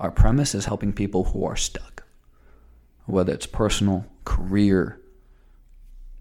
our 0.00 0.10
premise 0.10 0.54
is 0.54 0.66
helping 0.66 0.92
people 0.92 1.24
who 1.24 1.44
are 1.44 1.56
stuck, 1.56 2.04
whether 3.06 3.32
it's 3.32 3.46
personal, 3.46 4.06
career, 4.24 5.00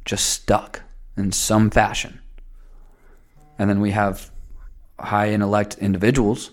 just 0.06 0.30
stuck 0.30 0.82
in 1.16 1.32
some 1.32 1.70
fashion. 1.70 2.22
And 3.60 3.70
then 3.70 3.82
we 3.82 3.92
have 3.92 4.32
high 5.00 5.32
intellect 5.32 5.78
individuals 5.80 6.52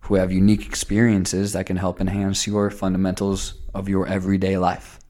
who 0.00 0.16
have 0.16 0.30
unique 0.30 0.66
experiences 0.66 1.52
that 1.54 1.66
can 1.66 1.76
help 1.76 2.00
enhance 2.00 2.46
your 2.46 2.70
fundamentals 2.70 3.54
of 3.74 3.88
your 3.88 4.06
everyday 4.06 4.58
life. 4.58 5.00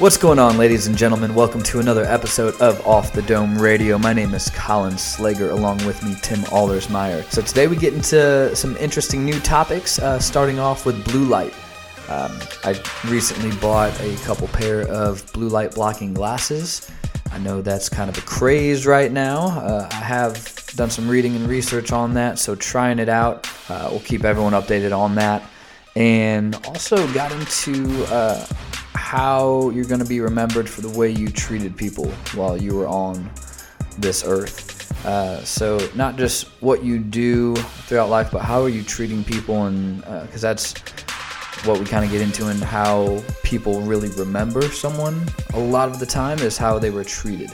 What's 0.00 0.16
going 0.16 0.38
on, 0.38 0.56
ladies 0.56 0.86
and 0.86 0.96
gentlemen? 0.96 1.34
Welcome 1.34 1.62
to 1.64 1.78
another 1.78 2.06
episode 2.06 2.58
of 2.58 2.80
Off 2.86 3.12
the 3.12 3.20
Dome 3.20 3.58
Radio. 3.58 3.98
My 3.98 4.14
name 4.14 4.32
is 4.32 4.48
Colin 4.48 4.94
Slager, 4.94 5.50
along 5.50 5.84
with 5.84 6.02
me, 6.02 6.16
Tim 6.22 6.38
Aldersmeyer. 6.44 7.22
So 7.24 7.42
today 7.42 7.66
we 7.66 7.76
get 7.76 7.92
into 7.92 8.56
some 8.56 8.78
interesting 8.78 9.26
new 9.26 9.38
topics, 9.40 9.98
uh, 9.98 10.18
starting 10.18 10.58
off 10.58 10.86
with 10.86 11.04
blue 11.04 11.26
light. 11.26 11.52
Um, 12.08 12.32
I 12.64 12.82
recently 13.08 13.54
bought 13.58 13.92
a 14.00 14.16
couple 14.24 14.48
pair 14.48 14.88
of 14.88 15.30
blue 15.34 15.50
light 15.50 15.74
blocking 15.74 16.14
glasses. 16.14 16.90
I 17.30 17.36
know 17.36 17.60
that's 17.60 17.90
kind 17.90 18.08
of 18.08 18.16
a 18.16 18.22
craze 18.22 18.86
right 18.86 19.12
now. 19.12 19.48
Uh, 19.48 19.86
I 19.92 19.96
have 19.96 20.66
done 20.76 20.88
some 20.88 21.10
reading 21.10 21.36
and 21.36 21.46
research 21.46 21.92
on 21.92 22.14
that, 22.14 22.38
so 22.38 22.54
trying 22.54 23.00
it 23.00 23.10
out. 23.10 23.46
Uh, 23.68 23.88
we'll 23.90 24.00
keep 24.00 24.24
everyone 24.24 24.54
updated 24.54 24.96
on 24.96 25.16
that. 25.16 25.42
And 25.94 26.54
also 26.66 27.12
got 27.12 27.32
into 27.32 28.04
uh, 28.06 28.46
how 29.10 29.70
you're 29.70 29.84
going 29.84 29.98
to 29.98 30.06
be 30.06 30.20
remembered 30.20 30.68
for 30.68 30.82
the 30.82 30.88
way 30.96 31.10
you 31.10 31.28
treated 31.28 31.76
people 31.76 32.06
while 32.32 32.56
you 32.56 32.76
were 32.76 32.86
on 32.86 33.28
this 33.98 34.22
earth. 34.24 35.04
Uh, 35.04 35.44
so 35.44 35.80
not 35.96 36.14
just 36.16 36.46
what 36.62 36.84
you 36.84 36.96
do 36.96 37.56
throughout 37.56 38.08
life, 38.08 38.30
but 38.30 38.40
how 38.40 38.62
are 38.62 38.68
you 38.68 38.84
treating 38.84 39.24
people, 39.24 39.64
and 39.64 39.96
because 39.96 40.44
uh, 40.44 40.54
that's 40.54 40.74
what 41.64 41.80
we 41.80 41.84
kind 41.84 42.04
of 42.04 42.12
get 42.12 42.20
into, 42.20 42.46
and 42.46 42.62
how 42.62 43.20
people 43.42 43.80
really 43.80 44.10
remember 44.10 44.62
someone 44.62 45.26
a 45.54 45.58
lot 45.58 45.88
of 45.88 45.98
the 45.98 46.06
time 46.06 46.38
is 46.38 46.56
how 46.56 46.78
they 46.78 46.90
were 46.90 47.02
treated. 47.02 47.50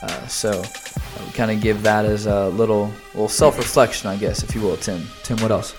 Uh, 0.00 0.26
so 0.26 0.52
uh, 0.52 1.24
we 1.26 1.32
kind 1.32 1.50
of 1.50 1.60
give 1.60 1.82
that 1.82 2.06
as 2.06 2.24
a 2.24 2.48
little 2.48 2.90
little 3.12 3.28
self 3.28 3.58
reflection, 3.58 4.08
I 4.08 4.16
guess, 4.16 4.42
if 4.42 4.54
you 4.54 4.62
will, 4.62 4.78
Tim. 4.78 5.06
Tim, 5.22 5.36
what 5.42 5.50
else? 5.50 5.74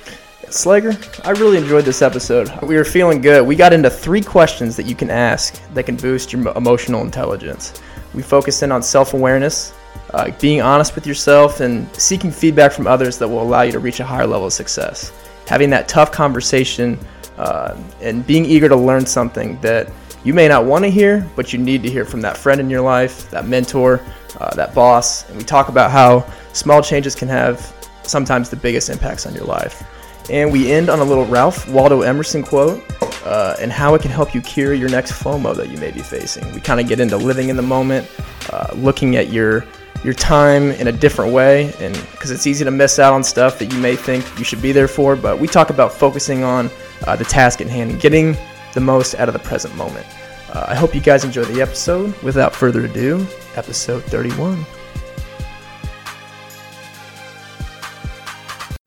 Slager, 0.56 0.96
I 1.26 1.32
really 1.32 1.58
enjoyed 1.58 1.84
this 1.84 2.02
episode. 2.02 2.50
We 2.62 2.78
were 2.78 2.86
feeling 2.86 3.20
good. 3.20 3.46
We 3.46 3.58
got 3.58 3.74
into 3.74 3.90
three 3.90 4.22
questions 4.22 4.78
that 4.78 4.86
you 4.86 4.96
can 4.96 5.10
ask 5.10 5.62
that 5.74 5.84
can 5.84 5.98
boost 5.98 6.32
your 6.32 6.48
emotional 6.58 7.02
intelligence. 7.02 7.82
We 8.14 8.22
focused 8.22 8.64
in 8.64 8.72
on 8.72 8.82
self 8.82 9.14
awareness, 9.14 9.74
uh, 10.14 10.32
being 10.40 10.62
honest 10.62 10.96
with 10.96 11.06
yourself, 11.06 11.60
and 11.60 11.94
seeking 11.94 12.32
feedback 12.32 12.72
from 12.72 12.88
others 12.88 13.18
that 13.18 13.28
will 13.28 13.42
allow 13.42 13.64
you 13.64 13.74
to 13.74 13.80
reach 13.80 14.00
a 14.00 14.06
higher 14.06 14.26
level 14.26 14.48
of 14.48 14.54
success. 14.54 15.12
Having 15.46 15.72
that 15.72 15.90
tough 15.90 16.14
conversation 16.14 16.98
uh, 17.38 17.78
and 18.00 18.26
being 18.26 18.46
eager 18.46 18.70
to 18.70 18.78
learn 18.78 19.06
something 19.06 19.60
that 19.60 19.92
you 20.24 20.34
may 20.34 20.48
not 20.48 20.64
want 20.64 20.86
to 20.86 20.90
hear, 20.90 21.30
but 21.36 21.52
you 21.52 21.60
need 21.60 21.84
to 21.84 21.90
hear 21.90 22.06
from 22.06 22.22
that 22.22 22.38
friend 22.38 22.62
in 22.62 22.70
your 22.70 22.82
life, 22.82 23.30
that 23.30 23.46
mentor, 23.46 24.00
uh, 24.40 24.56
that 24.56 24.74
boss. 24.74 25.28
And 25.28 25.38
we 25.38 25.44
talk 25.44 25.68
about 25.68 25.92
how 25.92 26.26
small 26.54 26.82
changes 26.82 27.14
can 27.14 27.28
have 27.28 27.74
sometimes 28.04 28.50
the 28.50 28.56
biggest 28.56 28.90
impacts 28.90 29.26
on 29.26 29.36
your 29.36 29.44
life. 29.44 29.84
And 30.30 30.52
we 30.52 30.72
end 30.72 30.90
on 30.90 31.00
a 31.00 31.04
little 31.04 31.26
Ralph 31.26 31.68
Waldo 31.68 32.02
Emerson 32.02 32.44
quote 32.44 32.84
uh, 33.26 33.56
and 33.60 33.72
how 33.72 33.96
it 33.96 34.02
can 34.02 34.12
help 34.12 34.34
you 34.34 34.42
cure 34.42 34.74
your 34.74 34.90
next 34.90 35.12
FOMO 35.12 35.56
that 35.56 35.70
you 35.70 35.78
may 35.78 35.92
be 35.92 36.02
facing. 36.02 36.50
We 36.54 36.62
kind 36.62 36.80
of 36.80 36.88
get 36.88 37.00
into 37.00 37.18
living 37.18 37.50
in 37.50 37.56
the 37.56 37.64
moment, 37.64 38.10
uh, 38.52 38.74
looking 38.76 39.16
at 39.16 39.30
your 39.30 39.66
your 40.04 40.14
time 40.14 40.70
in 40.72 40.88
a 40.88 40.92
different 40.92 41.34
way, 41.34 41.74
and 41.80 41.96
because 42.12 42.30
it's 42.30 42.46
easy 42.46 42.64
to 42.64 42.70
miss 42.70 43.00
out 43.00 43.12
on 43.12 43.24
stuff 43.24 43.58
that 43.58 43.74
you 43.74 43.80
may 43.80 43.96
think 43.96 44.24
you 44.38 44.46
should 44.46 44.62
be 44.62 44.72
there 44.72 44.88
for. 44.88 45.16
But 45.16 45.40
we 45.40 45.48
talk 45.48 45.72
about 45.72 45.92
focusing 45.92 46.44
on 46.44 46.70
uh, 47.08 47.16
the 47.16 47.26
task 47.26 47.60
at 47.60 47.68
hand 47.68 47.92
and 47.92 48.00
getting 48.00 48.38
the 48.76 48.82
most 48.82 49.16
out 49.16 49.28
of 49.28 49.34
the 49.34 49.40
present 49.40 49.76
moment. 49.76 50.06
Uh, 50.54 50.66
I 50.68 50.76
hope 50.76 50.94
you 50.94 51.02
guys 51.02 51.24
enjoy 51.24 51.44
the 51.46 51.62
episode. 51.62 52.16
Without 52.22 52.54
further 52.56 52.86
ado, 52.86 53.26
episode 53.56 54.04
31. 54.04 54.64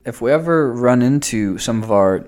If 0.08 0.22
we 0.22 0.32
ever 0.32 0.72
run 0.72 1.02
into 1.02 1.58
some 1.58 1.82
of 1.82 1.92
our 1.92 2.26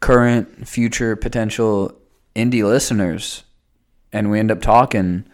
current, 0.00 0.66
future, 0.66 1.14
potential 1.16 1.92
indie 2.34 2.64
listeners 2.64 3.44
and 4.10 4.30
we 4.30 4.38
end 4.38 4.50
up 4.50 4.62
talking, 4.62 5.24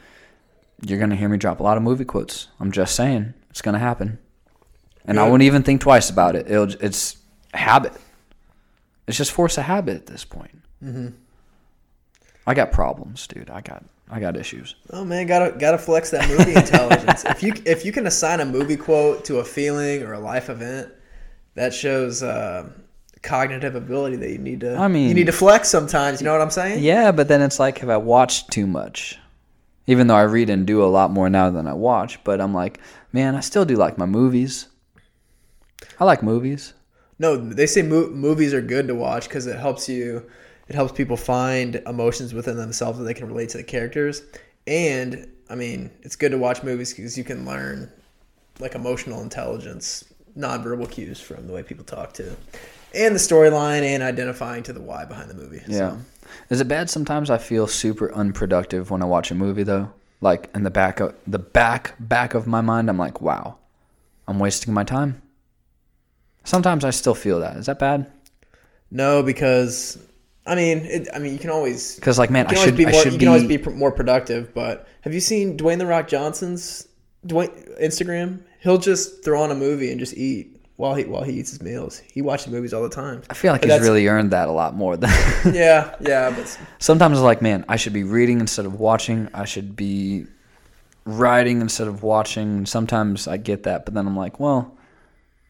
you're 0.84 0.98
going 0.98 1.10
to 1.10 1.16
hear 1.16 1.28
me 1.28 1.38
drop 1.38 1.60
a 1.60 1.62
lot 1.62 1.76
of 1.76 1.84
movie 1.84 2.04
quotes. 2.04 2.48
I'm 2.58 2.72
just 2.72 2.96
saying. 2.96 3.34
It's 3.50 3.62
going 3.62 3.74
to 3.74 3.78
happen. 3.78 4.18
And 5.04 5.18
I 5.18 5.24
wouldn't 5.24 5.42
even 5.42 5.62
think 5.62 5.80
twice 5.80 6.10
about 6.10 6.34
it. 6.36 6.50
It'll, 6.50 6.70
it's 6.84 7.16
habit. 7.54 7.92
It's 9.06 9.16
just 9.16 9.32
force 9.32 9.56
a 9.56 9.62
habit 9.62 9.96
at 9.96 10.06
this 10.06 10.24
point. 10.24 10.60
Mm-hmm. 10.82 11.08
I 12.46 12.54
got 12.54 12.72
problems, 12.72 13.26
dude. 13.26 13.48
I 13.48 13.60
got 13.60 13.84
I 14.12 14.18
got 14.18 14.36
issues. 14.36 14.74
Oh 14.92 15.04
man, 15.04 15.26
gotta 15.26 15.56
gotta 15.56 15.78
flex 15.78 16.10
that 16.10 16.28
movie 16.28 16.54
intelligence. 16.54 17.24
if 17.26 17.42
you 17.42 17.54
if 17.64 17.84
you 17.84 17.92
can 17.92 18.06
assign 18.06 18.40
a 18.40 18.44
movie 18.44 18.76
quote 18.76 19.24
to 19.26 19.38
a 19.38 19.44
feeling 19.44 20.02
or 20.02 20.14
a 20.14 20.18
life 20.18 20.48
event, 20.48 20.90
that 21.54 21.74
shows 21.74 22.22
uh, 22.22 22.68
cognitive 23.22 23.74
ability 23.74 24.16
that 24.16 24.30
you 24.30 24.38
need 24.38 24.60
to. 24.60 24.76
I 24.76 24.88
mean, 24.88 25.08
you 25.08 25.14
need 25.14 25.26
to 25.26 25.32
flex 25.32 25.68
sometimes. 25.68 26.20
You 26.20 26.26
know 26.26 26.32
what 26.32 26.42
I'm 26.42 26.50
saying? 26.50 26.82
Yeah, 26.82 27.12
but 27.12 27.28
then 27.28 27.42
it's 27.42 27.58
like, 27.58 27.78
have 27.78 27.90
I 27.90 27.96
watched 27.96 28.50
too 28.50 28.66
much? 28.66 29.18
Even 29.86 30.06
though 30.06 30.16
I 30.16 30.22
read 30.22 30.50
and 30.50 30.66
do 30.66 30.84
a 30.84 30.86
lot 30.86 31.10
more 31.10 31.28
now 31.28 31.50
than 31.50 31.66
I 31.66 31.72
watch, 31.72 32.22
but 32.22 32.40
I'm 32.40 32.54
like, 32.54 32.78
man, 33.12 33.34
I 33.34 33.40
still 33.40 33.64
do 33.64 33.76
like 33.76 33.98
my 33.98 34.06
movies. 34.06 34.68
I 35.98 36.04
like 36.04 36.22
movies. 36.22 36.74
No, 37.18 37.36
they 37.36 37.66
say 37.66 37.82
mo- 37.82 38.10
movies 38.10 38.54
are 38.54 38.62
good 38.62 38.86
to 38.88 38.94
watch 38.94 39.28
because 39.28 39.46
it 39.46 39.58
helps 39.58 39.88
you. 39.88 40.24
It 40.68 40.74
helps 40.74 40.92
people 40.92 41.16
find 41.16 41.76
emotions 41.86 42.32
within 42.32 42.56
themselves 42.56 42.98
that 42.98 43.04
they 43.04 43.14
can 43.14 43.26
relate 43.26 43.48
to 43.50 43.58
the 43.58 43.64
characters. 43.64 44.22
And 44.66 45.28
I 45.48 45.56
mean, 45.56 45.90
it's 46.02 46.16
good 46.16 46.30
to 46.30 46.38
watch 46.38 46.62
movies 46.62 46.94
because 46.94 47.18
you 47.18 47.24
can 47.24 47.44
learn 47.44 47.90
like 48.60 48.74
emotional 48.74 49.20
intelligence 49.20 50.04
nonverbal 50.36 50.90
cues 50.90 51.20
from 51.20 51.46
the 51.46 51.52
way 51.52 51.62
people 51.62 51.84
talk 51.84 52.12
to, 52.14 52.36
and 52.94 53.14
the 53.14 53.20
storyline, 53.20 53.82
and 53.82 54.02
identifying 54.02 54.62
to 54.64 54.72
the 54.72 54.80
why 54.80 55.04
behind 55.04 55.30
the 55.30 55.34
movie. 55.34 55.62
Yeah. 55.66 55.90
So. 55.90 55.98
Is 56.48 56.60
it 56.60 56.68
bad 56.68 56.90
sometimes? 56.90 57.30
I 57.30 57.38
feel 57.38 57.66
super 57.66 58.12
unproductive 58.12 58.90
when 58.90 59.02
I 59.02 59.06
watch 59.06 59.30
a 59.30 59.34
movie 59.34 59.62
though. 59.62 59.92
Like 60.20 60.50
in 60.54 60.64
the 60.64 60.70
back 60.70 61.00
of 61.00 61.14
the 61.26 61.38
back 61.38 61.94
back 61.98 62.34
of 62.34 62.46
my 62.46 62.60
mind, 62.60 62.88
I'm 62.90 62.98
like, 62.98 63.20
wow, 63.20 63.56
I'm 64.28 64.38
wasting 64.38 64.74
my 64.74 64.84
time. 64.84 65.22
Sometimes 66.44 66.84
I 66.84 66.90
still 66.90 67.14
feel 67.14 67.40
that. 67.40 67.56
Is 67.56 67.66
that 67.66 67.78
bad? 67.78 68.10
No, 68.90 69.22
because 69.22 69.98
I 70.46 70.54
mean, 70.54 70.78
it, 70.78 71.08
I 71.14 71.18
mean, 71.18 71.32
you 71.32 71.38
can 71.38 71.50
always 71.50 71.96
because 71.96 72.18
like 72.18 72.30
man, 72.30 72.46
I 72.48 72.54
should 72.54 72.76
be 72.76 72.84
more, 72.84 72.94
I 72.94 73.02
should 73.02 73.12
you 73.12 73.18
be, 73.18 73.24
can 73.24 73.28
always 73.28 73.46
be 73.46 73.58
more 73.58 73.92
productive. 73.92 74.52
But 74.54 74.88
have 75.02 75.14
you 75.14 75.20
seen 75.20 75.56
Dwayne 75.56 75.78
the 75.78 75.86
Rock 75.86 76.08
Johnson's 76.08 76.86
Dwayne 77.26 77.80
Instagram? 77.80 78.40
he'll 78.60 78.78
just 78.78 79.24
throw 79.24 79.42
on 79.42 79.50
a 79.50 79.54
movie 79.54 79.90
and 79.90 79.98
just 79.98 80.16
eat 80.16 80.56
while 80.76 80.94
he 80.94 81.04
while 81.04 81.22
he 81.22 81.32
eats 81.32 81.50
his 81.50 81.60
meals. 81.60 81.98
He 81.98 82.22
watches 82.22 82.48
movies 82.48 82.72
all 82.72 82.82
the 82.82 82.88
time. 82.88 83.22
I 83.28 83.34
feel 83.34 83.52
like 83.52 83.62
but 83.62 83.70
he's 83.70 83.80
really 83.80 84.06
earned 84.06 84.30
that 84.30 84.48
a 84.48 84.52
lot 84.52 84.74
more 84.74 84.96
than. 84.96 85.10
yeah, 85.54 85.94
yeah, 86.00 86.30
but 86.30 86.58
sometimes 86.78 87.18
it's 87.18 87.24
like, 87.24 87.42
man, 87.42 87.64
I 87.68 87.76
should 87.76 87.92
be 87.92 88.04
reading 88.04 88.40
instead 88.40 88.66
of 88.66 88.78
watching. 88.78 89.28
I 89.34 89.44
should 89.44 89.76
be 89.76 90.26
writing 91.04 91.60
instead 91.60 91.88
of 91.88 92.02
watching. 92.02 92.64
Sometimes 92.66 93.26
I 93.26 93.36
get 93.36 93.64
that, 93.64 93.84
but 93.84 93.94
then 93.94 94.06
I'm 94.06 94.16
like, 94.16 94.38
well, 94.38 94.76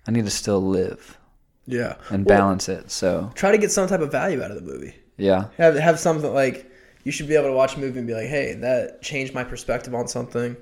I 0.07 0.11
need 0.11 0.25
to 0.25 0.31
still 0.31 0.63
live. 0.63 1.19
Yeah, 1.67 1.97
and 2.09 2.27
well, 2.27 2.39
balance 2.39 2.69
it. 2.69 2.91
So 2.91 3.31
try 3.35 3.53
to 3.53 3.59
get 3.59 3.71
some 3.71 3.87
type 3.87 4.01
of 4.01 4.11
value 4.11 4.43
out 4.43 4.51
of 4.51 4.57
the 4.57 4.73
movie. 4.73 4.95
Yeah, 5.17 5.49
have 5.59 5.77
have 5.77 6.01
something 6.01 6.33
like 6.33 6.69
you 7.05 7.13
should 7.13 7.29
be 7.29 7.35
able 7.35 7.47
to 7.47 7.53
watch 7.53 7.77
a 7.77 7.79
movie 7.79 7.99
and 7.99 8.09
be 8.09 8.15
like, 8.15 8.27
hey, 8.27 8.55
that 8.55 9.01
changed 9.03 9.33
my 9.33 9.45
perspective 9.45 9.95
on 9.95 10.09
something. 10.09 10.57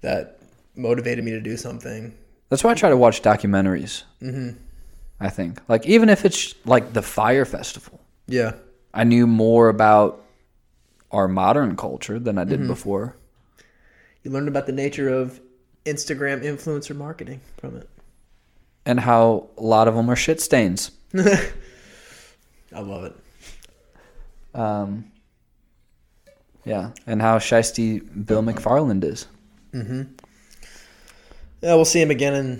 That 0.00 0.38
motivated 0.74 1.24
me 1.24 1.32
to 1.32 1.40
do 1.40 1.56
something. 1.56 2.14
That's 2.48 2.64
why 2.64 2.70
I 2.70 2.74
try 2.74 2.88
to 2.88 2.96
watch 2.96 3.22
documentaries. 3.22 4.04
Mm-hmm. 4.22 4.56
I 5.20 5.28
think, 5.28 5.60
like, 5.68 5.86
even 5.86 6.08
if 6.08 6.24
it's 6.24 6.54
like 6.64 6.94
the 6.94 7.02
Fyre 7.02 7.44
Festival. 7.44 8.00
Yeah. 8.26 8.54
I 8.94 9.04
knew 9.04 9.26
more 9.26 9.68
about 9.68 10.24
our 11.10 11.28
modern 11.28 11.76
culture 11.76 12.18
than 12.18 12.38
I 12.38 12.44
did 12.44 12.60
mm-hmm. 12.60 12.68
before. 12.68 13.16
You 14.22 14.30
learned 14.30 14.48
about 14.48 14.66
the 14.66 14.72
nature 14.72 15.08
of 15.08 15.40
Instagram 15.84 16.42
influencer 16.42 16.96
marketing 16.96 17.40
from 17.58 17.76
it. 17.76 17.88
And 18.86 19.00
how 19.00 19.48
a 19.58 19.62
lot 19.62 19.88
of 19.88 19.94
them 19.94 20.10
are 20.10 20.16
shit 20.16 20.40
stains. 20.40 20.90
I 21.14 22.80
love 22.80 23.04
it. 23.04 23.16
Um, 24.54 25.10
yeah, 26.64 26.90
and 27.06 27.20
how 27.20 27.38
shisty 27.38 28.26
Bill 28.26 28.42
McFarland 28.42 29.04
is. 29.04 29.26
Mm-hmm. 29.72 30.02
Yeah, 31.62 31.74
we'll 31.74 31.84
see 31.84 32.00
him 32.00 32.10
again 32.10 32.34
in 32.34 32.56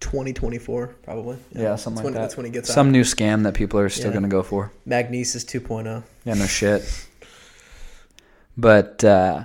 2024, 0.00 0.86
probably. 1.02 1.38
Yeah, 1.52 1.62
yeah 1.62 1.76
something 1.76 1.96
like 1.96 2.04
when, 2.04 2.14
that. 2.14 2.20
That's 2.20 2.36
when 2.36 2.46
he 2.46 2.52
gets 2.52 2.72
Some 2.72 2.88
out. 2.88 2.92
new 2.92 3.02
scam 3.02 3.42
that 3.44 3.54
people 3.54 3.78
are 3.78 3.88
still 3.88 4.06
yeah. 4.06 4.12
going 4.12 4.22
to 4.22 4.28
go 4.28 4.42
for. 4.42 4.72
Magnises 4.86 5.44
2.0. 5.44 6.02
Yeah, 6.24 6.34
no 6.34 6.46
shit. 6.46 7.06
but 8.56 9.04
uh, 9.04 9.44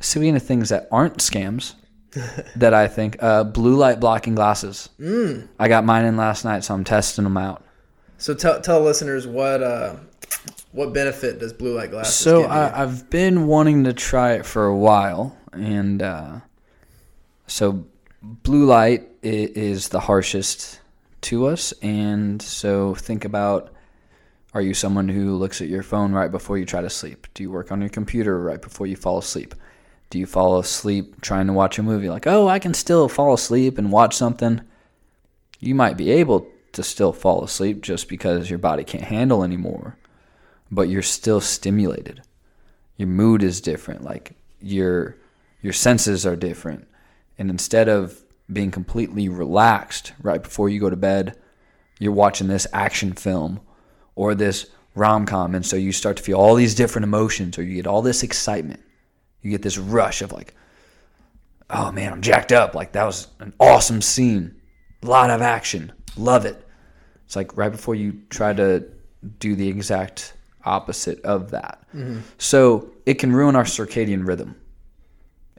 speaking 0.00 0.36
of 0.36 0.42
things 0.42 0.70
that 0.70 0.88
aren't 0.90 1.18
scams, 1.18 1.74
that 2.56 2.74
I 2.74 2.88
think 2.88 3.16
uh, 3.20 3.44
blue 3.44 3.76
light 3.76 4.00
blocking 4.00 4.34
glasses. 4.34 4.88
Mm. 5.00 5.48
I 5.58 5.68
got 5.68 5.84
mine 5.84 6.04
in 6.04 6.16
last 6.16 6.44
night, 6.44 6.64
so 6.64 6.74
I'm 6.74 6.84
testing 6.84 7.24
them 7.24 7.36
out. 7.36 7.64
So 8.18 8.34
tell 8.34 8.60
tell 8.60 8.80
listeners 8.80 9.26
what 9.26 9.62
uh, 9.62 9.96
what 10.72 10.92
benefit 10.92 11.40
does 11.40 11.52
blue 11.52 11.74
light 11.76 11.90
glasses 11.90 12.14
So? 12.14 12.44
I, 12.44 12.82
I've 12.82 13.10
been 13.10 13.46
wanting 13.46 13.84
to 13.84 13.92
try 13.92 14.34
it 14.34 14.46
for 14.46 14.66
a 14.66 14.76
while, 14.76 15.36
and 15.54 16.02
uh, 16.02 16.40
so 17.46 17.86
blue 18.22 18.64
light 18.64 19.08
is 19.22 19.88
the 19.88 20.00
harshest 20.00 20.80
to 21.22 21.46
us, 21.46 21.72
and 21.82 22.40
so 22.40 22.94
think 22.94 23.24
about: 23.24 23.72
Are 24.52 24.60
you 24.60 24.74
someone 24.74 25.08
who 25.08 25.36
looks 25.36 25.60
at 25.60 25.68
your 25.68 25.82
phone 25.82 26.12
right 26.12 26.30
before 26.30 26.58
you 26.58 26.66
try 26.66 26.80
to 26.80 26.90
sleep? 26.90 27.26
Do 27.34 27.42
you 27.42 27.50
work 27.50 27.72
on 27.72 27.80
your 27.80 27.90
computer 27.90 28.38
right 28.38 28.60
before 28.60 28.86
you 28.86 28.96
fall 28.96 29.18
asleep? 29.18 29.54
Do 30.10 30.18
you 30.18 30.26
fall 30.26 30.58
asleep 30.58 31.20
trying 31.20 31.46
to 31.46 31.52
watch 31.52 31.78
a 31.78 31.82
movie? 31.82 32.08
Like, 32.08 32.26
oh, 32.26 32.46
I 32.48 32.58
can 32.58 32.74
still 32.74 33.08
fall 33.08 33.34
asleep 33.34 33.78
and 33.78 33.90
watch 33.90 34.16
something. 34.16 34.60
You 35.60 35.74
might 35.74 35.96
be 35.96 36.10
able 36.10 36.46
to 36.72 36.82
still 36.82 37.12
fall 37.12 37.42
asleep 37.42 37.82
just 37.82 38.08
because 38.08 38.50
your 38.50 38.58
body 38.58 38.84
can't 38.84 39.04
handle 39.04 39.42
anymore 39.42 39.96
but 40.74 40.88
you're 40.88 41.02
still 41.02 41.40
stimulated. 41.40 42.22
Your 42.96 43.08
mood 43.08 43.42
is 43.42 43.60
different. 43.60 44.02
Like 44.02 44.32
your 44.60 45.16
your 45.64 45.72
senses 45.72 46.26
are 46.26 46.36
different. 46.36 46.86
And 47.38 47.48
instead 47.48 47.88
of 47.88 48.22
being 48.52 48.70
completely 48.70 49.30
relaxed 49.30 50.12
right 50.22 50.42
before 50.42 50.68
you 50.68 50.78
go 50.78 50.90
to 50.90 50.96
bed, 50.96 51.38
you're 51.98 52.12
watching 52.12 52.48
this 52.48 52.66
action 52.74 53.14
film 53.14 53.60
or 54.14 54.34
this 54.34 54.66
rom 54.94 55.24
com. 55.24 55.54
And 55.54 55.64
so 55.64 55.76
you 55.76 55.90
start 55.90 56.18
to 56.18 56.22
feel 56.22 56.36
all 56.36 56.54
these 56.54 56.74
different 56.74 57.04
emotions 57.04 57.56
or 57.56 57.62
you 57.62 57.76
get 57.76 57.86
all 57.86 58.02
this 58.02 58.22
excitement. 58.22 58.82
You 59.40 59.50
get 59.50 59.62
this 59.62 59.78
rush 59.78 60.20
of 60.20 60.32
like, 60.32 60.54
oh 61.70 61.90
man, 61.90 62.12
I'm 62.12 62.20
jacked 62.20 62.52
up. 62.52 62.74
Like 62.74 62.92
that 62.92 63.04
was 63.04 63.28
an 63.40 63.54
awesome 63.58 64.02
scene. 64.02 64.60
A 65.02 65.06
lot 65.06 65.30
of 65.30 65.40
action. 65.40 65.94
Love 66.18 66.44
it. 66.44 66.62
It's 67.24 67.36
like 67.36 67.56
right 67.56 67.72
before 67.72 67.94
you 67.94 68.20
try 68.28 68.52
to 68.52 68.86
do 69.38 69.56
the 69.56 69.68
exact 69.68 70.34
opposite 70.66 71.22
of 71.22 71.52
that. 71.52 71.86
Mm-hmm. 71.94 72.18
So 72.36 72.90
it 73.06 73.14
can 73.14 73.32
ruin 73.32 73.56
our 73.56 73.64
circadian 73.64 74.26
rhythm. 74.26 74.56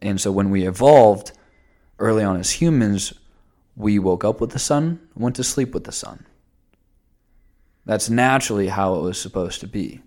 And 0.06 0.22
so 0.22 0.32
when 0.32 0.52
we 0.52 0.68
evolved 0.68 1.32
early 1.98 2.24
on 2.24 2.38
as 2.38 2.52
humans, 2.52 3.12
we 3.76 3.98
woke 3.98 4.24
up 4.24 4.40
with 4.40 4.52
the 4.52 4.60
sun, 4.60 5.00
went 5.16 5.36
to 5.38 5.44
sleep 5.44 5.74
with 5.74 5.86
the 5.86 5.92
sun. 5.92 6.26
That's 7.86 8.08
naturally 8.08 8.68
how 8.68 8.96
it 8.96 9.02
was 9.02 9.20
supposed 9.20 9.62
to 9.62 9.68
be. 9.68 10.04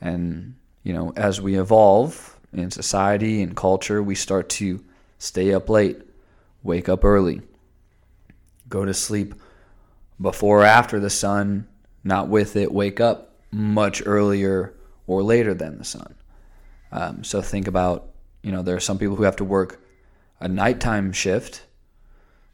And, 0.00 0.54
you 0.82 0.94
know, 0.94 1.12
as 1.14 1.42
we 1.42 1.58
evolve 1.58 2.38
in 2.54 2.70
society 2.70 3.42
and 3.42 3.54
culture, 3.54 4.02
we 4.02 4.14
start 4.14 4.48
to 4.50 4.82
stay 5.18 5.52
up 5.52 5.68
late, 5.68 6.00
wake 6.62 6.88
up 6.88 7.04
early, 7.04 7.42
go 8.66 8.86
to 8.86 8.94
sleep 8.94 9.34
before 10.18 10.62
or 10.62 10.64
after 10.64 10.98
the 10.98 11.10
sun, 11.10 11.68
not 12.02 12.28
with 12.28 12.56
it, 12.56 12.72
wake 12.72 12.98
up 12.98 13.36
much 13.50 14.02
earlier 14.06 14.74
or 15.06 15.22
later 15.22 15.52
than 15.52 15.76
the 15.76 15.84
sun. 15.84 16.14
Um, 16.90 17.24
so 17.24 17.42
think 17.42 17.68
about, 17.68 18.07
you 18.42 18.52
know, 18.52 18.62
there 18.62 18.76
are 18.76 18.80
some 18.80 18.98
people 18.98 19.16
who 19.16 19.24
have 19.24 19.36
to 19.36 19.44
work 19.44 19.80
a 20.40 20.48
nighttime 20.48 21.12
shift. 21.12 21.62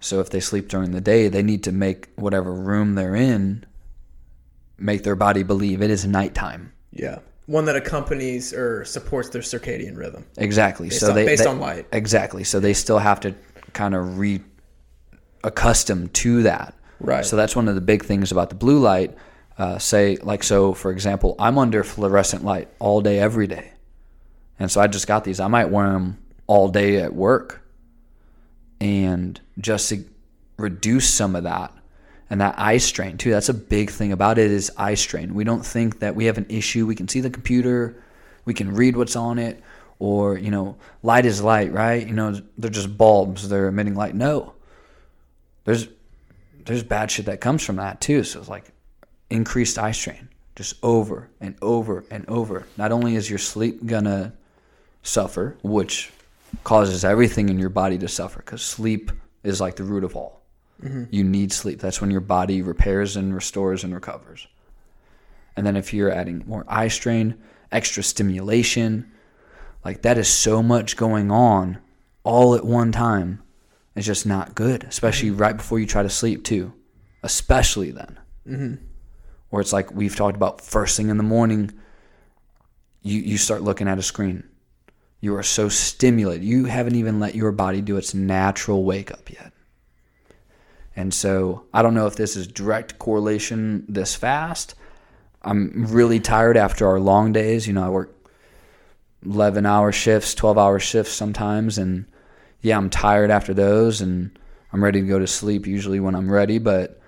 So 0.00 0.20
if 0.20 0.30
they 0.30 0.40
sleep 0.40 0.68
during 0.68 0.90
the 0.92 1.00
day, 1.00 1.28
they 1.28 1.42
need 1.42 1.62
to 1.64 1.72
make 1.72 2.08
whatever 2.16 2.52
room 2.52 2.94
they're 2.94 3.14
in 3.14 3.64
make 4.76 5.04
their 5.04 5.14
body 5.16 5.42
believe 5.42 5.80
it 5.80 5.90
is 5.90 6.04
nighttime. 6.04 6.72
yeah, 6.90 7.18
one 7.46 7.64
that 7.66 7.76
accompanies 7.76 8.52
or 8.52 8.84
supports 8.84 9.28
their 9.28 9.42
circadian 9.42 9.96
rhythm. 9.96 10.24
Exactly. 10.36 10.88
Based 10.88 11.00
so 11.00 11.10
on- 11.10 11.14
they 11.14 11.24
based 11.26 11.44
they- 11.44 11.48
on 11.50 11.60
light. 11.60 11.86
Exactly. 11.92 12.42
So 12.42 12.58
they 12.58 12.72
still 12.74 12.98
have 12.98 13.20
to 13.20 13.34
kind 13.72 13.94
of 13.94 14.18
re 14.18 14.40
accustom 15.44 16.08
to 16.08 16.42
that. 16.42 16.74
Right. 17.00 17.24
So 17.24 17.36
that's 17.36 17.54
one 17.54 17.68
of 17.68 17.74
the 17.74 17.80
big 17.80 18.04
things 18.04 18.32
about 18.32 18.48
the 18.48 18.54
blue 18.54 18.78
light. 18.78 19.14
Uh, 19.58 19.78
say 19.78 20.16
like 20.22 20.42
so, 20.42 20.74
for 20.74 20.90
example, 20.90 21.36
I'm 21.38 21.58
under 21.58 21.84
fluorescent 21.84 22.44
light 22.44 22.68
all 22.80 23.00
day, 23.00 23.20
every 23.20 23.46
day, 23.46 23.70
and 24.58 24.70
so 24.70 24.80
I 24.80 24.86
just 24.86 25.06
got 25.06 25.24
these. 25.24 25.40
I 25.40 25.48
might 25.48 25.70
wear 25.70 25.90
them 25.90 26.18
all 26.46 26.68
day 26.68 26.98
at 27.00 27.14
work, 27.14 27.62
and 28.80 29.40
just 29.58 29.88
to 29.88 30.04
reduce 30.56 31.08
some 31.08 31.34
of 31.34 31.44
that 31.44 31.72
and 32.30 32.40
that 32.40 32.54
eye 32.58 32.78
strain 32.78 33.16
too. 33.16 33.30
That's 33.30 33.48
a 33.48 33.54
big 33.54 33.90
thing 33.90 34.12
about 34.12 34.38
it 34.38 34.50
is 34.50 34.70
eye 34.76 34.94
strain. 34.94 35.34
We 35.34 35.44
don't 35.44 35.64
think 35.64 36.00
that 36.00 36.14
we 36.14 36.26
have 36.26 36.38
an 36.38 36.46
issue. 36.48 36.86
We 36.86 36.94
can 36.94 37.08
see 37.08 37.20
the 37.20 37.30
computer, 37.30 38.02
we 38.44 38.54
can 38.54 38.74
read 38.74 38.96
what's 38.96 39.16
on 39.16 39.38
it, 39.38 39.62
or 39.98 40.38
you 40.38 40.50
know, 40.50 40.76
light 41.02 41.26
is 41.26 41.42
light, 41.42 41.72
right? 41.72 42.06
You 42.06 42.14
know, 42.14 42.40
they're 42.58 42.70
just 42.70 42.96
bulbs. 42.96 43.48
They're 43.48 43.68
emitting 43.68 43.94
light. 43.94 44.14
No, 44.14 44.54
there's 45.64 45.88
there's 46.64 46.82
bad 46.82 47.10
shit 47.10 47.26
that 47.26 47.40
comes 47.40 47.64
from 47.64 47.76
that 47.76 48.00
too. 48.00 48.24
So 48.24 48.40
it's 48.40 48.48
like 48.48 48.64
increased 49.30 49.78
eye 49.78 49.92
strain, 49.92 50.28
just 50.56 50.74
over 50.82 51.28
and 51.40 51.56
over 51.62 52.04
and 52.10 52.28
over. 52.28 52.66
Not 52.76 52.92
only 52.92 53.16
is 53.16 53.28
your 53.28 53.38
sleep 53.38 53.84
gonna 53.86 54.32
suffer, 55.04 55.56
which 55.62 56.10
causes 56.64 57.04
everything 57.04 57.48
in 57.48 57.60
your 57.60 57.68
body 57.68 57.98
to 57.98 58.08
suffer, 58.08 58.40
because 58.40 58.62
sleep 58.62 59.12
is 59.44 59.60
like 59.60 59.76
the 59.76 59.84
root 59.84 60.02
of 60.02 60.16
all. 60.16 60.40
You 61.10 61.24
need 61.24 61.52
sleep. 61.52 61.80
That's 61.80 62.00
when 62.00 62.10
your 62.10 62.20
body 62.20 62.60
repairs 62.60 63.16
and 63.16 63.34
restores 63.34 63.84
and 63.84 63.94
recovers. 63.94 64.48
And 65.56 65.64
then 65.66 65.76
if 65.76 65.94
you're 65.94 66.10
adding 66.10 66.42
more 66.46 66.64
eye 66.66 66.88
strain, 66.88 67.36
extra 67.70 68.02
stimulation, 68.02 69.10
like 69.84 70.02
that 70.02 70.18
is 70.18 70.28
so 70.28 70.62
much 70.62 70.96
going 70.96 71.30
on 71.30 71.78
all 72.24 72.54
at 72.54 72.64
one 72.64 72.92
time. 72.92 73.42
It's 73.94 74.06
just 74.06 74.26
not 74.26 74.54
good, 74.54 74.84
especially 74.84 75.30
right 75.30 75.56
before 75.56 75.78
you 75.78 75.86
try 75.86 76.02
to 76.02 76.10
sleep 76.10 76.44
too. 76.44 76.72
Especially 77.22 77.90
then, 77.90 78.18
mm-hmm. 78.46 78.74
where 79.48 79.62
it's 79.62 79.72
like 79.72 79.94
we've 79.94 80.16
talked 80.16 80.36
about 80.36 80.60
first 80.60 80.96
thing 80.96 81.08
in 81.08 81.16
the 81.16 81.22
morning. 81.22 81.70
You 83.02 83.20
you 83.20 83.38
start 83.38 83.62
looking 83.62 83.88
at 83.88 83.98
a 83.98 84.02
screen. 84.02 84.44
You 85.24 85.36
are 85.36 85.42
so 85.42 85.70
stimulated. 85.70 86.44
You 86.44 86.66
haven't 86.66 86.96
even 86.96 87.18
let 87.18 87.34
your 87.34 87.50
body 87.50 87.80
do 87.80 87.96
its 87.96 88.12
natural 88.12 88.84
wake 88.84 89.10
up 89.10 89.30
yet. 89.30 89.54
And 90.94 91.14
so 91.14 91.64
I 91.72 91.80
don't 91.80 91.94
know 91.94 92.06
if 92.06 92.14
this 92.14 92.36
is 92.36 92.46
direct 92.46 92.98
correlation 92.98 93.86
this 93.88 94.14
fast. 94.14 94.74
I'm 95.40 95.86
really 95.86 96.20
tired 96.20 96.58
after 96.58 96.86
our 96.86 97.00
long 97.00 97.32
days. 97.32 97.66
You 97.66 97.72
know, 97.72 97.86
I 97.86 97.88
work 97.88 98.14
11 99.24 99.64
hour 99.64 99.92
shifts, 99.92 100.34
12 100.34 100.58
hour 100.58 100.78
shifts 100.78 101.14
sometimes. 101.14 101.78
And 101.78 102.04
yeah, 102.60 102.76
I'm 102.76 102.90
tired 102.90 103.30
after 103.30 103.54
those 103.54 104.02
and 104.02 104.38
I'm 104.74 104.84
ready 104.84 105.00
to 105.00 105.06
go 105.06 105.18
to 105.18 105.26
sleep 105.26 105.66
usually 105.66 106.00
when 106.00 106.14
I'm 106.14 106.30
ready. 106.30 106.58
But 106.58 107.00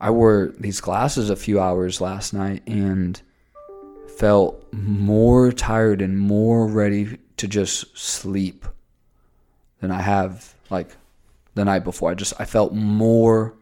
I 0.00 0.10
wore 0.10 0.52
these 0.58 0.80
glasses 0.80 1.30
a 1.30 1.36
few 1.36 1.60
hours 1.60 2.00
last 2.00 2.34
night 2.34 2.64
and 2.66 3.22
felt 4.18 4.66
more 4.72 5.52
tired 5.52 6.02
and 6.02 6.18
more 6.18 6.66
ready 6.66 7.18
to 7.36 7.48
just 7.48 7.96
sleep 7.96 8.64
than 9.80 9.90
I 9.90 10.00
have 10.00 10.54
like 10.70 10.96
the 11.54 11.64
night 11.64 11.84
before. 11.84 12.10
I 12.10 12.14
just 12.14 12.34
I 12.38 12.44
felt 12.44 12.72
more 12.72 13.54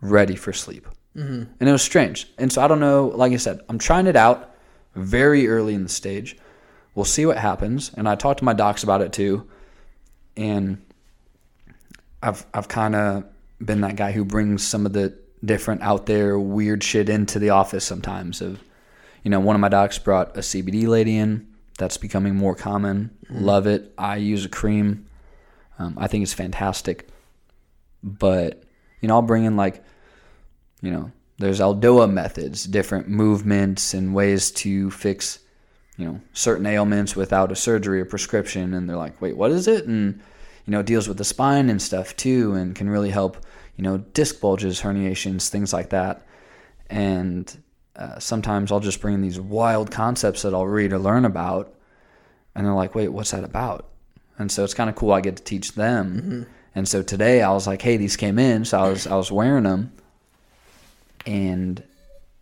ready 0.00 0.36
for 0.36 0.52
sleep, 0.52 0.86
mm-hmm. 1.16 1.44
and 1.60 1.68
it 1.68 1.72
was 1.72 1.82
strange. 1.82 2.28
And 2.38 2.52
so 2.52 2.62
I 2.62 2.68
don't 2.68 2.80
know. 2.80 3.08
Like 3.08 3.32
I 3.32 3.36
said, 3.36 3.60
I'm 3.68 3.78
trying 3.78 4.06
it 4.06 4.16
out 4.16 4.54
very 4.94 5.48
early 5.48 5.74
in 5.74 5.82
the 5.82 5.88
stage. 5.88 6.36
We'll 6.94 7.04
see 7.04 7.26
what 7.26 7.38
happens. 7.38 7.92
And 7.94 8.08
I 8.08 8.14
talked 8.14 8.40
to 8.40 8.44
my 8.44 8.52
docs 8.52 8.82
about 8.82 9.00
it 9.00 9.12
too, 9.12 9.48
and 10.36 10.84
I've 12.22 12.44
I've 12.52 12.68
kind 12.68 12.94
of 12.94 13.24
been 13.64 13.80
that 13.82 13.96
guy 13.96 14.12
who 14.12 14.24
brings 14.24 14.66
some 14.66 14.86
of 14.86 14.92
the 14.92 15.14
different 15.44 15.82
out 15.82 16.06
there 16.06 16.38
weird 16.38 16.82
shit 16.82 17.08
into 17.08 17.38
the 17.38 17.50
office 17.50 17.84
sometimes. 17.84 18.40
Of 18.40 18.62
you 19.22 19.30
know, 19.30 19.40
one 19.40 19.56
of 19.56 19.60
my 19.60 19.68
docs 19.68 19.98
brought 19.98 20.36
a 20.36 20.40
CBD 20.40 20.86
lady 20.86 21.16
in. 21.16 21.47
That's 21.78 21.96
becoming 21.96 22.34
more 22.34 22.54
common. 22.54 23.16
Love 23.30 23.66
it. 23.66 23.94
I 23.96 24.16
use 24.16 24.44
a 24.44 24.48
cream. 24.48 25.06
Um, 25.78 25.94
I 25.96 26.08
think 26.08 26.22
it's 26.22 26.34
fantastic. 26.34 27.08
But, 28.02 28.64
you 29.00 29.08
know, 29.08 29.14
I'll 29.14 29.22
bring 29.22 29.44
in 29.44 29.56
like, 29.56 29.82
you 30.82 30.90
know, 30.90 31.12
there's 31.38 31.60
Aldoa 31.60 32.10
methods, 32.10 32.64
different 32.64 33.08
movements 33.08 33.94
and 33.94 34.12
ways 34.12 34.50
to 34.50 34.90
fix, 34.90 35.38
you 35.96 36.04
know, 36.04 36.20
certain 36.32 36.66
ailments 36.66 37.14
without 37.14 37.52
a 37.52 37.56
surgery 37.56 38.00
or 38.00 38.04
prescription. 38.04 38.74
And 38.74 38.88
they're 38.88 38.96
like, 38.96 39.20
wait, 39.22 39.36
what 39.36 39.52
is 39.52 39.68
it? 39.68 39.86
And, 39.86 40.20
you 40.66 40.72
know, 40.72 40.80
it 40.80 40.86
deals 40.86 41.06
with 41.06 41.16
the 41.16 41.24
spine 41.24 41.70
and 41.70 41.80
stuff 41.80 42.16
too 42.16 42.54
and 42.54 42.74
can 42.74 42.90
really 42.90 43.10
help, 43.10 43.36
you 43.76 43.84
know, 43.84 43.98
disc 43.98 44.40
bulges, 44.40 44.80
herniations, 44.82 45.48
things 45.48 45.72
like 45.72 45.90
that. 45.90 46.26
And 46.90 47.56
uh, 47.98 48.18
sometimes 48.20 48.70
I'll 48.70 48.80
just 48.80 49.00
bring 49.00 49.20
these 49.20 49.40
wild 49.40 49.90
concepts 49.90 50.42
that 50.42 50.54
I'll 50.54 50.66
read 50.66 50.92
or 50.92 50.98
learn 50.98 51.24
about. 51.24 51.74
And 52.54 52.64
they're 52.64 52.74
like, 52.74 52.94
wait, 52.94 53.08
what's 53.08 53.32
that 53.32 53.44
about? 53.44 53.88
And 54.38 54.50
so 54.52 54.62
it's 54.64 54.74
kind 54.74 54.88
of 54.88 54.96
cool. 54.96 55.12
I 55.12 55.20
get 55.20 55.36
to 55.36 55.42
teach 55.42 55.72
them. 55.72 56.46
And 56.74 56.88
so 56.88 57.02
today 57.02 57.42
I 57.42 57.50
was 57.50 57.66
like, 57.66 57.82
hey, 57.82 57.96
these 57.96 58.16
came 58.16 58.38
in. 58.38 58.64
So 58.64 58.78
I 58.78 58.88
was, 58.88 59.06
I 59.06 59.16
was 59.16 59.32
wearing 59.32 59.64
them. 59.64 59.92
And 61.26 61.82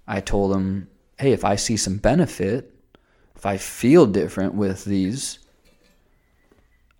I 0.07 0.21
told 0.21 0.53
them, 0.53 0.89
hey, 1.19 1.33
if 1.33 1.45
I 1.45 1.57
see 1.57 1.77
some 1.79 1.97
benefit, 1.97 2.73
if 3.35 3.47
I 3.47 3.57
feel 3.57 4.05
different 4.07 4.55
with 4.55 4.85
these, 4.85 5.39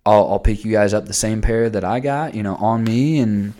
I'll, 0.05 0.31
I'll 0.31 0.39
pick 0.39 0.65
you 0.65 0.71
guys 0.71 0.93
up 0.93 1.05
the 1.05 1.13
same 1.13 1.41
pair 1.41 1.69
that 1.69 1.83
I 1.83 1.99
got, 1.99 2.33
you 2.33 2.41
know, 2.41 2.55
on 2.55 2.83
me. 2.83 3.19
And 3.19 3.53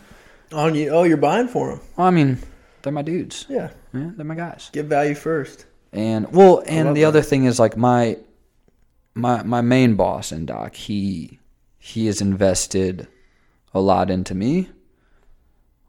On 0.52 0.74
you? 0.74 0.90
Oh, 0.90 1.04
you're 1.04 1.18
buying 1.18 1.48
for 1.48 1.70
them. 1.70 1.82
well, 1.96 2.08
I 2.08 2.12
mean, 2.12 2.40
they're 2.82 2.94
my 2.94 3.02
dudes. 3.02 3.46
Yeah. 3.50 3.72
Yeah, 3.94 4.12
they're 4.16 4.26
my 4.26 4.36
guys. 4.36 4.70
Give 4.72 4.86
value 4.86 5.16
first. 5.16 5.66
And 5.92 6.32
well, 6.32 6.64
and 6.68 6.96
the 6.96 7.02
that. 7.02 7.08
other 7.08 7.22
thing 7.22 7.46
is 7.46 7.60
like 7.60 7.78
my 7.78 8.18
my 9.14 9.44
my 9.44 9.62
main 9.62 9.96
boss 9.96 10.32
in 10.32 10.46
Doc, 10.46 10.76
he 10.76 11.40
he 11.80 12.06
has 12.08 12.22
invested 12.22 13.08
a 13.74 13.80
lot 13.80 14.10
into 14.10 14.36
me. 14.36 14.70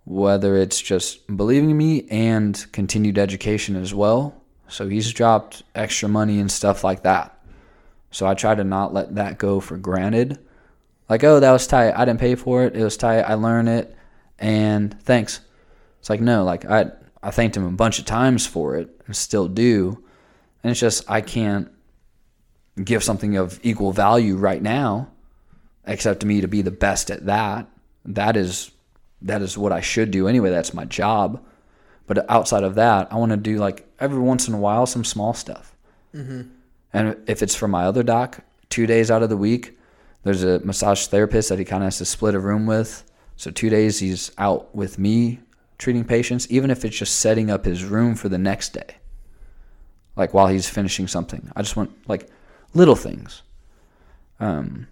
Whether 0.04 0.56
it's 0.56 0.80
just 0.80 1.26
believing 1.36 1.70
in 1.70 1.76
me 1.76 2.06
and 2.10 2.66
continued 2.72 3.18
education 3.18 3.76
as 3.76 3.92
well. 3.92 4.40
So 4.68 4.88
he's 4.88 5.12
dropped 5.12 5.62
extra 5.74 6.08
money 6.08 6.40
and 6.40 6.50
stuff 6.50 6.82
like 6.82 7.02
that. 7.02 7.38
So 8.10 8.26
I 8.26 8.34
try 8.34 8.54
to 8.54 8.64
not 8.64 8.94
let 8.94 9.16
that 9.16 9.36
go 9.36 9.60
for 9.60 9.76
granted. 9.76 10.38
Like, 11.08 11.24
oh, 11.24 11.40
that 11.40 11.52
was 11.52 11.66
tight. 11.66 11.92
I 11.92 12.04
didn't 12.04 12.20
pay 12.20 12.34
for 12.34 12.64
it. 12.64 12.76
It 12.76 12.82
was 12.82 12.96
tight. 12.96 13.20
I 13.20 13.34
learned 13.34 13.68
it, 13.68 13.96
and 14.38 14.98
thanks. 15.02 15.40
It's 16.00 16.10
like 16.10 16.20
no, 16.20 16.44
like 16.44 16.64
I 16.64 16.90
I 17.22 17.30
thanked 17.30 17.56
him 17.56 17.64
a 17.64 17.72
bunch 17.72 17.98
of 17.98 18.04
times 18.04 18.46
for 18.46 18.76
it 18.76 18.88
and 19.06 19.16
still 19.16 19.48
do. 19.48 20.02
And 20.62 20.70
it's 20.70 20.80
just 20.80 21.08
I 21.10 21.20
can't 21.20 21.70
give 22.82 23.02
something 23.02 23.36
of 23.36 23.58
equal 23.62 23.92
value 23.92 24.36
right 24.36 24.62
now, 24.62 25.08
except 25.86 26.20
to 26.20 26.26
me 26.26 26.40
to 26.40 26.48
be 26.48 26.62
the 26.62 26.70
best 26.70 27.10
at 27.10 27.26
that. 27.26 27.68
That 28.04 28.36
is 28.36 28.70
that 29.22 29.42
is 29.42 29.58
what 29.58 29.72
I 29.72 29.80
should 29.80 30.10
do 30.10 30.28
anyway. 30.28 30.50
That's 30.50 30.74
my 30.74 30.84
job. 30.84 31.44
But 32.06 32.28
outside 32.30 32.62
of 32.62 32.76
that, 32.76 33.12
I 33.12 33.16
want 33.16 33.30
to 33.30 33.36
do 33.36 33.58
like 33.58 33.86
every 34.00 34.20
once 34.20 34.48
in 34.48 34.54
a 34.54 34.58
while 34.58 34.86
some 34.86 35.04
small 35.04 35.34
stuff. 35.34 35.76
Mm-hmm. 36.14 36.42
And 36.92 37.16
if 37.26 37.42
it's 37.42 37.54
for 37.54 37.68
my 37.68 37.84
other 37.84 38.02
doc, 38.02 38.40
two 38.70 38.86
days 38.86 39.10
out 39.10 39.22
of 39.22 39.28
the 39.28 39.36
week, 39.36 39.78
there's 40.22 40.42
a 40.42 40.60
massage 40.60 41.06
therapist 41.06 41.48
that 41.50 41.58
he 41.58 41.64
kind 41.64 41.82
of 41.82 41.88
has 41.88 41.98
to 41.98 42.04
split 42.04 42.34
a 42.34 42.40
room 42.40 42.66
with. 42.66 43.04
So 43.36 43.50
two 43.50 43.68
days 43.68 43.98
he's 43.98 44.32
out 44.38 44.74
with 44.74 44.98
me 44.98 45.40
treating 45.78 46.04
patients, 46.04 46.50
even 46.50 46.70
if 46.70 46.84
it's 46.84 46.96
just 46.96 47.20
setting 47.20 47.50
up 47.50 47.64
his 47.64 47.84
room 47.84 48.14
for 48.14 48.28
the 48.28 48.38
next 48.38 48.72
day. 48.72 48.96
Like 50.16 50.34
while 50.34 50.48
he's 50.48 50.68
finishing 50.68 51.06
something. 51.06 51.50
I 51.54 51.62
just 51.62 51.76
want 51.76 51.90
like 52.08 52.28
little 52.74 52.96
things. 52.96 53.42
Um, 54.40 54.88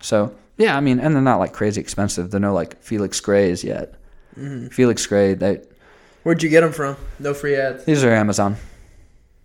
so 0.00 0.34
yeah, 0.58 0.76
I 0.76 0.80
mean, 0.80 1.00
and 1.00 1.14
they're 1.14 1.22
not 1.22 1.38
like 1.38 1.52
crazy 1.52 1.80
expensive. 1.80 2.30
They're 2.30 2.40
no 2.40 2.52
like 2.52 2.82
Felix 2.82 3.18
Grays 3.20 3.64
yet. 3.64 3.94
Felix 4.70 5.06
Gray, 5.06 5.34
they 5.34 5.60
Where'd 6.22 6.42
you 6.42 6.50
get 6.50 6.60
them 6.60 6.72
from? 6.72 6.96
No 7.18 7.32
free 7.34 7.56
ads. 7.56 7.84
these 7.84 8.04
are 8.04 8.12
Amazon. 8.12 8.56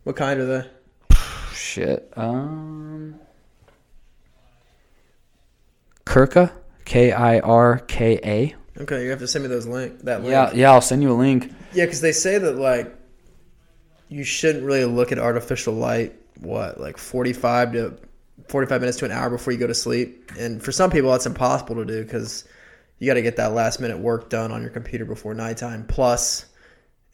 What 0.03 0.15
kind 0.15 0.39
are 0.39 0.46
they? 0.46 1.15
Shit. 1.53 2.12
Um, 2.15 3.15
Kirka, 6.05 6.51
K 6.84 7.12
I 7.12 7.39
R 7.39 7.79
K 7.79 8.20
A. 8.24 8.55
Okay, 8.77 9.03
you 9.03 9.10
have 9.10 9.20
to 9.20 9.27
send 9.27 9.44
me 9.44 9.50
those 9.50 9.65
link. 9.65 10.01
That 10.01 10.22
link. 10.22 10.32
Yeah, 10.32 10.51
yeah. 10.53 10.72
I'll 10.72 10.82
send 10.82 11.01
you 11.01 11.12
a 11.12 11.13
link. 11.13 11.51
Yeah, 11.74 11.86
because 11.86 12.01
they 12.01 12.12
say 12.12 12.38
that 12.38 12.58
like 12.58 12.94
you 14.10 14.24
shouldn't 14.24 14.65
really 14.65 14.86
look 14.86 15.12
at 15.12 15.20
artificial 15.20 15.74
light. 15.74 16.15
What 16.39 16.79
like 16.79 16.98
forty 16.98 17.32
five 17.32 17.72
to 17.74 17.98
forty 18.50 18.67
five 18.67 18.82
minutes 18.82 18.98
to 19.00 19.05
an 19.05 19.12
hour 19.12 19.29
before 19.29 19.53
you 19.53 19.60
go 19.60 19.67
to 19.67 19.74
sleep, 19.74 20.32
and 20.38 20.62
for 20.62 20.72
some 20.72 20.91
people 20.91 21.12
that's 21.12 21.25
impossible 21.25 21.75
to 21.75 21.86
do 21.86 22.03
because 22.03 22.44
you 23.00 23.08
got 23.08 23.15
to 23.15 23.22
get 23.22 23.38
that 23.38 23.53
last 23.53 23.79
minute 23.79 23.98
work 23.98 24.29
done 24.29 24.51
on 24.51 24.62
your 24.62 24.72
computer 24.72 25.05
before 25.05 25.34
nighttime. 25.34 25.86
Plus, 25.88 26.46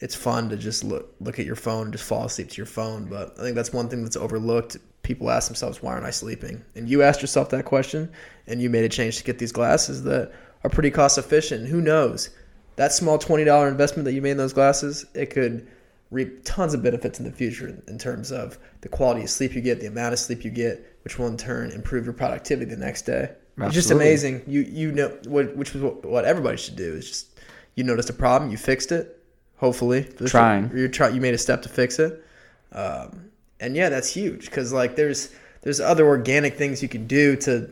it's 0.00 0.14
fun 0.14 0.48
to 0.48 0.56
just 0.56 0.82
look 0.82 1.14
look 1.20 1.38
at 1.38 1.46
your 1.46 1.56
phone 1.56 1.84
and 1.84 1.92
just 1.92 2.04
fall 2.04 2.24
asleep 2.24 2.50
to 2.50 2.56
your 2.56 2.66
phone. 2.66 3.04
But 3.04 3.38
I 3.38 3.42
think 3.42 3.54
that's 3.54 3.72
one 3.72 3.88
thing 3.88 4.02
that's 4.02 4.16
overlooked. 4.16 4.76
People 5.02 5.30
ask 5.30 5.46
themselves, 5.46 5.80
"Why 5.80 5.92
aren't 5.92 6.06
I 6.06 6.10
sleeping?" 6.10 6.64
And 6.74 6.88
you 6.88 7.02
asked 7.02 7.20
yourself 7.20 7.50
that 7.50 7.64
question, 7.64 8.10
and 8.48 8.60
you 8.60 8.68
made 8.68 8.84
a 8.84 8.88
change 8.88 9.18
to 9.18 9.24
get 9.24 9.38
these 9.38 9.52
glasses 9.52 10.02
that 10.02 10.32
are 10.64 10.70
pretty 10.70 10.90
cost 10.90 11.18
efficient. 11.18 11.68
Who 11.68 11.80
knows? 11.80 12.30
That 12.76 12.92
small 12.92 13.18
twenty 13.18 13.44
dollar 13.44 13.68
investment 13.68 14.04
that 14.04 14.12
you 14.12 14.22
made 14.22 14.32
in 14.32 14.36
those 14.36 14.52
glasses, 14.52 15.04
it 15.14 15.26
could 15.26 15.68
reap 16.10 16.44
tons 16.44 16.74
of 16.74 16.82
benefits 16.82 17.18
in 17.18 17.24
the 17.24 17.32
future 17.32 17.82
in- 17.86 17.98
terms 17.98 18.30
of 18.30 18.58
the 18.82 18.88
quality 18.88 19.22
of 19.22 19.30
sleep 19.30 19.54
you 19.54 19.60
get, 19.60 19.80
the 19.80 19.86
amount 19.86 20.12
of 20.12 20.18
sleep 20.18 20.44
you 20.44 20.50
get, 20.50 20.98
which 21.04 21.18
will 21.18 21.26
in 21.26 21.36
turn 21.36 21.70
improve 21.70 22.04
your 22.04 22.14
productivity 22.14 22.70
the 22.70 22.76
next 22.76 23.02
day. 23.02 23.30
It's 23.58 23.74
just 23.74 23.90
amazing. 23.90 24.42
You 24.46 24.60
you 24.62 24.92
know 24.92 25.08
what 25.26 25.56
which 25.56 25.74
was 25.74 25.82
what, 25.82 26.04
what 26.04 26.24
everybody 26.24 26.56
should 26.56 26.76
do 26.76 26.94
is 26.94 27.08
just 27.08 27.40
you 27.74 27.84
noticed 27.84 28.10
a 28.10 28.14
problem, 28.14 28.50
you 28.50 28.56
fixed 28.56 28.92
it. 28.92 29.18
Hopefully, 29.56 30.04
Trying. 30.26 30.76
you 30.76 30.88
try 30.88 31.08
you 31.08 31.20
made 31.20 31.34
a 31.34 31.38
step 31.38 31.62
to 31.62 31.68
fix 31.68 31.98
it. 31.98 32.24
Um, 32.72 33.30
and 33.60 33.76
yeah, 33.76 33.90
that's 33.90 34.08
huge 34.12 34.46
because 34.46 34.72
like 34.72 34.96
there's 34.96 35.30
there's 35.60 35.80
other 35.80 36.06
organic 36.06 36.56
things 36.56 36.82
you 36.82 36.88
can 36.88 37.06
do 37.06 37.36
to 37.36 37.70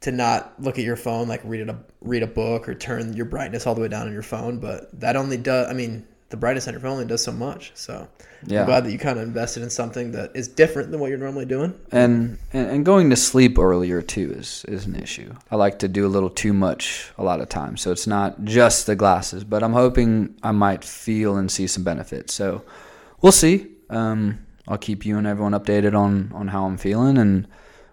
to 0.00 0.12
not 0.12 0.54
look 0.60 0.78
at 0.78 0.84
your 0.84 0.96
phone, 0.96 1.28
like 1.28 1.40
read 1.44 1.68
a 1.68 1.78
read 2.00 2.22
a 2.22 2.26
book 2.26 2.68
or 2.68 2.74
turn 2.74 3.14
your 3.14 3.26
brightness 3.26 3.66
all 3.66 3.74
the 3.74 3.80
way 3.80 3.88
down 3.88 4.06
on 4.06 4.12
your 4.12 4.22
phone. 4.22 4.58
But 4.58 4.98
that 5.00 5.16
only 5.16 5.36
does. 5.36 5.68
I 5.68 5.72
mean, 5.72 6.06
the 6.28 6.36
brightness 6.36 6.66
on 6.66 6.74
your 6.74 6.80
phone 6.80 6.92
only 6.92 7.06
does 7.06 7.22
so 7.22 7.32
much. 7.32 7.72
So 7.74 8.08
Yeah. 8.46 8.60
I'm 8.60 8.66
glad 8.66 8.84
that 8.84 8.92
you 8.92 8.98
kind 8.98 9.18
of 9.18 9.24
invested 9.26 9.62
in 9.62 9.70
something 9.70 10.12
that 10.12 10.32
is 10.34 10.48
different 10.48 10.90
than 10.90 11.00
what 11.00 11.08
you're 11.08 11.18
normally 11.18 11.46
doing. 11.46 11.72
And, 11.92 12.38
and 12.52 12.68
and 12.70 12.84
going 12.84 13.10
to 13.10 13.16
sleep 13.16 13.58
earlier 13.58 14.02
too 14.02 14.32
is 14.36 14.64
is 14.68 14.86
an 14.86 14.96
issue. 14.96 15.32
I 15.50 15.56
like 15.56 15.78
to 15.80 15.88
do 15.88 16.04
a 16.06 16.08
little 16.08 16.30
too 16.30 16.52
much 16.52 17.12
a 17.16 17.22
lot 17.24 17.40
of 17.40 17.48
times, 17.48 17.80
so 17.80 17.90
it's 17.92 18.06
not 18.06 18.44
just 18.44 18.86
the 18.86 18.96
glasses. 18.96 19.44
But 19.44 19.62
I'm 19.62 19.72
hoping 19.72 20.34
I 20.42 20.52
might 20.52 20.84
feel 20.84 21.36
and 21.36 21.50
see 21.50 21.66
some 21.66 21.84
benefits. 21.84 22.34
So 22.34 22.62
we'll 23.22 23.32
see. 23.32 23.68
Um, 23.88 24.40
I'll 24.68 24.78
keep 24.78 25.06
you 25.06 25.16
and 25.16 25.26
everyone 25.26 25.52
updated 25.52 25.94
on 25.94 26.32
on 26.34 26.48
how 26.48 26.66
I'm 26.66 26.76
feeling. 26.76 27.18
And 27.18 27.46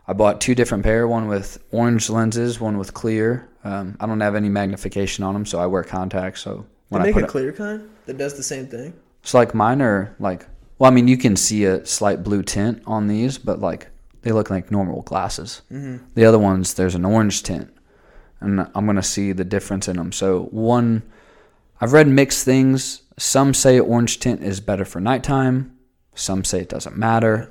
I 0.08 0.14
bought 0.14 0.42
two 0.42 0.54
different 0.56 0.84
pair, 0.84 1.08
one 1.08 1.28
with 1.28 1.58
orange 1.72 2.10
lenses, 2.10 2.60
one 2.60 2.78
with 2.78 2.94
clear. 2.94 3.48
Um, 3.64 3.96
I 4.00 4.06
don't 4.06 4.20
have 4.20 4.36
any 4.36 4.50
magnification 4.50 5.24
on 5.24 5.34
them, 5.34 5.46
so 5.46 5.60
I 5.60 5.66
wear 5.66 5.84
contacts. 5.84 6.42
So 6.42 6.56
They 6.56 6.66
when 6.90 7.02
I 7.02 7.06
make 7.06 7.14
put 7.14 7.24
a 7.24 7.26
it- 7.28 7.30
clear 7.30 7.52
kind 7.54 7.90
that 8.06 8.18
does 8.18 8.36
the 8.36 8.44
same 8.44 8.68
thing. 8.68 8.94
so 9.24 9.38
like 9.38 9.54
mine 9.56 9.82
are 9.82 10.14
like 10.20 10.46
well, 10.80 10.92
I 10.92 10.94
mean 10.94 11.08
you 11.08 11.18
can 11.18 11.36
see 11.38 11.64
a 11.66 11.86
slight 11.86 12.24
blue 12.24 12.44
tint 12.44 12.82
on 12.86 13.08
these, 13.08 13.38
but 13.38 13.60
like 13.62 13.88
they 14.24 14.32
look 14.34 14.50
like 14.50 14.72
normal 14.72 15.02
glasses. 15.04 15.62
Mm-hmm. 15.72 16.04
The 16.16 16.26
other 16.26 16.40
ones 16.40 16.74
there's 16.74 16.96
an 16.96 17.06
orange 17.06 17.44
tint, 17.44 17.72
and 18.42 18.60
I'm 18.76 18.86
gonna 18.86 19.02
see 19.04 19.32
the 19.32 19.46
difference 19.46 19.88
in 19.88 19.96
them. 19.96 20.12
So 20.12 20.44
one, 20.52 21.04
I've 21.80 21.94
read 21.94 22.08
mixed 22.10 22.44
things. 22.44 23.04
Some 23.18 23.54
say 23.54 23.80
orange 23.80 24.20
tint 24.20 24.44
is 24.44 24.60
better 24.60 24.84
for 24.84 25.00
nighttime. 25.00 25.78
Some 26.16 26.44
say 26.44 26.60
it 26.60 26.70
doesn't 26.70 26.98
matter. 26.98 27.50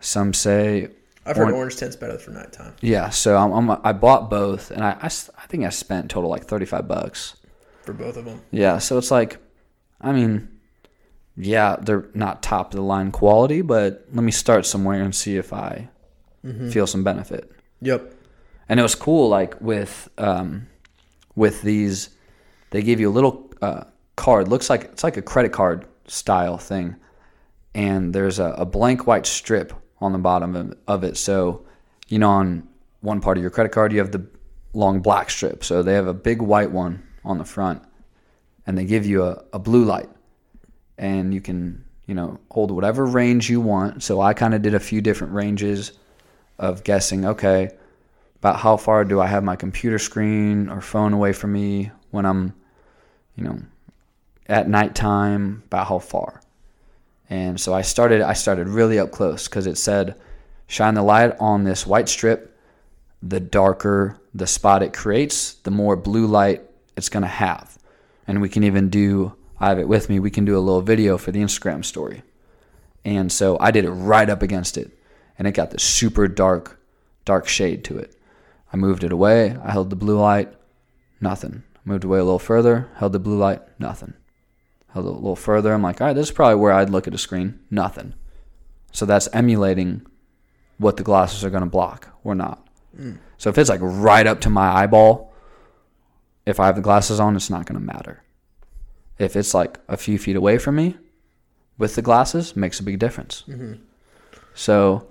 Some 0.00 0.34
say 0.34 0.88
I've 1.24 1.36
heard 1.36 1.44
Oran- 1.44 1.54
orange 1.54 1.76
tent's 1.76 1.94
better 1.96 2.18
for 2.18 2.32
nighttime 2.32 2.74
yeah. 2.80 3.10
So 3.10 3.36
I'm, 3.36 3.52
I'm 3.70 3.80
I 3.84 3.92
bought 3.92 4.28
both, 4.28 4.70
and 4.70 4.82
I 4.82 4.96
I 5.02 5.08
think 5.08 5.64
I 5.64 5.68
spent 5.68 6.10
total 6.10 6.28
like 6.30 6.44
35 6.44 6.88
bucks. 6.88 7.36
for 7.82 7.92
both 7.92 8.16
of 8.16 8.24
them. 8.24 8.40
Yeah, 8.50 8.78
so 8.78 8.98
it's 8.98 9.10
like, 9.10 9.38
I 10.00 10.12
mean, 10.12 10.48
yeah, 11.36 11.76
they're 11.80 12.08
not 12.14 12.42
top 12.42 12.72
of 12.72 12.76
the 12.76 12.82
line 12.82 13.10
quality, 13.12 13.62
but 13.62 14.04
let 14.12 14.22
me 14.24 14.32
start 14.32 14.66
somewhere 14.66 15.02
and 15.02 15.14
see 15.14 15.36
if 15.36 15.52
I 15.52 15.88
feel 16.70 16.86
some 16.88 17.04
benefit. 17.04 17.52
Yep. 17.82 18.14
And 18.68 18.80
it 18.80 18.82
was 18.82 18.94
cool, 18.96 19.28
like 19.28 19.60
with 19.60 20.08
um, 20.18 20.66
with 21.36 21.62
these, 21.62 22.10
they 22.70 22.82
give 22.82 22.98
you 23.00 23.08
a 23.08 23.12
little 23.14 23.50
uh, 23.62 23.84
card. 24.16 24.48
Looks 24.48 24.68
like 24.68 24.84
it's 24.84 25.04
like 25.04 25.16
a 25.16 25.22
credit 25.22 25.52
card 25.52 25.86
style 26.08 26.58
thing, 26.58 26.96
and 27.74 28.12
there's 28.12 28.38
a, 28.38 28.54
a 28.58 28.64
blank 28.66 29.06
white 29.06 29.26
strip 29.26 29.72
on 30.02 30.12
the 30.12 30.18
bottom 30.18 30.74
of, 30.88 31.04
it. 31.04 31.16
So, 31.16 31.64
you 32.08 32.18
know, 32.18 32.30
on 32.30 32.68
one 33.00 33.20
part 33.20 33.36
of 33.38 33.42
your 33.42 33.50
credit 33.50 33.70
card, 33.70 33.92
you 33.92 34.00
have 34.00 34.10
the 34.10 34.26
long 34.72 35.00
black 35.00 35.30
strip. 35.30 35.62
So 35.64 35.82
they 35.82 35.94
have 35.94 36.08
a 36.08 36.14
big 36.14 36.42
white 36.42 36.72
one 36.72 37.02
on 37.24 37.38
the 37.38 37.44
front, 37.44 37.82
and 38.66 38.76
they 38.76 38.84
give 38.84 39.06
you 39.06 39.22
a, 39.24 39.44
a 39.52 39.58
blue 39.58 39.84
light, 39.84 40.10
and 40.98 41.32
you 41.32 41.40
can 41.40 41.84
you 42.06 42.14
know 42.14 42.38
hold 42.50 42.72
whatever 42.72 43.06
range 43.06 43.48
you 43.48 43.60
want. 43.60 44.02
So 44.02 44.20
I 44.20 44.34
kind 44.34 44.54
of 44.54 44.62
did 44.62 44.74
a 44.74 44.80
few 44.80 45.00
different 45.00 45.32
ranges 45.32 45.92
of 46.58 46.82
guessing. 46.82 47.24
Okay, 47.24 47.70
about 48.42 48.56
how 48.56 48.76
far 48.76 49.04
do 49.04 49.20
I 49.20 49.28
have 49.28 49.44
my 49.44 49.54
computer 49.54 50.00
screen 50.00 50.68
or 50.68 50.80
phone 50.80 51.12
away 51.12 51.32
from 51.32 51.52
me 51.52 51.92
when 52.10 52.26
I'm, 52.26 52.54
you 53.36 53.44
know, 53.44 53.62
at 54.48 54.68
nighttime, 54.68 55.62
about 55.66 55.86
how 55.86 56.00
far. 56.00 56.41
And 57.32 57.58
so 57.58 57.72
I 57.72 57.80
started 57.80 58.20
I 58.20 58.34
started 58.34 58.68
really 58.68 58.98
up 58.98 59.10
close 59.10 59.48
because 59.48 59.66
it 59.66 59.78
said 59.78 60.16
shine 60.66 60.92
the 60.92 61.02
light 61.02 61.34
on 61.40 61.64
this 61.64 61.86
white 61.86 62.10
strip, 62.10 62.54
the 63.22 63.40
darker 63.40 64.20
the 64.34 64.46
spot 64.46 64.82
it 64.82 64.92
creates, 64.92 65.54
the 65.54 65.70
more 65.70 65.96
blue 65.96 66.26
light 66.26 66.60
it's 66.94 67.08
going 67.08 67.22
to 67.22 67.28
have. 67.28 67.78
And 68.26 68.42
we 68.42 68.50
can 68.50 68.64
even 68.64 68.90
do 68.90 69.32
I 69.58 69.70
have 69.70 69.78
it 69.78 69.88
with 69.88 70.10
me, 70.10 70.20
we 70.20 70.30
can 70.30 70.44
do 70.44 70.58
a 70.58 70.60
little 70.60 70.82
video 70.82 71.16
for 71.16 71.32
the 71.32 71.40
Instagram 71.40 71.86
story. 71.86 72.22
And 73.02 73.32
so 73.32 73.56
I 73.58 73.70
did 73.70 73.86
it 73.86 73.92
right 73.92 74.28
up 74.28 74.42
against 74.42 74.76
it 74.76 74.90
and 75.38 75.48
it 75.48 75.52
got 75.52 75.70
this 75.70 75.82
super 75.82 76.28
dark 76.28 76.78
dark 77.24 77.48
shade 77.48 77.82
to 77.84 77.96
it. 77.96 78.14
I 78.74 78.76
moved 78.76 79.04
it 79.04 79.12
away. 79.12 79.56
I 79.64 79.70
held 79.70 79.88
the 79.88 79.96
blue 79.96 80.20
light, 80.20 80.52
nothing. 81.18 81.62
Moved 81.86 82.04
away 82.04 82.18
a 82.18 82.24
little 82.24 82.38
further, 82.38 82.90
held 82.96 83.12
the 83.12 83.18
blue 83.18 83.38
light, 83.38 83.62
nothing. 83.78 84.12
A 84.94 85.00
little 85.00 85.36
further. 85.36 85.72
I'm 85.72 85.82
like, 85.82 86.00
all 86.00 86.08
right, 86.08 86.12
this 86.12 86.28
is 86.28 86.32
probably 86.32 86.56
where 86.56 86.72
I'd 86.72 86.90
look 86.90 87.06
at 87.06 87.14
a 87.14 87.18
screen, 87.18 87.60
nothing. 87.70 88.14
So 88.92 89.06
that's 89.06 89.28
emulating 89.32 90.06
what 90.78 90.96
the 90.96 91.02
glasses 91.02 91.44
are 91.44 91.50
going 91.50 91.62
to 91.62 91.68
block 91.68 92.08
or 92.24 92.34
not. 92.34 92.66
Hmm. 92.94 93.14
So 93.38 93.48
if 93.48 93.56
it's 93.56 93.70
like 93.70 93.80
right 93.82 94.26
up 94.26 94.40
to 94.42 94.50
my 94.50 94.68
eyeball, 94.68 95.32
if 96.44 96.60
I 96.60 96.66
have 96.66 96.76
the 96.76 96.82
glasses 96.82 97.20
on, 97.20 97.36
it's 97.36 97.48
not 97.48 97.64
going 97.66 97.80
to 97.80 97.86
matter. 97.86 98.22
If 99.18 99.34
it's 99.36 99.54
like 99.54 99.78
a 99.88 99.96
few 99.96 100.18
feet 100.18 100.36
away 100.36 100.58
from 100.58 100.76
me 100.76 100.96
with 101.78 101.94
the 101.94 102.02
glasses, 102.02 102.54
makes 102.54 102.80
a 102.80 102.82
big 102.82 102.98
difference. 102.98 103.44
Mm-hmm. 103.48 103.74
So 104.54 105.08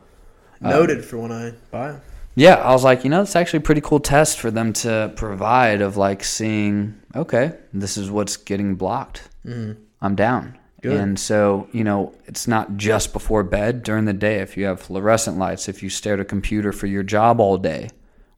uh, 0.64 0.70
Noted 0.70 1.04
for 1.04 1.18
when 1.18 1.32
I 1.32 1.54
buy 1.72 2.00
yeah, 2.36 2.56
I 2.56 2.72
was 2.72 2.84
like, 2.84 3.04
you 3.04 3.10
know, 3.10 3.22
it's 3.22 3.36
actually 3.36 3.58
a 3.58 3.62
pretty 3.62 3.82
cool 3.82 4.00
test 4.00 4.40
for 4.40 4.52
them 4.52 4.72
to 4.74 5.12
provide 5.16 5.82
of 5.82 5.98
like 5.98 6.24
seeing, 6.24 7.02
okay, 7.14 7.54
this 7.74 7.98
is 7.98 8.10
what's 8.10 8.38
getting 8.38 8.76
blocked. 8.76 9.28
I'm 9.46 10.16
down. 10.16 10.58
Good. 10.82 11.00
And 11.00 11.20
so, 11.20 11.68
you 11.72 11.84
know, 11.84 12.16
it's 12.26 12.48
not 12.48 12.78
just 12.78 13.14
before 13.14 13.44
bed 13.44 13.84
during 13.84 14.06
the 14.06 14.14
day. 14.14 14.40
If 14.40 14.58
you 14.58 14.66
have 14.66 14.82
fluorescent 14.82 15.38
lights, 15.38 15.70
if 15.70 15.84
you 15.84 15.90
stare 15.90 16.16
at 16.16 16.20
a 16.20 16.26
computer 16.26 16.72
for 16.72 16.88
your 16.88 17.04
job 17.04 17.40
all 17.40 17.58
day, 17.58 17.92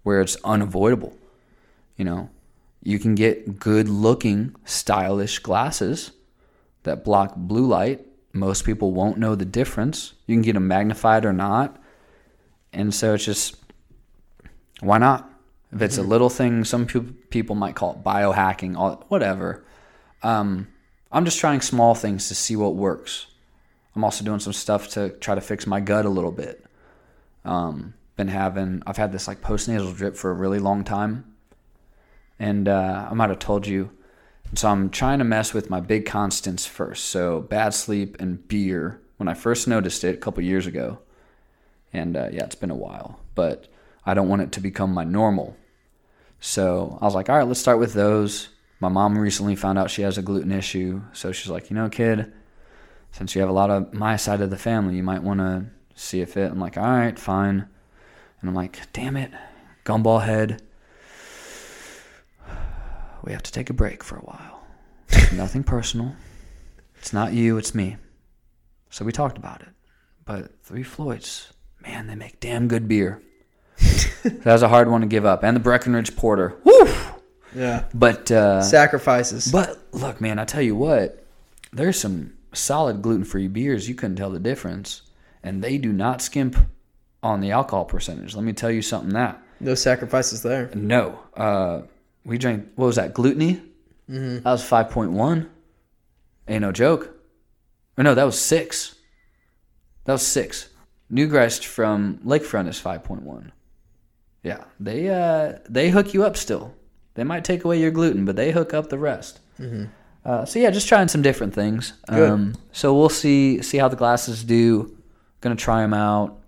where 0.04 0.20
it's 0.20 0.36
unavoidable, 0.44 1.16
you 1.96 2.04
know, 2.04 2.30
you 2.82 3.00
can 3.00 3.16
get 3.16 3.60
good 3.60 3.88
looking, 3.88 4.56
stylish 4.66 5.40
glasses 5.40 6.12
that 6.84 7.06
block 7.06 7.34
blue 7.38 7.66
light. 7.66 8.06
Most 8.34 8.66
people 8.66 8.92
won't 8.92 9.18
know 9.18 9.36
the 9.36 9.46
difference. 9.46 10.14
You 10.28 10.36
can 10.36 10.42
get 10.42 10.54
them 10.54 10.68
magnified 10.68 11.24
or 11.24 11.32
not. 11.32 11.82
And 12.74 12.94
so 12.94 13.14
it's 13.14 13.24
just, 13.24 13.56
why 14.82 14.98
not? 14.98 15.30
If 15.72 15.82
it's 15.82 15.98
a 15.98 16.04
little 16.04 16.30
thing, 16.30 16.66
some 16.66 16.86
people 16.86 17.56
might 17.56 17.76
call 17.76 17.94
it 17.94 18.04
biohacking, 18.04 18.76
all, 18.76 19.06
whatever. 19.08 19.64
Um, 20.22 20.68
I'm 21.14 21.26
just 21.26 21.40
trying 21.40 21.62
small 21.62 21.94
things 21.94 22.28
to 22.28 22.36
see 22.36 22.56
what 22.56 22.76
works. 22.76 23.28
I'm 23.96 24.04
also 24.04 24.26
doing 24.26 24.40
some 24.40 24.54
stuff 24.54 24.90
to 24.90 25.10
try 25.10 25.36
to 25.36 25.42
fix 25.42 25.68
my 25.68 25.80
gut 25.80 26.06
a 26.06 26.10
little 26.10 26.32
bit. 26.32 26.66
Um, 27.46 27.94
been 28.16 28.30
having, 28.30 28.82
I've 28.88 28.98
had 28.98 29.12
this 29.12 29.28
like 29.28 29.40
postnasal 29.40 29.96
drip 29.96 30.16
for 30.16 30.32
a 30.32 30.34
really 30.34 30.58
long 30.58 30.84
time. 30.84 31.36
And 32.40 32.68
uh, 32.68 33.08
I 33.12 33.14
might 33.14 33.30
have 33.30 33.40
told 33.40 33.68
you. 33.68 33.92
So 34.56 34.68
I'm 34.68 34.90
trying 34.90 35.20
to 35.20 35.24
mess 35.24 35.54
with 35.54 35.70
my 35.70 35.80
big 35.80 36.08
constants 36.08 36.66
first. 36.66 37.06
So 37.06 37.42
bad 37.42 37.76
sleep 37.76 38.18
and 38.20 38.48
beer. 38.48 39.00
When 39.18 39.28
I 39.28 39.36
first 39.36 39.68
noticed 39.68 40.04
it 40.04 40.16
a 40.16 40.18
couple 40.18 40.44
years 40.44 40.66
ago, 40.66 41.00
and 41.94 42.18
uh, 42.18 42.30
yeah, 42.32 42.44
it's 42.44 42.56
been 42.56 42.72
a 42.72 42.76
while, 42.76 43.20
but 43.36 43.68
I 44.06 44.16
don't 44.16 44.28
want 44.28 44.42
it 44.42 44.52
to 44.54 44.60
become 44.60 44.94
my 44.94 45.04
normal. 45.04 45.56
So 46.40 46.98
I 47.00 47.06
was 47.06 47.16
like, 47.16 47.30
all 47.30 47.38
right, 47.38 47.48
let's 47.48 47.60
start 47.60 47.80
with 47.80 47.94
those. 47.94 48.50
My 48.80 48.90
mom 48.90 49.18
recently 49.18 49.56
found 49.56 49.80
out 49.80 49.90
she 49.90 50.02
has 50.02 50.18
a 50.18 50.22
gluten 50.22 50.52
issue, 50.52 51.02
so 51.14 51.32
she's 51.32 51.50
like, 51.50 51.70
you 51.70 51.76
know, 51.76 51.90
kid, 51.90 52.34
since 53.12 53.36
you 53.36 53.42
have 53.42 53.50
a 53.50 53.54
lot 53.54 53.70
of 53.70 53.94
my 53.94 54.16
side 54.16 54.42
of 54.42 54.50
the 54.50 54.58
family, 54.58 54.96
you 54.96 55.04
might 55.04 55.24
want 55.24 55.40
to 55.40 55.66
see 55.96 56.22
a 56.22 56.26
fit. 56.26 56.52
I'm 56.52 56.60
like, 56.60 56.78
all 56.78 56.84
right, 56.84 57.18
fine. 57.18 57.68
And 58.42 58.50
I'm 58.50 58.56
like, 58.56 58.80
damn 58.92 59.16
it, 59.16 59.32
Gumballhead. 59.86 60.60
We 63.24 63.32
have 63.32 63.44
to 63.44 63.52
take 63.52 63.70
a 63.70 63.74
break 63.74 64.04
for 64.04 64.18
a 64.18 64.22
while. 64.22 64.66
Nothing 65.34 65.64
personal. 65.64 66.16
It's 66.98 67.14
not 67.14 67.34
you, 67.34 67.58
it's 67.58 67.74
me. 67.74 67.98
So 68.90 69.06
we 69.06 69.12
talked 69.12 69.38
about 69.38 69.62
it. 69.62 69.70
But 70.26 70.62
Three 70.62 70.84
Floyds, 70.84 71.54
man, 71.82 72.08
they 72.08 72.16
make 72.16 72.40
damn 72.40 72.68
good 72.68 72.88
beer. 72.88 73.22
that 74.24 74.46
was 74.46 74.64
a 74.64 74.70
hard 74.70 74.90
one 74.90 75.02
to 75.02 75.08
give 75.08 75.26
up. 75.26 75.44
And 75.44 75.56
the 75.56 75.60
Breckenridge 75.62 76.16
Porter. 76.16 76.58
Woo! 76.64 76.88
Yeah. 77.56 77.86
But 77.94 78.32
uh, 78.32 78.62
Sacrifices. 78.62 79.52
but 79.52 79.80
look, 79.92 80.20
man, 80.22 80.40
I 80.40 80.46
tell 80.46 80.62
you 80.62 80.76
what, 80.76 81.26
there's 81.72 82.00
some 82.00 82.34
solid 82.54 83.02
gluten-free 83.02 83.48
beers. 83.50 83.88
You 83.90 83.96
couldn't 83.96 84.16
tell 84.16 84.30
the 84.30 84.40
difference, 84.40 85.02
and 85.44 85.64
they 85.64 85.78
do 85.78 85.92
not 85.92 86.22
skimp 86.22 86.56
on 87.22 87.40
the 87.42 87.52
alcohol 87.52 87.86
percentage. 87.86 88.36
Let 88.36 88.44
me 88.44 88.54
tell 88.54 88.72
you 88.72 88.82
something 88.82 89.14
that 89.14 89.42
no 89.60 89.76
sacrifices 89.76 90.42
there. 90.42 90.70
no, 90.74 91.20
uh, 91.36 91.82
we 92.26 92.38
drank 92.38 92.68
what 92.76 92.88
was 92.88 92.96
that 92.98 93.14
gluteny? 93.14 93.62
Mm-hmm. 94.10 94.44
That 94.44 94.52
was 94.52 94.64
five 94.64 94.90
point 94.90 95.12
one. 95.12 95.50
Ain't 96.48 96.62
no 96.62 96.72
joke. 96.72 97.10
Or 97.98 98.04
no, 98.04 98.14
that 98.16 98.24
was 98.26 98.40
six. 98.40 98.96
That 100.06 100.14
was 100.14 100.26
six. 100.28 100.70
New 101.10 101.28
Grist 101.28 101.66
from 101.66 102.18
Lakefront 102.26 102.68
is 102.68 102.80
five 102.80 103.04
point 103.04 103.24
one. 103.24 103.52
Yeah, 104.44 104.66
they 104.80 105.08
uh, 105.08 105.60
they 105.70 105.90
hook 105.90 106.14
you 106.14 106.26
up 106.26 106.36
still. 106.36 106.74
They 107.16 107.24
might 107.24 107.44
take 107.44 107.64
away 107.64 107.80
your 107.80 107.92
gluten, 107.92 108.26
but 108.26 108.36
they 108.36 108.52
hook 108.52 108.74
up 108.74 108.90
the 108.90 108.98
rest. 108.98 109.40
Uh, 110.26 110.46
so 110.46 110.58
yeah, 110.60 110.70
just 110.72 110.88
trying 110.88 111.08
some 111.10 111.22
different 111.22 111.54
things. 111.54 111.94
Um, 112.08 112.56
so 112.72 112.94
we'll 112.98 113.10
see 113.10 113.62
see 113.62 113.78
how 113.78 113.88
the 113.90 113.96
glasses 113.98 114.44
do. 114.44 114.96
Gonna 115.42 115.56
try 115.56 115.82
them 115.82 115.94
out, 115.94 116.40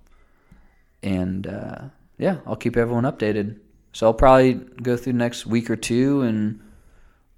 and 1.04 1.46
uh, 1.48 1.82
yeah, 2.18 2.38
I'll 2.46 2.56
keep 2.56 2.78
everyone 2.78 3.04
updated. 3.04 3.60
So 3.94 4.08
I'll 4.08 4.14
probably 4.14 4.54
go 4.54 4.98
through 4.98 5.14
the 5.14 5.20
next 5.20 5.46
week 5.46 5.70
or 5.70 5.76
two 5.76 6.22
and 6.22 6.62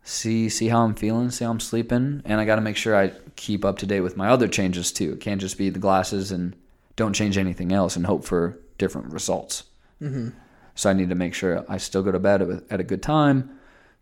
see 0.03 0.49
see 0.49 0.67
how 0.67 0.83
I'm 0.83 0.93
feeling, 0.95 1.29
see 1.31 1.43
how 1.45 1.51
I'm 1.51 1.59
sleeping, 1.59 2.21
and 2.25 2.39
I 2.39 2.45
got 2.45 2.55
to 2.55 2.61
make 2.61 2.77
sure 2.77 2.95
I 2.95 3.11
keep 3.35 3.65
up 3.65 3.79
to 3.79 3.85
date 3.85 4.01
with 4.01 4.15
my 4.17 4.29
other 4.29 4.47
changes 4.47 4.91
too. 4.91 5.13
It 5.13 5.19
can't 5.19 5.41
just 5.41 5.57
be 5.57 5.69
the 5.69 5.79
glasses 5.79 6.31
and 6.31 6.55
don't 6.95 7.13
change 7.13 7.37
anything 7.37 7.71
else 7.71 7.95
and 7.95 8.05
hope 8.05 8.23
for 8.25 8.57
different 8.77 9.11
results. 9.11 9.63
So 10.77 10.91
I 10.91 10.93
need 10.93 11.09
to 11.09 11.15
make 11.15 11.33
sure 11.33 11.65
I 11.67 11.77
still 11.77 12.03
go 12.03 12.11
to 12.11 12.19
bed 12.19 12.63
at 12.69 12.79
a- 12.79 12.83
good 12.83 13.01
time. 13.01 13.49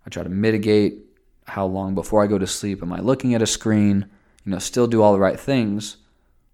I 0.05 0.09
try 0.09 0.23
to 0.23 0.29
mitigate 0.29 1.05
how 1.47 1.65
long 1.65 1.95
before 1.95 2.21
I 2.21 2.27
go 2.27 2.37
to 2.37 2.45
sleep 2.45 2.81
am 2.83 2.91
I 2.91 2.99
looking 2.99 3.33
at 3.33 3.41
a 3.41 3.47
screen. 3.47 4.05
You 4.43 4.51
know, 4.51 4.59
still 4.59 4.85
do 4.85 5.01
all 5.01 5.13
the 5.13 5.19
right 5.19 5.39
things 5.39 5.97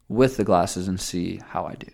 with 0.08 0.38
the 0.38 0.44
glasses 0.44 0.88
and 0.88 1.02
see 1.02 1.42
how 1.50 1.66
I 1.66 1.74
do. 1.74 1.88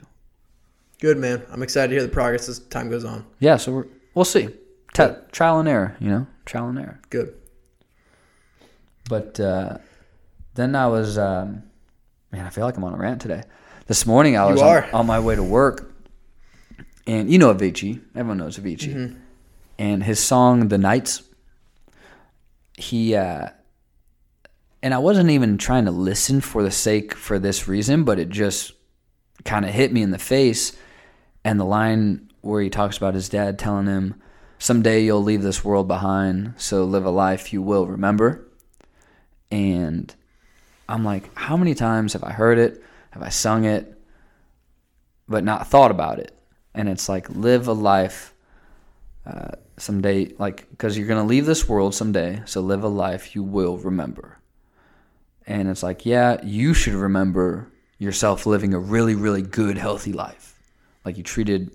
Good 1.00 1.18
man. 1.18 1.42
I'm 1.50 1.64
excited 1.64 1.88
to 1.90 1.94
hear 1.96 2.04
the 2.04 2.10
progress 2.10 2.50
as 2.50 2.60
time 2.60 2.90
goes 2.90 3.06
on. 3.06 3.26
Yeah, 3.40 3.56
so 3.56 3.72
we're, 3.72 3.86
we'll 4.14 4.26
see. 4.26 4.50
T- 4.94 5.08
trial 5.32 5.60
and 5.60 5.70
error, 5.70 5.96
you 6.00 6.10
know, 6.10 6.28
trial 6.46 6.68
and 6.68 6.78
error. 6.80 7.00
Good. 7.10 7.34
But 9.08 9.40
uh, 9.40 9.78
then 10.56 10.76
I 10.76 10.88
was, 10.88 11.18
um, 11.18 11.64
man, 12.32 12.46
I 12.46 12.50
feel 12.50 12.66
like 12.66 12.76
I'm 12.76 12.84
on 12.84 12.94
a 12.94 12.98
rant 12.98 13.22
today. 13.22 13.44
This 13.86 14.06
morning 14.06 14.36
I 14.36 14.46
was 14.52 14.62
on, 14.62 14.84
on 14.92 15.06
my 15.06 15.20
way 15.20 15.36
to 15.36 15.44
work, 15.44 15.97
and 17.08 17.32
you 17.32 17.40
know 17.40 17.54
Avicii. 17.54 18.02
Everyone 18.16 18.38
knows 18.38 18.60
Avicii. 18.60 19.18
And 19.80 20.04
his 20.04 20.20
song 20.20 20.68
"The 20.68 20.78
Nights," 20.78 21.24
he 22.78 23.16
uh, 23.16 23.50
and 24.84 24.94
I 24.94 25.00
wasn't 25.00 25.30
even 25.30 25.58
trying 25.58 25.86
to 25.86 25.92
listen 25.92 26.42
for 26.42 26.62
the 26.62 26.72
sake 26.72 27.16
for 27.16 27.40
this 27.40 27.68
reason, 27.68 28.04
but 28.04 28.20
it 28.20 28.30
just 28.30 28.74
kind 29.44 29.66
of 29.66 29.72
hit 29.72 29.92
me 29.92 30.02
in 30.02 30.12
the 30.12 30.20
face. 30.20 30.78
And 31.44 31.60
the 31.60 31.66
line 31.66 32.30
where 32.42 32.62
he 32.62 32.70
talks 32.70 32.98
about 32.98 33.14
his 33.14 33.30
dad 33.30 33.58
telling 33.58 33.88
him, 33.88 34.16
"Someday 34.60 35.04
you'll 35.04 35.24
leave 35.24 35.42
this 35.42 35.64
world 35.64 35.88
behind, 35.88 36.54
so 36.58 36.84
live 36.84 37.06
a 37.06 37.10
life 37.10 37.54
you 37.54 37.62
will 37.62 37.88
remember." 37.88 38.44
And 39.50 40.14
I'm 40.90 41.04
like, 41.04 41.34
how 41.36 41.58
many 41.58 41.74
times 41.74 42.14
have 42.14 42.24
I 42.24 42.32
heard 42.32 42.58
it? 42.58 42.84
Have 43.12 43.24
I 43.24 43.30
sung 43.30 43.66
it? 43.66 43.94
But 45.28 45.44
not 45.44 45.68
thought 45.68 45.92
about 45.92 46.20
it. 46.20 46.37
And 46.78 46.88
it's 46.88 47.10
like, 47.10 47.28
live 47.32 47.68
a 47.68 47.74
life 47.74 48.36
uh, 49.26 49.54
someday, 49.78 50.32
like, 50.38 50.70
because 50.70 50.96
you're 50.96 51.08
to 51.08 51.24
leave 51.24 51.48
this 51.48 51.68
world 51.68 51.96
someday. 51.96 52.44
So 52.46 52.62
live 52.62 52.84
a 52.84 52.88
life 52.88 53.34
you 53.34 53.42
will 53.42 53.78
remember. 53.78 54.38
And 55.48 55.70
it's 55.70 55.82
like, 55.82 56.06
yeah, 56.06 56.38
you 56.44 56.76
should 56.76 56.94
remember 56.94 57.72
yourself 57.98 58.46
living 58.46 58.76
a 58.76 58.80
really, 58.80 59.16
really 59.16 59.42
good, 59.42 59.78
healthy 59.78 60.14
life. 60.14 60.60
Like, 61.04 61.18
you 61.18 61.24
treated 61.24 61.72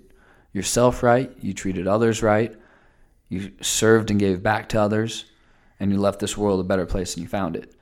yourself 0.53 1.03
right, 1.03 1.31
you 1.41 1.53
treated 1.53 1.85
others 1.85 2.23
right, 2.23 2.55
you 3.27 3.51
served 3.59 4.09
and 4.09 4.19
gave 4.19 4.41
back 4.41 4.69
to 4.69 4.79
others, 4.79 5.25
and 5.81 5.91
you 5.91 5.99
left 5.99 6.21
this 6.21 6.37
world 6.37 6.61
a 6.61 6.63
better 6.63 6.85
place 6.85 7.13
than 7.13 7.23
you 7.23 7.27
found 7.27 7.57
it. 7.57 7.75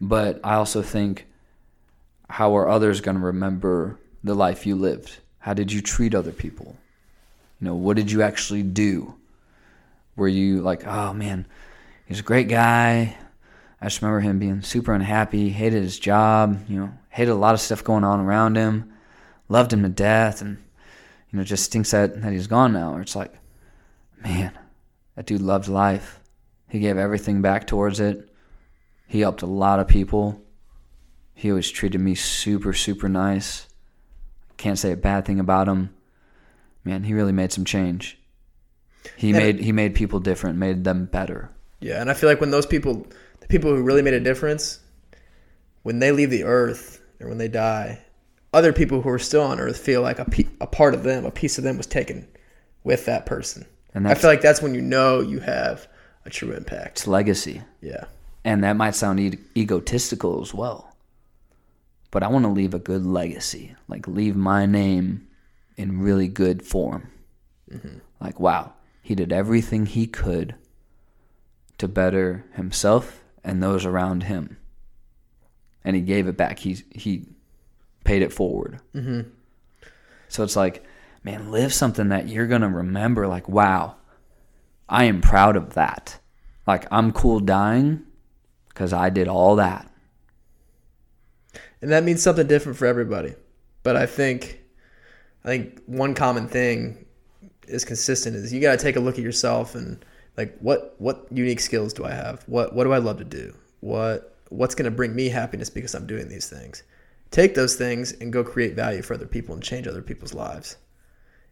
But 0.00 0.40
I 0.42 0.54
also 0.54 0.80
think, 0.80 1.26
how 2.30 2.56
are 2.56 2.68
others 2.68 3.02
going 3.02 3.18
to 3.18 3.22
remember 3.22 3.98
the 4.22 4.34
life 4.34 4.64
you 4.64 4.76
lived? 4.76 5.18
How 5.44 5.52
did 5.52 5.70
you 5.70 5.82
treat 5.82 6.14
other 6.14 6.32
people? 6.32 6.74
You 7.60 7.66
know, 7.66 7.74
what 7.74 7.98
did 7.98 8.10
you 8.10 8.22
actually 8.22 8.62
do? 8.62 9.14
Were 10.16 10.26
you 10.26 10.62
like, 10.62 10.86
oh 10.86 11.12
man, 11.12 11.44
he's 12.06 12.20
a 12.20 12.22
great 12.22 12.48
guy. 12.48 13.14
I 13.78 13.84
just 13.84 14.00
remember 14.00 14.20
him 14.20 14.38
being 14.38 14.62
super 14.62 14.94
unhappy, 14.94 15.50
hated 15.50 15.82
his 15.82 15.98
job, 15.98 16.64
you 16.66 16.78
know, 16.78 16.94
hated 17.10 17.32
a 17.32 17.34
lot 17.34 17.52
of 17.52 17.60
stuff 17.60 17.84
going 17.84 18.04
on 18.04 18.20
around 18.20 18.56
him, 18.56 18.90
loved 19.50 19.70
him 19.70 19.82
to 19.82 19.90
death, 19.90 20.40
and 20.40 20.56
you 21.30 21.38
know, 21.38 21.44
just 21.44 21.70
thinks 21.70 21.90
that, 21.90 22.22
that 22.22 22.32
he's 22.32 22.46
gone 22.46 22.72
now. 22.72 22.94
Or 22.94 23.02
it's 23.02 23.14
like, 23.14 23.34
man, 24.22 24.58
that 25.14 25.26
dude 25.26 25.42
loved 25.42 25.68
life. 25.68 26.20
He 26.70 26.78
gave 26.78 26.96
everything 26.96 27.42
back 27.42 27.66
towards 27.66 28.00
it. 28.00 28.30
He 29.06 29.20
helped 29.20 29.42
a 29.42 29.46
lot 29.46 29.78
of 29.78 29.88
people. 29.88 30.42
He 31.34 31.50
always 31.50 31.70
treated 31.70 32.00
me 32.00 32.14
super, 32.14 32.72
super 32.72 33.10
nice. 33.10 33.63
Can't 34.56 34.78
say 34.78 34.92
a 34.92 34.96
bad 34.96 35.24
thing 35.24 35.40
about 35.40 35.68
him. 35.68 35.90
Man, 36.84 37.04
he 37.04 37.12
really 37.14 37.32
made 37.32 37.52
some 37.52 37.64
change. 37.64 38.18
He 39.16 39.28
And- 39.30 39.38
made 39.38 39.60
he 39.60 39.72
made 39.72 39.94
people 39.94 40.20
different, 40.20 40.58
made 40.58 40.84
them 40.84 41.06
better. 41.06 41.50
Yeah, 41.80 42.00
and 42.00 42.10
I 42.10 42.14
feel 42.14 42.28
like 42.30 42.40
when 42.40 42.50
those 42.50 42.66
people, 42.66 43.06
the 43.40 43.46
people 43.48 43.74
who 43.74 43.82
really 43.82 44.02
made 44.02 44.14
a 44.14 44.20
difference, 44.20 44.80
when 45.82 45.98
they 45.98 46.12
leave 46.12 46.30
the 46.30 46.44
earth 46.44 47.00
or 47.20 47.28
when 47.28 47.38
they 47.38 47.48
die, 47.48 48.00
other 48.52 48.72
people 48.72 49.02
who 49.02 49.08
are 49.10 49.18
still 49.18 49.42
on 49.42 49.60
earth 49.60 49.76
feel 49.78 50.00
like 50.00 50.18
a, 50.18 50.24
pe- 50.24 50.46
a 50.60 50.66
part 50.66 50.94
of 50.94 51.02
them, 51.02 51.24
a 51.24 51.30
piece 51.30 51.58
of 51.58 51.64
them 51.64 51.76
was 51.76 51.86
taken 51.86 52.26
with 52.84 53.04
that 53.06 53.26
person. 53.26 53.66
And 53.92 54.08
I 54.08 54.14
feel 54.14 54.30
like 54.30 54.40
that's 54.40 54.62
when 54.62 54.74
you 54.74 54.80
know 54.80 55.20
you 55.20 55.40
have 55.40 55.86
a 56.24 56.30
true 56.30 56.52
impact. 56.52 56.98
it's 56.98 57.06
legacy. 57.06 57.62
Yeah. 57.82 58.04
And 58.44 58.64
that 58.64 58.76
might 58.76 58.94
sound 58.94 59.20
e- 59.20 59.38
egotistical 59.56 60.40
as 60.40 60.54
well. 60.54 60.93
But 62.14 62.22
I 62.22 62.28
want 62.28 62.44
to 62.44 62.48
leave 62.48 62.74
a 62.74 62.78
good 62.78 63.04
legacy, 63.04 63.74
like 63.88 64.06
leave 64.06 64.36
my 64.36 64.66
name 64.66 65.26
in 65.76 66.00
really 66.00 66.28
good 66.28 66.62
form. 66.62 67.10
Like, 68.20 68.38
wow, 68.38 68.74
he 69.02 69.16
did 69.16 69.32
everything 69.32 69.84
he 69.84 70.06
could 70.06 70.54
to 71.78 71.88
better 71.88 72.44
himself 72.52 73.24
and 73.42 73.60
those 73.60 73.84
around 73.84 74.22
him. 74.22 74.58
And 75.84 75.96
he 75.96 76.02
gave 76.02 76.28
it 76.28 76.36
back. 76.36 76.60
He 76.60 76.84
he 76.92 77.26
paid 78.04 78.22
it 78.22 78.32
forward. 78.32 78.78
Mm-hmm. 78.94 79.28
So 80.28 80.44
it's 80.44 80.54
like, 80.54 80.84
man, 81.24 81.50
live 81.50 81.74
something 81.74 82.10
that 82.10 82.28
you're 82.28 82.46
gonna 82.46 82.68
remember. 82.68 83.26
Like, 83.26 83.48
wow, 83.48 83.96
I 84.88 85.06
am 85.06 85.20
proud 85.20 85.56
of 85.56 85.74
that. 85.74 86.20
Like, 86.64 86.86
I'm 86.92 87.10
cool 87.10 87.40
dying 87.40 88.04
because 88.68 88.92
I 88.92 89.10
did 89.10 89.26
all 89.26 89.56
that. 89.56 89.90
And 91.84 91.92
that 91.92 92.02
means 92.02 92.22
something 92.22 92.46
different 92.46 92.78
for 92.78 92.86
everybody. 92.86 93.34
But 93.82 93.94
I 93.94 94.06
think, 94.06 94.62
I 95.44 95.48
think 95.48 95.82
one 95.84 96.14
common 96.14 96.48
thing 96.48 97.04
is 97.68 97.84
consistent 97.84 98.36
is 98.36 98.54
you 98.54 98.62
got 98.62 98.78
to 98.78 98.82
take 98.82 98.96
a 98.96 99.00
look 99.00 99.18
at 99.18 99.22
yourself 99.22 99.74
and 99.74 100.02
like 100.38 100.56
what 100.60 100.94
what 100.96 101.26
unique 101.30 101.60
skills 101.60 101.92
do 101.92 102.06
I 102.06 102.12
have? 102.12 102.42
What 102.46 102.74
what 102.74 102.84
do 102.84 102.94
I 102.94 102.98
love 102.98 103.18
to 103.18 103.24
do? 103.24 103.54
What 103.80 104.34
what's 104.48 104.74
going 104.74 104.86
to 104.86 104.90
bring 104.90 105.14
me 105.14 105.28
happiness 105.28 105.68
because 105.68 105.94
I'm 105.94 106.06
doing 106.06 106.30
these 106.30 106.48
things? 106.48 106.84
Take 107.30 107.54
those 107.54 107.76
things 107.76 108.12
and 108.12 108.32
go 108.32 108.42
create 108.42 108.74
value 108.74 109.02
for 109.02 109.12
other 109.12 109.26
people 109.26 109.54
and 109.54 109.62
change 109.62 109.86
other 109.86 110.00
people's 110.00 110.32
lives, 110.32 110.78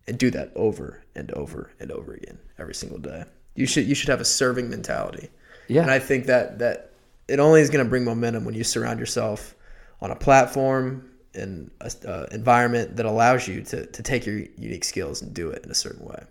and 0.06 0.16
do 0.16 0.30
that 0.30 0.50
over 0.56 1.04
and 1.14 1.30
over 1.32 1.72
and 1.78 1.92
over 1.92 2.14
again 2.14 2.38
every 2.58 2.74
single 2.74 2.98
day. 2.98 3.24
You 3.54 3.66
should 3.66 3.84
you 3.84 3.94
should 3.94 4.08
have 4.08 4.22
a 4.22 4.24
serving 4.24 4.70
mentality. 4.70 5.28
Yeah. 5.68 5.82
And 5.82 5.90
I 5.90 5.98
think 5.98 6.24
that 6.24 6.58
that 6.60 6.92
it 7.28 7.38
only 7.38 7.60
is 7.60 7.68
going 7.68 7.84
to 7.84 7.90
bring 7.90 8.06
momentum 8.06 8.46
when 8.46 8.54
you 8.54 8.64
surround 8.64 8.98
yourself 8.98 9.56
on 10.02 10.10
a 10.10 10.16
platform 10.16 11.08
and 11.34 11.70
a 11.80 11.90
uh, 12.06 12.26
environment 12.32 12.96
that 12.96 13.06
allows 13.06 13.48
you 13.48 13.62
to, 13.62 13.86
to 13.86 14.02
take 14.02 14.26
your 14.26 14.36
unique 14.58 14.84
skills 14.84 15.22
and 15.22 15.32
do 15.32 15.48
it 15.48 15.64
in 15.64 15.70
a 15.70 15.74
certain 15.74 16.04
way. 16.04 16.22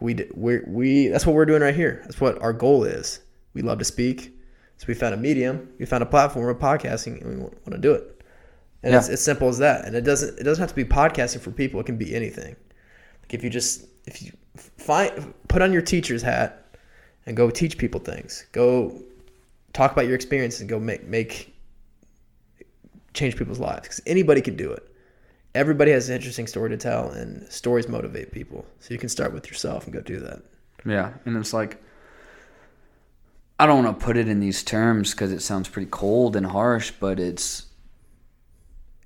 We 0.00 0.28
we 0.34 0.60
we 0.66 1.08
that's 1.08 1.26
what 1.26 1.34
we're 1.34 1.46
doing 1.46 1.62
right 1.62 1.74
here. 1.74 2.00
That's 2.04 2.20
what 2.20 2.40
our 2.42 2.52
goal 2.52 2.84
is. 2.84 3.20
We 3.54 3.62
love 3.62 3.78
to 3.78 3.84
speak, 3.84 4.32
so 4.76 4.84
we 4.86 4.94
found 4.94 5.14
a 5.14 5.16
medium, 5.16 5.68
we 5.78 5.86
found 5.86 6.02
a 6.02 6.06
platform 6.06 6.48
of 6.48 6.58
podcasting, 6.58 7.20
and 7.22 7.30
we 7.30 7.40
want 7.40 7.72
to 7.72 7.78
do 7.78 7.92
it. 7.92 8.22
And 8.82 8.92
Yeah. 8.92 8.98
it's 8.98 9.08
as 9.08 9.22
simple 9.22 9.48
as 9.48 9.58
that. 9.58 9.86
And 9.86 9.96
it 9.96 10.02
doesn't 10.02 10.38
it 10.38 10.42
doesn't 10.42 10.60
have 10.60 10.68
to 10.70 10.76
be 10.76 10.84
podcasting 10.84 11.40
for 11.40 11.50
people. 11.50 11.80
It 11.80 11.86
can 11.86 11.96
be 11.96 12.14
anything. 12.14 12.54
Like 13.22 13.32
if 13.34 13.42
you 13.42 13.48
just 13.50 13.86
if 14.06 14.22
you 14.22 14.32
find 14.54 15.32
put 15.48 15.62
on 15.62 15.72
your 15.72 15.82
teacher's 15.82 16.20
hat 16.22 16.76
and 17.26 17.36
go 17.36 17.48
teach 17.48 17.78
people 17.78 18.00
things. 18.00 18.44
Go 18.52 19.00
talk 19.72 19.92
about 19.92 20.06
your 20.06 20.14
experience 20.14 20.60
and 20.60 20.68
go 20.68 20.78
make 20.78 21.04
make 21.06 21.53
change 23.14 23.36
people's 23.36 23.60
lives 23.60 23.82
because 23.82 24.02
anybody 24.06 24.40
can 24.40 24.56
do 24.56 24.70
it. 24.70 24.86
Everybody 25.54 25.92
has 25.92 26.08
an 26.08 26.16
interesting 26.16 26.48
story 26.48 26.70
to 26.70 26.76
tell, 26.76 27.10
and 27.10 27.50
stories 27.50 27.88
motivate 27.88 28.32
people. 28.32 28.66
So 28.80 28.92
you 28.92 28.98
can 28.98 29.08
start 29.08 29.32
with 29.32 29.48
yourself 29.48 29.84
and 29.84 29.94
go 29.94 30.00
do 30.00 30.18
that. 30.20 30.42
Yeah, 30.84 31.12
and 31.24 31.36
it's 31.36 31.52
like 31.52 31.80
I 33.58 33.66
don't 33.66 33.84
want 33.84 33.98
to 33.98 34.04
put 34.04 34.16
it 34.16 34.28
in 34.28 34.40
these 34.40 34.62
terms 34.64 35.12
because 35.12 35.32
it 35.32 35.40
sounds 35.40 35.68
pretty 35.68 35.88
cold 35.90 36.34
and 36.34 36.44
harsh, 36.44 36.92
but 36.98 37.20
it's 37.20 37.66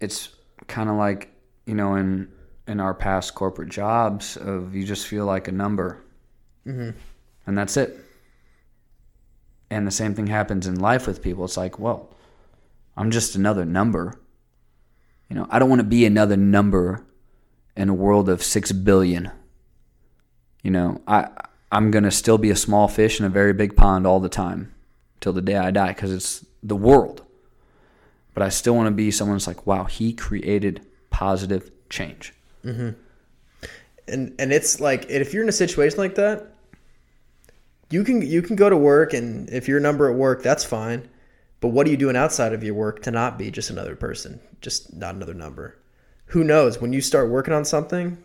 it's 0.01 0.31
kind 0.67 0.89
of 0.89 0.97
like 0.97 1.31
you 1.67 1.75
know 1.75 1.97
in 1.97 2.29
in 2.67 2.81
our 2.81 2.95
past 2.95 3.35
corporate 3.35 3.69
jobs 3.69 4.37
of 4.37 4.75
you 4.75 4.85
just 4.85 5.07
feel 5.07 5.27
like 5.27 5.49
a 5.49 5.53
number, 5.53 6.03
mm-hmm. 6.67 6.91
and 7.47 7.59
that's 7.59 7.77
it. 7.77 7.99
And 9.71 9.87
the 9.87 9.91
same 9.91 10.15
thing 10.15 10.29
happens 10.29 10.67
in 10.67 10.81
life 10.81 11.07
with 11.07 11.23
people. 11.23 11.45
It's 11.45 11.59
like, 11.59 11.79
well, 11.79 12.08
I'm 12.99 13.11
just 13.13 13.37
another 13.37 13.65
number. 13.65 14.21
You 15.31 15.37
know, 15.37 15.47
I 15.51 15.59
don't 15.59 15.69
want 15.69 15.81
to 15.81 15.87
be 15.87 16.05
another 16.05 16.37
number 16.37 17.07
in 17.77 17.89
a 17.89 17.95
world 17.95 18.29
of 18.29 18.43
six 18.43 18.73
billion. 18.73 19.31
You 20.63 20.73
know, 20.73 21.01
I 21.07 21.29
I'm 21.71 21.91
gonna 21.91 22.11
still 22.11 22.39
be 22.39 22.51
a 22.51 22.57
small 22.57 22.89
fish 22.89 23.21
in 23.21 23.27
a 23.27 23.29
very 23.29 23.53
big 23.53 23.77
pond 23.77 24.07
all 24.07 24.21
the 24.21 24.29
time 24.29 24.75
till 25.21 25.33
the 25.33 25.43
day 25.43 25.57
I 25.57 25.71
die 25.71 25.89
because 25.89 26.13
it's 26.13 26.45
the 26.63 26.77
world. 26.77 27.23
But 28.35 28.43
I 28.43 28.49
still 28.49 28.75
want 28.75 28.87
to 28.89 28.95
be 28.95 29.11
someone 29.11 29.37
that's 29.37 29.47
like, 29.47 29.67
wow, 29.67 29.85
he 29.85 30.13
created 30.13 30.85
positive 31.11 31.71
change. 31.91 32.35
Mhm. 32.65 32.97
and 34.09 34.35
and 34.39 34.53
it's 34.53 34.81
like 34.81 35.09
if 35.09 35.33
you're 35.33 35.43
in 35.45 35.49
a 35.49 35.53
situation 35.53 35.99
like 35.99 36.17
that 36.17 36.55
you 37.91 38.03
can 38.03 38.21
you 38.21 38.43
can 38.43 38.57
go 38.57 38.69
to 38.69 38.77
work 38.77 39.13
and 39.15 39.49
if 39.51 39.69
you're 39.69 39.79
a 39.79 39.81
number 39.81 40.11
at 40.11 40.17
work 40.17 40.43
that's 40.43 40.65
fine 40.65 41.09
but 41.61 41.69
what 41.69 41.87
are 41.87 41.91
you 41.91 41.97
doing 41.97 42.17
outside 42.17 42.53
of 42.53 42.63
your 42.63 42.75
work 42.75 43.03
to 43.03 43.11
not 43.11 43.39
be 43.39 43.51
just 43.51 43.71
another 43.71 43.97
person 43.97 44.41
just 44.61 44.95
not 44.95 45.15
another 45.15 45.35
number? 45.35 45.77
Who 46.27 46.45
knows? 46.45 46.81
When 46.81 46.93
you 46.93 47.01
start 47.01 47.31
working 47.31 47.55
on 47.55 47.65
something 47.65 48.19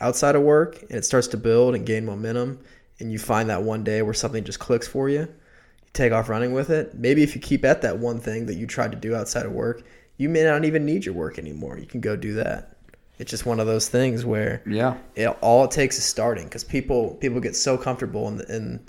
outside 0.00 0.34
of 0.34 0.42
work 0.42 0.82
and 0.82 0.92
it 0.92 1.04
starts 1.04 1.28
to 1.28 1.36
build 1.36 1.74
and 1.74 1.86
gain 1.86 2.04
momentum 2.04 2.58
and 3.00 3.12
you 3.12 3.18
find 3.18 3.48
that 3.50 3.62
one 3.62 3.84
day 3.84 4.02
where 4.02 4.14
something 4.14 4.42
just 4.44 4.58
clicks 4.58 4.88
for 4.88 5.08
you 5.08 5.20
you 5.20 5.90
take 5.92 6.12
off 6.12 6.28
running 6.28 6.52
with 6.52 6.68
it 6.70 6.94
maybe 6.94 7.22
if 7.22 7.34
you 7.34 7.40
keep 7.40 7.64
at 7.64 7.80
that 7.82 7.98
one 7.98 8.18
thing 8.18 8.46
that 8.46 8.54
you 8.56 8.66
tried 8.66 8.90
to 8.90 8.98
do 8.98 9.14
outside 9.14 9.46
of 9.46 9.52
work 9.52 9.84
you 10.16 10.28
may 10.28 10.42
not 10.44 10.64
even 10.64 10.84
need 10.86 11.04
your 11.04 11.14
work 11.14 11.38
anymore. 11.38 11.76
You 11.76 11.86
can 11.86 12.00
go 12.00 12.14
do 12.16 12.34
that. 12.34 12.76
It's 13.18 13.30
just 13.30 13.46
one 13.46 13.58
of 13.60 13.66
those 13.66 13.88
things 13.88 14.24
where 14.24 14.62
Yeah. 14.66 14.96
it, 15.16 15.26
all 15.40 15.64
it 15.64 15.70
takes 15.72 15.98
is 15.98 16.04
starting 16.04 16.44
because 16.44 16.64
people 16.64 17.14
people 17.20 17.40
get 17.40 17.56
so 17.56 17.76
comfortable 17.76 18.28
in, 18.28 18.40
in 18.48 18.80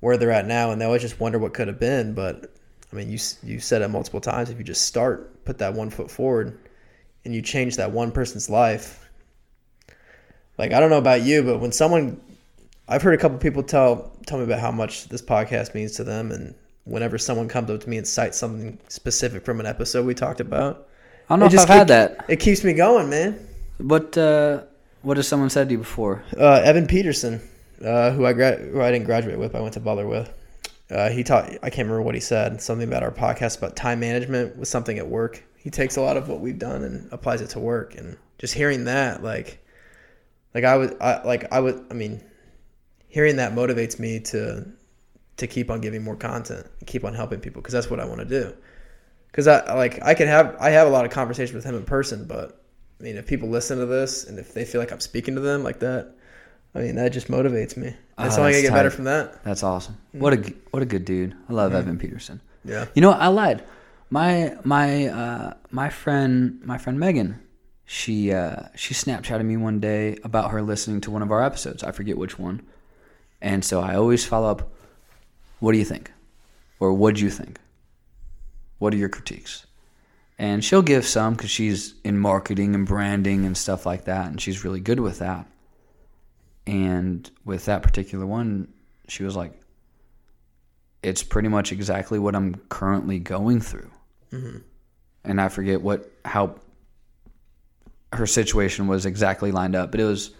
where 0.00 0.16
they're 0.16 0.30
at 0.32 0.46
now 0.46 0.70
and 0.72 0.80
they 0.80 0.84
always 0.84 1.02
just 1.02 1.20
wonder 1.20 1.38
what 1.38 1.54
could 1.54 1.68
have 1.68 1.78
been 1.80 2.14
but 2.14 2.52
i 2.96 3.00
mean 3.00 3.10
you 3.10 3.18
you 3.44 3.60
said 3.60 3.82
it 3.82 3.88
multiple 3.88 4.20
times 4.20 4.48
if 4.50 4.58
you 4.58 4.64
just 4.64 4.86
start 4.86 5.44
put 5.44 5.58
that 5.58 5.74
one 5.74 5.90
foot 5.90 6.10
forward 6.10 6.58
and 7.24 7.34
you 7.34 7.42
change 7.42 7.76
that 7.76 7.90
one 7.90 8.10
person's 8.10 8.48
life 8.48 9.08
like 10.58 10.72
i 10.72 10.80
don't 10.80 10.90
know 10.90 10.98
about 10.98 11.22
you 11.22 11.42
but 11.42 11.58
when 11.60 11.72
someone 11.72 12.20
i've 12.88 13.02
heard 13.02 13.14
a 13.14 13.18
couple 13.18 13.38
people 13.38 13.62
tell 13.62 14.10
tell 14.26 14.38
me 14.38 14.44
about 14.44 14.60
how 14.60 14.70
much 14.72 15.08
this 15.08 15.22
podcast 15.22 15.74
means 15.74 15.92
to 15.92 16.04
them 16.04 16.32
and 16.32 16.54
whenever 16.84 17.18
someone 17.18 17.48
comes 17.48 17.70
up 17.70 17.80
to 17.80 17.88
me 17.90 17.96
and 17.98 18.06
cites 18.06 18.38
something 18.38 18.78
specific 18.88 19.44
from 19.44 19.60
an 19.60 19.66
episode 19.66 20.06
we 20.06 20.14
talked 20.14 20.40
about 20.40 20.88
I 21.28 21.32
don't 21.32 21.40
know 21.40 21.46
if 21.46 21.52
just 21.52 21.68
I've 21.68 21.76
had 21.78 21.88
that. 21.88 22.24
it 22.28 22.36
keeps 22.40 22.62
me 22.64 22.72
going 22.72 23.10
man 23.10 23.46
What 23.78 24.16
uh, 24.16 24.62
what 25.02 25.16
has 25.18 25.28
someone 25.28 25.50
said 25.50 25.68
to 25.68 25.72
you 25.72 25.78
before? 25.78 26.22
uh, 26.38 26.62
Evan 26.64 26.86
Peterson, 26.86 27.40
uh, 27.84 28.10
who 28.12 28.24
I 28.24 28.32
gra- 28.32 28.56
who 28.56 28.80
I 28.80 28.90
didn't 28.90 29.04
graduate 29.06 29.38
with, 29.38 29.52
but 29.52 29.58
I 29.58 29.62
went 29.62 29.74
to 29.74 29.80
Butler 29.80 30.06
with. 30.06 30.32
Uh, 30.90 31.10
he 31.10 31.24
taught. 31.24 31.50
I 31.62 31.70
can't 31.70 31.86
remember 31.86 32.02
what 32.02 32.14
he 32.14 32.20
said. 32.20 32.60
Something 32.62 32.86
about 32.88 33.02
our 33.02 33.10
podcast 33.10 33.58
about 33.58 33.74
time 33.76 34.00
management 34.00 34.56
was 34.56 34.68
something 34.68 34.98
at 34.98 35.08
work. 35.08 35.42
He 35.56 35.70
takes 35.70 35.96
a 35.96 36.00
lot 36.00 36.16
of 36.16 36.28
what 36.28 36.40
we've 36.40 36.58
done 36.58 36.84
and 36.84 37.12
applies 37.12 37.40
it 37.40 37.50
to 37.50 37.58
work. 37.58 37.96
And 37.96 38.16
just 38.38 38.54
hearing 38.54 38.84
that, 38.84 39.22
like, 39.22 39.64
like 40.54 40.64
I 40.64 40.76
would, 40.76 40.96
I, 41.00 41.22
like 41.24 41.52
I 41.52 41.58
would. 41.58 41.84
I 41.90 41.94
mean, 41.94 42.22
hearing 43.08 43.36
that 43.36 43.52
motivates 43.52 43.98
me 43.98 44.20
to 44.20 44.66
to 45.38 45.46
keep 45.46 45.70
on 45.70 45.80
giving 45.80 46.02
more 46.02 46.16
content, 46.16 46.66
keep 46.86 47.04
on 47.04 47.14
helping 47.14 47.40
people 47.40 47.62
because 47.62 47.72
that's 47.72 47.90
what 47.90 48.00
I 48.00 48.04
want 48.04 48.20
to 48.20 48.26
do. 48.26 48.54
Because 49.26 49.48
I 49.48 49.74
like 49.74 50.02
I 50.02 50.14
can 50.14 50.28
have 50.28 50.56
I 50.60 50.70
have 50.70 50.86
a 50.86 50.90
lot 50.90 51.04
of 51.04 51.10
conversations 51.10 51.54
with 51.54 51.64
him 51.64 51.74
in 51.74 51.84
person, 51.84 52.26
but 52.26 52.62
I 53.00 53.02
mean, 53.02 53.16
if 53.16 53.26
people 53.26 53.48
listen 53.48 53.78
to 53.78 53.86
this 53.86 54.24
and 54.24 54.38
if 54.38 54.54
they 54.54 54.64
feel 54.64 54.80
like 54.80 54.92
I'm 54.92 55.00
speaking 55.00 55.34
to 55.34 55.40
them 55.40 55.62
like 55.62 55.80
that, 55.80 56.14
I 56.76 56.80
mean, 56.80 56.96
that 56.96 57.10
just 57.10 57.28
motivates 57.28 57.74
me. 57.74 57.94
That's 58.18 58.34
It's 58.34 58.38
only 58.38 58.52
gonna 58.52 58.62
that's 58.62 58.62
get 58.62 58.74
better 58.74 58.90
from 58.90 59.04
that. 59.04 59.42
That's 59.44 59.62
awesome. 59.62 59.96
What 60.12 60.34
a 60.34 60.52
what 60.72 60.82
a 60.82 60.86
good 60.86 61.06
dude. 61.06 61.34
I 61.48 61.54
love 61.54 61.74
Evan 61.74 61.98
Peterson. 61.98 62.42
Yeah. 62.66 62.84
You 62.94 63.00
know. 63.00 63.12
I 63.12 63.28
lied. 63.28 63.64
My 64.10 64.56
my 64.62 65.06
uh, 65.06 65.54
my 65.70 65.88
friend 65.88 66.60
my 66.62 66.76
friend 66.76 67.00
Megan, 67.00 67.40
she 67.86 68.30
uh, 68.30 68.64
she 68.74 68.92
Snapchatted 68.92 69.46
me 69.46 69.56
one 69.56 69.80
day 69.80 70.18
about 70.22 70.50
her 70.50 70.60
listening 70.60 71.00
to 71.02 71.10
one 71.10 71.22
of 71.22 71.32
our 71.32 71.42
episodes. 71.42 71.82
I 71.82 71.92
forget 71.92 72.18
which 72.18 72.38
one, 72.38 72.60
and 73.40 73.64
so 73.64 73.80
I 73.80 73.94
always 73.94 74.26
follow 74.26 74.50
up. 74.50 74.70
What 75.60 75.72
do 75.72 75.78
you 75.78 75.84
think, 75.84 76.12
or 76.78 76.92
what 76.92 77.14
do 77.14 77.22
you 77.22 77.30
think? 77.30 77.58
What 78.78 78.92
are 78.92 78.98
your 78.98 79.08
critiques? 79.08 79.64
And 80.38 80.62
she'll 80.62 80.82
give 80.82 81.06
some 81.06 81.32
because 81.34 81.50
she's 81.50 81.94
in 82.04 82.18
marketing 82.18 82.74
and 82.74 82.86
branding 82.86 83.46
and 83.46 83.56
stuff 83.56 83.86
like 83.86 84.04
that, 84.04 84.26
and 84.26 84.38
she's 84.38 84.62
really 84.62 84.80
good 84.80 85.00
with 85.00 85.20
that. 85.20 85.46
And 86.66 87.30
with 87.44 87.66
that 87.66 87.82
particular 87.82 88.26
one, 88.26 88.72
she 89.08 89.22
was 89.22 89.36
like, 89.36 89.52
it's 91.02 91.22
pretty 91.22 91.48
much 91.48 91.70
exactly 91.70 92.18
what 92.18 92.34
I'm 92.34 92.56
currently 92.68 93.18
going 93.20 93.60
through. 93.60 93.90
And 95.24 95.40
I 95.40 95.48
forget 95.48 95.80
what 95.80 96.10
how 96.24 96.56
her 98.12 98.26
situation 98.26 98.86
was 98.88 99.06
exactly 99.06 99.52
lined 99.52 99.76
up, 99.76 99.90
but 99.90 100.00
it 100.00 100.04
was 100.04 100.30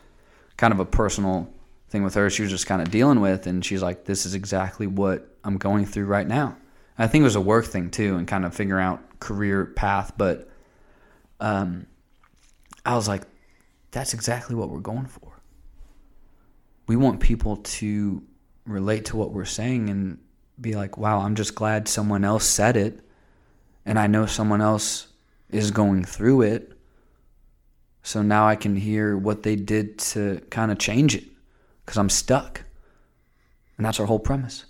kind 0.57 0.73
of 0.73 0.81
a 0.81 0.85
personal 0.85 1.53
thing 1.89 2.03
with 2.03 2.15
her. 2.15 2.31
She 2.31 2.43
was 2.43 2.51
just 2.51 2.67
kind 2.67 2.83
of 2.83 2.91
dealing 2.91 3.21
with, 3.21 3.47
and 3.47 3.65
she's 3.65 3.83
like, 3.83 4.05
"This 4.05 4.27
is 4.27 4.35
exactly 4.35 4.87
what 4.87 5.37
I'm 5.45 5.59
going 5.59 5.87
through 5.87 6.07
right 6.07 6.27
now." 6.27 6.57
I 6.99 7.07
think 7.07 7.23
it 7.23 7.25
was 7.25 7.37
a 7.37 7.41
work 7.41 7.67
thing 7.67 7.91
too, 7.91 8.17
and 8.17 8.27
kind 8.27 8.45
of 8.45 8.55
figuring 8.55 8.85
out 8.85 9.21
career 9.21 9.67
path. 9.67 10.13
But 10.17 10.49
um, 11.41 11.87
I 12.85 12.97
was 12.97 13.07
like, 13.07 13.23
"That's 13.93 14.15
exactly 14.15 14.57
what 14.57 14.71
we're 14.71 14.81
going 14.81 15.07
for." 15.07 15.36
We 16.87 16.97
want 16.97 17.21
people 17.21 17.57
to 17.57 18.23
relate 18.67 19.07
to 19.07 19.17
what 19.17 19.33
we're 19.33 19.45
saying 19.45 19.91
and 19.91 20.19
be 20.61 20.75
like, 20.75 20.97
wow, 20.97 21.21
I'm 21.21 21.35
just 21.35 21.55
glad 21.55 21.89
someone 21.89 22.25
else 22.25 22.45
said 22.45 22.77
it. 22.77 23.01
And 23.85 23.99
I 23.99 24.07
know 24.07 24.27
someone 24.27 24.61
else 24.61 25.09
is 25.51 25.71
going 25.71 26.05
through 26.05 26.43
it. 26.43 26.73
So 28.03 28.23
now 28.23 28.47
I 28.47 28.57
can 28.57 28.77
hear 28.77 29.17
what 29.17 29.43
they 29.43 29.57
did 29.57 29.99
to 29.99 30.41
kind 30.51 30.71
of 30.71 30.79
change 30.79 31.15
it 31.15 31.25
because 31.85 31.99
I'm 31.99 32.11
stuck. 32.11 32.63
And 33.77 33.85
that's 33.85 34.01
our 34.01 34.07
whole 34.07 34.19
premise. 34.19 34.65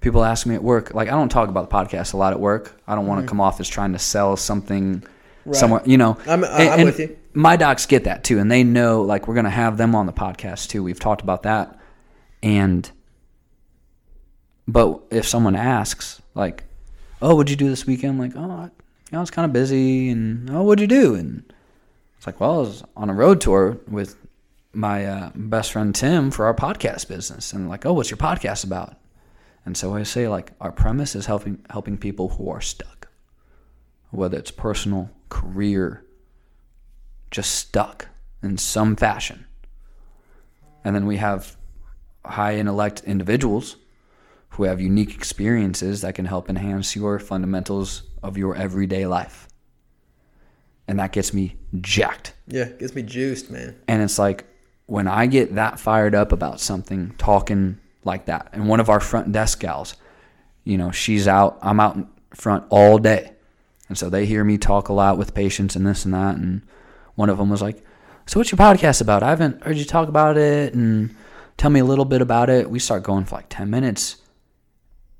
People 0.00 0.24
ask 0.24 0.46
me 0.46 0.54
at 0.54 0.62
work, 0.62 0.94
like, 0.94 1.08
I 1.08 1.12
don't 1.12 1.28
talk 1.28 1.48
about 1.48 1.70
the 1.70 1.76
podcast 1.76 2.14
a 2.14 2.16
lot 2.16 2.32
at 2.32 2.40
work. 2.40 2.80
I 2.88 2.94
don't 2.94 3.06
want 3.06 3.18
to 3.18 3.22
mm-hmm. 3.22 3.28
come 3.28 3.40
off 3.40 3.60
as 3.60 3.68
trying 3.68 3.92
to 3.92 3.98
sell 3.98 4.36
something 4.36 5.04
Right. 5.44 5.56
somewhere, 5.56 5.82
you 5.84 5.98
know. 5.98 6.16
I'm- 6.26 6.44
I'm 6.44 6.80
and 6.80 6.84
with 6.84 7.00
you. 7.00 7.16
My 7.34 7.56
docs 7.56 7.86
get 7.86 8.04
that 8.04 8.24
too. 8.24 8.38
And 8.38 8.50
they 8.50 8.64
know, 8.64 9.02
like, 9.02 9.26
we're 9.26 9.34
to 9.44 9.50
have 9.50 9.76
them 9.76 9.94
on 9.94 10.06
the 10.06 10.12
podcast 10.12 10.68
too. 10.68 10.82
We've 10.82 11.00
talked 11.00 11.22
about 11.22 11.44
that. 11.44 11.78
And, 12.42 12.90
but 14.68 15.02
if 15.10 15.26
someone 15.26 15.56
asks, 15.56 16.20
like, 16.34 16.64
oh, 17.20 17.34
what'd 17.34 17.50
you 17.50 17.56
do 17.56 17.68
this 17.68 17.86
weekend? 17.86 18.14
I'm 18.14 18.18
like, 18.18 18.36
oh, 18.36 18.50
I, 18.50 18.64
you 18.64 18.70
know, 19.12 19.18
I 19.18 19.20
was 19.20 19.30
kind 19.30 19.46
of 19.46 19.52
busy. 19.52 20.10
And, 20.10 20.50
oh, 20.50 20.62
what'd 20.62 20.80
you 20.80 20.86
do? 20.86 21.14
And 21.14 21.52
it's 22.16 22.26
like, 22.26 22.40
well, 22.40 22.54
I 22.54 22.58
was 22.58 22.84
on 22.96 23.10
a 23.10 23.14
road 23.14 23.40
tour 23.40 23.78
with 23.88 24.16
my 24.72 25.06
uh, 25.06 25.30
best 25.34 25.72
friend 25.72 25.94
Tim 25.94 26.30
for 26.30 26.46
our 26.46 26.54
podcast 26.54 27.08
business. 27.08 27.52
And 27.52 27.68
like, 27.68 27.86
oh, 27.86 27.92
what's 27.92 28.10
your 28.10 28.18
podcast 28.18 28.64
about? 28.64 28.96
And 29.64 29.76
so 29.76 29.94
I 29.94 30.02
say, 30.02 30.28
like, 30.28 30.52
our 30.60 30.72
premise 30.72 31.14
is 31.14 31.26
helping 31.26 31.64
helping 31.70 31.96
people 31.96 32.30
who 32.30 32.50
are 32.50 32.60
stuck, 32.60 33.08
whether 34.10 34.36
it's 34.36 34.50
personal, 34.50 35.10
career, 35.28 36.04
just 37.32 37.54
stuck 37.56 38.08
in 38.42 38.56
some 38.56 38.94
fashion. 38.94 39.46
And 40.84 40.94
then 40.94 41.06
we 41.06 41.16
have 41.16 41.56
high 42.24 42.56
intellect 42.56 43.02
individuals 43.04 43.76
who 44.50 44.64
have 44.64 44.80
unique 44.80 45.14
experiences 45.14 46.02
that 46.02 46.14
can 46.14 46.26
help 46.26 46.48
enhance 46.48 46.94
your 46.94 47.18
fundamentals 47.18 48.02
of 48.22 48.36
your 48.36 48.54
everyday 48.54 49.06
life. 49.06 49.48
And 50.86 50.98
that 50.98 51.12
gets 51.12 51.32
me 51.32 51.56
jacked. 51.80 52.34
Yeah, 52.46 52.66
gets 52.66 52.94
me 52.94 53.02
juiced, 53.02 53.50
man. 53.50 53.76
And 53.88 54.02
it's 54.02 54.18
like 54.18 54.44
when 54.86 55.08
I 55.08 55.26
get 55.26 55.54
that 55.54 55.80
fired 55.80 56.14
up 56.14 56.32
about 56.32 56.60
something, 56.60 57.14
talking 57.16 57.78
like 58.04 58.26
that, 58.26 58.50
and 58.52 58.68
one 58.68 58.80
of 58.80 58.90
our 58.90 59.00
front 59.00 59.32
desk 59.32 59.60
gals, 59.60 59.94
you 60.64 60.76
know, 60.76 60.90
she's 60.90 61.26
out, 61.26 61.58
I'm 61.62 61.80
out 61.80 61.96
in 61.96 62.08
front 62.34 62.64
all 62.68 62.98
day. 62.98 63.32
And 63.88 63.96
so 63.96 64.10
they 64.10 64.26
hear 64.26 64.44
me 64.44 64.58
talk 64.58 64.88
a 64.88 64.92
lot 64.92 65.18
with 65.18 65.34
patients 65.34 65.76
and 65.76 65.86
this 65.86 66.04
and 66.04 66.12
that. 66.12 66.36
And 66.36 66.62
one 67.14 67.28
of 67.30 67.38
them 67.38 67.48
was 67.50 67.62
like, 67.62 67.84
So 68.26 68.38
what's 68.40 68.50
your 68.52 68.58
podcast 68.58 69.00
about? 69.00 69.22
I 69.22 69.30
haven't 69.30 69.62
heard 69.64 69.76
you 69.76 69.84
talk 69.84 70.08
about 70.08 70.36
it. 70.36 70.74
And 70.74 71.14
tell 71.56 71.70
me 71.70 71.80
a 71.80 71.84
little 71.84 72.04
bit 72.04 72.20
about 72.22 72.50
it. 72.50 72.70
We 72.70 72.78
start 72.78 73.02
going 73.02 73.24
for 73.24 73.36
like 73.36 73.46
10 73.48 73.68
minutes. 73.70 74.16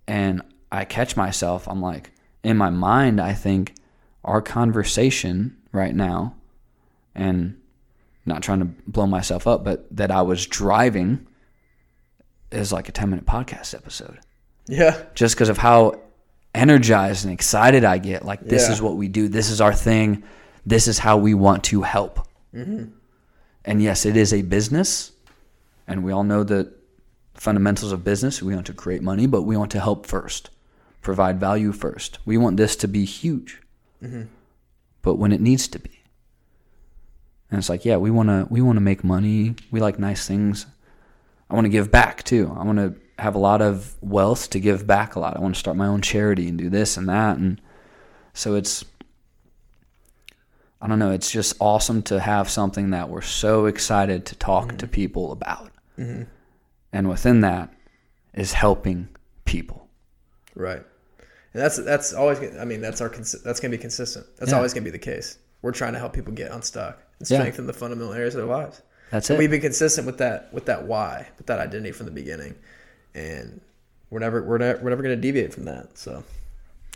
And 0.07 0.43
I 0.71 0.85
catch 0.85 1.17
myself. 1.17 1.69
I'm 1.69 1.81
like, 1.81 2.13
in 2.43 2.57
my 2.57 2.71
mind, 2.71 3.21
I 3.21 3.35
think 3.35 3.75
our 4.25 4.41
conversation 4.43 5.57
right 5.73 5.95
now, 5.95 6.35
and 7.15 7.57
not 8.25 8.43
trying 8.43 8.61
to 8.61 8.65
blow 8.87 9.07
myself 9.07 9.47
up, 9.47 9.65
but 9.65 9.87
that 9.97 10.11
I 10.11 10.23
was 10.23 10.47
driving 10.47 11.27
is 12.51 12.73
like 12.73 12.89
a 12.89 12.93
10 12.93 13.11
minute 13.11 13.27
podcast 13.27 13.75
episode 13.75 14.19
Yeah, 14.69 15.03
just 15.15 15.35
because 15.35 15.49
of 15.49 15.59
how 15.59 16.01
energized 16.55 17.25
and 17.25 17.33
excited 17.33 17.85
I 17.85 17.99
get. 17.99 18.25
Like, 18.25 18.41
this 18.43 18.69
Yeah. 18.69 18.75
is 18.75 18.83
what 18.83 18.97
we 18.97 19.09
do. 19.09 19.29
This 19.29 19.51
is 19.51 19.61
our 19.61 19.73
thing. 19.73 20.23
This 20.65 20.87
is 20.89 20.99
how 20.99 21.17
we 21.17 21.35
want 21.35 21.65
to 21.65 21.83
help. 21.83 22.27
Mm-hmm. 22.55 22.85
And 23.65 23.83
yes, 23.83 24.07
it 24.07 24.17
is 24.17 24.33
a 24.33 24.43
business. 24.43 25.13
And 25.87 26.05
we 26.05 26.13
all 26.13 26.25
know 26.25 26.45
the 26.45 26.73
fundamentals 27.35 27.93
of 27.93 28.05
business. 28.05 28.43
We 28.43 28.55
want 28.55 28.67
to 28.67 28.73
create 28.73 29.03
money, 29.03 29.27
but 29.27 29.43
we 29.43 29.57
want 29.57 29.71
to 29.73 29.81
help 29.81 30.07
first, 30.07 30.51
provide 31.01 31.41
value 31.41 31.73
first. 31.73 32.19
We 32.25 32.39
want 32.39 32.57
this 32.57 32.77
to 32.77 32.89
be 32.89 33.05
huge. 33.05 33.61
Mm-hmm. 34.03 34.23
But 35.03 35.15
when 35.15 35.33
it 35.33 35.41
needs 35.41 35.67
to 35.69 35.79
be. 35.79 35.91
And 37.51 37.59
it's 37.59 37.69
like, 37.69 37.85
yeah, 37.85 37.97
we 37.97 38.11
want 38.11 38.29
to 38.29 38.47
we 38.49 38.63
want 38.63 38.77
to 38.77 38.81
make 38.81 39.05
money. 39.05 39.57
We 39.71 39.81
like 39.81 39.99
nice 39.99 40.27
things. 40.27 40.67
I 41.51 41.55
want 41.55 41.67
to 41.67 41.71
give 41.71 41.91
back 41.91 42.23
too. 42.23 42.55
I 42.57 42.65
want 42.65 42.79
to 42.79 42.95
have 43.19 43.35
a 43.35 43.39
lot 43.39 43.61
of 43.61 43.95
wealth 44.01 44.49
to 44.51 44.61
give 44.61 44.87
back 44.87 45.17
a 45.17 45.21
lot. 45.21 45.37
I 45.37 45.41
want 45.41 45.55
to 45.55 45.59
start 45.59 45.77
my 45.77 45.87
own 45.87 46.01
charity 46.01 46.49
and 46.49 46.57
do 46.57 46.71
this 46.71 46.97
and 46.97 47.09
that. 47.09 47.37
And 47.37 47.61
so 48.33 48.55
it's, 48.55 48.85
I 50.83 50.89
don't 50.89 50.99
know, 50.99 51.13
it's 51.13 51.31
just 51.31 51.55
awesome 51.61 52.03
to 52.03 52.19
have 52.19 52.51
something 52.51 52.91
that 52.91 53.09
we're 53.09 53.23
so 53.23 53.67
excited 53.67 54.27
to 54.27 54.35
talk 54.35 54.69
to 54.71 54.75
mm-hmm. 54.75 54.87
people 54.89 55.31
about. 55.31 55.71
Mm-hmm. 55.97 56.25
And 56.93 57.09
within 57.09 57.41
that 57.43 57.73
is 58.35 58.53
helping 58.53 59.09
people. 59.45 59.89
right. 60.55 60.83
And 61.55 61.63
that's 61.63 61.77
that's 61.77 62.15
always. 62.15 62.39
I 62.57 62.65
mean, 62.65 62.81
that's 62.81 63.03
our. 63.03 63.11
That's 63.11 63.61
gonna 63.61 63.71
be 63.73 63.77
consistent. 63.79 64.25
That's 64.39 64.53
Yeah. 64.53 64.57
always 64.57 64.73
gonna 64.73 64.85
be 64.85 64.91
the 64.91 64.99
case. 64.99 65.37
We're 65.61 65.73
trying 65.73 65.93
to 65.93 65.99
help 65.99 66.15
people 66.15 66.33
get 66.33 66.51
unstuck 66.51 66.99
and 67.19 67.31
Yeah. 67.31 67.41
strengthen 67.41 67.67
the 67.67 67.75
fundamental 67.75 68.15
areas 68.15 68.35
of 68.35 68.39
their 68.41 68.49
lives. 68.49 68.81
That's 69.11 69.29
And 69.29 69.37
it. 69.37 69.39
we've 69.39 69.51
been 69.51 69.61
consistent 69.61 70.07
with 70.07 70.17
that 70.17 70.51
with 70.55 70.65
that 70.65 70.85
why, 70.87 71.29
with 71.37 71.47
that 71.49 71.59
identity 71.59 71.93
from 71.93 72.07
the 72.07 72.13
beginning, 72.13 72.55
and 73.15 73.61
we're 74.09 74.21
never 74.21 74.43
we're 74.43 74.57
never, 74.57 74.81
we're 74.83 74.89
never 74.89 75.03
going 75.03 75.15
to 75.15 75.21
deviate 75.21 75.53
from 75.53 75.65
that. 75.67 75.99
So 75.99 76.25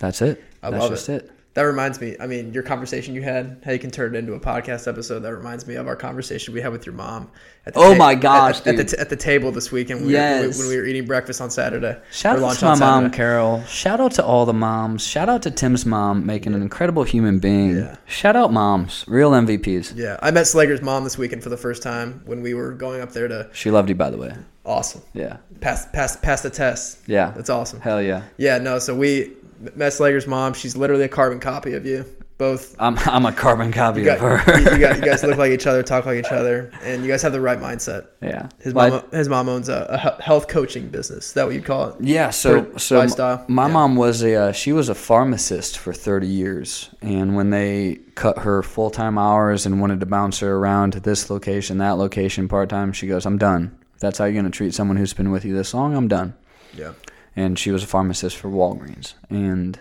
That's 0.00 0.22
it. 0.22 0.42
I 0.62 0.70
That's 0.70 0.80
love 0.80 0.90
just 0.90 1.08
it. 1.10 1.24
it. 1.24 1.30
That 1.56 1.62
reminds 1.62 2.02
me. 2.02 2.16
I 2.20 2.26
mean, 2.26 2.52
your 2.52 2.62
conversation 2.62 3.14
you 3.14 3.22
had, 3.22 3.62
how 3.64 3.72
you 3.72 3.78
can 3.78 3.90
turn 3.90 4.14
it 4.14 4.18
into 4.18 4.34
a 4.34 4.38
podcast 4.40 4.86
episode. 4.86 5.20
That 5.20 5.34
reminds 5.34 5.66
me 5.66 5.76
of 5.76 5.86
our 5.88 5.96
conversation 5.96 6.52
we 6.52 6.60
had 6.60 6.70
with 6.70 6.84
your 6.84 6.94
mom. 6.94 7.30
At 7.64 7.72
the 7.72 7.80
Oh 7.80 7.94
my 7.94 8.14
gosh, 8.14 8.60
At, 8.60 8.66
at 8.66 8.76
the 8.76 8.84
t- 8.84 8.96
at 8.98 9.08
the 9.08 9.16
table 9.16 9.50
this 9.52 9.72
weekend 9.72 10.02
when, 10.02 10.10
Yes. 10.10 10.42
we 10.42 10.46
were, 10.48 10.58
when 10.58 10.68
we 10.68 10.76
were 10.82 10.86
eating 10.86 11.06
breakfast 11.06 11.40
on 11.40 11.48
Saturday. 11.50 11.96
Shout 12.12 12.38
out 12.42 12.56
to 12.58 12.64
my 12.66 12.74
mom, 12.78 13.10
Carol. 13.10 13.64
Shout 13.64 14.00
out 14.00 14.12
to 14.12 14.24
all 14.24 14.44
the 14.44 14.52
moms. 14.52 15.02
Shout 15.02 15.30
out 15.30 15.42
to 15.44 15.50
Tim's 15.50 15.86
mom, 15.86 16.26
making 16.26 16.52
an 16.52 16.60
incredible 16.60 17.04
human 17.04 17.38
being. 17.38 17.78
Yeah. 17.78 17.96
Shout 18.06 18.36
out 18.36 18.52
moms, 18.52 19.06
real 19.08 19.30
MVPs. 19.30 19.94
Yeah, 19.96 20.18
I 20.22 20.30
met 20.32 20.46
Slager's 20.46 20.82
mom 20.82 21.04
this 21.04 21.16
weekend 21.16 21.42
for 21.42 21.48
the 21.48 21.56
first 21.56 21.82
time 21.82 22.20
when 22.26 22.42
we 22.42 22.52
were 22.52 22.72
going 22.72 23.00
up 23.00 23.12
there 23.12 23.28
to. 23.28 23.48
She 23.54 23.70
loved 23.70 23.88
you, 23.88 23.94
by 23.94 24.10
the 24.10 24.18
way. 24.18 24.34
Awesome. 24.66 25.00
Yeah. 25.14 25.38
Pass 25.60 25.86
pass 25.92 26.16
pass 26.18 26.42
the 26.42 26.50
test. 26.50 26.98
Yeah. 27.06 27.30
That's 27.34 27.48
awesome. 27.48 27.80
Hell 27.80 28.02
yeah. 28.02 28.24
Yeah, 28.36 28.58
no. 28.58 28.78
So 28.78 28.94
we 28.94 29.32
met 29.74 29.92
Slager's 29.92 30.26
mom. 30.26 30.52
She's 30.54 30.76
literally 30.76 31.04
a 31.04 31.08
carbon 31.08 31.40
copy 31.40 31.74
of 31.74 31.86
you. 31.86 32.04
Both. 32.38 32.76
I'm, 32.78 32.98
I'm 32.98 33.24
a 33.24 33.32
carbon 33.32 33.72
copy 33.72 34.02
You, 34.02 34.10
of 34.10 34.20
her. 34.20 34.58
you, 34.60 34.72
you 34.72 34.78
got, 34.78 34.96
you 34.96 35.02
guys 35.02 35.22
look 35.24 35.38
like 35.38 35.52
each 35.52 35.66
other, 35.66 35.82
talk 35.82 36.04
like 36.04 36.18
each 36.18 36.30
other, 36.30 36.70
and 36.82 37.00
you 37.02 37.08
guys 37.08 37.22
have 37.22 37.32
the 37.32 37.40
right 37.40 37.58
mindset. 37.58 38.08
yeah. 38.20 38.50
His 38.60 38.74
mom, 38.74 39.02
his 39.10 39.26
mom 39.30 39.48
owns 39.48 39.70
a, 39.70 39.86
a 39.88 40.22
health 40.22 40.46
coaching 40.46 40.88
business. 40.88 41.28
Is 41.28 41.32
that 41.32 41.46
what 41.46 41.54
you 41.54 41.62
call 41.62 41.88
it? 41.88 41.94
Yeah, 42.00 42.28
so 42.28 42.76
so 42.76 42.98
lifestyle? 42.98 43.42
my 43.48 43.66
Yeah. 43.68 43.72
mom 43.72 43.96
was 43.96 44.22
a 44.22 44.34
uh, 44.34 44.52
she 44.52 44.74
was 44.74 44.90
a 44.90 44.94
pharmacist 44.94 45.78
for 45.78 45.94
30 45.94 46.26
years, 46.26 46.90
and 47.00 47.36
when 47.36 47.48
they 47.48 48.00
cut 48.16 48.40
her 48.40 48.62
full 48.62 48.90
time 48.90 49.16
hours 49.16 49.64
and 49.64 49.80
wanted 49.80 50.00
to 50.00 50.06
bounce 50.06 50.40
her 50.40 50.56
around 50.56 50.92
to 50.92 51.00
this 51.00 51.30
location, 51.30 51.78
that 51.78 51.92
location, 51.92 52.48
part 52.48 52.68
time, 52.68 52.92
she 52.92 53.06
goes, 53.06 53.24
"I'm 53.24 53.38
done. 53.38 53.74
If 53.94 54.00
that's 54.00 54.18
how 54.18 54.26
you're 54.26 54.34
gonna 54.34 54.50
treat 54.50 54.74
someone 54.74 54.98
who's 54.98 55.14
been 55.14 55.30
with 55.30 55.46
you 55.46 55.54
this 55.56 55.72
long, 55.72 55.94
I'm 55.96 56.06
done." 56.06 56.34
Yeah. 56.74 56.92
And 57.36 57.58
she 57.58 57.70
was 57.70 57.84
a 57.84 57.86
pharmacist 57.86 58.36
for 58.36 58.48
Walgreens. 58.48 59.14
And 59.30 59.78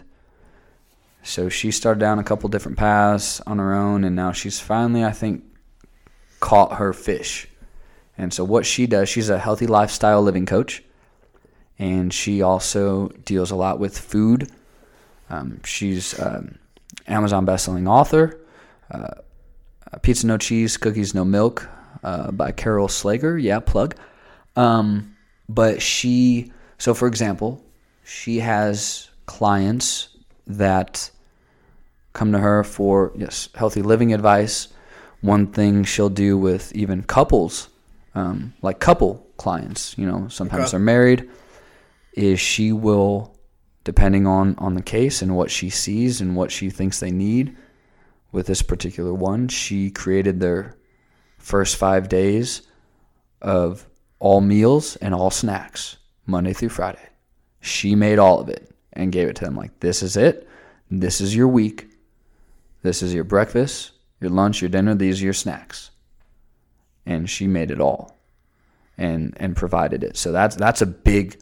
so 1.24 1.50
she 1.50 1.72
started 1.72 2.00
down 2.00 2.20
a 2.20 2.24
couple 2.24 2.50
different 2.50 2.78
paths 2.78 3.41
on 3.41 3.58
her 3.58 3.74
own, 3.74 4.04
and 4.04 4.15
now 4.15 4.32
she's 4.32 4.60
finally, 4.60 5.04
I 5.04 5.12
think, 5.12 5.44
caught 6.39 6.74
her 6.74 6.94
fish. 6.94 7.48
And 8.18 8.34
so 8.34 8.44
what 8.44 8.65
she 8.65 8.86
does, 8.86 9.10
she's 9.10 9.30
a 9.30 9.39
healthy 9.39 9.68
lifestyle 9.68 10.22
living 10.22 10.46
coach, 10.46 10.84
and 11.80 12.13
she 12.13 12.41
also 12.41 13.08
deals 13.26 13.52
a 13.52 13.56
lot 13.56 13.80
with 13.80 13.98
food. 13.98 14.52
Um, 15.30 15.62
she's 15.63 16.18
um, 16.20 16.60
Amazon 17.08 17.46
bestselling 17.46 17.89
author. 17.89 18.39
Uh, 18.91 19.15
Pizza 20.02 20.28
No 20.28 20.38
Cheese, 20.38 20.78
Cookies 20.78 21.13
No 21.13 21.26
Milk 21.26 21.68
uh, 22.04 22.32
by 22.32 22.52
Carol 22.52 22.88
Slager. 22.88 23.41
Yeah, 23.41 23.60
plug. 23.60 23.96
Um, 24.56 25.15
but 25.50 25.82
she, 25.82 26.52
so 26.86 26.93
for 26.93 27.08
example, 27.08 27.65
she 28.04 28.41
has 28.41 29.10
clients 29.26 30.10
that 30.45 31.10
come 32.13 32.32
to 32.32 32.38
her 32.38 32.63
for 32.63 33.12
yes 33.15 33.50
healthy 33.56 33.82
living 33.82 34.13
advice. 34.13 34.67
One 35.21 35.48
thing 35.48 35.84
she'll 35.84 36.12
do 36.28 36.38
with 36.38 36.71
even 36.76 37.02
couples, 37.02 37.69
um, 38.13 38.54
like 38.62 38.78
couple 38.80 39.26
clients, 39.38 39.98
you 39.98 40.06
know, 40.06 40.28
sometimes 40.28 40.65
Okay. 40.65 40.71
they're 40.74 40.80
married, 40.80 41.28
is 42.13 42.39
she 42.39 42.71
will, 42.71 43.36
depending 43.84 44.28
on 44.28 44.54
on 44.60 44.76
the 44.76 44.84
case 44.84 45.24
and 45.24 45.36
what 45.36 45.50
she 45.50 45.71
sees 45.71 46.21
and 46.21 46.36
what 46.36 46.52
she 46.52 46.69
thinks 46.69 47.00
they 47.00 47.10
need. 47.10 47.58
With 48.32 48.45
this 48.45 48.62
particular 48.62 49.12
one, 49.12 49.48
she 49.48 49.89
created 49.89 50.39
their 50.39 50.78
first 51.39 51.78
five 51.78 52.10
days 52.10 52.62
of 53.41 53.88
all 54.19 54.39
meals 54.39 54.98
and 54.98 55.15
all 55.15 55.32
snacks, 55.32 55.98
Monday 56.26 56.54
through 56.54 56.70
Friday. 56.70 57.10
She 57.60 57.96
made 57.96 58.20
all 58.20 58.40
of 58.40 58.50
it 58.50 58.72
and 58.94 59.12
gave 59.12 59.28
it 59.28 59.36
to 59.38 59.46
them 59.46 59.56
like, 59.56 59.80
this 59.80 60.04
is 60.04 60.18
it. 60.18 60.48
This 60.90 61.22
is 61.22 61.36
your 61.36 61.48
week. 61.48 61.90
This 62.84 63.02
is 63.02 63.14
your 63.14 63.24
breakfast, 63.24 63.92
your 64.22 64.30
lunch, 64.30 64.62
your 64.62 64.70
dinner. 64.70 64.94
These 64.94 65.22
are 65.22 65.26
your 65.26 65.34
snacks. 65.34 65.92
And 67.06 67.30
she 67.30 67.48
made 67.48 67.72
it 67.72 67.82
all 67.82 68.16
and 68.98 69.34
and 69.38 69.56
provided 69.56 70.04
it. 70.04 70.18
So 70.18 70.32
that's 70.32 70.56
that's 70.56 70.82
a 70.82 70.86
big 70.86 71.38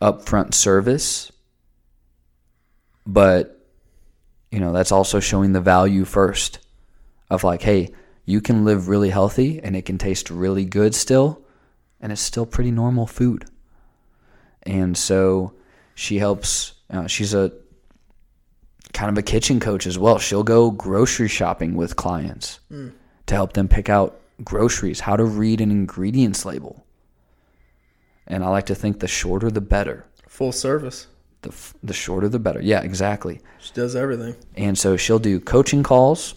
upfront 0.00 0.54
service, 0.54 1.30
but 3.06 3.66
you 4.50 4.60
know, 4.60 4.72
that's 4.72 4.92
also 4.92 5.20
showing 5.20 5.52
the 5.52 5.60
value 5.60 6.04
first 6.04 6.60
of 7.30 7.44
like, 7.44 7.62
hey, 7.62 7.90
you 8.24 8.40
can 8.40 8.64
live 8.64 8.88
really 8.88 9.10
healthy 9.10 9.60
and 9.60 9.74
it 9.74 9.84
can 9.84 9.98
taste 9.98 10.30
really 10.30 10.64
good 10.64 10.94
still, 10.94 11.42
and 12.00 12.12
it's 12.12 12.20
still 12.20 12.46
pretty 12.46 12.70
normal 12.70 13.06
food. 13.06 13.46
And 14.66 14.96
so 14.96 15.52
she 15.94 16.18
helps, 16.18 16.72
uh, 16.90 17.06
she's 17.06 17.34
a 17.34 17.52
kind 18.92 19.10
of 19.10 19.18
a 19.18 19.22
kitchen 19.22 19.60
coach 19.60 19.86
as 19.86 19.98
well. 19.98 20.18
She'll 20.18 20.42
go 20.44 20.70
grocery 20.70 21.28
shopping 21.28 21.74
with 21.74 21.96
clients 21.96 22.60
to 23.26 23.34
help 23.34 23.52
them 23.52 23.68
pick 23.68 23.88
out 23.88 24.20
groceries, 24.42 25.00
how 25.00 25.16
to 25.16 25.24
read 25.24 25.60
an 25.60 25.70
ingredients 25.70 26.44
label. 26.44 26.84
And 28.26 28.42
I 28.42 28.48
like 28.48 28.66
to 28.66 28.74
think 28.74 29.00
the 29.00 29.08
shorter 29.08 29.50
the 29.50 29.60
better. 29.60 30.06
Full 30.28 30.52
service. 30.52 31.08
The, 31.42 31.50
f- 31.50 31.74
the 31.82 31.92
shorter 31.92 32.28
the 32.28 32.38
better. 32.38 32.62
Yeah, 32.62 32.80
exactly. 32.80 33.40
She 33.60 33.72
does 33.74 33.94
everything. 33.94 34.34
And 34.56 34.78
so 34.78 34.96
she'll 34.96 35.18
do 35.18 35.40
coaching 35.40 35.82
calls. 35.82 36.34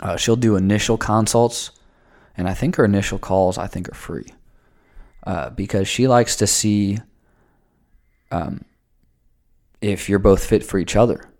Uh, 0.00 0.16
she'll 0.16 0.34
do 0.36 0.56
initial 0.56 0.98
consults, 0.98 1.70
and 2.36 2.48
I 2.48 2.54
think 2.54 2.74
her 2.76 2.84
initial 2.84 3.18
calls 3.18 3.56
I 3.56 3.68
think 3.68 3.88
are 3.88 3.94
free 3.94 4.26
uh, 5.24 5.50
because 5.50 5.88
she 5.88 6.06
likes 6.06 6.36
to 6.36 6.46
see 6.46 6.98
um, 8.30 8.64
if 9.80 10.08
you're 10.08 10.18
both 10.18 10.44
fit 10.44 10.64
for 10.64 10.78
each 10.78 10.96
other. 10.96 11.30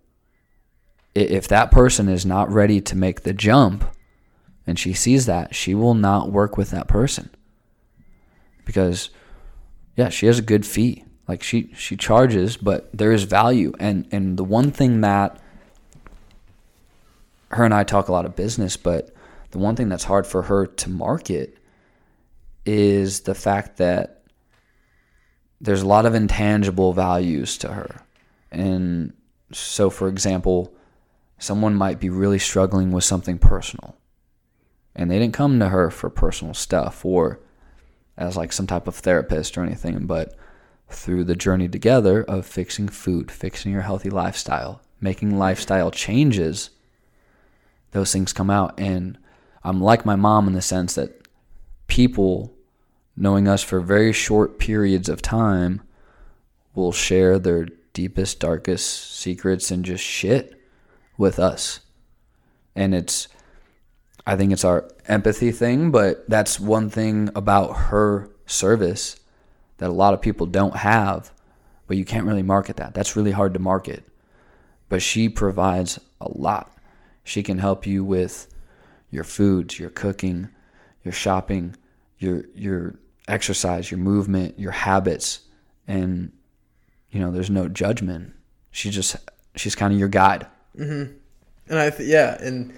If 1.13 1.47
that 1.47 1.71
person 1.71 2.09
is 2.09 2.25
not 2.25 2.51
ready 2.51 2.81
to 2.81 2.95
make 2.95 3.21
the 3.21 3.33
jump, 3.33 3.85
and 4.67 4.77
she 4.77 4.93
sees 4.93 5.27
that, 5.27 5.55
she 5.55 5.73
will 5.73 5.93
not 5.93 6.31
work 6.31 6.57
with 6.57 6.71
that 6.71 6.87
person 6.87 7.29
because, 8.65 9.11
yeah, 9.95 10.09
she 10.09 10.25
has 10.25 10.39
a 10.39 10.41
good 10.41 10.65
fee. 10.65 11.05
Like 11.27 11.41
she 11.41 11.71
she 11.75 11.95
charges, 11.95 12.57
but 12.57 12.89
there 12.93 13.11
is 13.11 13.23
value, 13.23 13.73
and 13.79 14.07
and 14.11 14.37
the 14.37 14.43
one 14.43 14.71
thing 14.71 15.01
that 15.01 15.39
her 17.49 17.63
and 17.63 17.73
I 17.73 17.83
talk 17.83 18.09
a 18.09 18.11
lot 18.11 18.25
of 18.25 18.35
business, 18.35 18.77
but 18.77 19.11
the 19.51 19.57
one 19.57 19.75
thing 19.75 19.89
that's 19.89 20.03
hard 20.03 20.27
for 20.27 20.43
her 20.43 20.67
to 20.67 20.89
market 20.89 21.54
is 22.65 23.21
the 23.21 23.35
fact 23.35 23.77
that 23.77 24.23
there's 25.61 25.81
a 25.81 25.87
lot 25.87 26.05
of 26.05 26.15
intangible 26.15 26.93
values 26.93 27.57
to 27.59 27.69
her. 27.69 28.01
And 28.51 29.13
so, 29.51 29.89
for 29.89 30.07
example, 30.07 30.73
someone 31.37 31.75
might 31.75 31.99
be 31.99 32.09
really 32.09 32.39
struggling 32.39 32.91
with 32.91 33.03
something 33.03 33.37
personal, 33.37 33.95
and 34.95 35.09
they 35.09 35.19
didn't 35.19 35.33
come 35.33 35.59
to 35.59 35.69
her 35.69 35.89
for 35.89 36.09
personal 36.09 36.53
stuff 36.53 37.05
or 37.05 37.39
as 38.17 38.37
like 38.37 38.53
some 38.53 38.67
type 38.67 38.87
of 38.87 38.95
therapist 38.95 39.57
or 39.57 39.63
anything, 39.63 40.05
but 40.05 40.35
through 40.89 41.23
the 41.23 41.35
journey 41.35 41.67
together 41.67 42.23
of 42.23 42.45
fixing 42.45 42.87
food, 42.87 43.31
fixing 43.31 43.71
your 43.71 43.81
healthy 43.81 44.09
lifestyle, 44.09 44.81
making 45.01 45.37
lifestyle 45.37 45.91
changes 45.91 46.69
those 47.91 48.11
things 48.11 48.33
come 48.33 48.49
out. 48.49 48.79
And 48.79 49.17
I'm 49.63 49.81
like 49.81 50.05
my 50.05 50.15
mom 50.15 50.47
in 50.47 50.53
the 50.53 50.61
sense 50.61 50.95
that 50.95 51.27
people, 51.87 52.53
knowing 53.15 53.47
us 53.47 53.63
for 53.63 53.79
very 53.79 54.11
short 54.11 54.59
periods 54.59 55.09
of 55.09 55.21
time, 55.21 55.81
will 56.73 56.91
share 56.91 57.39
their 57.39 57.67
deepest, 57.93 58.39
darkest 58.39 59.17
secrets 59.17 59.71
and 59.71 59.85
just 59.85 60.03
shit 60.03 60.61
with 61.17 61.39
us. 61.39 61.79
And 62.75 62.93
it's, 62.93 63.29
I 64.27 64.35
think 64.35 64.51
it's 64.51 64.65
our 64.65 64.89
empathy 65.07 65.51
thing, 65.51 65.91
but 65.91 66.29
that's 66.29 66.59
one 66.59 66.89
thing 66.89 67.29
about 67.35 67.73
her 67.73 68.29
service 68.45 69.17
that 69.77 69.89
a 69.89 69.93
lot 69.93 70.13
of 70.13 70.21
people 70.21 70.45
don't 70.45 70.75
have, 70.77 71.31
but 71.87 71.97
you 71.97 72.05
can't 72.05 72.25
really 72.25 72.43
market 72.43 72.77
that. 72.77 72.93
That's 72.93 73.15
really 73.15 73.31
hard 73.31 73.53
to 73.53 73.59
market. 73.59 74.03
But 74.89 75.01
she 75.01 75.29
provides 75.29 75.99
a 76.19 76.29
lot. 76.29 76.77
She 77.23 77.43
can 77.43 77.59
help 77.59 77.87
you 77.87 78.03
with 78.03 78.47
your 79.09 79.23
foods, 79.23 79.79
your 79.79 79.89
cooking, 79.89 80.49
your 81.03 81.11
shopping, 81.11 81.75
your 82.19 82.43
your 82.53 82.95
exercise, 83.27 83.89
your 83.89 83.99
movement, 83.99 84.59
your 84.59 84.71
habits, 84.71 85.41
and 85.87 86.31
you 87.11 87.19
know, 87.19 87.31
there's 87.31 87.49
no 87.49 87.67
judgment. 87.67 88.33
She 88.71 88.89
just 88.89 89.15
she's 89.55 89.75
kind 89.75 89.93
of 89.93 89.99
your 89.99 90.09
guide. 90.09 90.47
Mm-hmm. 90.77 91.13
And 91.69 91.79
I, 91.79 91.89
th- 91.89 92.09
yeah, 92.09 92.37
and 92.41 92.73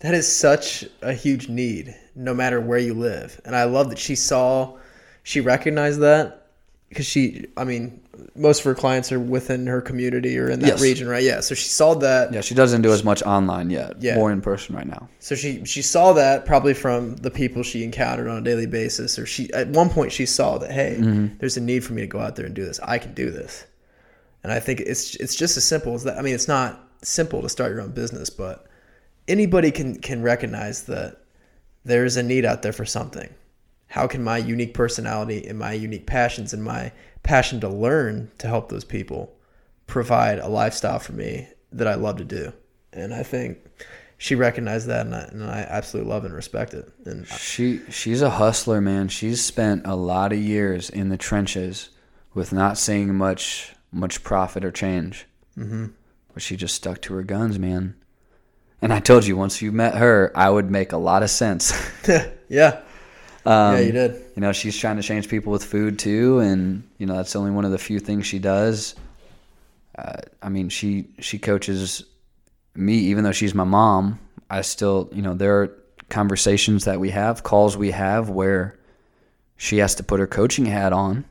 that 0.00 0.14
is 0.14 0.30
such 0.30 0.84
a 1.02 1.12
huge 1.12 1.48
need, 1.48 1.94
no 2.14 2.34
matter 2.34 2.60
where 2.60 2.78
you 2.78 2.94
live. 2.94 3.40
And 3.44 3.54
I 3.54 3.64
love 3.64 3.90
that 3.90 3.98
she 3.98 4.16
saw, 4.16 4.78
she 5.22 5.40
recognized 5.40 6.00
that 6.00 6.41
because 6.92 7.06
she, 7.06 7.46
I 7.56 7.64
mean, 7.64 8.00
most 8.34 8.60
of 8.60 8.64
her 8.66 8.74
clients 8.74 9.10
are 9.10 9.18
within 9.18 9.66
her 9.66 9.80
community 9.80 10.38
or 10.38 10.50
in 10.50 10.60
that 10.60 10.66
Yes. 10.66 10.82
region, 10.82 11.08
right? 11.08 11.22
Yeah. 11.22 11.40
So 11.40 11.54
she 11.54 11.68
saw 11.68 11.94
that. 11.94 12.32
Yeah, 12.32 12.42
she 12.42 12.54
doesn't 12.54 12.82
do 12.82 12.92
as 12.92 13.02
much 13.02 13.22
online 13.22 13.70
yet. 13.70 13.94
Yeah. 14.00 14.16
More 14.16 14.30
in 14.30 14.42
person 14.42 14.76
right 14.76 14.86
now. 14.86 15.08
So 15.18 15.34
she 15.34 15.64
she 15.64 15.80
saw 15.80 16.12
that 16.12 16.44
probably 16.44 16.74
from 16.74 17.16
the 17.16 17.30
people 17.30 17.62
she 17.62 17.82
encountered 17.82 18.28
on 18.28 18.36
a 18.36 18.40
daily 18.42 18.66
basis, 18.66 19.18
or 19.18 19.24
she 19.24 19.50
at 19.54 19.68
one 19.68 19.88
point 19.88 20.12
she 20.12 20.26
saw 20.26 20.58
that 20.58 20.70
hey, 20.70 20.96
mm-hmm. 20.98 21.38
there's 21.38 21.56
a 21.56 21.60
need 21.60 21.82
for 21.84 21.94
me 21.94 22.02
to 22.02 22.06
go 22.06 22.20
out 22.20 22.36
there 22.36 22.44
and 22.46 22.54
do 22.54 22.64
this. 22.64 22.78
I 22.82 22.98
can 22.98 23.14
do 23.14 23.30
this, 23.30 23.64
and 24.42 24.52
I 24.52 24.60
think 24.60 24.80
it's 24.80 25.14
it's 25.16 25.34
just 25.34 25.56
as 25.56 25.64
simple 25.64 25.94
as 25.94 26.04
that. 26.04 26.18
I 26.18 26.22
mean, 26.22 26.34
it's 26.34 26.48
not 26.48 26.88
simple 27.02 27.40
to 27.42 27.48
start 27.48 27.72
your 27.72 27.80
own 27.80 27.92
business, 27.92 28.28
but 28.28 28.66
anybody 29.28 29.70
can 29.70 29.98
can 29.98 30.22
recognize 30.22 30.84
that 30.84 31.16
there's 31.84 32.16
a 32.16 32.22
need 32.22 32.44
out 32.44 32.62
there 32.62 32.72
for 32.72 32.84
something. 32.84 33.32
How 33.92 34.06
can 34.06 34.24
my 34.24 34.38
unique 34.38 34.72
personality 34.72 35.46
and 35.46 35.58
my 35.58 35.74
unique 35.74 36.06
passions 36.06 36.54
and 36.54 36.64
my 36.64 36.92
passion 37.22 37.60
to 37.60 37.68
learn 37.68 38.30
to 38.38 38.46
help 38.46 38.70
those 38.70 38.84
people 38.84 39.36
provide 39.86 40.38
a 40.38 40.48
lifestyle 40.48 40.98
for 40.98 41.12
me 41.12 41.48
that 41.72 41.86
I 41.86 41.96
love 41.96 42.16
to 42.16 42.24
do? 42.24 42.54
And 42.94 43.12
I 43.12 43.22
think 43.22 43.58
she 44.16 44.34
recognized 44.34 44.86
that, 44.86 45.04
and 45.04 45.14
I, 45.14 45.20
and 45.24 45.44
I 45.44 45.66
absolutely 45.68 46.10
love 46.10 46.24
and 46.24 46.32
respect 46.32 46.72
it. 46.72 46.90
And 47.04 47.28
She 47.28 47.80
she's 47.90 48.22
a 48.22 48.30
hustler, 48.30 48.80
man. 48.80 49.08
She's 49.08 49.44
spent 49.44 49.86
a 49.86 49.94
lot 49.94 50.32
of 50.32 50.38
years 50.38 50.88
in 50.88 51.10
the 51.10 51.18
trenches 51.18 51.90
with 52.32 52.50
not 52.50 52.78
seeing 52.78 53.14
much 53.14 53.74
much 53.92 54.24
profit 54.24 54.64
or 54.64 54.70
change. 54.70 55.26
Mm-hmm. 55.58 55.88
But 56.32 56.42
she 56.42 56.56
just 56.56 56.76
stuck 56.76 57.02
to 57.02 57.12
her 57.12 57.22
guns, 57.22 57.58
man. 57.58 57.94
And 58.80 58.90
I 58.90 59.00
told 59.00 59.26
you 59.26 59.36
once 59.36 59.60
you 59.60 59.70
met 59.70 59.96
her, 59.96 60.32
I 60.34 60.48
would 60.48 60.70
make 60.70 60.92
a 60.92 60.96
lot 60.96 61.22
of 61.22 61.28
sense. 61.28 61.78
yeah, 62.48 62.80
Um, 63.44 63.74
yeah, 63.74 63.80
you 63.80 63.92
did. 63.92 64.22
You 64.36 64.40
know, 64.40 64.52
she's 64.52 64.76
trying 64.76 64.96
to 64.96 65.02
change 65.02 65.28
people 65.28 65.52
with 65.52 65.64
food 65.64 65.98
too, 65.98 66.38
and 66.40 66.88
you 66.98 67.06
know 67.06 67.16
that's 67.16 67.34
only 67.34 67.50
one 67.50 67.64
of 67.64 67.72
the 67.72 67.78
few 67.78 67.98
things 67.98 68.26
she 68.26 68.38
does. 68.38 68.94
Uh, 69.98 70.20
I 70.40 70.48
mean, 70.48 70.68
she 70.68 71.08
she 71.18 71.38
coaches 71.38 72.04
me, 72.74 72.94
even 72.94 73.24
though 73.24 73.32
she's 73.32 73.54
my 73.54 73.64
mom. 73.64 74.18
I 74.48 74.60
still, 74.60 75.08
you 75.12 75.22
know, 75.22 75.34
there 75.34 75.62
are 75.62 75.76
conversations 76.10 76.84
that 76.84 77.00
we 77.00 77.10
have, 77.10 77.42
calls 77.42 77.76
we 77.76 77.90
have 77.90 78.28
where 78.28 78.78
she 79.56 79.78
has 79.78 79.94
to 79.94 80.02
put 80.02 80.20
her 80.20 80.26
coaching 80.26 80.66
hat 80.66 80.92
on, 80.92 81.24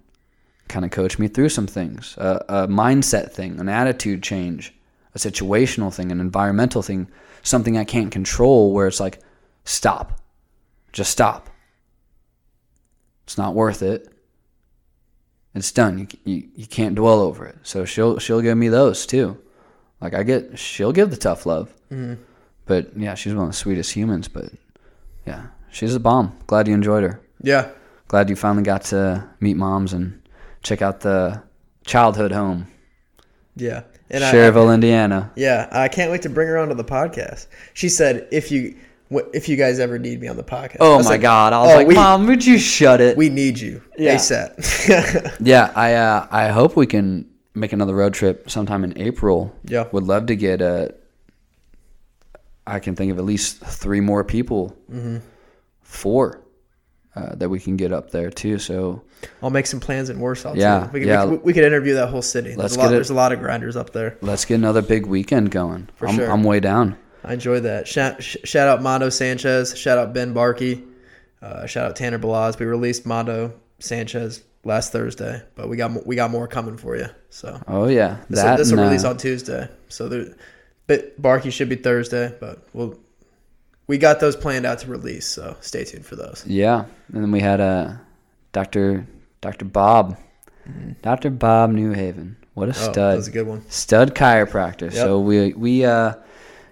kind 0.67 0.83
of 0.83 0.91
coach 0.91 1.19
me 1.19 1.27
through 1.27 1.49
some 1.49 1.67
things, 1.67 2.17
a, 2.17 2.43
a 2.49 2.67
mindset 2.67 3.31
thing, 3.31 3.59
an 3.59 3.69
attitude 3.69 4.23
change, 4.23 4.73
a 5.13 5.19
situational 5.19 5.93
thing, 5.93 6.11
an 6.11 6.19
environmental 6.19 6.81
thing, 6.81 7.07
something 7.43 7.77
I 7.77 7.83
can't 7.83 8.11
control. 8.11 8.73
Where 8.73 8.87
it's 8.87 8.99
like, 8.99 9.19
stop, 9.65 10.19
just 10.91 11.11
stop. 11.11 11.50
It's 13.31 13.37
not 13.37 13.55
worth 13.55 13.81
it. 13.81 14.09
It's 15.55 15.71
done. 15.71 15.99
You, 15.99 16.07
you, 16.25 16.49
you 16.53 16.67
can't 16.67 16.95
dwell 16.95 17.21
over 17.21 17.45
it. 17.45 17.55
So 17.63 17.85
she'll 17.85 18.19
she'll 18.19 18.41
give 18.41 18.57
me 18.57 18.67
those 18.67 19.05
too. 19.05 19.41
Like 20.01 20.13
I 20.13 20.23
get, 20.23 20.59
she'll 20.59 20.91
give 20.91 21.11
the 21.11 21.15
tough 21.15 21.45
love. 21.45 21.73
Mm-hmm. 21.89 22.21
But 22.65 22.97
yeah, 22.97 23.15
she's 23.15 23.33
one 23.33 23.45
of 23.45 23.51
the 23.51 23.55
sweetest 23.55 23.93
humans. 23.93 24.27
But 24.27 24.49
yeah, 25.25 25.47
she's 25.69 25.95
a 25.95 25.99
bomb. 26.01 26.37
Glad 26.45 26.67
you 26.67 26.73
enjoyed 26.73 27.03
her. 27.03 27.21
Yeah, 27.41 27.71
Glad 28.09 28.29
you 28.29 28.35
finally 28.35 28.63
got 28.63 28.81
to 28.91 29.29
meet 29.39 29.55
moms 29.55 29.93
and 29.93 30.21
check 30.61 30.81
out 30.81 30.99
the 30.99 31.41
childhood 31.85 32.33
home, 32.33 32.67
yeah. 33.55 33.83
And 34.09 34.25
Indiana. 34.73 35.31
yeah, 35.37 35.69
I 35.71 35.87
can't 35.87 36.11
wait 36.11 36.23
to 36.23 36.29
bring 36.29 36.49
her 36.49 36.57
onto 36.57 36.75
the 36.75 36.83
podcast. 36.83 37.47
She 37.75 37.87
said, 37.87 38.27
"If 38.29 38.51
you 38.51 38.75
if 39.33 39.47
you 39.49 39.55
guys 39.57 39.79
ever 39.79 39.99
need 39.99 40.19
me 40.21 40.27
on 40.27 40.37
the 40.37 40.43
podcast." 40.43 40.77
Oh 40.79 41.01
my 41.03 41.09
like, 41.11 41.21
god! 41.21 41.53
I 41.53 41.61
was 41.61 41.71
"Oh, 41.71 41.75
like, 41.75 41.87
we, 41.87 41.95
Mom, 41.95 42.27
would 42.27 42.45
you 42.45 42.57
shut 42.57 43.01
it? 43.01 43.17
we 43.17 43.29
need 43.29 43.59
you 43.59 43.81
Yeah. 43.97 44.15
ASAP." 44.15 45.37
Yeah, 45.45 45.71
I 45.75 45.93
uh, 45.93 46.27
I 46.31 46.47
hope 46.49 46.75
we 46.75 46.85
can 46.87 47.29
make 47.53 47.73
another 47.73 47.93
road 47.95 48.13
trip 48.13 48.49
sometime 48.49 48.83
in 48.83 48.97
April. 48.97 49.53
Yeah. 49.65 49.87
would 49.91 50.03
love 50.05 50.27
to 50.27 50.35
get 50.35 50.61
a. 50.61 50.95
I 52.65 52.79
can 52.79 52.95
think 52.95 53.11
of 53.11 53.17
at 53.17 53.25
least 53.25 53.59
three 53.59 54.01
more 54.01 54.23
people, 54.23 54.75
Mm-hmm. 54.91 55.17
four, 55.81 56.41
uh, 57.15 57.35
that 57.35 57.49
we 57.49 57.59
can 57.59 57.75
get 57.75 57.91
up 57.91 58.11
there 58.11 58.29
too. 58.29 58.59
So 58.59 59.01
I'll 59.41 59.49
make 59.49 59.65
some 59.65 59.79
plans 59.79 60.09
in 60.09 60.19
Warsaw. 60.19 60.53
Yeah, 60.53 60.85
too. 60.85 60.89
we 60.93 60.99
could, 61.01 61.07
yeah. 61.09 61.25
We, 61.25 61.35
could, 61.37 61.45
we 61.45 61.53
could 61.53 61.63
interview 61.65 61.95
that 61.95 62.07
whole 62.09 62.21
city. 62.21 62.55
Let's 62.55 62.75
There's 62.75 62.75
a, 62.75 62.79
lot, 62.79 62.83
get 62.85 62.91
it- 62.91 62.95
there's 62.97 63.09
a 63.09 63.13
lot 63.15 63.31
of 63.33 63.39
grinders 63.39 63.75
up 63.75 63.91
there. 63.91 64.17
let's 64.21 64.45
get 64.45 64.55
another 64.55 64.81
big 64.83 65.05
weekend 65.07 65.49
going. 65.51 65.89
For 65.95 66.07
I'm, 66.07 66.15
sure. 66.15 66.31
I'm 66.31 66.43
way 66.43 66.59
down. 66.59 66.97
I 67.23 67.33
enjoyed 67.33 67.63
that. 67.63 67.87
Shout, 67.87 68.21
shout 68.23 68.67
out 68.67 68.81
Mondo 68.81 69.09
Sanchez. 69.09 69.77
Shout 69.77 69.97
out 69.97 70.13
Ben 70.13 70.33
Barkey. 70.33 70.83
Uh, 71.41 71.65
shout 71.65 71.85
out 71.85 71.95
Tanner 71.95 72.19
Balaz. 72.19 72.57
We 72.59 72.65
released 72.65 73.05
Mondo 73.05 73.53
Sanchez 73.79 74.43
last 74.63 74.91
Thursday, 74.91 75.41
but 75.55 75.69
we 75.69 75.77
got 75.77 76.05
we 76.05 76.15
got 76.15 76.29
more 76.31 76.47
coming 76.47 76.77
for 76.77 76.95
you. 76.95 77.07
So 77.29 77.61
Oh 77.67 77.87
yeah, 77.87 78.17
this, 78.29 78.41
that 78.41 78.57
this 78.57 78.71
will 78.71 78.79
uh, 78.79 78.83
release 78.83 79.03
on 79.03 79.17
Tuesday. 79.17 79.67
So 79.89 80.07
there, 80.07 80.25
but 80.87 81.19
Barky 81.21 81.49
should 81.49 81.69
be 81.69 81.75
Thursday, 81.77 82.35
but 82.39 82.67
we'll 82.73 82.97
we 83.87 83.97
got 83.97 84.19
those 84.19 84.35
planned 84.35 84.65
out 84.65 84.79
to 84.79 84.87
release. 84.87 85.25
So 85.25 85.55
stay 85.61 85.83
tuned 85.83 86.05
for 86.05 86.15
those. 86.15 86.43
Yeah, 86.47 86.85
and 87.13 87.23
then 87.23 87.31
we 87.31 87.39
had 87.39 87.59
uh, 87.59 87.93
Doctor 88.51 89.05
Doctor 89.41 89.65
Bob, 89.65 90.17
Doctor 91.01 91.29
Bob 91.29 91.71
Newhaven. 91.71 92.35
What 92.53 92.69
a 92.69 92.71
Mm-hmm. 92.73 92.81
Oh, 92.81 92.91
stud! 92.91 93.13
that 93.13 93.17
was 93.17 93.27
a 93.27 93.31
good 93.31 93.47
one. 93.47 93.63
stud 93.69 94.13
chiropractor. 94.13 94.81
Yep. 94.81 94.93
So 94.93 95.19
we 95.19 95.53
we 95.53 95.85
uh 95.85 96.13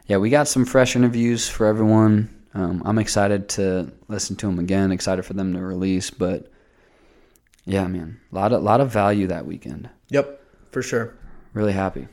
yeah 0.10 0.18
we 0.18 0.30
got 0.30 0.47
some 0.49 0.66
fresh 0.66 0.95
interviews 0.97 1.47
for 1.47 1.66
everyone. 1.66 2.36
Um, 2.53 2.82
I'm 2.84 2.97
excited 2.97 3.47
to 3.49 3.93
listen 4.10 4.36
to 4.38 4.47
them 4.47 4.60
again. 4.60 4.91
Excited 4.91 5.24
for 5.24 5.34
them 5.34 5.53
to 5.53 5.62
release, 5.62 6.10
but 6.10 6.51
yeah, 7.66 7.88
man, 7.88 8.20
a 8.32 8.36
lot 8.36 8.51
of 8.51 8.62
lot 8.64 8.82
of 8.82 8.91
value 8.91 9.28
that 9.28 9.45
weekend. 9.45 9.89
Yep, 10.10 10.41
for 10.72 10.82
sure. 10.82 11.16
Really 11.53 11.74
happy. 11.74 12.07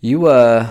You 0.00 0.26
uh 0.26 0.70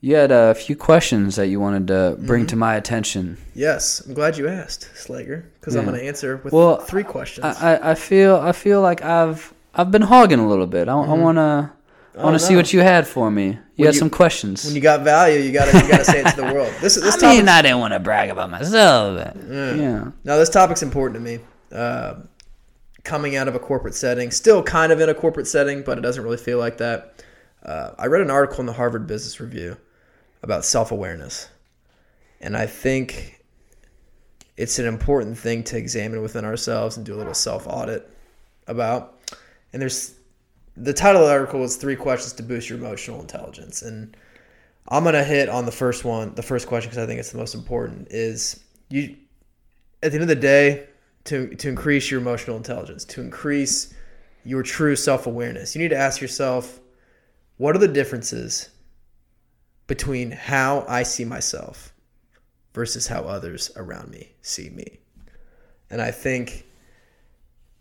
you 0.00 0.14
had 0.16 0.30
a 0.30 0.54
few 0.54 0.76
questions 0.76 1.36
that 1.36 1.46
you 1.48 1.58
wanted 1.60 1.86
to 1.88 2.16
bring 2.20 2.42
Mm-hmm. 2.42 2.48
to 2.48 2.56
my 2.56 2.74
attention. 2.76 3.38
Yes, 3.54 4.00
I'm 4.06 4.12
glad 4.14 4.36
you 4.36 4.48
asked, 4.48 4.90
Slager, 4.94 5.44
because 5.58 5.76
I'm 5.76 5.86
going 5.86 5.98
to 5.98 6.04
answer 6.06 6.36
with 6.44 6.52
Well, 6.52 6.76
three 6.76 7.04
questions. 7.04 7.46
I, 7.46 7.76
I, 7.76 7.90
I 7.92 7.94
feel 7.94 8.36
I 8.36 8.52
feel 8.52 8.80
like 8.82 9.02
I've 9.02 9.52
I've 9.74 9.90
been 9.90 10.02
hogging 10.02 10.38
a 10.38 10.46
little 10.46 10.66
bit. 10.66 10.88
I, 10.88 10.92
I 10.92 11.14
wanna 11.14 11.72
I 12.16 12.22
wanna 12.22 12.36
Oh, 12.36 12.38
see 12.38 12.54
what 12.56 12.72
you 12.72 12.80
had 12.80 13.06
for 13.08 13.30
me. 13.30 13.46
You 13.46 13.58
When 13.76 13.86
had 13.86 13.94
you- 13.94 13.98
some 13.98 14.10
questions. 14.10 14.64
when 14.64 14.74
you 14.74 14.80
got 14.80 15.02
value, 15.02 15.40
you 15.40 15.52
got 15.52 15.64
to 15.70 15.78
you 15.82 15.88
got 15.88 15.98
to 15.98 16.04
say 16.04 16.20
it 16.20 16.28
to 16.30 16.36
the 16.36 16.54
world. 16.54 16.72
This 16.80 16.94
this 17.00 17.16
I 17.16 17.18
topic. 17.20 17.38
mean, 17.38 17.48
I 17.48 17.62
didn't 17.62 17.80
want 17.80 17.92
to 17.92 17.98
brag 18.00 18.30
about 18.30 18.50
myself. 18.50 19.16
But, 19.18 19.36
yeah. 19.50 20.10
No, 20.22 20.38
this 20.38 20.48
topic's 20.50 20.82
important 20.82 21.14
to 21.16 21.20
me. 21.20 21.40
Uh, 21.72 22.14
coming 23.02 23.34
out 23.36 23.48
of 23.48 23.54
a 23.54 23.58
corporate 23.58 23.94
setting, 23.96 24.30
still 24.30 24.62
kind 24.62 24.92
of 24.92 25.00
in 25.00 25.08
a 25.08 25.14
corporate 25.14 25.46
setting, 25.48 25.82
but 25.82 25.98
it 25.98 26.02
doesn't 26.02 26.22
really 26.22 26.36
feel 26.36 26.58
like 26.58 26.78
that. 26.78 27.22
Uh, 27.64 27.90
I 27.98 28.06
read 28.06 28.22
an 28.22 28.30
article 28.30 28.60
in 28.60 28.66
the 28.66 28.72
Harvard 28.74 29.06
Business 29.06 29.40
Review 29.40 29.76
about 30.42 30.64
self 30.64 30.92
awareness. 30.92 31.48
And 32.40 32.56
I 32.56 32.66
think 32.66 33.42
it's 34.56 34.78
an 34.78 34.86
important 34.86 35.36
thing 35.36 35.64
to 35.64 35.76
examine 35.76 36.22
within 36.22 36.44
ourselves 36.44 36.96
and 36.96 37.04
do 37.04 37.14
a 37.14 37.16
little 37.18 37.34
self 37.34 37.66
audit 37.66 38.08
about. 38.68 39.18
And 39.72 39.82
there's 39.82 40.14
the 40.76 40.92
title 40.92 41.22
of 41.22 41.28
the 41.28 41.32
article 41.32 41.62
is 41.62 41.76
Three 41.76 41.96
Questions 41.96 42.32
to 42.34 42.42
Boost 42.42 42.68
Your 42.68 42.78
Emotional 42.78 43.20
Intelligence. 43.20 43.82
And 43.82 44.16
I'm 44.88 45.04
going 45.04 45.14
to 45.14 45.24
hit 45.24 45.48
on 45.48 45.66
the 45.66 45.72
first 45.72 46.04
one, 46.04 46.34
the 46.34 46.42
first 46.42 46.66
question, 46.66 46.90
because 46.90 47.02
I 47.02 47.06
think 47.06 47.20
it's 47.20 47.30
the 47.30 47.38
most 47.38 47.54
important 47.54 48.08
is 48.10 48.60
you, 48.90 49.16
at 50.02 50.10
the 50.10 50.16
end 50.16 50.22
of 50.22 50.28
the 50.28 50.34
day, 50.34 50.88
to, 51.24 51.54
to 51.54 51.68
increase 51.68 52.10
your 52.10 52.20
emotional 52.20 52.56
intelligence, 52.56 53.04
to 53.06 53.20
increase 53.20 53.94
your 54.44 54.62
true 54.62 54.96
self 54.96 55.26
awareness, 55.26 55.74
you 55.74 55.80
need 55.80 55.88
to 55.88 55.96
ask 55.96 56.20
yourself, 56.20 56.80
what 57.56 57.74
are 57.74 57.78
the 57.78 57.88
differences 57.88 58.68
between 59.86 60.32
how 60.32 60.84
I 60.88 61.04
see 61.04 61.24
myself 61.24 61.94
versus 62.74 63.06
how 63.06 63.22
others 63.22 63.70
around 63.76 64.10
me 64.10 64.32
see 64.42 64.68
me? 64.68 64.98
And 65.88 66.02
I 66.02 66.10
think 66.10 66.66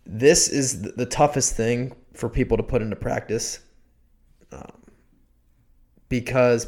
this 0.06 0.48
is 0.48 0.94
the 0.94 1.06
toughest 1.06 1.56
thing 1.56 1.96
for 2.14 2.30
people 2.30 2.58
to 2.58 2.64
put 2.64 2.82
into 2.82 2.96
practice 2.96 3.60
um, 4.52 4.84
because 6.10 6.68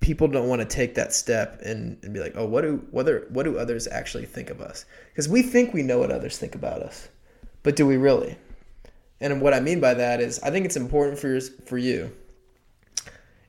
people 0.00 0.28
don't 0.28 0.48
want 0.48 0.60
to 0.60 0.66
take 0.66 0.94
that 0.94 1.12
step 1.12 1.60
and, 1.62 1.98
and 2.02 2.14
be 2.14 2.20
like, 2.20 2.32
oh, 2.36 2.46
what 2.46 2.62
do 2.62 2.82
are, 2.94 3.26
what 3.28 3.42
do 3.44 3.58
others 3.58 3.86
actually 3.88 4.24
think 4.24 4.50
of 4.50 4.60
us? 4.60 4.84
Because 5.10 5.28
we 5.28 5.42
think 5.42 5.74
we 5.74 5.82
know 5.82 5.98
what 5.98 6.10
others 6.10 6.38
think 6.38 6.54
about 6.54 6.82
us, 6.82 7.08
but 7.62 7.76
do 7.76 7.86
we 7.86 7.96
really? 7.96 8.36
And 9.20 9.40
what 9.40 9.52
I 9.52 9.60
mean 9.60 9.80
by 9.80 9.94
that 9.94 10.20
is, 10.20 10.40
I 10.40 10.50
think 10.50 10.64
it's 10.64 10.76
important 10.76 11.18
for 11.18 11.28
yours, 11.28 11.50
for 11.66 11.76
you 11.76 12.12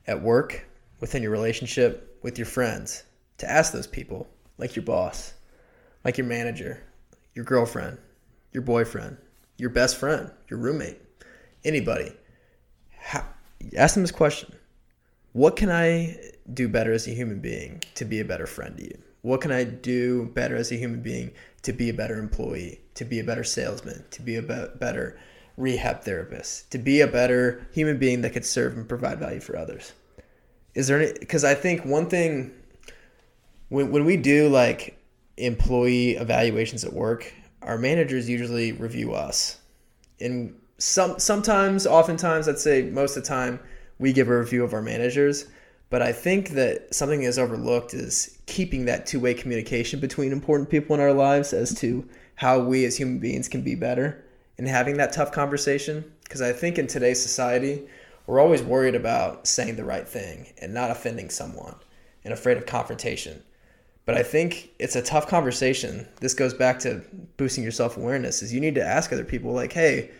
at 0.06 0.20
work, 0.20 0.66
within 0.98 1.22
your 1.22 1.32
relationship, 1.32 2.18
with 2.22 2.36
your 2.36 2.46
friends, 2.46 3.04
to 3.38 3.50
ask 3.50 3.72
those 3.72 3.86
people, 3.86 4.28
like 4.58 4.76
your 4.76 4.84
boss, 4.84 5.32
like 6.04 6.18
your 6.18 6.26
manager, 6.26 6.82
your 7.34 7.44
girlfriend, 7.44 7.98
your 8.52 8.62
boyfriend, 8.62 9.16
your 9.56 9.70
best 9.70 9.96
friend, 9.96 10.30
your 10.48 10.58
roommate, 10.58 10.98
anybody. 11.64 12.12
How, 12.98 13.26
ask 13.76 13.94
them 13.94 14.02
this 14.02 14.10
question 14.10 14.54
What 15.32 15.56
can 15.56 15.70
I 15.70 16.16
do 16.52 16.68
better 16.68 16.92
as 16.92 17.06
a 17.06 17.10
human 17.10 17.40
being 17.40 17.82
to 17.94 18.04
be 18.04 18.20
a 18.20 18.24
better 18.24 18.46
friend 18.46 18.76
to 18.78 18.84
you? 18.84 18.98
What 19.22 19.40
can 19.40 19.52
I 19.52 19.64
do 19.64 20.26
better 20.26 20.56
as 20.56 20.72
a 20.72 20.76
human 20.76 21.02
being 21.02 21.32
to 21.62 21.72
be 21.72 21.90
a 21.90 21.94
better 21.94 22.18
employee, 22.18 22.80
to 22.94 23.04
be 23.04 23.20
a 23.20 23.24
better 23.24 23.44
salesman, 23.44 24.04
to 24.12 24.22
be 24.22 24.36
a 24.36 24.42
be- 24.42 24.66
better 24.78 25.18
rehab 25.56 26.02
therapist, 26.02 26.70
to 26.72 26.78
be 26.78 27.02
a 27.02 27.06
better 27.06 27.66
human 27.72 27.98
being 27.98 28.22
that 28.22 28.32
could 28.32 28.46
serve 28.46 28.76
and 28.76 28.88
provide 28.88 29.18
value 29.18 29.40
for 29.40 29.56
others? 29.56 29.92
Is 30.74 30.86
there 30.86 31.00
any, 31.00 31.12
because 31.18 31.44
I 31.44 31.54
think 31.54 31.84
one 31.84 32.08
thing 32.08 32.52
when, 33.70 33.90
when 33.90 34.04
we 34.04 34.16
do 34.16 34.48
like 34.48 34.98
employee 35.36 36.12
evaluations 36.12 36.84
at 36.84 36.92
work, 36.92 37.32
our 37.62 37.78
managers 37.78 38.28
usually 38.28 38.72
review 38.72 39.14
us. 39.14 39.58
And 40.20 40.54
some 40.80 41.18
sometimes, 41.18 41.86
oftentimes, 41.86 42.48
I'd 42.48 42.58
say 42.58 42.82
most 42.82 43.16
of 43.16 43.22
the 43.22 43.28
time, 43.28 43.60
we 43.98 44.12
give 44.12 44.28
a 44.28 44.38
review 44.38 44.64
of 44.64 44.74
our 44.74 44.82
managers. 44.82 45.46
But 45.90 46.02
I 46.02 46.12
think 46.12 46.50
that 46.50 46.94
something 46.94 47.20
that's 47.20 47.36
overlooked 47.36 47.94
is 47.94 48.38
keeping 48.46 48.84
that 48.86 49.06
two 49.06 49.20
way 49.20 49.34
communication 49.34 50.00
between 50.00 50.32
important 50.32 50.70
people 50.70 50.94
in 50.94 51.00
our 51.00 51.12
lives 51.12 51.52
as 51.52 51.74
to 51.80 52.08
how 52.36 52.60
we 52.60 52.84
as 52.84 52.96
human 52.96 53.18
beings 53.18 53.48
can 53.48 53.62
be 53.62 53.74
better 53.74 54.24
and 54.56 54.66
having 54.66 54.96
that 54.96 55.12
tough 55.12 55.32
conversation. 55.32 56.10
Because 56.24 56.40
I 56.40 56.52
think 56.52 56.78
in 56.78 56.86
today's 56.86 57.20
society, 57.20 57.82
we're 58.26 58.40
always 58.40 58.62
worried 58.62 58.94
about 58.94 59.46
saying 59.48 59.76
the 59.76 59.84
right 59.84 60.06
thing 60.06 60.52
and 60.62 60.72
not 60.72 60.90
offending 60.90 61.28
someone 61.28 61.74
and 62.24 62.32
afraid 62.32 62.56
of 62.56 62.66
confrontation. 62.66 63.42
But 64.06 64.16
I 64.16 64.22
think 64.22 64.70
it's 64.78 64.96
a 64.96 65.02
tough 65.02 65.26
conversation. 65.26 66.08
This 66.20 66.34
goes 66.34 66.54
back 66.54 66.78
to 66.80 67.02
boosting 67.36 67.64
your 67.64 67.72
self 67.72 67.96
awareness. 67.96 68.42
Is 68.42 68.54
you 68.54 68.60
need 68.60 68.76
to 68.76 68.84
ask 68.84 69.12
other 69.12 69.24
people 69.24 69.52
like, 69.52 69.72
"Hey, 69.72 70.10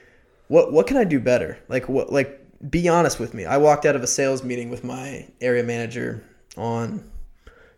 what 0.51 0.73
what 0.73 0.89
can 0.89 0.97
I 0.97 1.05
do 1.05 1.21
better? 1.21 1.59
Like 1.69 1.89
what 1.89 2.13
like 2.13 2.41
be 2.69 2.89
honest 2.89 3.21
with 3.21 3.35
me." 3.35 3.45
I 3.45 3.57
walked 3.57 3.87
out 3.87 3.95
of 3.95 4.03
a 4.03 4.07
sales 4.09 4.43
meeting 4.43 4.69
with 4.69 4.83
my 4.83 5.29
area 5.41 5.63
manager 5.63 6.25
on 6.57 7.09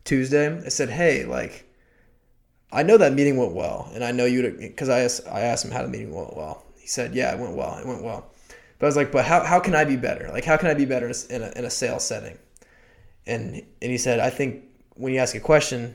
Tuesday. 0.05 0.59
I 0.59 0.68
said, 0.70 0.89
"Hey, 0.89 1.27
like 1.27 1.66
I 2.73 2.83
know 2.83 2.97
that 2.97 3.12
meeting 3.12 3.37
went 3.37 3.53
well, 3.53 3.91
and 3.93 4.03
I 4.03 4.11
know 4.11 4.25
you 4.25 4.51
because 4.59 4.89
I 4.89 5.01
asked 5.01 5.29
I 5.31 5.41
asked 5.41 5.66
him 5.66 5.70
how 5.70 5.83
the 5.83 5.89
meeting 5.89 6.14
went 6.14 6.35
well. 6.35 6.64
He 6.79 6.87
said, 6.87 7.14
"Yeah, 7.14 7.35
it 7.35 7.39
went 7.39 7.55
well. 7.55 7.77
It 7.77 7.87
went 7.87 8.03
well." 8.03 8.33
But 8.79 8.87
I 8.87 8.89
was 8.89 8.97
like, 8.97 9.12
"But 9.12 9.27
how 9.27 9.45
how 9.45 9.61
can 9.61 9.75
I 9.75 9.85
be 9.85 9.97
better? 9.97 10.31
Like 10.33 10.47
how 10.47 10.57
can 10.57 10.70
I 10.70 10.75
be 10.75 10.87
better 10.87 11.12
in 11.29 11.43
a, 11.43 11.53
in 11.55 11.66
a 11.66 11.70
sales 11.70 12.05
setting?" 12.05 12.39
And 13.27 13.62
and 13.83 13.91
he 13.91 13.99
said, 13.99 14.18
"I 14.18 14.31
think 14.31 14.64
when 14.95 15.12
you 15.12 15.20
ask 15.20 15.35
a 15.35 15.41
question, 15.41 15.95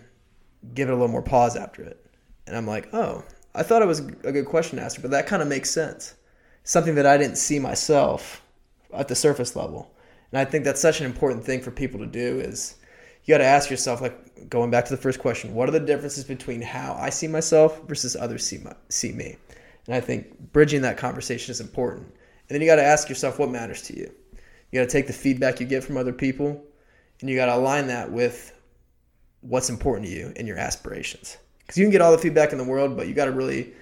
give 0.76 0.90
it 0.90 0.92
a 0.92 0.96
little 0.96 1.08
more 1.08 1.24
pause 1.24 1.56
after 1.56 1.82
it." 1.82 2.06
And 2.46 2.56
I'm 2.56 2.68
like, 2.68 2.94
"Oh, 2.94 3.24
I 3.56 3.64
thought 3.64 3.82
it 3.82 3.88
was 3.88 4.02
a 4.02 4.32
good 4.32 4.46
question 4.46 4.78
to 4.78 4.86
ask, 4.86 5.02
but 5.02 5.10
that 5.10 5.26
kind 5.26 5.42
of 5.42 5.48
makes 5.48 5.72
sense. 5.72 6.14
Something 6.68 6.96
that 6.96 7.06
I 7.06 7.18
didn't 7.18 7.38
see 7.38 7.60
myself 7.60 8.44
at 8.94 9.08
the 9.08 9.16
surface 9.16 9.56
level." 9.56 9.92
And 10.32 10.40
I 10.40 10.46
think 10.46 10.66
that's 10.66 10.82
such 10.82 11.00
an 11.00 11.06
important 11.06 11.44
thing 11.44 11.62
for 11.62 11.72
people 11.72 12.00
to 12.00 12.06
do 12.06 12.40
is 12.40 12.76
you 13.24 13.34
got 13.34 13.40
to 13.40 13.46
ask 13.46 13.70
yourself 13.70 14.02
like 14.02 14.50
going 14.50 14.72
back 14.72 14.86
to 14.86 14.96
the 14.96 15.02
first 15.02 15.20
question 15.20 15.54
what 15.54 15.68
are 15.68 15.74
the 15.74 15.80
differences 15.80 16.24
between 16.24 16.62
how 16.62 16.96
i 17.00 17.10
see 17.10 17.28
myself 17.28 17.82
versus 17.88 18.16
others 18.16 18.46
see, 18.46 18.58
my, 18.60 18.74
see 18.90 19.12
me? 19.12 19.36
And 19.86 19.96
i 19.96 20.00
think 20.00 20.54
bridging 20.54 20.82
that 20.82 20.98
conversation 20.98 21.52
is 21.52 21.62
important. 21.62 22.08
And 22.08 22.56
then 22.56 22.62
you 22.62 22.68
got 22.68 22.78
to 22.78 22.84
ask 22.84 23.10
yourself 23.10 23.40
what 23.40 23.50
matters 23.50 23.82
to 23.84 23.98
you. 23.98 24.10
You 24.72 24.80
got 24.80 24.88
to 24.88 24.92
take 24.92 25.08
the 25.08 25.14
feedback 25.14 25.60
you 25.60 25.66
get 25.66 25.84
from 25.84 25.98
other 25.98 26.14
people 26.14 26.64
and 27.20 27.30
you 27.30 27.36
got 27.36 27.48
to 27.48 27.56
align 27.56 27.88
that 27.88 28.12
with 28.12 28.54
what's 29.42 29.70
important 29.70 30.08
to 30.08 30.14
you 30.14 30.34
and 30.36 30.48
your 30.48 30.58
aspirations. 30.58 31.38
Because 31.60 31.78
you 31.78 31.84
can 31.84 31.92
get 31.92 32.02
all 32.02 32.12
the 32.12 32.18
feedback 32.18 32.52
in 32.52 32.58
the 32.58 32.64
world 32.64 32.96
but 32.96 33.08
you 33.08 33.14
got 33.14 33.26
to 33.26 33.32
really 33.32 33.74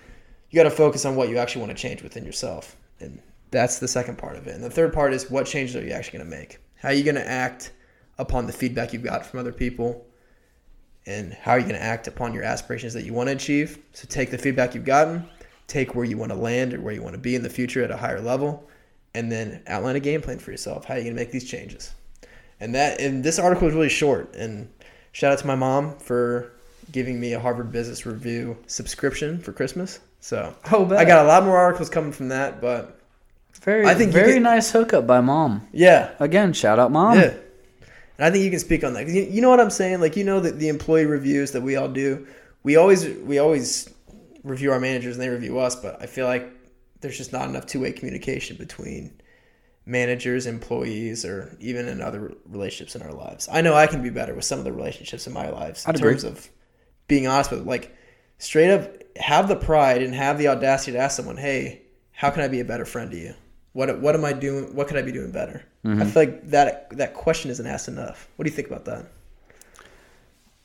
you 0.55 0.63
got 0.63 0.69
to 0.69 0.75
focus 0.75 1.03
on 1.03 1.17
what 1.17 1.27
you 1.27 1.37
actually 1.37 1.65
want 1.65 1.75
to 1.75 1.81
change 1.81 2.01
within 2.01 2.23
yourself. 2.23 2.77
And 3.01 3.21
that's 3.51 3.79
the 3.79 3.89
second 3.89 4.17
part 4.17 4.37
of 4.37 4.47
it. 4.47 4.55
And 4.55 4.63
the 4.63 4.69
third 4.69 4.93
part 4.93 5.13
is 5.13 5.29
what 5.29 5.45
changes 5.45 5.75
are 5.75 5.85
you 5.85 5.91
actually 5.91 6.19
going 6.19 6.31
to 6.31 6.37
make? 6.37 6.59
How 6.75 6.89
are 6.89 6.93
you 6.93 7.03
going 7.03 7.15
to 7.15 7.29
act 7.29 7.73
upon 8.17 8.47
the 8.47 8.53
feedback 8.53 8.93
you've 8.93 9.03
got 9.03 9.25
from 9.25 9.41
other 9.41 9.51
people? 9.51 10.05
And 11.05 11.33
how 11.33 11.51
are 11.51 11.59
you 11.59 11.65
going 11.65 11.75
to 11.75 11.83
act 11.83 12.07
upon 12.07 12.33
your 12.33 12.43
aspirations 12.43 12.93
that 12.93 13.03
you 13.03 13.13
want 13.13 13.27
to 13.27 13.35
achieve? 13.35 13.79
So 13.91 14.07
take 14.07 14.31
the 14.31 14.37
feedback 14.37 14.73
you've 14.73 14.85
gotten 14.85 15.27
take 15.67 15.95
where 15.95 16.05
you 16.05 16.15
want 16.15 16.31
to 16.31 16.37
land 16.37 16.73
or 16.73 16.79
where 16.81 16.93
you 16.93 17.01
want 17.01 17.15
to 17.15 17.19
be 17.19 17.35
in 17.35 17.41
the 17.41 17.49
future 17.49 17.83
at 17.83 17.89
a 17.89 17.97
higher 17.97 18.21
level 18.21 18.69
and 19.15 19.31
then 19.31 19.63
outline 19.67 19.95
a 19.95 19.99
game 19.99 20.21
plan 20.21 20.37
for 20.37 20.51
yourself. 20.51 20.85
How 20.85 20.93
are 20.93 20.97
you 20.97 21.05
going 21.05 21.15
to 21.15 21.19
make 21.19 21.31
these 21.31 21.49
changes? 21.49 21.91
And 22.59 22.75
that 22.75 23.01
and 23.01 23.23
this 23.23 23.39
article 23.39 23.67
is 23.67 23.73
really 23.73 23.89
short. 23.89 24.35
And 24.35 24.69
shout 25.11 25.33
out 25.33 25.39
to 25.39 25.47
my 25.47 25.55
mom 25.55 25.97
for 25.97 26.51
giving 26.91 27.19
me 27.19 27.33
a 27.33 27.39
harvard 27.39 27.71
business 27.71 28.05
review 28.05 28.55
subscription 28.67 29.39
for 29.39 29.51
christmas 29.51 29.99
so 30.25 30.55
Oh, 30.71 30.85
i 30.95 31.05
got 31.05 31.23
a 31.23 31.27
lot 31.27 31.43
more 31.43 31.55
articles 31.57 31.89
coming 31.89 32.11
from 32.11 32.29
that 32.29 32.59
but 32.61 32.99
very, 33.61 33.85
I 33.85 33.93
think 33.93 34.11
very 34.11 34.33
get- 34.33 34.41
nice 34.41 34.71
hookup 34.71 35.05
by 35.07 35.21
mom. 35.21 35.67
yeah 35.71 36.11
Again, 36.19 36.51
shout 36.53 36.77
out 36.79 36.91
mom. 36.91 37.17
Yeah. 37.19 37.33
And 38.17 38.25
I 38.27 38.31
think 38.31 38.43
you 38.43 38.49
can 38.49 38.59
speak 38.59 38.83
on 38.83 38.93
that 38.93 39.03
'Cause 39.05 39.13
you, 39.13 39.23
you 39.23 39.41
know 39.41 39.49
what 39.49 39.59
I'm 39.59 39.69
saying. 39.71 39.99
Like 40.01 40.15
you 40.17 40.23
know 40.23 40.39
that 40.39 40.57
the 40.59 40.69
employee 40.69 41.05
reviews 41.05 41.51
that 41.51 41.61
we 41.61 41.75
all 41.75 41.87
do, 41.89 42.27
we 42.63 42.75
always 42.75 43.07
we 43.31 43.37
always 43.39 43.89
review 44.43 44.71
our 44.71 44.79
managers 44.79 45.15
and 45.15 45.21
they 45.23 45.29
review 45.29 45.57
us, 45.59 45.75
but 45.75 46.01
I 46.01 46.05
feel 46.05 46.25
like 46.27 46.47
there's 47.01 47.17
just 47.17 47.31
not 47.33 47.49
enough 47.49 47.65
two 47.65 47.79
way 47.81 47.91
communication 47.91 48.55
between 48.57 49.11
managers, 49.85 50.45
employees, 50.47 51.25
or 51.25 51.55
even 51.59 51.87
in 51.87 52.01
other 52.01 52.33
relationships 52.49 52.95
in 52.95 53.01
our 53.01 53.13
lives. 53.13 53.47
I 53.51 53.61
know 53.61 53.73
I 53.75 53.87
can 53.87 54.01
be 54.01 54.09
better 54.09 54.33
with 54.35 54.45
some 54.45 54.59
of 54.59 54.65
the 54.65 54.71
relationships 54.73 55.27
in 55.27 55.33
my 55.33 55.49
lives 55.49 55.85
in 55.85 55.89
I'd 55.89 55.95
agree. 55.97 56.11
terms 56.11 56.23
of 56.23 56.49
being 57.07 57.27
honest 57.27 57.51
with 57.51 57.65
like 57.67 57.95
straight 58.37 58.71
up 58.71 58.91
have 59.17 59.47
the 59.47 59.55
pride 59.55 60.01
and 60.01 60.13
have 60.13 60.37
the 60.37 60.47
audacity 60.47 60.93
to 60.93 60.97
ask 60.99 61.15
someone, 61.17 61.37
"Hey, 61.37 61.81
how 62.11 62.29
can 62.29 62.41
I 62.43 62.47
be 62.47 62.59
a 62.59 62.65
better 62.65 62.85
friend 62.85 63.11
to 63.11 63.17
you? 63.17 63.33
What 63.73 63.99
what 64.01 64.15
am 64.15 64.25
I 64.25 64.33
doing? 64.33 64.75
What 64.75 64.87
could 64.87 64.97
I 64.97 65.01
be 65.01 65.11
doing 65.11 65.31
better?" 65.31 65.63
Mm-hmm. 65.85 66.01
I 66.01 66.05
feel 66.05 66.21
like 66.23 66.49
that 66.49 66.89
that 66.97 67.13
question 67.13 67.51
isn't 67.51 67.65
asked 67.67 67.87
enough. 67.87 68.27
What 68.35 68.45
do 68.45 68.49
you 68.49 68.55
think 68.55 68.67
about 68.67 68.85
that? 68.85 69.05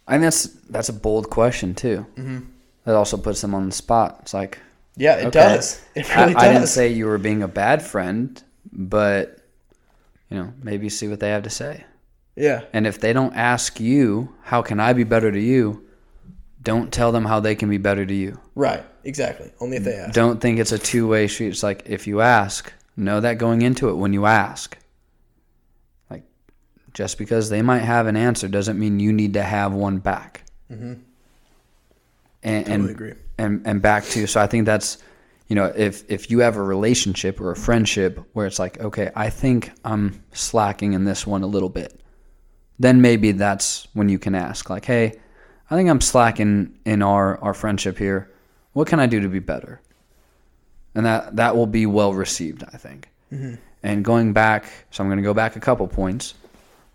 I 0.06 0.12
think 0.12 0.22
that's 0.22 0.46
that's 0.70 0.88
a 0.88 0.92
bold 0.92 1.30
question 1.30 1.74
too. 1.74 2.06
Mm-hmm. 2.16 2.40
That 2.84 2.94
also 2.94 3.16
puts 3.16 3.40
them 3.40 3.54
on 3.54 3.66
the 3.66 3.72
spot. 3.72 4.18
It's 4.22 4.34
like 4.34 4.58
Yeah, 4.96 5.16
it 5.16 5.26
okay, 5.26 5.30
does. 5.30 5.80
It 5.94 6.08
really 6.16 6.34
I, 6.34 6.46
I 6.46 6.52
didn't 6.52 6.68
say 6.68 6.88
you 6.88 7.06
were 7.06 7.18
being 7.18 7.42
a 7.42 7.48
bad 7.48 7.82
friend, 7.82 8.42
but 8.72 9.38
you 10.30 10.36
know 10.38 10.52
maybe 10.62 10.88
see 10.88 11.08
what 11.08 11.20
they 11.20 11.30
have 11.30 11.42
to 11.44 11.50
say. 11.50 11.84
yeah, 12.36 12.62
And 12.72 12.86
if 12.86 13.00
they 13.00 13.12
don't 13.12 13.34
ask 13.36 13.78
you, 13.80 14.34
how 14.44 14.62
can 14.62 14.80
I 14.80 14.92
be 14.94 15.04
better 15.04 15.30
to 15.30 15.40
you? 15.40 15.84
Don't 16.62 16.92
tell 16.92 17.10
them 17.12 17.24
how 17.24 17.40
they 17.40 17.54
can 17.54 17.70
be 17.70 17.78
better 17.78 18.04
to 18.04 18.14
you. 18.14 18.38
right. 18.54 18.84
Exactly. 19.02 19.50
Only 19.60 19.78
if 19.78 19.84
they 19.84 19.94
ask. 19.94 20.12
Don't 20.12 20.40
think 20.40 20.58
it's 20.58 20.72
a 20.72 20.78
two 20.78 21.08
way 21.08 21.26
street. 21.26 21.48
It's 21.48 21.62
like 21.62 21.84
if 21.86 22.06
you 22.06 22.20
ask, 22.20 22.72
know 22.96 23.20
that 23.20 23.38
going 23.38 23.62
into 23.62 23.88
it 23.88 23.94
when 23.94 24.12
you 24.12 24.26
ask. 24.26 24.76
Like 26.10 26.24
just 26.92 27.18
because 27.18 27.48
they 27.48 27.62
might 27.62 27.80
have 27.80 28.06
an 28.06 28.16
answer 28.16 28.48
doesn't 28.48 28.78
mean 28.78 29.00
you 29.00 29.12
need 29.12 29.34
to 29.34 29.42
have 29.42 29.72
one 29.72 29.98
back. 29.98 30.44
Mm-hmm. 30.70 30.94
And, 32.42 32.66
Totally 32.66 32.74
and, 32.74 32.90
agree. 32.90 33.14
And 33.38 33.66
and 33.66 33.82
back 33.82 34.04
to 34.08 34.26
so 34.26 34.40
I 34.40 34.46
think 34.46 34.66
that's 34.66 34.98
you 35.48 35.56
know 35.56 35.72
if 35.74 36.10
if 36.10 36.30
you 36.30 36.40
have 36.40 36.56
a 36.56 36.62
relationship 36.62 37.40
or 37.40 37.50
a 37.50 37.56
friendship 37.56 38.20
where 38.34 38.46
it's 38.46 38.58
like 38.58 38.78
okay 38.80 39.10
I 39.16 39.30
think 39.30 39.72
I'm 39.82 40.22
slacking 40.32 40.92
in 40.92 41.04
this 41.04 41.26
one 41.26 41.42
a 41.42 41.46
little 41.46 41.70
bit, 41.70 42.00
then 42.78 43.00
maybe 43.00 43.32
that's 43.32 43.88
when 43.94 44.10
you 44.10 44.18
can 44.18 44.34
ask 44.34 44.68
like 44.68 44.84
hey 44.84 45.18
I 45.70 45.76
think 45.76 45.88
I'm 45.88 46.00
slacking 46.00 46.78
in 46.84 47.02
our 47.02 47.38
our 47.42 47.54
friendship 47.54 47.98
here. 47.98 48.30
What 48.72 48.88
can 48.88 49.00
I 49.00 49.06
do 49.06 49.20
to 49.20 49.28
be 49.28 49.38
better? 49.38 49.80
And 50.94 51.06
that 51.06 51.36
that 51.36 51.56
will 51.56 51.66
be 51.66 51.86
well 51.86 52.12
received, 52.14 52.64
I 52.72 52.76
think. 52.76 53.08
Mm-hmm. 53.32 53.54
And 53.82 54.04
going 54.04 54.32
back, 54.32 54.70
so 54.90 55.02
I'm 55.02 55.08
going 55.08 55.18
to 55.18 55.22
go 55.22 55.32
back 55.34 55.56
a 55.56 55.60
couple 55.60 55.86
points. 55.88 56.34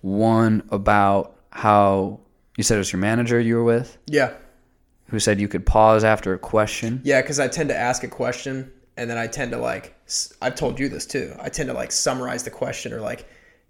One 0.02 0.62
about 0.70 1.36
how 1.50 2.20
you 2.58 2.64
said 2.64 2.76
it 2.76 2.80
was 2.80 2.92
your 2.92 3.00
manager 3.00 3.40
you 3.40 3.56
were 3.56 3.64
with 3.64 3.98
Yeah. 4.06 4.34
who 5.10 5.20
said 5.20 5.40
you 5.40 5.48
could 5.48 5.66
pause 5.66 6.04
after 6.04 6.34
a 6.34 6.38
question. 6.38 7.02
Yeah, 7.04 7.22
because 7.22 7.40
I 7.40 7.48
tend 7.48 7.70
to 7.70 7.76
ask 7.78 8.04
a 8.04 8.08
question 8.08 8.72
and 8.98 9.10
then 9.10 9.18
I 9.18 9.26
tend 9.28 9.52
to 9.52 9.58
like, 9.58 9.96
I've 10.42 10.56
told 10.56 10.80
you 10.80 10.90
this 10.90 11.06
too. 11.08 11.34
I 11.42 11.50
tend 11.50 11.68
to 11.70 11.74
like 11.74 11.92
summarize 11.92 12.44
the 12.44 12.52
question 12.52 12.94
or 12.94 13.02
like 13.02 13.26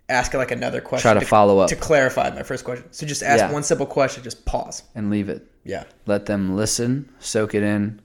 ask 0.09 0.33
like 0.33 0.51
another 0.51 0.81
question. 0.81 1.11
Try 1.11 1.19
to 1.19 1.25
follow 1.25 1.59
up. 1.59 1.69
To 1.69 1.75
clarify 1.75 2.29
my 2.31 2.43
first 2.43 2.63
question. 2.63 2.85
So 2.91 3.05
just 3.05 3.23
ask 3.23 3.39
Yeah. 3.39 3.51
one 3.51 3.63
simple 3.63 3.85
question, 3.85 4.23
just 4.23 4.45
pause. 4.45 4.83
and 4.93 5.09
leave 5.09 5.29
it. 5.29 5.47
Yeah. 5.63 5.85
Let 6.05 6.25
them 6.27 6.55
listen, 6.55 7.09
soak 7.19 7.55
it 7.55 7.63
in, 7.63 8.01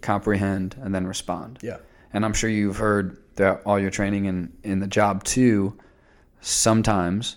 comprehend, 0.00 0.76
and 0.80 0.94
then 0.94 1.06
respond. 1.06 1.58
Yeah. 1.62 1.78
And 2.12 2.24
I'm 2.24 2.32
sure 2.34 2.50
you've 2.50 2.76
heard 2.76 3.18
throughout 3.36 3.62
all 3.64 3.78
your 3.78 3.90
training 3.90 4.26
and 4.26 4.52
in 4.62 4.80
the 4.80 4.86
job 4.86 5.24
too. 5.24 5.76
Sometimes, 6.40 7.36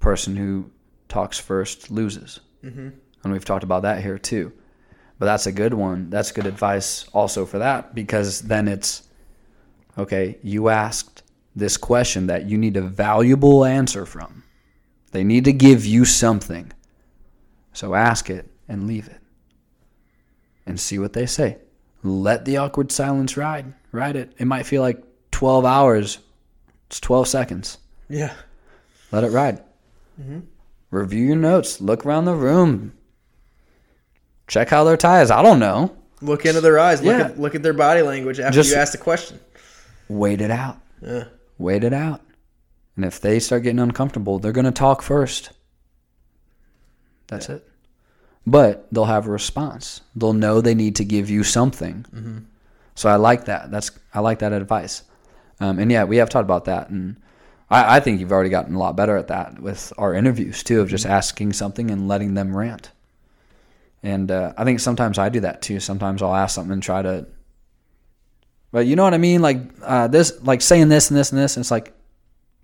person 0.00 0.36
who 0.36 0.70
talks 1.08 1.38
first 1.38 1.90
loses, 1.90 2.40
mm-hmm. 2.64 2.88
and 3.22 3.32
we've 3.32 3.44
talked 3.44 3.62
about 3.64 3.82
that 3.82 4.02
here 4.02 4.18
too. 4.18 4.52
But 5.18 5.26
that's 5.26 5.46
a 5.46 5.52
good 5.52 5.74
one. 5.74 6.08
That's 6.10 6.32
good 6.32 6.46
advice 6.46 7.06
also 7.12 7.44
for 7.44 7.58
that 7.58 7.94
because 7.94 8.40
then 8.42 8.66
it's 8.68 9.02
okay. 9.98 10.38
You 10.42 10.70
asked 10.70 11.19
this 11.54 11.76
question 11.76 12.26
that 12.28 12.46
you 12.46 12.56
need 12.58 12.76
a 12.76 12.82
valuable 12.82 13.64
answer 13.64 14.06
from. 14.06 14.44
They 15.12 15.24
need 15.24 15.44
to 15.46 15.52
give 15.52 15.84
you 15.84 16.04
something. 16.04 16.72
So 17.72 17.94
ask 17.94 18.30
it 18.30 18.48
and 18.68 18.86
leave 18.86 19.08
it 19.08 19.20
and 20.66 20.78
see 20.78 20.98
what 20.98 21.12
they 21.12 21.26
say. 21.26 21.58
Let 22.02 22.44
the 22.44 22.56
awkward 22.56 22.90
silence 22.92 23.36
ride. 23.36 23.74
Ride 23.92 24.16
it. 24.16 24.32
It 24.38 24.46
might 24.46 24.66
feel 24.66 24.82
like 24.82 25.02
12 25.32 25.64
hours. 25.64 26.18
It's 26.86 27.00
12 27.00 27.28
seconds. 27.28 27.78
Yeah. 28.08 28.32
Let 29.12 29.24
it 29.24 29.30
ride. 29.30 29.62
Mm-hmm. 30.20 30.40
Review 30.90 31.26
your 31.26 31.36
notes. 31.36 31.80
Look 31.80 32.04
around 32.06 32.24
the 32.24 32.34
room. 32.34 32.92
Check 34.46 34.68
how 34.68 34.84
their 34.84 34.96
tie 34.96 35.22
is. 35.22 35.30
I 35.30 35.42
don't 35.42 35.60
know. 35.60 35.96
Look 36.20 36.44
into 36.44 36.60
their 36.60 36.78
eyes. 36.78 37.00
Look 37.02 37.16
Yeah. 37.16 37.26
at 37.26 37.38
look 37.40 37.54
at 37.54 37.62
their 37.62 37.72
body 37.72 38.02
language 38.02 38.40
after 38.40 38.54
Just- 38.56 38.70
you 38.70 38.76
ask 38.76 38.92
the 38.92 38.98
question. 38.98 39.38
Wait 40.08 40.40
it 40.40 40.50
out. 40.50 40.78
Yeah. 41.00 41.24
Wait 41.60 41.84
it 41.84 41.92
out. 41.92 42.22
And 42.96 43.04
if 43.04 43.20
they 43.20 43.38
start 43.38 43.62
getting 43.62 43.78
uncomfortable, 43.78 44.38
they're 44.38 44.50
going 44.52 44.64
to 44.64 44.72
talk 44.72 45.02
first. 45.02 45.50
That's 47.28 47.48
it. 47.48 47.68
But 48.46 48.86
they'll 48.90 49.04
have 49.04 49.26
a 49.26 49.30
response. 49.30 50.00
They'll 50.16 50.32
know 50.32 50.60
they 50.60 50.74
need 50.74 50.96
to 50.96 51.04
give 51.04 51.30
you 51.30 51.44
something. 51.44 52.04
So 52.94 53.08
I 53.08 53.16
like 53.16 53.44
that. 53.44 53.70
That's 53.70 53.90
I 54.12 54.20
like 54.20 54.40
that 54.40 54.52
advice. 54.52 55.02
Um, 55.60 55.78
and 55.78 55.92
yeah, 55.92 56.04
we 56.04 56.16
have 56.16 56.30
talked 56.30 56.44
about 56.44 56.64
that, 56.64 56.88
and 56.88 57.16
I, 57.70 57.96
I 57.96 58.00
think 58.00 58.18
you've 58.18 58.32
already 58.32 58.48
gotten 58.48 58.74
a 58.74 58.78
lot 58.78 58.96
better 58.96 59.16
at 59.16 59.28
that 59.28 59.60
with 59.60 59.92
our 59.98 60.14
interviews 60.14 60.62
too, 60.62 60.80
of 60.80 60.88
just 60.88 61.04
asking 61.04 61.52
something 61.52 61.90
and 61.90 62.08
letting 62.08 62.34
them 62.34 62.56
rant. 62.56 62.90
And 64.02 64.30
uh, 64.30 64.54
I 64.56 64.64
think 64.64 64.80
sometimes 64.80 65.18
I 65.18 65.28
do 65.28 65.40
that 65.40 65.60
too. 65.60 65.78
Sometimes 65.78 66.22
I'll 66.22 66.34
ask 66.34 66.54
something 66.54 66.72
and 66.72 66.82
try 66.82 67.02
to 67.02 67.26
but 68.72 68.86
you 68.86 68.96
know 68.96 69.04
what 69.04 69.14
I 69.14 69.18
mean? 69.18 69.42
Like 69.42 69.60
uh, 69.82 70.08
this, 70.08 70.40
like 70.42 70.62
saying 70.62 70.88
this 70.88 71.10
and 71.10 71.18
this 71.18 71.32
and 71.32 71.40
this. 71.40 71.56
And 71.56 71.62
it's 71.62 71.70
like 71.70 71.92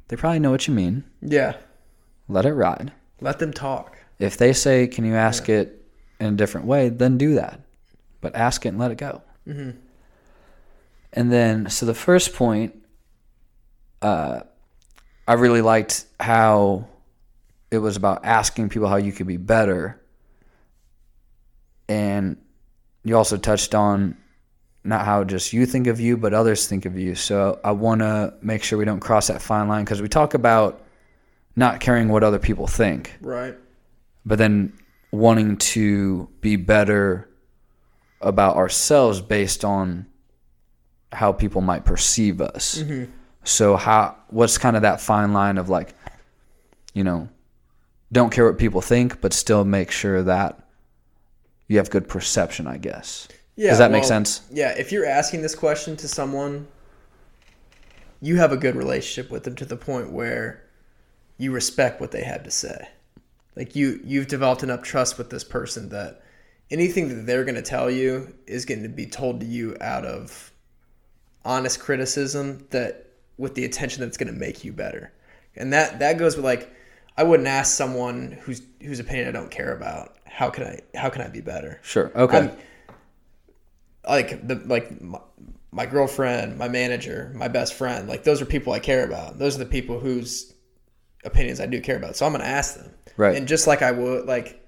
they 0.09 0.17
probably 0.17 0.39
know 0.39 0.51
what 0.51 0.69
you 0.69 0.75
mean. 0.75 1.05
Yeah. 1.21 1.57
Let 2.29 2.47
it 2.47 2.55
ride. 2.55 2.93
Let 3.21 3.39
them 3.39 3.53
talk. 3.53 3.99
If 4.19 4.37
they 4.37 4.53
say, 4.53 4.87
"Can 4.87 5.05
you 5.05 5.15
ask 5.15 5.49
it 5.49 5.85
in 6.21 6.27
a 6.35 6.37
different 6.37 6.67
way?" 6.67 6.89
Then 6.89 7.19
do 7.19 7.35
that. 7.35 7.61
But 8.21 8.35
ask 8.35 8.65
it 8.65 8.71
and 8.71 8.79
let 8.79 8.91
it 8.91 8.99
go. 8.99 9.23
And 11.13 11.33
then, 11.33 11.71
so 11.71 11.87
the 11.87 11.95
first 11.95 12.35
point, 12.35 12.75
uh, 14.03 14.41
I 15.27 15.33
really 15.35 15.63
liked 15.63 16.05
how 16.21 16.89
it 17.71 17.79
was 17.79 17.97
about 17.97 18.25
asking 18.25 18.69
people 18.69 18.89
how 18.89 18.97
you 18.97 19.13
could 19.13 19.27
be 19.27 19.37
better. 19.37 20.01
And 21.89 22.37
you 23.05 23.17
also 23.17 23.37
touched 23.37 23.75
on 23.75 24.17
not 24.87 25.05
how 25.05 25.25
just 25.25 25.53
you 25.53 25.67
think 25.67 25.87
of 25.87 26.01
you, 26.01 26.17
but 26.17 26.33
others 26.33 26.67
think 26.67 26.85
of 26.87 26.99
you. 26.99 27.15
So 27.15 27.61
I 27.65 27.73
want 27.73 28.01
to 28.01 28.35
make 28.43 28.63
sure 28.63 28.79
we 28.79 28.85
don't 28.85 29.01
cross 29.01 29.27
that 29.29 29.43
fine 29.43 29.69
line 29.69 29.85
because 29.85 30.01
we 30.01 30.09
talk 30.09 30.35
about 30.35 30.83
not 31.57 31.81
caring 31.81 32.09
what 32.09 32.23
other 32.23 32.39
people 32.39 32.67
think, 32.67 33.17
Right. 33.21 33.57
but 34.25 34.39
then 34.39 34.73
wanting 35.11 35.57
to 35.57 36.29
be 36.41 36.57
better 36.57 37.29
about 38.21 38.57
ourselves 38.57 39.21
based 39.21 39.65
on 39.65 40.07
how 41.13 41.33
people 41.33 41.61
might 41.61 41.85
perceive 41.85 42.41
us. 42.41 42.79
Mm-hmm. 42.83 43.11
So 43.45 43.77
how 43.77 44.17
what's 44.29 44.59
kind 44.59 44.77
of 44.77 44.83
that 44.83 45.01
fine 45.01 45.33
line 45.33 45.57
of 45.57 45.69
like, 45.69 45.95
you 46.93 47.05
know, 47.05 47.29
don't 48.13 48.31
care 48.31 48.45
what 48.47 48.59
people 48.59 48.81
think, 48.81 49.21
but 49.21 49.33
still 49.33 49.65
make 49.65 49.91
sure 49.91 50.23
that 50.23 50.59
you 51.69 51.79
have 51.79 51.91
good 51.91 52.09
perception, 52.09 52.67
I 52.67 52.79
guess. 52.79 53.29
Yeah. 53.57 53.71
Does 53.71 53.79
that 53.79 53.91
make 53.91 54.05
sense? 54.05 54.43
Yeah. 54.51 54.71
If 54.77 54.93
you're 54.93 55.07
asking 55.07 55.43
this 55.43 55.55
question 55.55 55.97
to 55.97 56.09
someone, 56.09 56.69
you 58.21 58.37
have 58.37 58.53
a 58.53 58.57
good 58.57 58.77
relationship 58.77 59.31
with 59.31 59.45
them 59.45 59.55
to 59.57 59.65
the 59.65 59.77
point 59.77 60.11
where 60.13 60.63
you 61.39 61.53
respect 61.53 62.01
what 62.01 62.11
they 62.13 62.23
have 62.23 62.45
to 62.45 62.51
say. 62.51 62.89
Like 63.55 63.75
you, 63.75 64.01
you've 64.05 64.29
developed 64.29 64.63
enough 64.63 64.83
trust 64.83 65.17
with 65.19 65.31
this 65.31 65.45
person 65.45 65.89
that 65.89 66.23
anything 66.71 67.09
that 67.09 67.27
they're 67.27 67.45
going 67.45 67.55
to 67.55 67.63
tell 67.63 67.91
you 67.91 68.35
is 68.47 68.65
going 68.65 68.83
to 68.83 68.89
be 68.89 69.07
told 69.07 69.41
to 69.41 69.47
you 69.47 69.77
out 69.81 70.05
of 70.05 70.53
honest 71.45 71.81
criticism 71.81 72.67
that 72.71 73.07
with 73.39 73.55
the 73.55 73.65
attention 73.65 74.03
that's 74.03 74.17
going 74.17 74.33
to 74.33 74.39
make 74.39 74.65
you 74.65 74.73
better. 74.73 75.13
And 75.57 75.73
that 75.73 76.01
that 76.01 76.19
goes 76.19 76.37
with 76.37 76.45
like 76.45 76.71
I 77.17 77.23
wouldn't 77.23 77.49
ask 77.49 77.75
someone 77.75 78.33
whose 78.43 78.61
whose 78.83 79.01
opinion 79.01 79.29
I 79.29 79.33
don't 79.33 79.51
care 79.51 79.75
about. 79.75 80.17
How 80.27 80.51
can 80.51 80.65
I 80.65 80.81
how 80.99 81.09
can 81.09 81.23
I 81.23 81.29
be 81.29 81.41
better? 81.41 81.81
Sure. 81.83 82.11
Okay. 82.15 82.37
I'm- 82.39 82.57
like 84.07 84.47
the 84.47 84.57
like 84.67 85.01
my, 85.01 85.21
my 85.73 85.87
girlfriend, 85.87 86.59
my 86.59 86.69
manager, 86.69 87.33
my 87.35 87.49
best 87.49 87.75
friend, 87.75 88.09
like 88.09 88.25
those 88.25 88.41
are 88.41 88.47
people 88.47 88.73
I 88.73 88.79
care 88.79 89.05
about. 89.05 89.39
Those 89.39 89.57
are 89.57 89.59
the 89.59 89.67
people 89.67 90.01
whose 90.01 90.55
opinions 91.25 91.61
I 91.61 91.67
do 91.67 91.81
care 91.81 91.97
about. 91.97 92.17
So 92.17 92.27
I'm 92.27 92.33
gonna 92.33 92.45
ask 92.45 92.77
them. 92.77 92.95
Right. 93.17 93.37
And 93.37 93.49
just 93.49 93.67
like 93.67 93.83
I 93.83 93.93
would 93.93 94.27
like 94.27 94.67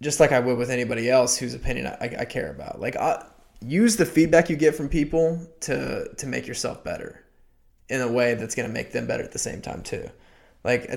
just 0.00 0.18
like 0.18 0.32
I 0.32 0.40
would 0.40 0.58
with 0.58 0.70
anybody 0.70 1.08
else 1.08 1.36
whose 1.36 1.54
opinion 1.54 1.86
I, 1.86 2.16
I 2.20 2.24
care 2.24 2.50
about. 2.50 2.80
Like 2.80 2.96
I 2.96 3.24
use 3.60 3.96
the 3.96 4.06
feedback 4.06 4.50
you 4.50 4.56
get 4.56 4.74
from 4.74 4.88
people 4.88 5.46
to 5.60 6.12
to 6.14 6.26
make 6.26 6.46
yourself 6.46 6.82
better 6.82 7.24
in 7.88 8.00
a 8.00 8.10
way 8.10 8.34
that's 8.34 8.54
gonna 8.54 8.68
make 8.68 8.92
them 8.92 9.06
better 9.06 9.22
at 9.22 9.32
the 9.32 9.38
same 9.38 9.60
time 9.60 9.82
too. 9.82 10.08
Like 10.64 10.90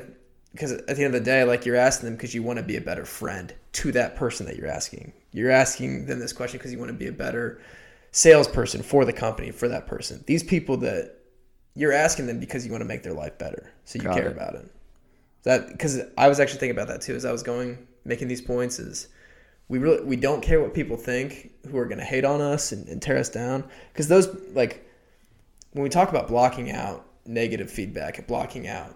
because 0.52 0.72
at 0.72 0.88
the 0.88 1.04
end 1.04 1.14
of 1.14 1.14
the 1.14 1.20
day, 1.20 1.44
like 1.44 1.66
you're 1.66 1.76
asking 1.76 2.08
them 2.08 2.16
because 2.16 2.34
you 2.34 2.42
want 2.42 2.58
to 2.58 2.64
be 2.64 2.78
a 2.78 2.82
better 2.82 3.06
friend 3.06 3.54
to 3.74 3.92
that 3.92 4.16
person 4.16 4.46
that 4.46 4.56
you're 4.56 4.70
asking. 4.70 5.12
You're 5.36 5.52
asking 5.52 6.06
them 6.06 6.20
this 6.20 6.32
question 6.32 6.58
because 6.60 6.72
you 6.72 6.80
want 6.80 6.90
to 6.90 6.98
be 6.98 7.08
a 7.08 7.12
better 7.12 7.60
salesperson 8.12 8.82
for 8.82 9.04
the 9.04 9.12
company 9.12 9.52
for 9.52 9.68
that 9.68 9.86
person. 9.86 10.24
These 10.26 10.44
people 10.44 10.78
that 10.78 11.18
you're 11.76 11.92
asking 11.92 12.28
them 12.28 12.40
because 12.40 12.66
you 12.66 12.72
want 12.72 12.82
to 12.84 12.88
make 12.88 13.04
their 13.04 13.14
life 13.14 13.38
better, 13.38 13.74
so 13.84 14.00
you 14.00 14.06
Got 14.06 14.16
care 14.16 14.28
it. 14.28 14.32
about 14.32 14.56
it. 14.56 14.72
That 15.44 15.68
because 15.68 16.00
I 16.18 16.30
was 16.30 16.40
actually 16.40 16.60
thinking 16.60 16.78
about 16.78 16.88
that 16.88 17.02
too 17.02 17.16
as 17.16 17.26
I 17.26 17.34
was 17.34 17.44
going 17.44 17.86
making 18.06 18.30
these 18.30 18.42
points 18.42 18.80
is 18.80 19.10
we 19.68 19.78
really 19.78 20.06
we 20.06 20.16
don't 20.16 20.42
care 20.42 20.62
what 20.62 20.74
people 20.74 20.96
think 20.96 21.52
who 21.70 21.78
are 21.78 21.86
going 21.86 21.98
to 21.98 22.06
hate 22.06 22.24
on 22.24 22.40
us 22.40 22.72
and, 22.72 22.88
and 22.88 23.02
tear 23.02 23.18
us 23.18 23.30
down 23.30 23.66
because 23.92 24.08
those 24.08 24.34
like 24.54 24.90
when 25.74 25.84
we 25.84 25.90
talk 25.90 26.10
about 26.10 26.30
blocking 26.30 26.72
out 26.72 27.06
negative 27.26 27.70
feedback 27.70 28.20
and 28.20 28.26
blocking 28.26 28.68
out 28.68 28.96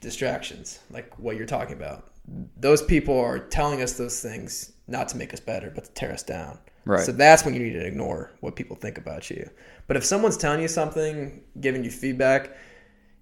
distractions 0.00 0.80
like 0.90 1.16
what 1.18 1.36
you're 1.36 1.46
talking 1.46 1.76
about 1.76 2.10
those 2.56 2.82
people 2.82 3.18
are 3.18 3.38
telling 3.38 3.80
us 3.80 3.92
those 3.92 4.20
things 4.20 4.72
not 4.88 5.08
to 5.08 5.16
make 5.16 5.32
us 5.32 5.40
better 5.40 5.70
but 5.74 5.84
to 5.84 5.90
tear 5.92 6.12
us 6.12 6.22
down 6.22 6.58
Right. 6.84 7.04
so 7.04 7.10
that's 7.10 7.44
when 7.44 7.54
you 7.54 7.60
need 7.60 7.72
to 7.72 7.84
ignore 7.84 8.30
what 8.40 8.54
people 8.54 8.76
think 8.76 8.96
about 8.96 9.28
you 9.28 9.50
but 9.88 9.96
if 9.96 10.04
someone's 10.04 10.36
telling 10.36 10.62
you 10.62 10.68
something 10.68 11.42
giving 11.60 11.82
you 11.82 11.90
feedback 11.90 12.56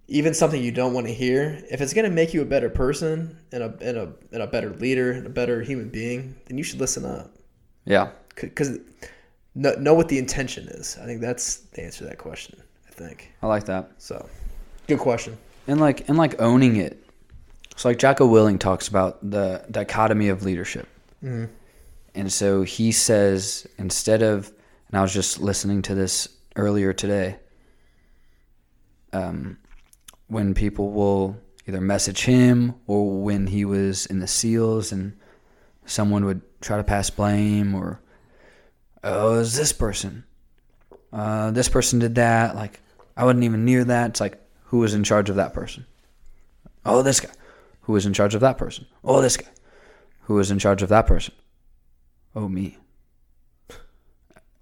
even 0.07 0.33
something 0.33 0.61
you 0.61 0.71
don't 0.71 0.93
want 0.93 1.07
to 1.07 1.13
hear, 1.13 1.63
if 1.71 1.81
it's 1.81 1.93
going 1.93 2.07
to 2.07 2.15
make 2.15 2.33
you 2.33 2.41
a 2.41 2.45
better 2.45 2.69
person 2.69 3.39
and 3.51 3.63
a, 3.63 3.73
and 3.81 3.97
a, 3.97 4.13
and 4.31 4.43
a 4.43 4.47
better 4.47 4.69
leader 4.75 5.11
and 5.11 5.25
a 5.25 5.29
better 5.29 5.61
human 5.61 5.89
being, 5.89 6.35
then 6.45 6.57
you 6.57 6.63
should 6.63 6.79
listen 6.79 7.05
up. 7.05 7.31
Yeah. 7.85 8.09
Because 8.35 8.77
know, 9.55 9.73
know 9.79 9.93
what 9.93 10.09
the 10.09 10.17
intention 10.17 10.67
is. 10.67 10.97
I 11.01 11.05
think 11.05 11.21
that's 11.21 11.57
the 11.57 11.83
answer 11.83 11.99
to 11.99 12.05
that 12.05 12.17
question, 12.17 12.61
I 12.87 12.91
think. 12.91 13.31
I 13.41 13.47
like 13.47 13.65
that. 13.65 13.91
So, 13.97 14.27
good 14.87 14.99
question. 14.99 15.37
And 15.67 15.79
like 15.79 16.07
and 16.07 16.17
like 16.17 16.39
owning 16.39 16.75
it. 16.75 17.01
So 17.75 17.89
like 17.89 17.97
Jocko 17.97 18.27
Willink 18.27 18.59
talks 18.59 18.87
about 18.87 19.17
the 19.27 19.65
dichotomy 19.71 20.29
of 20.29 20.43
leadership. 20.43 20.87
And 22.13 22.31
so 22.31 22.63
he 22.63 22.91
says 22.91 23.67
instead 23.77 24.21
of 24.21 24.51
and 24.87 24.99
I 24.99 25.01
was 25.01 25.13
just 25.13 25.39
listening 25.39 25.81
to 25.83 25.95
this 25.95 26.27
earlier 26.55 26.93
today. 26.93 27.37
Um 29.13 29.57
when 30.27 30.53
people 30.53 30.91
will 30.91 31.37
either 31.67 31.81
message 31.81 32.25
him 32.25 32.75
or 32.87 33.21
when 33.21 33.47
he 33.47 33.65
was 33.65 34.05
in 34.05 34.19
the 34.19 34.27
SEALs 34.27 34.91
and 34.91 35.17
someone 35.85 36.25
would 36.25 36.41
try 36.61 36.77
to 36.77 36.83
pass 36.83 37.09
blame 37.09 37.75
or 37.75 38.01
oh, 39.03 39.39
it's 39.39 39.55
this 39.55 39.71
person. 39.71 40.25
Uh, 41.13 41.51
this 41.51 41.69
person 41.69 41.99
did 41.99 42.15
that. 42.15 42.55
Like, 42.55 42.81
I 43.15 43.23
wasn't 43.23 43.43
even 43.43 43.63
near 43.63 43.83
that. 43.85 44.09
It's 44.11 44.19
like, 44.19 44.37
who 44.65 44.79
was 44.79 44.93
in 44.93 45.03
charge 45.03 45.29
of 45.29 45.37
that 45.37 45.53
person? 45.53 45.85
Oh, 46.85 47.01
this 47.01 47.19
guy. 47.19 47.31
Who 47.81 47.93
was 47.93 48.05
in 48.05 48.13
charge 48.13 48.35
of 48.35 48.41
that 48.41 48.57
person? 48.57 48.85
Oh, 49.03 49.21
this 49.21 49.37
guy. 49.37 49.47
Who 50.25 50.35
was 50.35 50.51
in 50.51 50.59
charge 50.59 50.81
of 50.81 50.89
that 50.89 51.07
person? 51.07 51.33
Oh, 52.35 52.47
me. 52.47 52.77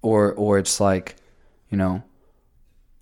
Or, 0.02 0.32
or 0.32 0.58
it's 0.58 0.78
like, 0.78 1.16
you 1.70 1.78
know, 1.78 2.02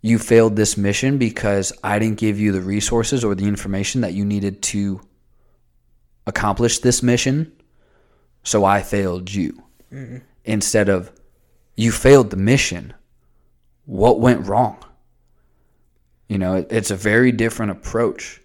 you 0.01 0.19
failed 0.19 0.57
this 0.57 0.77
mission 0.77 1.19
because 1.19 1.73
I 1.83 1.99
didn't 1.99 2.19
give 2.19 2.39
you 2.39 2.53
the 2.53 2.61
resources 2.61 3.25
or 3.25 3.35
the 3.35 3.47
information 3.47 4.01
that 4.03 4.15
you 4.15 4.25
needed 4.25 4.63
to 4.63 5.01
accomplish 6.27 6.79
this 6.79 7.03
mission. 7.03 7.53
So 8.45 8.65
I 8.65 8.83
failed 8.83 9.33
you. 9.33 9.63
Mm-hmm. 9.93 10.19
Instead 10.45 10.89
of 10.89 11.13
you 11.77 11.91
failed 11.93 12.31
the 12.31 12.37
mission. 12.37 12.95
What 13.87 14.21
went 14.21 14.47
wrong? 14.47 14.79
You 16.29 16.39
know, 16.39 16.57
it, 16.57 16.69
it's 16.71 16.91
a 16.93 16.97
very 16.97 17.33
different 17.33 17.73
approach. 17.73 18.41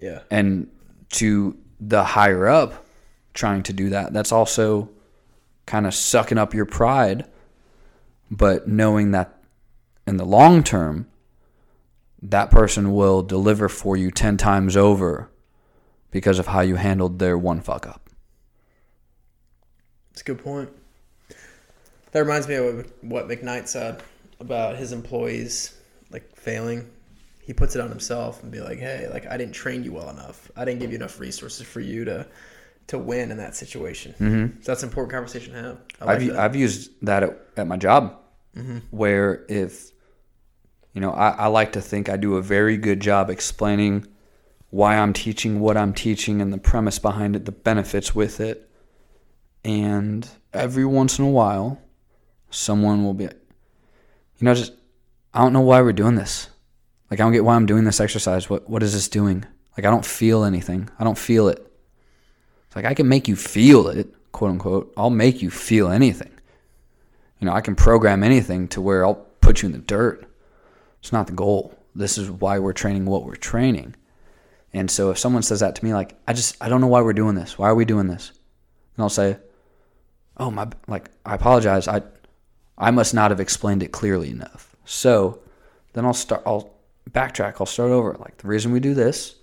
Yeah. 0.00 0.20
And 0.30 0.68
to 1.12 1.56
the 1.80 2.04
higher 2.04 2.46
up 2.46 2.83
trying 3.34 3.62
to 3.64 3.72
do 3.72 3.90
that, 3.90 4.12
that's 4.12 4.32
also 4.32 4.88
kind 5.66 5.86
of 5.86 5.94
sucking 5.94 6.38
up 6.38 6.54
your 6.54 6.66
pride, 6.66 7.26
but 8.30 8.68
knowing 8.68 9.10
that 9.10 9.38
in 10.06 10.16
the 10.16 10.24
long 10.24 10.62
term, 10.62 11.06
that 12.22 12.50
person 12.50 12.94
will 12.94 13.22
deliver 13.22 13.68
for 13.68 13.96
you 13.96 14.10
10 14.10 14.36
times 14.36 14.76
over 14.76 15.30
because 16.10 16.38
of 16.38 16.46
how 16.46 16.60
you 16.60 16.76
handled 16.76 17.18
their 17.18 17.36
one 17.36 17.60
fuck 17.60 17.86
up. 17.86 18.08
It's 20.12 20.20
a 20.20 20.24
good 20.24 20.42
point. 20.42 20.70
That 22.12 22.20
reminds 22.20 22.46
me 22.46 22.54
of 22.54 22.90
what 23.00 23.28
McKnight 23.28 23.66
said 23.66 24.00
about 24.38 24.76
his 24.76 24.92
employees 24.92 25.76
like 26.10 26.36
failing. 26.36 26.88
He 27.42 27.52
puts 27.52 27.74
it 27.74 27.80
on 27.80 27.88
himself 27.88 28.42
and 28.42 28.52
be 28.52 28.60
like, 28.60 28.78
"Hey, 28.78 29.08
like 29.12 29.26
I 29.26 29.36
didn't 29.36 29.54
train 29.54 29.82
you 29.82 29.92
well 29.92 30.08
enough. 30.08 30.50
I 30.56 30.64
didn't 30.64 30.80
give 30.80 30.90
you 30.90 30.96
enough 30.96 31.18
resources 31.18 31.66
for 31.66 31.80
you 31.80 32.04
to 32.04 32.26
to 32.88 32.98
win 32.98 33.30
in 33.30 33.36
that 33.38 33.54
situation." 33.54 34.12
Mm-hmm. 34.12 34.62
So 34.62 34.72
that's 34.72 34.82
an 34.82 34.88
important 34.88 35.12
conversation 35.12 35.52
to 35.54 35.62
have. 35.62 35.78
I 36.00 36.04
like 36.04 36.30
I've, 36.30 36.56
used 36.56 36.90
that 37.02 37.22
at, 37.22 37.40
at 37.56 37.66
my 37.66 37.76
job 37.76 38.18
where 38.90 39.44
if, 39.48 39.90
you 40.92 41.00
know, 41.00 41.10
I, 41.10 41.30
I 41.30 41.46
like 41.46 41.72
to 41.72 41.80
think 41.80 42.08
I 42.08 42.16
do 42.16 42.36
a 42.36 42.42
very 42.42 42.76
good 42.76 43.00
job 43.00 43.30
explaining 43.30 44.06
why 44.70 44.96
I'm 44.96 45.12
teaching 45.12 45.60
what 45.60 45.76
I'm 45.76 45.92
teaching 45.92 46.40
and 46.40 46.52
the 46.52 46.58
premise 46.58 46.98
behind 46.98 47.36
it, 47.36 47.44
the 47.44 47.52
benefits 47.52 48.14
with 48.14 48.40
it. 48.40 48.68
And 49.64 50.28
every 50.52 50.84
once 50.84 51.18
in 51.18 51.24
a 51.24 51.30
while, 51.30 51.80
someone 52.50 53.04
will 53.04 53.14
be, 53.14 53.24
you 53.24 53.30
know, 54.40 54.54
just, 54.54 54.72
I 55.32 55.40
don't 55.40 55.52
know 55.52 55.60
why 55.60 55.80
we're 55.80 55.92
doing 55.92 56.16
this. 56.16 56.50
Like, 57.10 57.20
I 57.20 57.22
don't 57.22 57.32
get 57.32 57.44
why 57.44 57.54
I'm 57.54 57.66
doing 57.66 57.84
this 57.84 58.00
exercise. 58.00 58.50
What, 58.50 58.68
what 58.68 58.82
is 58.82 58.92
this 58.92 59.08
doing? 59.08 59.44
Like, 59.76 59.86
I 59.86 59.90
don't 59.90 60.04
feel 60.04 60.44
anything. 60.44 60.90
I 60.98 61.04
don't 61.04 61.18
feel 61.18 61.48
it. 61.48 61.64
It's 62.74 62.82
like, 62.82 62.90
I 62.90 62.94
can 62.94 63.06
make 63.06 63.28
you 63.28 63.36
feel 63.36 63.86
it, 63.86 64.12
quote 64.32 64.50
unquote. 64.50 64.92
I'll 64.96 65.08
make 65.08 65.40
you 65.40 65.48
feel 65.48 65.92
anything. 65.92 66.32
You 67.38 67.46
know, 67.46 67.52
I 67.52 67.60
can 67.60 67.76
program 67.76 68.24
anything 68.24 68.66
to 68.68 68.80
where 68.80 69.04
I'll 69.04 69.26
put 69.40 69.62
you 69.62 69.66
in 69.66 69.72
the 69.72 69.78
dirt. 69.78 70.28
It's 70.98 71.12
not 71.12 71.28
the 71.28 71.34
goal. 71.34 71.78
This 71.94 72.18
is 72.18 72.32
why 72.32 72.58
we're 72.58 72.72
training 72.72 73.04
what 73.04 73.24
we're 73.24 73.36
training. 73.36 73.94
And 74.72 74.90
so 74.90 75.12
if 75.12 75.20
someone 75.20 75.44
says 75.44 75.60
that 75.60 75.76
to 75.76 75.84
me, 75.84 75.94
like, 75.94 76.16
I 76.26 76.32
just, 76.32 76.56
I 76.60 76.68
don't 76.68 76.80
know 76.80 76.88
why 76.88 77.00
we're 77.02 77.12
doing 77.12 77.36
this. 77.36 77.56
Why 77.56 77.68
are 77.68 77.76
we 77.76 77.84
doing 77.84 78.08
this? 78.08 78.32
And 78.96 79.04
I'll 79.04 79.08
say, 79.08 79.36
oh, 80.36 80.50
my, 80.50 80.66
like, 80.88 81.10
I 81.24 81.36
apologize. 81.36 81.86
I, 81.86 82.02
I 82.76 82.90
must 82.90 83.14
not 83.14 83.30
have 83.30 83.38
explained 83.38 83.84
it 83.84 83.92
clearly 83.92 84.30
enough. 84.30 84.74
So 84.84 85.38
then 85.92 86.04
I'll 86.04 86.12
start, 86.12 86.42
I'll 86.44 86.74
backtrack. 87.08 87.58
I'll 87.60 87.66
start 87.66 87.92
over. 87.92 88.16
Like, 88.18 88.38
the 88.38 88.48
reason 88.48 88.72
we 88.72 88.80
do 88.80 88.94
this 88.94 89.36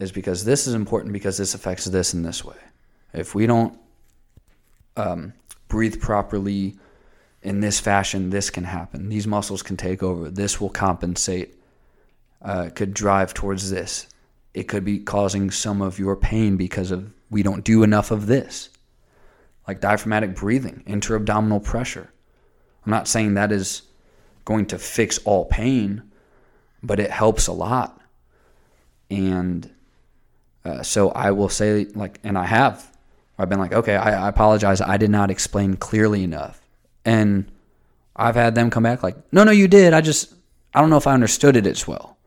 is 0.00 0.10
because 0.10 0.44
this 0.44 0.66
is 0.66 0.74
important 0.74 1.12
because 1.12 1.36
this 1.36 1.54
affects 1.54 1.84
this 1.84 2.14
in 2.14 2.22
this 2.22 2.44
way. 2.44 2.56
If 3.12 3.34
we 3.34 3.46
don't 3.46 3.78
um, 4.96 5.34
breathe 5.68 6.00
properly 6.00 6.78
in 7.42 7.60
this 7.60 7.78
fashion, 7.78 8.30
this 8.30 8.50
can 8.50 8.64
happen. 8.64 9.08
These 9.08 9.26
muscles 9.26 9.62
can 9.62 9.76
take 9.76 10.02
over. 10.02 10.30
This 10.30 10.60
will 10.60 10.70
compensate. 10.70 11.56
Uh, 12.42 12.70
could 12.74 12.94
drive 12.94 13.34
towards 13.34 13.70
this. 13.70 14.08
It 14.54 14.64
could 14.64 14.82
be 14.82 14.98
causing 14.98 15.50
some 15.50 15.82
of 15.82 15.98
your 15.98 16.16
pain 16.16 16.56
because 16.56 16.90
of 16.90 17.12
we 17.30 17.42
don't 17.42 17.64
do 17.64 17.82
enough 17.82 18.10
of 18.10 18.26
this, 18.26 18.70
like 19.68 19.80
diaphragmatic 19.80 20.34
breathing, 20.34 20.82
intra-abdominal 20.86 21.60
pressure. 21.60 22.10
I'm 22.84 22.90
not 22.90 23.06
saying 23.06 23.34
that 23.34 23.52
is 23.52 23.82
going 24.46 24.66
to 24.66 24.78
fix 24.78 25.18
all 25.18 25.44
pain, 25.44 26.02
but 26.82 26.98
it 26.98 27.10
helps 27.10 27.46
a 27.46 27.52
lot. 27.52 28.00
And 29.10 29.70
uh, 30.64 30.82
so 30.82 31.10
I 31.10 31.30
will 31.30 31.48
say, 31.48 31.86
like, 31.94 32.18
and 32.22 32.36
I 32.36 32.44
have. 32.46 32.90
I've 33.38 33.48
been 33.48 33.58
like, 33.58 33.72
okay, 33.72 33.96
I, 33.96 34.26
I 34.26 34.28
apologize. 34.28 34.80
I 34.80 34.96
did 34.96 35.10
not 35.10 35.30
explain 35.30 35.76
clearly 35.76 36.22
enough. 36.22 36.60
And 37.04 37.50
I've 38.14 38.34
had 38.34 38.54
them 38.54 38.70
come 38.70 38.82
back 38.82 39.02
like, 39.02 39.16
no, 39.32 39.44
no, 39.44 39.50
you 39.52 39.68
did. 39.68 39.94
I 39.94 40.02
just, 40.02 40.34
I 40.74 40.80
don't 40.80 40.90
know 40.90 40.98
if 40.98 41.06
I 41.06 41.14
understood 41.14 41.56
it 41.56 41.66
as 41.66 41.88
well. 41.88 42.18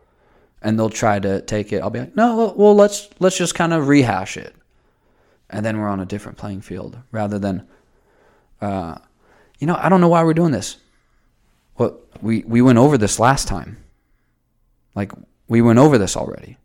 And 0.64 0.80
they'll 0.80 0.90
try 0.90 1.20
to 1.20 1.42
take 1.42 1.74
it. 1.74 1.84
I'll 1.84 1.90
be 1.90 2.00
like, 2.00 2.16
no, 2.16 2.54
well, 2.56 2.74
let's 2.74 3.10
let's 3.20 3.38
just 3.38 3.54
kind 3.54 3.74
of 3.74 3.90
rehash 3.90 4.38
it, 4.38 4.56
and 5.50 5.66
then 5.66 5.78
we're 5.78 5.90
on 5.90 6.00
a 6.00 6.06
different 6.06 6.38
playing 6.38 6.62
field 6.62 6.98
rather 7.12 7.38
than, 7.38 7.68
uh, 8.62 8.98
you 9.60 9.68
know, 9.68 9.76
I 9.76 9.90
don't 9.90 10.00
know 10.00 10.08
why 10.08 10.24
we're 10.24 10.34
doing 10.34 10.54
this. 10.54 10.78
Well, 11.78 12.00
we 12.22 12.46
we 12.48 12.62
went 12.62 12.78
over 12.78 12.98
this 12.98 13.20
last 13.20 13.46
time. 13.46 13.76
Like 14.96 15.12
we 15.50 15.62
went 15.62 15.80
over 15.80 15.98
this 15.98 16.16
already. 16.16 16.56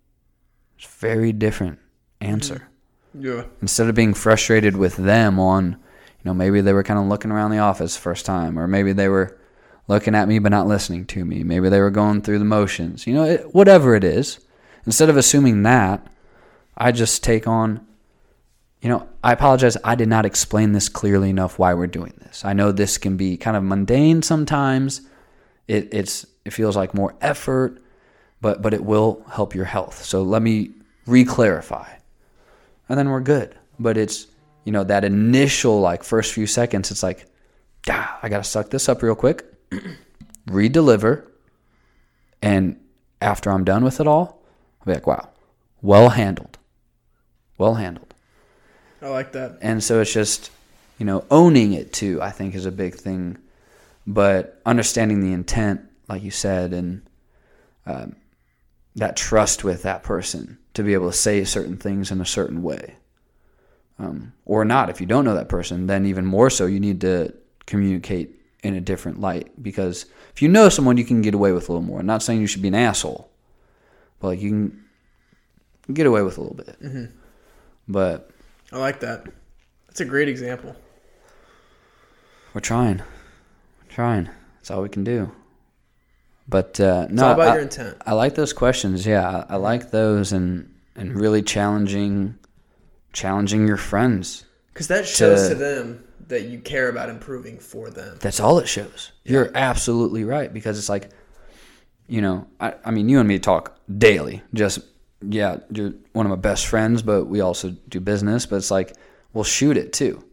It's 0.78 0.86
a 0.86 0.98
very 0.98 1.32
different 1.32 1.80
answer 2.20 2.68
mm-hmm. 3.16 3.26
yeah. 3.26 3.44
instead 3.60 3.88
of 3.88 3.94
being 3.96 4.14
frustrated 4.14 4.76
with 4.76 4.96
them 4.96 5.40
on, 5.40 5.72
you 5.72 6.24
know, 6.24 6.34
maybe 6.34 6.60
they 6.60 6.72
were 6.72 6.84
kind 6.84 7.00
of 7.00 7.06
looking 7.06 7.32
around 7.32 7.50
the 7.50 7.58
office 7.58 7.96
first 7.96 8.24
time, 8.24 8.58
or 8.58 8.68
maybe 8.68 8.92
they 8.92 9.08
were 9.08 9.38
looking 9.88 10.14
at 10.14 10.28
me 10.28 10.38
but 10.38 10.50
not 10.50 10.68
listening 10.68 11.04
to 11.06 11.24
me. 11.24 11.42
Maybe 11.42 11.68
they 11.68 11.80
were 11.80 11.90
going 11.90 12.22
through 12.22 12.38
the 12.38 12.44
motions. 12.44 13.06
You 13.06 13.14
know, 13.14 13.24
it, 13.24 13.54
whatever 13.54 13.94
it 13.96 14.04
is. 14.04 14.38
Instead 14.86 15.10
of 15.10 15.16
assuming 15.16 15.64
that, 15.64 16.06
I 16.76 16.92
just 16.92 17.24
take 17.24 17.48
on, 17.48 17.84
you 18.80 18.88
know, 18.88 19.08
I 19.24 19.32
apologize. 19.32 19.76
I 19.82 19.96
did 19.96 20.08
not 20.08 20.24
explain 20.24 20.72
this 20.72 20.88
clearly 20.88 21.30
enough 21.30 21.58
why 21.58 21.74
we're 21.74 21.88
doing 21.88 22.14
this. 22.20 22.44
I 22.44 22.52
know 22.52 22.70
this 22.70 22.98
can 22.98 23.16
be 23.16 23.36
kind 23.36 23.56
of 23.56 23.64
mundane 23.64 24.22
sometimes. 24.22 25.00
It, 25.66 25.88
it's 25.92 26.24
it 26.44 26.52
feels 26.52 26.76
like 26.76 26.94
more 26.94 27.16
effort, 27.20 27.82
but 28.40 28.62
but 28.62 28.74
it 28.74 28.84
will 28.84 29.24
help 29.30 29.54
your 29.54 29.64
health. 29.64 30.04
So 30.04 30.22
let 30.22 30.42
me 30.42 30.70
re-clarify 31.06 31.88
and 32.88 32.98
then 32.98 33.08
we're 33.08 33.20
good. 33.20 33.54
But 33.78 33.96
it's 33.96 34.26
you 34.68 34.72
know, 34.72 34.84
that 34.84 35.02
initial 35.02 35.80
like 35.80 36.04
first 36.04 36.34
few 36.34 36.46
seconds, 36.46 36.90
it's 36.90 37.02
like, 37.02 37.24
ah, 37.88 38.18
I 38.22 38.28
got 38.28 38.44
to 38.44 38.44
suck 38.44 38.68
this 38.68 38.86
up 38.86 39.02
real 39.02 39.14
quick, 39.14 39.46
re-deliver, 40.46 41.26
and 42.42 42.78
after 43.22 43.50
I'm 43.50 43.64
done 43.64 43.82
with 43.82 43.98
it 43.98 44.06
all, 44.06 44.42
I'll 44.80 44.84
be 44.84 44.92
like, 44.92 45.06
wow, 45.06 45.30
well 45.80 46.10
handled, 46.10 46.58
well 47.56 47.76
handled. 47.76 48.12
I 49.00 49.08
like 49.08 49.32
that. 49.32 49.56
And 49.62 49.82
so 49.82 50.02
it's 50.02 50.12
just, 50.12 50.50
you 50.98 51.06
know, 51.06 51.24
owning 51.30 51.72
it 51.72 51.94
too, 51.94 52.20
I 52.20 52.28
think 52.28 52.54
is 52.54 52.66
a 52.66 52.70
big 52.70 52.94
thing. 52.94 53.38
But 54.06 54.60
understanding 54.66 55.22
the 55.22 55.32
intent, 55.32 55.80
like 56.10 56.22
you 56.22 56.30
said, 56.30 56.74
and 56.74 57.00
um, 57.86 58.16
that 58.98 59.16
trust 59.16 59.64
with 59.64 59.82
that 59.82 60.02
person 60.02 60.58
to 60.74 60.82
be 60.82 60.94
able 60.94 61.10
to 61.10 61.16
say 61.16 61.42
certain 61.44 61.76
things 61.76 62.10
in 62.10 62.20
a 62.20 62.26
certain 62.26 62.62
way. 62.62 62.96
Um, 63.98 64.32
or 64.44 64.64
not. 64.64 64.90
If 64.90 65.00
you 65.00 65.06
don't 65.06 65.24
know 65.24 65.34
that 65.34 65.48
person, 65.48 65.86
then 65.88 66.06
even 66.06 66.24
more 66.24 66.50
so, 66.50 66.66
you 66.66 66.78
need 66.78 67.00
to 67.00 67.34
communicate 67.66 68.34
in 68.62 68.74
a 68.74 68.80
different 68.80 69.20
light. 69.20 69.60
Because 69.60 70.06
if 70.32 70.40
you 70.40 70.48
know 70.48 70.68
someone, 70.68 70.96
you 70.96 71.04
can 71.04 71.20
get 71.20 71.34
away 71.34 71.50
with 71.52 71.68
a 71.68 71.72
little 71.72 71.86
more. 71.86 71.98
I'm 71.98 72.06
not 72.06 72.22
saying 72.22 72.40
you 72.40 72.46
should 72.46 72.62
be 72.62 72.68
an 72.68 72.76
asshole, 72.76 73.28
but 74.20 74.28
like 74.28 74.40
you 74.40 74.50
can 74.50 75.94
get 75.94 76.06
away 76.06 76.22
with 76.22 76.38
a 76.38 76.40
little 76.40 76.56
bit. 76.56 76.76
But 77.88 78.30
I 78.70 78.78
like 78.78 79.00
that. 79.00 79.26
That's 79.88 80.00
a 80.00 80.04
great 80.04 80.28
example. 80.28 80.76
We're 82.54 82.60
trying. 82.60 82.98
We're 82.98 83.90
trying. 83.90 84.28
That's 84.56 84.70
all 84.70 84.82
we 84.82 84.88
can 84.88 85.02
do. 85.02 85.32
But 86.48 86.80
uh, 86.80 87.02
It's 87.04 87.12
no, 87.12 87.26
all 87.26 87.32
about 87.34 87.48
I, 87.48 87.52
your 87.54 87.62
intent. 87.62 87.96
I 88.06 88.14
like 88.14 88.34
those 88.34 88.52
questions. 88.52 89.06
Yeah, 89.06 89.44
I, 89.48 89.54
I 89.54 89.56
like 89.56 89.90
those, 89.90 90.32
and 90.32 90.74
and 90.96 91.14
really 91.14 91.42
challenging, 91.42 92.36
challenging 93.12 93.66
your 93.68 93.76
friends. 93.76 94.44
Because 94.72 94.88
that 94.88 95.06
shows 95.06 95.42
to- 95.48 95.48
to 95.50 95.54
them 95.54 96.04
that 96.28 96.44
you 96.44 96.58
care 96.58 96.88
about 96.88 97.08
improving 97.08 97.58
for 97.58 97.90
them. 97.90 98.16
That's 98.20 98.40
all 98.40 98.58
it 98.58 98.68
shows. 98.68 99.12
You're 99.24 99.50
absolutely 99.54 100.24
right 100.24 100.52
because 100.52 100.78
it's 100.78 100.88
like, 100.88 101.08
you 102.06 102.20
know, 102.20 102.46
I, 102.60 102.74
I 102.84 102.90
mean, 102.90 103.08
you 103.08 103.18
and 103.18 103.26
me 103.28 103.38
talk 103.38 103.78
daily. 103.98 104.42
Just 104.54 104.80
yeah, 105.22 105.58
you're 105.70 105.94
one 106.12 106.26
of 106.26 106.30
my 106.30 106.36
best 106.36 106.66
friends, 106.66 107.02
but 107.02 107.24
we 107.26 107.40
also 107.40 107.70
do 107.88 108.00
business. 108.00 108.46
But 108.46 108.56
it's 108.56 108.70
like 108.70 108.94
we'll 109.32 109.44
shoot 109.44 109.76
it 109.76 109.92
too. 109.92 110.24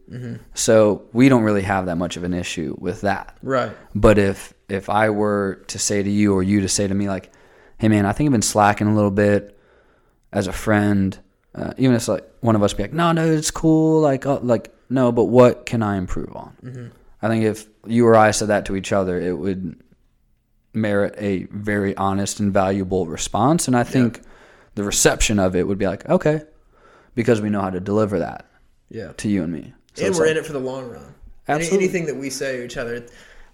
So 0.54 1.02
we 1.12 1.28
don't 1.28 1.42
really 1.42 1.62
have 1.62 1.86
that 1.86 1.96
much 1.96 2.16
of 2.16 2.22
an 2.24 2.32
issue 2.32 2.76
with 2.78 3.00
that. 3.00 3.36
Right. 3.42 3.72
But 3.94 4.18
if 4.18 4.54
if 4.68 4.88
I 4.90 5.10
were 5.10 5.62
to 5.68 5.78
say 5.78 6.02
to 6.02 6.10
you 6.10 6.34
or 6.34 6.42
you 6.42 6.60
to 6.60 6.68
say 6.68 6.86
to 6.86 6.94
me 6.94 7.08
like, 7.08 7.30
"Hey 7.78 7.88
man, 7.88 8.06
I 8.06 8.12
think 8.12 8.28
I've 8.28 8.32
been 8.32 8.42
slacking 8.42 8.86
a 8.86 8.94
little 8.94 9.10
bit 9.10 9.58
as 10.32 10.46
a 10.46 10.52
friend," 10.52 11.18
uh, 11.54 11.72
even 11.78 11.94
if 11.94 12.00
it's 12.00 12.08
like 12.08 12.24
one 12.40 12.56
of 12.56 12.62
us 12.62 12.72
be 12.74 12.82
like, 12.84 12.92
"No, 12.92 13.12
no, 13.12 13.24
it's 13.30 13.50
cool," 13.50 14.00
like 14.00 14.26
uh, 14.26 14.40
like 14.40 14.72
no, 14.90 15.12
but 15.12 15.24
what 15.24 15.66
can 15.66 15.82
I 15.82 15.96
improve 15.96 16.34
on? 16.36 16.92
I 17.22 17.28
think 17.28 17.44
if 17.44 17.66
you 17.86 18.06
or 18.06 18.14
I 18.16 18.30
said 18.30 18.48
that 18.48 18.66
to 18.66 18.76
each 18.76 18.92
other, 18.92 19.18
it 19.20 19.32
would 19.36 19.80
merit 20.74 21.14
a 21.18 21.44
very 21.44 21.96
honest 21.96 22.38
and 22.40 22.52
valuable 22.52 23.06
response, 23.06 23.66
and 23.66 23.76
I 23.76 23.84
think 23.84 24.20
the 24.74 24.84
reception 24.84 25.38
of 25.38 25.56
it 25.56 25.66
would 25.66 25.78
be 25.78 25.86
like, 25.86 26.08
"Okay," 26.08 26.42
because 27.14 27.40
we 27.40 27.48
know 27.50 27.60
how 27.62 27.70
to 27.70 27.80
deliver 27.80 28.18
that 28.18 28.44
Yeah. 28.90 29.12
to 29.16 29.28
you 29.28 29.42
and 29.42 29.52
me. 29.52 29.72
So 29.94 30.04
and 30.06 30.14
we're 30.14 30.22
like, 30.22 30.30
in 30.32 30.36
it 30.38 30.46
for 30.46 30.52
the 30.52 30.58
long 30.60 30.90
run. 30.90 31.14
Absolutely. 31.48 31.78
anything 31.84 32.06
that 32.06 32.16
we 32.16 32.28
say 32.28 32.58
to 32.58 32.64
each 32.64 32.76
other, 32.76 33.06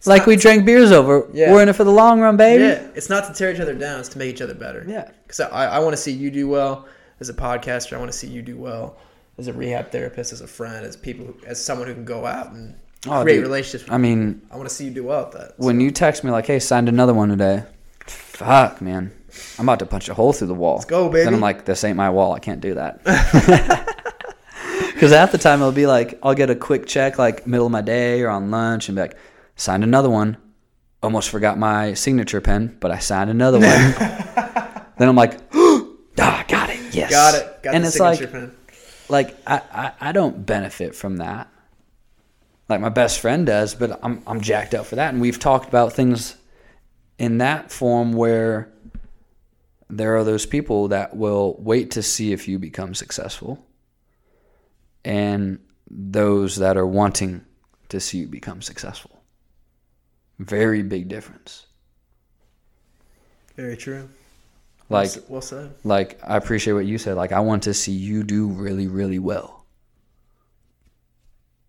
it's 0.03 0.09
like 0.09 0.23
not- 0.23 0.27
we 0.27 0.37
drank 0.37 0.67
beers 0.67 0.91
over. 0.91 1.29
Yeah. 1.33 1.53
We're 1.53 1.63
in 1.63 1.69
it 1.69 1.77
for 1.77 1.85
the 1.85 1.93
long 1.93 2.21
run, 2.21 2.37
baby. 2.37 2.65
Yeah, 2.65 2.89
it's 2.97 3.09
not 3.09 3.25
to 3.29 3.33
tear 3.33 3.53
each 3.53 3.61
other 3.61 3.73
down; 3.75 4.01
it's 4.01 4.09
to 4.11 4.19
make 4.19 4.31
each 4.35 4.43
other 4.43 4.55
better. 4.55 4.85
Yeah. 4.87 5.11
Because 5.23 5.39
I, 5.41 5.67
I 5.67 5.79
want 5.79 5.93
to 5.93 5.97
see 5.97 6.11
you 6.11 6.29
do 6.31 6.49
well 6.49 6.87
as 7.21 7.29
a 7.29 7.35
podcaster. 7.35 7.93
I 7.95 7.99
want 8.01 8.11
to 8.11 8.19
see 8.19 8.27
you 8.27 8.43
do 8.43 8.57
well 8.57 8.97
as 9.39 9.47
a 9.47 9.53
rehab 9.53 9.93
therapist, 9.93 10.33
as 10.33 10.41
a 10.41 10.47
friend, 10.49 10.85
as 10.85 10.97
people, 10.97 11.27
who, 11.27 11.37
as 11.47 11.65
someone 11.65 11.87
who 11.87 11.95
can 11.95 12.05
go 12.05 12.27
out 12.27 12.51
and 12.53 12.75
Oh, 13.07 13.23
create 13.23 13.37
dude. 13.37 13.45
relationships. 13.45 13.85
With 13.85 13.93
I 13.93 13.99
mean, 13.99 14.43
I 14.51 14.57
want 14.57 14.69
to 14.69 14.75
see 14.75 14.85
you 14.87 14.91
do 14.91 15.05
well 15.05 15.27
at 15.27 15.33
that. 15.33 15.53
when 15.57 15.79
you 15.81 15.93
text 15.93 16.25
me 16.25 16.33
like, 16.33 16.47
"Hey, 16.47 16.59
signed 16.59 16.89
another 16.89 17.15
one 17.15 17.29
today," 17.29 17.63
fuck, 18.07 18.81
man, 18.81 19.13
I'm 19.59 19.67
about 19.69 19.79
to 19.79 19.87
punch 19.87 20.09
a 20.09 20.15
hole 20.15 20.33
through 20.33 20.49
the 20.49 20.55
wall. 20.55 20.75
Let's 20.75 20.85
go, 20.87 21.09
baby. 21.09 21.25
Then 21.27 21.35
I'm 21.35 21.41
like, 21.41 21.65
"This 21.65 21.85
ain't 21.85 21.97
my 21.97 22.11
wall. 22.11 22.33
I 22.33 22.41
can't 22.41 22.61
do 22.61 22.75
that." 22.75 23.01
Because 24.95 25.11
half 25.17 25.33
the 25.33 25.39
time 25.39 25.61
it'll 25.61 25.73
be 25.73 25.87
like, 25.89 26.17
I'll 26.23 26.35
get 26.35 26.49
a 26.49 26.55
quick 26.55 26.87
check 26.87 27.19
like 27.19 27.45
middle 27.45 27.67
of 27.67 27.73
my 27.73 27.81
day 27.81 28.23
or 28.23 28.29
on 28.29 28.53
lunch 28.53 28.89
and 28.89 28.95
be 28.95 29.03
like, 29.03 29.17
signed 29.63 29.85
another 29.85 30.11
one. 30.11 30.37
Almost 31.03 31.31
forgot 31.31 31.59
my 31.59 31.95
signature 31.95 32.41
pen, 32.41 32.77
but 32.81 32.91
I 32.91 32.99
signed 32.99 33.31
another 33.31 33.59
one. 33.59 33.69
then 34.99 35.09
I'm 35.09 35.17
like, 35.17 35.41
ah, 35.55 36.45
got 36.49 36.71
it. 36.71 36.95
Yes, 36.95 37.11
got 37.11 37.35
it. 37.35 37.63
Got 37.63 37.75
and 37.75 37.85
the 37.85 37.89
it's 37.89 37.99
like, 37.99 38.31
pen. 38.31 38.55
like 39.09 39.37
I, 39.47 39.63
I, 39.73 39.93
I 40.01 40.13
don't 40.13 40.45
benefit 40.45 40.95
from 40.95 41.17
that. 41.19 41.49
Like 42.69 42.81
my 42.81 42.89
best 42.89 43.21
friend 43.21 43.47
does, 43.47 43.75
but 43.75 43.99
I'm 44.03 44.23
I'm 44.27 44.41
jacked 44.41 44.75
up 44.75 44.87
for 44.87 44.97
that. 44.97 45.13
And 45.13 45.21
we've 45.21 45.39
talked 45.39 45.69
about 45.69 45.93
things 45.93 46.37
in 47.19 47.39
that 47.39 47.71
form 47.71 48.13
where 48.13 48.73
there 49.89 50.17
are 50.17 50.25
those 50.25 50.47
people 50.47 50.89
that 50.89 51.17
will 51.17 51.57
wait 51.59 51.93
to 51.93 52.03
see 52.03 52.33
if 52.33 52.49
you 52.49 52.59
become 52.59 52.95
successful 52.95 53.65
and 55.05 55.59
those 55.91 56.57
that 56.57 56.77
are 56.77 56.87
wanting 56.87 57.45
to 57.91 58.01
see 58.01 58.19
you 58.19 58.27
become 58.27 58.63
successful. 58.63 59.22
Very 60.43 60.83
big 60.83 61.09
difference. 61.09 61.67
Very 63.57 63.77
true. 63.77 64.09
Like 64.89 65.11
well, 65.29 65.41
said. 65.41 65.75
like 65.85 66.21
I 66.23 66.37
appreciate 66.37 66.75
what 66.75 66.85
you 66.85 66.99
said. 66.99 67.17
Like 67.17 67.33
I 67.33 67.41
want 67.41 67.63
to 67.65 67.75
see 67.75 67.93
you 67.93 68.25
do 68.25 68.49
really, 68.49 68.89
really 68.89 69.19
well 69.19 69.65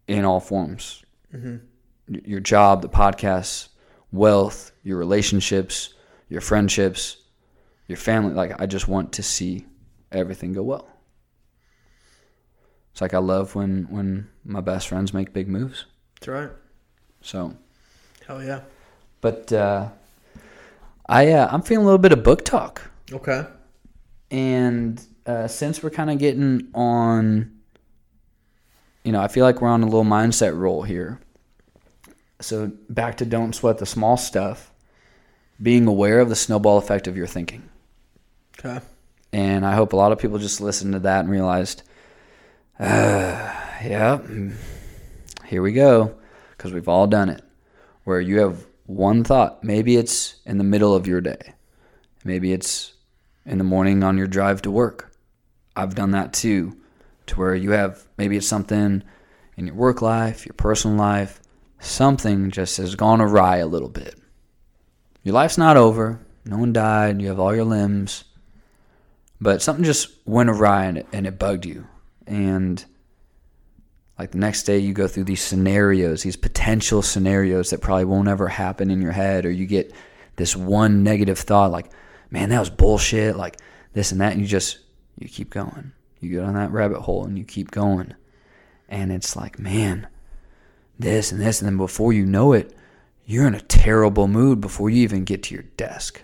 in 0.08 0.26
all 0.26 0.40
forms. 0.40 1.04
Mm-hmm. 1.34 1.58
Y- 2.10 2.22
Your 2.26 2.40
job, 2.40 2.82
the 2.82 2.90
podcast, 2.90 3.70
wealth, 4.12 4.72
your 4.84 4.98
relationships, 4.98 5.94
your 6.28 6.42
friendships, 6.42 7.18
your 7.88 7.98
family. 7.98 8.34
Like 8.34 8.60
I 8.60 8.66
just 8.66 8.88
want 8.88 9.14
to 9.14 9.24
see 9.24 9.66
everything 10.12 10.54
go 10.54 10.64
well. 10.64 10.90
It's 12.92 13.02
like 13.02 13.14
I 13.14 13.20
love 13.20 13.56
when 13.56 13.88
when 13.90 14.30
my 14.44 14.62
best 14.62 14.88
friends 14.88 15.14
make 15.14 15.32
big 15.32 15.48
moves. 15.48 15.86
That's 16.20 16.28
right. 16.28 16.50
So, 17.22 17.56
Hell 18.28 18.44
yeah. 18.44 18.62
but 19.22 19.52
uh, 19.52 19.90
I 21.08 21.32
uh, 21.32 21.50
I'm 21.52 21.62
feeling 21.62 21.84
a 21.84 21.86
little 21.86 21.98
bit 21.98 22.12
of 22.12 22.24
book 22.24 22.46
talk. 22.46 22.90
Okay. 23.12 23.46
And 24.32 25.02
uh, 25.26 25.48
since 25.48 25.84
we're 25.84 25.90
kind 25.90 26.10
of 26.10 26.18
getting 26.18 26.70
on, 26.74 27.52
you 29.04 29.12
know, 29.12 29.22
I 29.22 29.28
feel 29.28 29.46
like 29.46 29.62
we're 29.62 29.70
on 29.70 29.82
a 29.82 29.86
little 29.86 30.04
mindset 30.04 30.58
roll 30.58 30.84
here. 30.84 31.20
So 32.40 32.72
back 32.90 33.18
to 33.18 33.26
don't 33.26 33.54
sweat 33.54 33.78
the 33.78 33.86
small 33.86 34.18
stuff, 34.18 34.72
being 35.62 35.88
aware 35.88 36.20
of 36.20 36.30
the 36.30 36.36
snowball 36.36 36.78
effect 36.78 37.08
of 37.08 37.16
your 37.16 37.28
thinking. 37.28 37.70
Okay. 38.60 38.84
And 39.32 39.66
I 39.66 39.76
hope 39.76 39.94
a 39.94 39.96
lot 39.96 40.12
of 40.12 40.20
people 40.20 40.38
just 40.38 40.62
listened 40.62 40.94
to 40.94 41.00
that 41.00 41.22
and 41.22 41.30
realized, 41.30 41.84
uh, 42.80 43.54
yeah, 43.84 44.20
mm, 44.22 44.56
here 45.46 45.62
we 45.62 45.74
go. 45.74 46.16
Because 46.52 46.74
we've 46.74 46.88
all 46.88 47.08
done 47.08 47.30
it. 47.30 47.44
Where 48.04 48.22
you 48.22 48.40
have 48.40 48.66
one 48.86 49.24
thought. 49.24 49.64
Maybe 49.64 49.96
it's 49.96 50.36
in 50.46 50.58
the 50.58 50.64
middle 50.64 50.94
of 50.94 51.08
your 51.08 51.22
day. 51.22 51.54
Maybe 52.24 52.54
it's 52.54 52.94
in 53.46 53.58
the 53.58 53.64
morning 53.64 54.04
on 54.04 54.18
your 54.18 54.28
drive 54.28 54.62
to 54.64 54.72
work. 54.72 55.12
I've 55.76 55.96
done 55.96 56.12
that 56.12 56.34
too. 56.34 56.78
To 57.28 57.36
where 57.36 57.56
you 57.56 57.72
have, 57.72 58.06
maybe 58.18 58.36
it's 58.36 58.48
something 58.48 59.04
in 59.56 59.68
your 59.68 59.76
work 59.76 60.02
life, 60.02 60.46
your 60.46 60.54
personal 60.54 60.98
life, 60.98 61.40
something 61.80 62.52
just 62.52 62.78
has 62.78 62.96
gone 62.96 63.22
awry 63.22 63.58
a 63.58 63.68
little 63.68 63.90
bit. 63.90 64.20
Your 65.24 65.34
life's 65.34 65.58
not 65.58 65.78
over. 65.78 66.20
No 66.44 66.58
one 66.58 66.74
died. 66.74 67.22
You 67.22 67.30
have 67.30 67.40
all 67.40 67.56
your 67.56 67.64
limbs 67.64 68.26
but 69.44 69.62
something 69.62 69.84
just 69.84 70.10
went 70.26 70.50
awry 70.50 70.86
and 70.86 71.00
it, 71.00 71.08
and 71.12 71.28
it 71.28 71.38
bugged 71.38 71.66
you 71.66 71.86
and 72.26 72.86
like 74.18 74.32
the 74.32 74.38
next 74.38 74.64
day 74.64 74.78
you 74.78 74.94
go 74.94 75.08
through 75.08 75.24
these 75.24 75.42
scenarios 75.42 76.24
these 76.24 76.36
potential 76.36 77.02
scenarios 77.02 77.70
that 77.70 77.82
probably 77.82 78.06
won't 78.06 78.28
ever 78.28 78.48
happen 78.48 78.92
in 78.92 79.02
your 79.02 79.12
head 79.12 79.46
or 79.46 79.52
you 79.52 79.66
get 79.66 79.94
this 80.36 80.56
one 80.56 81.04
negative 81.04 81.40
thought 81.40 81.72
like 81.72 81.92
man 82.30 82.50
that 82.50 82.60
was 82.60 82.70
bullshit 82.70 83.36
like 83.36 83.58
this 83.94 84.12
and 84.12 84.22
that 84.22 84.34
and 84.34 84.42
you 84.42 84.48
just 84.48 84.80
you 85.18 85.30
keep 85.30 85.50
going. 85.50 85.92
You 86.20 86.36
go 86.36 86.46
down 86.46 86.56
that 86.56 86.72
rabbit 86.72 87.02
hole 87.02 87.26
and 87.26 87.38
you 87.38 87.44
keep 87.44 87.72
going. 87.72 88.16
And 88.90 89.12
it's 89.12 89.36
like 89.36 89.60
man 89.60 90.08
this 91.00 91.32
and 91.32 91.42
this 91.42 91.60
and 91.60 91.68
then 91.68 91.78
before 91.78 92.14
you 92.14 92.26
know 92.26 92.54
it 92.54 92.76
you're 93.26 93.48
in 93.48 93.56
a 93.56 93.62
terrible 93.62 94.28
mood 94.28 94.62
before 94.62 94.90
you 94.90 95.02
even 95.02 95.24
get 95.24 95.44
to 95.44 95.56
your 95.56 95.64
desk. 95.64 96.22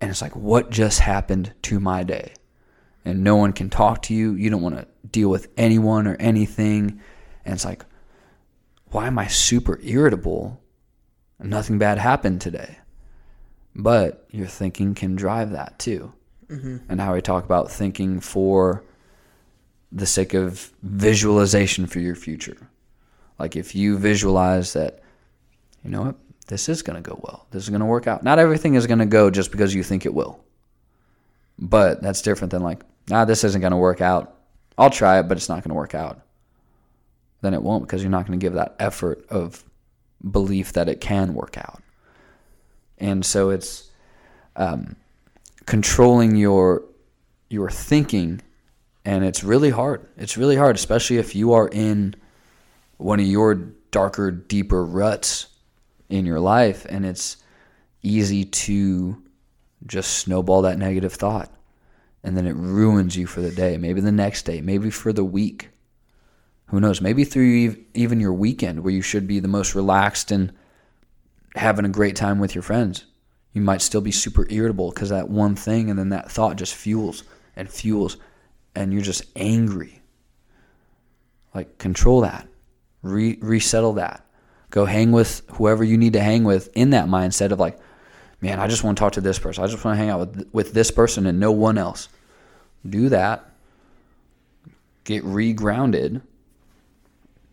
And 0.00 0.10
it's 0.10 0.22
like, 0.22 0.34
what 0.34 0.70
just 0.70 1.00
happened 1.00 1.52
to 1.62 1.80
my 1.80 2.02
day? 2.02 2.34
And 3.04 3.22
no 3.22 3.36
one 3.36 3.52
can 3.52 3.68
talk 3.68 4.02
to 4.02 4.14
you. 4.14 4.34
You 4.34 4.48
don't 4.50 4.62
want 4.62 4.76
to 4.76 4.86
deal 5.08 5.28
with 5.28 5.48
anyone 5.56 6.06
or 6.06 6.16
anything. 6.16 7.00
And 7.44 7.54
it's 7.54 7.64
like, 7.64 7.84
why 8.86 9.06
am 9.06 9.18
I 9.18 9.26
super 9.26 9.78
irritable? 9.82 10.60
Nothing 11.38 11.78
bad 11.78 11.98
happened 11.98 12.40
today. 12.40 12.78
But 13.74 14.26
your 14.30 14.46
thinking 14.46 14.94
can 14.94 15.16
drive 15.16 15.50
that 15.50 15.78
too. 15.78 16.12
Mm-hmm. 16.48 16.78
And 16.88 17.00
how 17.00 17.14
we 17.14 17.20
talk 17.20 17.44
about 17.44 17.70
thinking 17.70 18.20
for 18.20 18.84
the 19.92 20.06
sake 20.06 20.32
of 20.32 20.72
visualization 20.82 21.86
for 21.86 22.00
your 22.00 22.14
future. 22.14 22.70
Like 23.38 23.56
if 23.56 23.74
you 23.74 23.98
visualize 23.98 24.72
that, 24.72 25.02
you 25.82 25.90
know 25.90 26.02
what, 26.02 26.16
this 26.46 26.68
is 26.68 26.82
going 26.82 27.02
to 27.02 27.08
go 27.08 27.20
well. 27.22 27.46
This 27.50 27.64
is 27.64 27.70
going 27.70 27.80
to 27.80 27.86
work 27.86 28.06
out. 28.06 28.22
Not 28.22 28.38
everything 28.38 28.74
is 28.74 28.86
going 28.86 28.98
to 29.00 29.06
go 29.06 29.30
just 29.30 29.50
because 29.50 29.74
you 29.74 29.82
think 29.82 30.06
it 30.06 30.14
will. 30.14 30.42
But 31.58 32.02
that's 32.02 32.22
different 32.22 32.50
than 32.50 32.62
like, 32.62 32.82
nah, 33.08 33.24
this 33.24 33.44
isn't 33.44 33.60
going 33.60 33.72
to 33.72 33.76
work 33.76 34.00
out. 34.00 34.34
I'll 34.76 34.90
try 34.90 35.18
it, 35.18 35.28
but 35.28 35.36
it's 35.36 35.48
not 35.48 35.62
going 35.62 35.70
to 35.70 35.74
work 35.74 35.94
out. 35.94 36.20
Then 37.40 37.54
it 37.54 37.62
won't 37.62 37.84
because 37.84 38.02
you're 38.02 38.10
not 38.10 38.26
going 38.26 38.38
to 38.38 38.44
give 38.44 38.54
that 38.54 38.74
effort 38.78 39.24
of 39.28 39.64
belief 40.30 40.72
that 40.72 40.88
it 40.88 41.00
can 41.00 41.34
work 41.34 41.56
out. 41.58 41.82
And 42.98 43.24
so 43.24 43.50
it's 43.50 43.90
um, 44.56 44.96
controlling 45.66 46.36
your 46.36 46.84
your 47.50 47.70
thinking, 47.70 48.40
and 49.04 49.24
it's 49.24 49.44
really 49.44 49.70
hard. 49.70 50.08
It's 50.16 50.36
really 50.36 50.56
hard, 50.56 50.76
especially 50.76 51.18
if 51.18 51.34
you 51.34 51.52
are 51.52 51.68
in 51.68 52.14
one 52.96 53.20
of 53.20 53.26
your 53.26 53.54
darker, 53.90 54.30
deeper 54.30 54.84
ruts 54.84 55.46
in 56.08 56.26
your 56.26 56.40
life, 56.40 56.86
and 56.88 57.04
it's 57.04 57.36
easy 58.02 58.44
to 58.44 59.22
just 59.86 60.18
snowball 60.18 60.62
that 60.62 60.78
negative 60.78 61.12
thought, 61.12 61.50
and 62.24 62.36
then 62.36 62.46
it 62.46 62.56
ruins 62.56 63.16
you 63.16 63.26
for 63.26 63.42
the 63.42 63.50
day, 63.50 63.76
maybe 63.76 64.00
the 64.00 64.10
next 64.10 64.44
day, 64.44 64.62
maybe 64.62 64.90
for 64.90 65.12
the 65.12 65.24
week. 65.24 65.68
Who 66.68 66.80
knows? 66.80 67.02
Maybe 67.02 67.24
through 67.24 67.76
even 67.92 68.18
your 68.18 68.32
weekend 68.32 68.82
where 68.82 68.92
you 68.92 69.02
should 69.02 69.28
be 69.28 69.38
the 69.38 69.46
most 69.46 69.74
relaxed 69.74 70.32
and 70.32 70.50
having 71.54 71.84
a 71.84 71.90
great 71.90 72.16
time 72.16 72.40
with 72.40 72.54
your 72.54 72.62
friends. 72.62 73.04
You 73.52 73.60
might 73.60 73.82
still 73.82 74.00
be 74.00 74.10
super 74.10 74.46
irritable 74.48 74.90
because 74.90 75.10
that 75.10 75.28
one 75.28 75.54
thing, 75.54 75.90
and 75.90 75.98
then 75.98 76.08
that 76.08 76.32
thought 76.32 76.56
just 76.56 76.74
fuels 76.74 77.22
and 77.54 77.70
fuels, 77.70 78.16
and 78.74 78.92
you're 78.92 79.02
just 79.02 79.24
angry. 79.36 80.00
Like, 81.54 81.78
control 81.78 82.22
that, 82.22 82.48
Re- 83.02 83.38
resettle 83.40 83.92
that. 83.92 84.24
Go 84.70 84.86
hang 84.86 85.12
with 85.12 85.42
whoever 85.52 85.84
you 85.84 85.98
need 85.98 86.14
to 86.14 86.22
hang 86.22 86.42
with 86.42 86.70
in 86.74 86.90
that 86.90 87.06
mindset 87.06 87.52
of 87.52 87.60
like, 87.60 87.78
man, 88.40 88.58
I 88.58 88.66
just 88.66 88.82
want 88.82 88.96
to 88.96 89.00
talk 89.00 89.12
to 89.12 89.20
this 89.20 89.38
person. 89.38 89.62
I 89.62 89.68
just 89.68 89.84
want 89.84 89.94
to 89.94 89.98
hang 89.98 90.10
out 90.10 90.20
with, 90.20 90.48
with 90.52 90.72
this 90.72 90.90
person 90.90 91.26
and 91.26 91.38
no 91.38 91.52
one 91.52 91.78
else. 91.78 92.08
Do 92.88 93.08
that. 93.10 93.48
Get 95.04 95.24
regrounded 95.24 96.22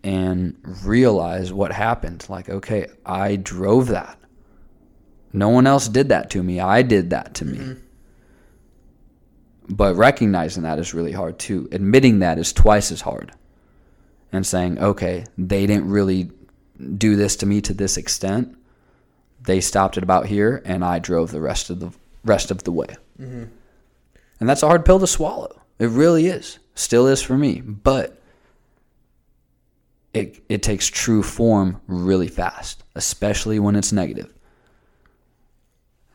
and 0.04 0.58
realize 0.84 1.54
what 1.54 1.72
happened. 1.72 2.26
Like, 2.30 2.50
okay, 2.50 2.88
I 3.06 3.36
drove 3.36 3.88
that. 3.90 4.18
No 5.34 5.50
one 5.50 5.68
else 5.68 5.88
did 5.88 6.10
that 6.10 6.30
to 6.32 6.44
me. 6.44 6.60
I 6.60 6.82
did 6.82 7.12
that 7.12 7.34
to 7.36 7.46
me. 7.46 7.58
Mm-hmm. 7.58 7.80
But 9.70 9.96
recognizing 9.96 10.64
that 10.64 10.80
is 10.80 10.94
really 10.94 11.14
hard 11.14 11.40
too. 11.40 11.70
Admitting 11.72 12.20
that 12.20 12.38
is 12.38 12.52
twice 12.52 12.92
as 12.92 13.02
hard. 13.02 13.32
And 14.34 14.46
saying, 14.46 14.80
okay, 14.80 15.26
they 15.38 15.68
didn't 15.68 15.90
really 15.90 16.32
do 16.98 17.16
this 17.16 17.36
to 17.38 17.46
me 17.46 17.62
to 17.62 17.74
this 17.74 17.98
extent. 17.98 18.58
They 19.42 19.60
stopped 19.60 19.98
at 19.98 20.04
about 20.04 20.28
here, 20.28 20.62
and 20.66 20.86
I 20.86 21.00
drove 21.00 21.32
the 21.32 21.42
rest 21.42 21.70
of 21.70 21.80
the 21.80 21.92
rest 22.24 22.52
of 22.52 22.64
the 22.64 22.72
way. 22.72 22.96
Mm-hmm. 23.20 23.44
And 24.42 24.50
that's 24.50 24.64
a 24.64 24.68
hard 24.68 24.84
pill 24.84 25.00
to 25.00 25.08
swallow. 25.08 25.62
It 25.80 25.90
really 25.90 26.26
is. 26.26 26.60
Still 26.74 27.08
is 27.08 27.22
for 27.22 27.38
me. 27.38 27.62
But 27.62 28.22
it 30.14 30.44
it 30.50 30.64
takes 30.64 30.88
true 30.88 31.24
form 31.24 31.80
really 31.88 32.28
fast, 32.28 32.84
especially 32.96 33.60
when 33.60 33.76
it's 33.76 33.94
negative. 33.94 34.34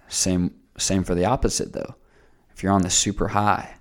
Same 0.08 0.54
same 0.76 1.04
for 1.04 1.14
the 1.14 1.24
opposite 1.24 1.72
though. 1.72 1.94
If 2.54 2.62
you're 2.62 2.72
on 2.72 2.82
the 2.82 2.90
super 2.90 3.28
high 3.28 3.76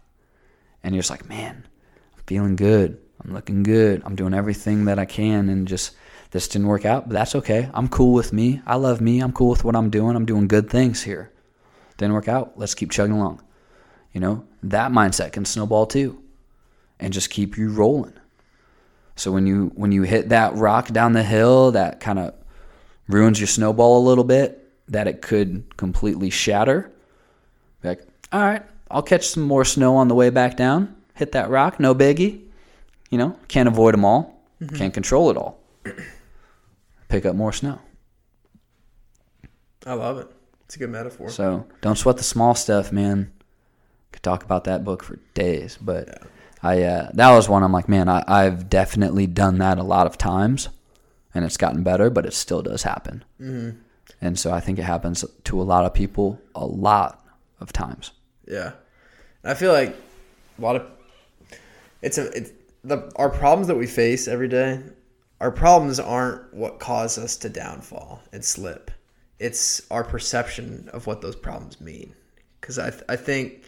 and 0.84 0.94
you're 0.94 1.02
just 1.02 1.10
like, 1.10 1.28
man, 1.28 1.68
I'm 2.16 2.24
feeling 2.28 2.56
good. 2.56 3.00
I'm 3.24 3.34
looking 3.34 3.64
good. 3.64 4.04
I'm 4.06 4.16
doing 4.16 4.34
everything 4.34 4.86
that 4.86 5.00
I 5.00 5.06
can 5.06 5.50
and 5.50 5.68
just 5.68 5.96
this 6.32 6.48
didn't 6.48 6.68
work 6.68 6.86
out, 6.86 7.08
but 7.08 7.14
that's 7.14 7.36
okay. 7.36 7.70
I'm 7.74 7.88
cool 7.88 8.14
with 8.14 8.32
me. 8.32 8.62
I 8.68 8.76
love 8.76 9.02
me. 9.02 9.22
I'm 9.22 9.34
cool 9.34 9.50
with 9.50 9.64
what 9.64 9.76
I'm 9.76 9.90
doing. 9.90 10.16
I'm 10.16 10.26
doing 10.26 10.48
good 10.48 10.70
things 10.70 11.02
here. 11.02 11.32
Didn't 11.98 12.14
work 12.14 12.28
out. 12.28 12.58
Let's 12.58 12.76
keep 12.76 12.92
chugging 12.92 13.16
along. 13.16 13.42
You 14.16 14.22
know, 14.22 14.46
that 14.64 14.94
mindset 14.94 15.34
can 15.34 15.44
snowball 15.44 15.86
too 15.86 16.24
and 17.02 17.12
just 17.12 17.30
keep 17.30 17.58
you 17.58 17.70
rolling. 17.70 18.14
So 19.18 19.30
when 19.30 19.46
you 19.46 19.74
when 19.76 19.92
you 19.92 20.04
hit 20.04 20.30
that 20.30 20.56
rock 20.56 20.88
down 20.88 21.12
the 21.12 21.22
hill 21.22 21.74
that 21.74 22.00
kind 22.00 22.20
of 22.20 22.34
ruins 23.10 23.42
your 23.42 23.48
snowball 23.48 24.00
a 24.00 24.08
little 24.08 24.24
bit, 24.24 24.72
that 24.88 25.08
it 25.08 25.22
could 25.22 25.76
completely 25.76 26.30
shatter. 26.30 26.94
be 27.82 27.90
Like, 27.90 28.08
all 28.32 28.40
right, 28.40 28.64
I'll 28.90 29.04
catch 29.04 29.28
some 29.28 29.44
more 29.44 29.66
snow 29.66 29.98
on 29.98 30.08
the 30.08 30.16
way 30.16 30.30
back 30.30 30.56
down. 30.56 30.96
Hit 31.16 31.34
that 31.34 31.50
rock, 31.50 31.78
no 31.78 31.94
biggie. 31.94 32.42
You 33.10 33.18
know, 33.18 33.38
can't 33.50 33.68
avoid 33.68 33.94
them 33.94 34.06
all. 34.06 34.42
Mm-hmm. 34.62 34.78
Can't 34.78 34.94
control 34.94 35.30
it 35.30 35.36
all. 35.36 35.60
Pick 37.10 37.26
up 37.26 37.36
more 37.36 37.52
snow. 37.52 37.80
I 39.86 39.94
love 39.94 40.20
it. 40.20 40.32
It's 40.64 40.78
a 40.78 40.80
good 40.80 40.90
metaphor. 40.90 41.30
So 41.30 41.68
don't 41.82 41.98
sweat 41.98 42.16
the 42.16 42.24
small 42.24 42.56
stuff, 42.56 42.94
man. 42.94 43.34
Could 44.16 44.24
talk 44.24 44.46
about 44.46 44.64
that 44.64 44.86
book 44.86 45.04
for 45.04 45.20
days, 45.34 45.78
but 45.80 46.24
I 46.64 46.84
uh, 46.84 47.12
that 47.16 47.32
was 47.36 47.50
one 47.50 47.64
I'm 47.64 47.74
like, 47.74 47.90
man, 47.90 48.08
I, 48.08 48.24
I've 48.26 48.70
definitely 48.70 49.28
done 49.28 49.58
that 49.58 49.78
a 49.78 49.84
lot 49.84 50.08
of 50.08 50.18
times, 50.18 50.70
and 51.34 51.44
it's 51.44 51.58
gotten 51.58 51.84
better, 51.84 52.10
but 52.10 52.26
it 52.26 52.34
still 52.34 52.62
does 52.62 52.84
happen. 52.84 53.26
Mm-hmm. 53.42 53.78
And 54.22 54.40
so 54.40 54.54
I 54.54 54.62
think 54.62 54.80
it 54.80 54.84
happens 54.84 55.26
to 55.44 55.62
a 55.62 55.64
lot 55.64 55.84
of 55.84 55.94
people 55.94 56.40
a 56.56 56.66
lot 56.66 57.28
of 57.60 57.74
times. 57.74 58.14
Yeah, 58.48 58.72
I 59.44 59.54
feel 59.54 59.74
like 59.74 59.94
a 60.58 60.62
lot 60.62 60.78
of 60.78 60.88
it's 62.02 62.18
a 62.18 62.32
it's 62.32 62.52
the 62.86 63.12
our 63.18 63.30
problems 63.30 63.68
that 63.68 63.76
we 63.76 63.86
face 63.86 64.30
every 64.30 64.48
day. 64.48 64.82
Our 65.42 65.52
problems 65.52 66.00
aren't 66.00 66.54
what 66.54 66.80
cause 66.80 67.18
us 67.18 67.36
to 67.38 67.50
downfall 67.50 68.22
and 68.32 68.46
slip. 68.46 68.92
It's 69.40 69.82
our 69.92 70.06
perception 70.06 70.90
of 70.94 71.06
what 71.06 71.20
those 71.20 71.36
problems 71.36 71.82
mean. 71.82 72.16
Because 72.62 72.80
I 72.80 72.94
I 73.10 73.18
think 73.18 73.66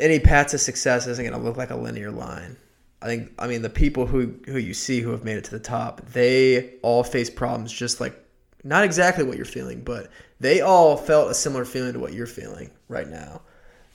any 0.00 0.18
path 0.18 0.48
to 0.48 0.58
success 0.58 1.06
isn't 1.06 1.24
going 1.24 1.38
to 1.38 1.44
look 1.44 1.56
like 1.56 1.70
a 1.70 1.76
linear 1.76 2.10
line. 2.10 2.56
I 3.02 3.06
think 3.06 3.32
I 3.38 3.46
mean 3.46 3.62
the 3.62 3.70
people 3.70 4.06
who 4.06 4.34
who 4.46 4.58
you 4.58 4.74
see 4.74 5.00
who 5.00 5.10
have 5.10 5.24
made 5.24 5.36
it 5.36 5.44
to 5.44 5.50
the 5.50 5.60
top, 5.60 6.02
they 6.12 6.74
all 6.82 7.02
face 7.02 7.30
problems 7.30 7.72
just 7.72 8.00
like 8.00 8.18
not 8.62 8.84
exactly 8.84 9.24
what 9.24 9.36
you're 9.36 9.46
feeling, 9.46 9.82
but 9.82 10.10
they 10.38 10.60
all 10.60 10.96
felt 10.96 11.30
a 11.30 11.34
similar 11.34 11.64
feeling 11.64 11.94
to 11.94 11.98
what 11.98 12.12
you're 12.12 12.26
feeling 12.26 12.70
right 12.88 13.08
now. 13.08 13.40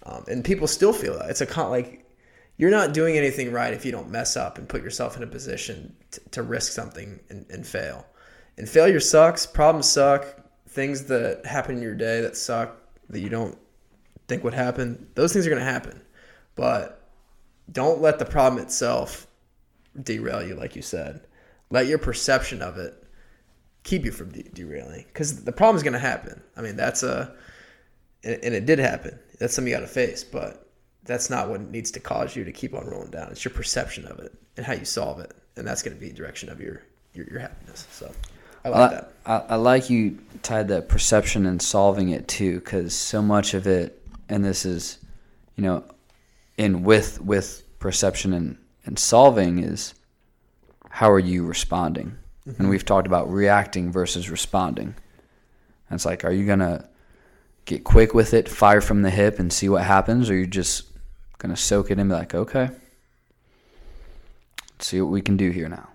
Um, 0.04 0.24
and 0.28 0.44
people 0.44 0.68
still 0.68 0.94
feel 0.94 1.18
that. 1.20 1.30
It's 1.30 1.42
a 1.42 1.46
con 1.46 1.70
like 1.70 2.06
you're 2.58 2.72
not 2.72 2.94
doing 2.94 3.18
anything 3.18 3.52
right 3.52 3.74
if 3.74 3.86
you 3.86 3.92
don't 3.92 4.10
mess 4.10 4.38
up 4.38 4.58
and 4.58 4.68
put 4.68 4.82
yourself 4.82 5.18
in 5.18 5.24
a 5.24 5.28
position 5.28 5.96
to, 6.12 6.22
to 6.32 6.44
risk 6.44 6.72
something 6.72 7.20
and, 7.30 7.46
and 7.50 7.68
fail. 7.68 8.06
And 8.58 8.68
failure 8.68 9.00
sucks. 9.00 9.46
Problems 9.46 9.90
suck. 9.90 10.26
Things 10.70 11.04
that 11.06 11.46
happen 11.46 11.78
in 11.78 11.84
your 11.84 11.96
day 11.96 12.22
that 12.22 12.38
suck 12.38 12.78
that 13.10 13.20
you 13.20 13.30
don't 13.30 13.58
think 14.28 14.44
would 14.44 14.54
happen. 14.54 15.08
Those 15.16 15.34
things 15.34 15.46
are 15.46 15.50
going 15.50 15.64
to 15.64 15.72
happen. 15.72 16.02
But 16.56 17.02
don't 17.72 18.02
let 18.02 18.20
the 18.20 18.26
problem 18.26 18.64
itself 18.64 19.28
derail 20.02 20.46
you, 20.46 20.56
like 20.56 20.76
you 20.76 20.82
said. 20.82 21.22
Let 21.70 21.88
your 21.88 21.98
perception 21.98 22.62
of 22.62 22.78
it 22.78 23.02
keep 23.84 24.04
you 24.04 24.12
from 24.12 24.32
de- 24.32 24.44
derailing 24.44 25.06
because 25.08 25.44
the 25.44 25.52
problem 25.52 25.76
is 25.76 25.84
going 25.84 25.94
to 25.94 26.00
happen. 26.00 26.42
I 26.58 26.62
mean, 26.62 26.76
that's 26.76 27.04
a, 27.04 27.34
and 28.24 28.44
and 28.44 28.56
it 28.56 28.66
did 28.66 28.80
happen. 28.80 29.18
That's 29.40 29.54
something 29.54 29.72
you 29.72 29.78
got 29.78 29.82
to 29.82 29.88
face, 29.88 30.24
but 30.24 30.68
that's 31.04 31.30
not 31.30 31.50
what 31.50 31.62
needs 31.62 31.92
to 31.92 32.00
cause 32.00 32.36
you 32.36 32.44
to 32.44 32.52
keep 32.52 32.74
on 32.74 32.86
rolling 32.88 33.12
down. 33.12 33.30
It's 33.32 33.46
your 33.46 33.54
perception 33.54 34.06
of 34.08 34.20
it 34.20 34.34
and 34.58 34.66
how 34.66 34.74
you 34.74 34.86
solve 34.86 35.20
it, 35.20 35.34
and 35.56 35.68
that's 35.68 35.84
going 35.84 35.96
to 35.96 36.00
be 36.00 36.10
the 36.10 36.16
direction 36.16 36.50
of 36.50 36.60
your 36.60 36.84
your, 37.14 37.28
your 37.28 37.40
happiness. 37.40 37.88
So, 37.92 38.12
I 38.64 38.70
like 38.70 38.92
I, 38.92 38.94
that. 38.94 39.14
I, 39.26 39.38
I 39.50 39.56
like 39.56 39.90
you 39.90 40.20
tied 40.44 40.68
the 40.68 40.82
perception 40.82 41.46
and 41.46 41.62
solving 41.62 42.10
it 42.10 42.28
too, 42.28 42.60
because 42.60 42.94
so 42.94 43.22
much 43.22 43.54
of 43.54 43.68
it, 43.68 44.02
and 44.30 44.44
this 44.44 44.66
is, 44.66 45.00
you 45.56 45.64
know, 45.64 45.84
in 46.58 46.84
with 46.84 47.22
with 47.22 47.64
perception 47.80 48.34
and 48.34 48.58
and 48.86 48.98
solving 49.00 49.60
is 49.60 49.94
how 50.90 51.12
are 51.12 51.20
you 51.20 51.46
responding? 51.46 52.18
And 52.46 52.56
mm-hmm. 52.56 52.70
we've 52.70 52.86
talked 52.86 53.08
about 53.08 53.30
reacting 53.30 53.92
versus 53.92 54.30
responding. 54.30 54.96
And 55.90 55.98
it's 55.98 56.06
like, 56.06 56.24
are 56.24 56.32
you 56.32 56.46
gonna 56.46 56.88
get 57.66 57.84
quick 57.84 58.14
with 58.14 58.34
it, 58.34 58.48
fire 58.48 58.82
from 58.82 59.02
the 59.02 59.10
hip, 59.10 59.40
and 59.40 59.52
see 59.52 59.68
what 59.68 59.84
happens, 59.84 60.30
or 60.30 60.36
you 60.36 60.48
just 60.48 60.86
gonna 61.38 61.58
soak 61.58 61.88
it 61.88 61.94
in 61.94 62.00
and 62.00 62.10
be 62.10 62.16
like, 62.16 62.34
okay, 62.34 62.70
let's 64.72 64.88
see 64.88 65.02
what 65.02 65.12
we 65.12 65.22
can 65.22 65.36
do 65.38 65.50
here 65.50 65.68
now. 65.68 65.90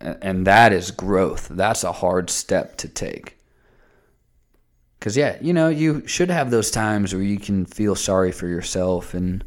And 0.00 0.46
that 0.46 0.72
is 0.72 0.90
growth. 0.90 1.48
That's 1.48 1.84
a 1.84 1.92
hard 1.92 2.28
step 2.28 2.76
to 2.78 2.88
take. 2.88 3.38
Because, 5.04 5.18
yeah, 5.18 5.36
you 5.42 5.52
know, 5.52 5.68
you 5.68 6.02
should 6.08 6.30
have 6.30 6.50
those 6.50 6.70
times 6.70 7.12
where 7.12 7.22
you 7.22 7.38
can 7.38 7.66
feel 7.66 7.94
sorry 7.94 8.32
for 8.32 8.48
yourself 8.48 9.12
and, 9.12 9.44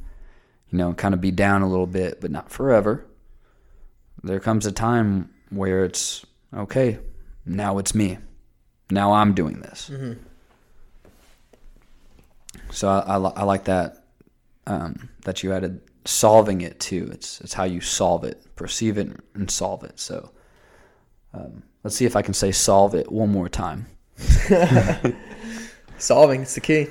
you 0.70 0.78
know, 0.78 0.94
kind 0.94 1.16
of 1.16 1.20
be 1.20 1.32
down 1.32 1.64
a 1.64 1.68
little 1.68 1.88
bit, 1.88 2.22
but 2.22 2.30
not 2.30 2.52
forever. 2.52 3.08
There 4.22 4.40
comes 4.40 4.68
a 4.68 4.72
time 4.72 5.32
where 5.50 5.84
it's, 5.84 6.24
okay, 6.54 7.00
now 7.44 7.80
it's 7.80 7.96
me. 7.96 8.20
Now 8.92 9.14
I'm 9.14 9.34
doing 9.34 9.62
this. 9.62 9.90
So 12.70 12.90
I, 12.90 13.00
I, 13.00 13.18
I 13.18 13.44
like 13.44 13.64
that, 13.64 14.04
um, 14.68 15.10
that 15.24 15.42
you 15.42 15.54
added 15.54 15.82
solving 16.06 16.62
it 16.62 16.80
too. 16.80 17.10
It's 17.12 17.42
it's 17.42 17.54
how 17.54 17.64
you 17.64 17.82
solve 17.82 18.24
it, 18.24 18.46
perceive 18.56 19.00
it, 19.00 19.10
and 19.34 19.50
solve 19.50 19.84
it. 19.84 20.00
So 20.00 20.30
um, 21.34 21.64
let's 21.84 21.96
see 21.96 22.06
if 22.06 22.16
I 22.16 22.22
can 22.22 22.36
say 22.36 22.52
solve 22.52 22.94
it 22.94 23.12
one 23.12 23.32
more 23.32 23.50
time. 23.50 23.88
Solving, 25.98 26.42
it's 26.42 26.56
the 26.56 26.62
key. 26.62 26.88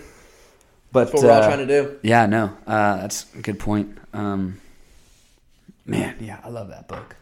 But 0.92 1.04
That's 1.04 1.14
what 1.14 1.22
we're 1.24 1.30
all 1.30 1.42
uh, 1.42 1.46
trying 1.46 1.66
to 1.66 1.66
do. 1.66 1.98
Yeah, 2.02 2.26
no, 2.26 2.56
uh, 2.66 2.96
that's 2.98 3.26
a 3.34 3.42
good 3.42 3.58
point. 3.58 3.98
Um, 4.12 4.60
man, 5.84 6.16
yeah, 6.20 6.40
I 6.42 6.48
love 6.48 6.68
that 6.68 6.88
book. 6.88 7.16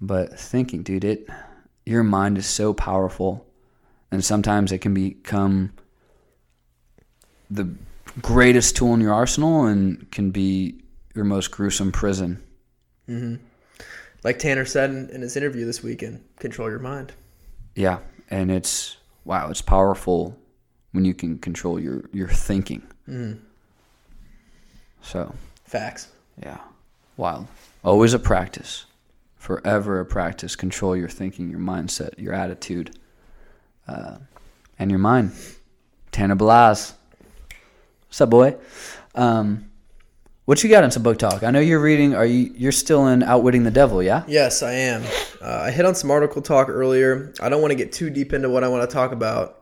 But 0.00 0.38
thinking, 0.38 0.82
dude, 0.82 1.04
it 1.04 1.28
your 1.84 2.02
mind 2.02 2.38
is 2.38 2.46
so 2.46 2.72
powerful, 2.72 3.46
and 4.10 4.24
sometimes 4.24 4.70
it 4.70 4.78
can 4.78 4.94
become 4.94 5.72
the 7.50 7.74
greatest 8.22 8.76
tool 8.76 8.94
in 8.94 9.00
your 9.00 9.12
arsenal, 9.12 9.66
and 9.66 10.10
can 10.12 10.30
be 10.30 10.82
your 11.14 11.24
most 11.24 11.50
gruesome 11.50 11.90
prison. 11.90 12.42
Like 14.22 14.38
Tanner 14.38 14.64
said 14.64 14.90
in, 14.90 15.10
in 15.10 15.22
his 15.22 15.36
interview 15.36 15.66
this 15.66 15.82
weekend, 15.82 16.22
control 16.38 16.70
your 16.70 16.78
mind. 16.78 17.12
Yeah, 17.74 17.98
and 18.28 18.50
it's 18.50 18.98
wow, 19.24 19.50
it's 19.50 19.62
powerful 19.62 20.36
when 20.92 21.04
you 21.04 21.14
can 21.14 21.38
control 21.38 21.78
your 21.78 22.04
your 22.12 22.28
thinking. 22.28 22.82
So 25.02 25.34
Facts. 25.64 26.08
Yeah. 26.42 26.58
Wild. 27.16 27.46
Always 27.84 28.12
a 28.12 28.18
practice. 28.18 28.86
Forever 29.36 30.00
a 30.00 30.04
practice. 30.04 30.56
Control 30.56 30.96
your 30.96 31.08
thinking, 31.08 31.48
your 31.48 31.60
mindset, 31.60 32.18
your 32.18 32.34
attitude, 32.34 32.98
uh, 33.86 34.16
and 34.80 34.90
your 34.90 34.98
mind. 34.98 35.30
Tanner 36.10 36.34
Blas. 36.34 36.94
What's 38.08 38.20
up, 38.20 38.30
boy? 38.30 38.56
Um, 39.14 39.70
what 40.44 40.64
you 40.64 40.70
got 40.70 40.82
on 40.82 40.90
some 40.90 41.04
book 41.04 41.18
talk? 41.18 41.44
I 41.44 41.52
know 41.52 41.60
you're 41.60 41.80
reading. 41.80 42.16
Are 42.16 42.26
you? 42.26 42.52
You're 42.56 42.72
still 42.72 43.06
in 43.06 43.22
Outwitting 43.22 43.62
the 43.62 43.70
Devil, 43.70 44.02
yeah? 44.02 44.24
Yes, 44.26 44.64
I 44.64 44.72
am. 44.72 45.04
Uh, 45.40 45.66
I 45.66 45.70
hit 45.70 45.86
on 45.86 45.94
some 45.94 46.10
article 46.10 46.42
talk 46.42 46.68
earlier. 46.68 47.32
I 47.40 47.48
don't 47.48 47.60
want 47.60 47.70
to 47.70 47.76
get 47.76 47.92
too 47.92 48.10
deep 48.10 48.32
into 48.32 48.50
what 48.50 48.64
I 48.64 48.68
want 48.68 48.90
to 48.90 48.92
talk 48.92 49.12
about 49.12 49.59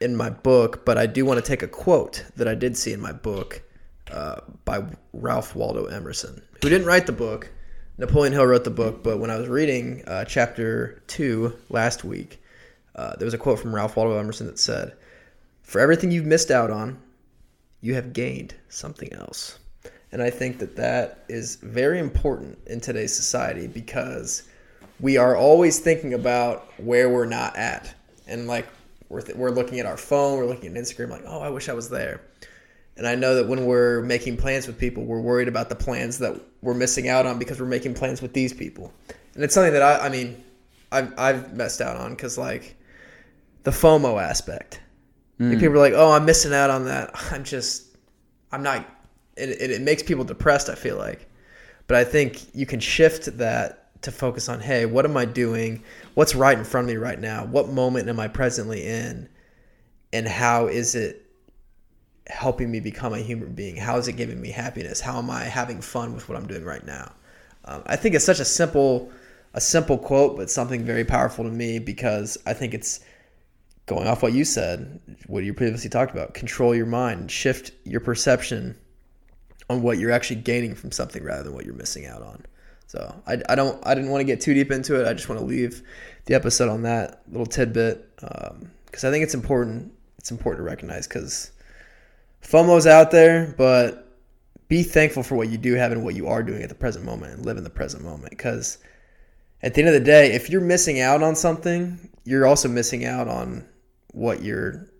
in 0.00 0.16
my 0.16 0.30
book, 0.30 0.84
but 0.84 0.96
I 0.98 1.06
do 1.06 1.24
want 1.24 1.42
to 1.44 1.46
take 1.46 1.62
a 1.62 1.68
quote 1.68 2.24
that 2.36 2.48
I 2.48 2.54
did 2.54 2.76
see 2.76 2.92
in 2.92 3.00
my 3.00 3.12
book 3.12 3.62
uh, 4.10 4.40
by 4.64 4.82
Ralph 5.12 5.54
Waldo 5.54 5.86
Emerson, 5.86 6.42
who 6.62 6.68
didn't 6.68 6.86
write 6.86 7.06
the 7.06 7.12
book. 7.12 7.50
Napoleon 7.98 8.32
Hill 8.32 8.46
wrote 8.46 8.64
the 8.64 8.70
book, 8.70 9.02
but 9.02 9.18
when 9.18 9.30
I 9.30 9.36
was 9.36 9.48
reading 9.48 10.02
uh, 10.06 10.24
chapter 10.24 11.02
two 11.06 11.54
last 11.68 12.02
week, 12.02 12.42
uh, 12.96 13.14
there 13.16 13.26
was 13.26 13.34
a 13.34 13.38
quote 13.38 13.60
from 13.60 13.74
Ralph 13.74 13.96
Waldo 13.96 14.16
Emerson 14.16 14.46
that 14.46 14.58
said, 14.58 14.94
For 15.62 15.80
everything 15.80 16.10
you've 16.10 16.26
missed 16.26 16.50
out 16.50 16.70
on, 16.70 16.98
you 17.82 17.94
have 17.94 18.12
gained 18.12 18.54
something 18.68 19.12
else. 19.12 19.58
And 20.12 20.22
I 20.22 20.30
think 20.30 20.58
that 20.58 20.76
that 20.76 21.24
is 21.28 21.56
very 21.56 21.98
important 21.98 22.58
in 22.66 22.80
today's 22.80 23.14
society 23.14 23.66
because 23.66 24.42
we 24.98 25.16
are 25.18 25.36
always 25.36 25.78
thinking 25.78 26.14
about 26.14 26.72
where 26.78 27.08
we're 27.08 27.26
not 27.26 27.56
at. 27.56 27.94
And 28.26 28.46
like 28.46 28.66
we're, 29.10 29.20
th- 29.20 29.36
we're 29.36 29.50
looking 29.50 29.80
at 29.80 29.86
our 29.86 29.96
phone, 29.96 30.38
we're 30.38 30.46
looking 30.46 30.74
at 30.74 30.82
Instagram, 30.82 31.10
like, 31.10 31.24
oh, 31.26 31.40
I 31.40 31.50
wish 31.50 31.68
I 31.68 31.74
was 31.74 31.90
there. 31.90 32.22
And 32.96 33.06
I 33.06 33.14
know 33.14 33.34
that 33.34 33.48
when 33.48 33.66
we're 33.66 34.02
making 34.02 34.36
plans 34.36 34.66
with 34.66 34.78
people, 34.78 35.04
we're 35.04 35.20
worried 35.20 35.48
about 35.48 35.68
the 35.68 35.74
plans 35.74 36.18
that 36.18 36.40
we're 36.62 36.74
missing 36.74 37.08
out 37.08 37.26
on 37.26 37.38
because 37.38 37.60
we're 37.60 37.66
making 37.66 37.94
plans 37.94 38.22
with 38.22 38.32
these 38.32 38.52
people. 38.52 38.92
And 39.34 39.42
it's 39.42 39.54
something 39.54 39.72
that 39.72 39.82
I, 39.82 40.06
I 40.06 40.08
mean, 40.08 40.42
I've, 40.92 41.12
I've 41.18 41.54
messed 41.54 41.80
out 41.80 41.96
on 41.96 42.10
because 42.10 42.38
like 42.38 42.76
the 43.64 43.70
FOMO 43.70 44.22
aspect. 44.22 44.80
Like 45.38 45.54
hmm. 45.54 45.60
people 45.60 45.74
are 45.76 45.78
like, 45.78 45.94
oh, 45.94 46.12
I'm 46.12 46.24
missing 46.24 46.52
out 46.52 46.70
on 46.70 46.84
that. 46.86 47.10
I'm 47.32 47.44
just, 47.44 47.96
I'm 48.52 48.62
not, 48.62 48.86
it, 49.36 49.48
it, 49.48 49.70
it 49.70 49.80
makes 49.80 50.02
people 50.02 50.24
depressed, 50.24 50.68
I 50.68 50.74
feel 50.74 50.98
like. 50.98 51.28
But 51.86 51.96
I 51.96 52.04
think 52.04 52.54
you 52.54 52.66
can 52.66 52.78
shift 52.78 53.38
that 53.38 53.79
to 54.02 54.10
focus 54.10 54.48
on, 54.48 54.60
hey, 54.60 54.86
what 54.86 55.04
am 55.04 55.16
I 55.16 55.24
doing? 55.24 55.82
What's 56.14 56.34
right 56.34 56.56
in 56.56 56.64
front 56.64 56.88
of 56.88 56.94
me 56.94 56.96
right 56.96 57.20
now? 57.20 57.44
What 57.44 57.68
moment 57.68 58.08
am 58.08 58.18
I 58.18 58.28
presently 58.28 58.86
in? 58.86 59.28
And 60.12 60.26
how 60.26 60.66
is 60.66 60.94
it 60.94 61.26
helping 62.26 62.70
me 62.70 62.80
become 62.80 63.12
a 63.12 63.18
human 63.18 63.52
being? 63.52 63.76
How 63.76 63.98
is 63.98 64.08
it 64.08 64.14
giving 64.14 64.40
me 64.40 64.50
happiness? 64.50 65.00
How 65.00 65.18
am 65.18 65.30
I 65.30 65.44
having 65.44 65.80
fun 65.80 66.14
with 66.14 66.28
what 66.28 66.38
I'm 66.38 66.46
doing 66.46 66.64
right 66.64 66.84
now? 66.84 67.12
Um, 67.64 67.82
I 67.86 67.96
think 67.96 68.14
it's 68.14 68.24
such 68.24 68.40
a 68.40 68.44
simple, 68.44 69.10
a 69.54 69.60
simple 69.60 69.98
quote, 69.98 70.36
but 70.36 70.50
something 70.50 70.84
very 70.84 71.04
powerful 71.04 71.44
to 71.44 71.50
me 71.50 71.78
because 71.78 72.38
I 72.46 72.54
think 72.54 72.72
it's 72.72 73.00
going 73.86 74.06
off 74.06 74.22
what 74.22 74.32
you 74.32 74.44
said, 74.44 75.00
what 75.26 75.44
you 75.44 75.52
previously 75.52 75.90
talked 75.90 76.12
about. 76.12 76.32
Control 76.32 76.74
your 76.74 76.86
mind, 76.86 77.30
shift 77.30 77.72
your 77.84 78.00
perception 78.00 78.76
on 79.68 79.82
what 79.82 79.98
you're 79.98 80.10
actually 80.10 80.40
gaining 80.40 80.74
from 80.74 80.90
something 80.90 81.22
rather 81.22 81.42
than 81.42 81.54
what 81.54 81.64
you're 81.64 81.74
missing 81.74 82.06
out 82.06 82.22
on. 82.22 82.44
So 82.90 83.14
I, 83.24 83.40
I 83.48 83.54
don't 83.54 83.80
I 83.86 83.94
didn't 83.94 84.10
want 84.10 84.20
to 84.20 84.24
get 84.24 84.40
too 84.40 84.52
deep 84.52 84.72
into 84.72 85.00
it. 85.00 85.06
I 85.06 85.12
just 85.12 85.28
want 85.28 85.40
to 85.40 85.46
leave 85.46 85.84
the 86.24 86.34
episode 86.34 86.68
on 86.68 86.82
that 86.82 87.22
little 87.28 87.46
tidbit 87.46 88.04
um, 88.20 88.68
because 88.86 89.04
I 89.04 89.12
think 89.12 89.22
it's 89.22 89.32
important. 89.32 89.92
It's 90.18 90.32
important 90.32 90.64
to 90.64 90.68
recognize 90.68 91.06
because 91.06 91.52
FOMO's 92.42 92.88
out 92.88 93.12
there, 93.12 93.54
but 93.56 94.08
be 94.66 94.82
thankful 94.82 95.22
for 95.22 95.36
what 95.36 95.50
you 95.50 95.56
do 95.56 95.74
have 95.74 95.92
and 95.92 96.02
what 96.02 96.16
you 96.16 96.26
are 96.26 96.42
doing 96.42 96.64
at 96.64 96.68
the 96.68 96.74
present 96.74 97.04
moment 97.04 97.34
and 97.34 97.46
live 97.46 97.56
in 97.58 97.62
the 97.62 97.70
present 97.70 98.02
moment 98.02 98.30
because 98.30 98.78
at 99.62 99.74
the 99.74 99.82
end 99.82 99.88
of 99.88 99.94
the 99.94 100.00
day, 100.00 100.32
if 100.32 100.50
you're 100.50 100.60
missing 100.60 101.00
out 101.00 101.22
on 101.22 101.36
something, 101.36 102.10
you're 102.24 102.44
also 102.44 102.68
missing 102.68 103.04
out 103.04 103.28
on 103.28 103.68
what 104.14 104.42
you're 104.42 104.90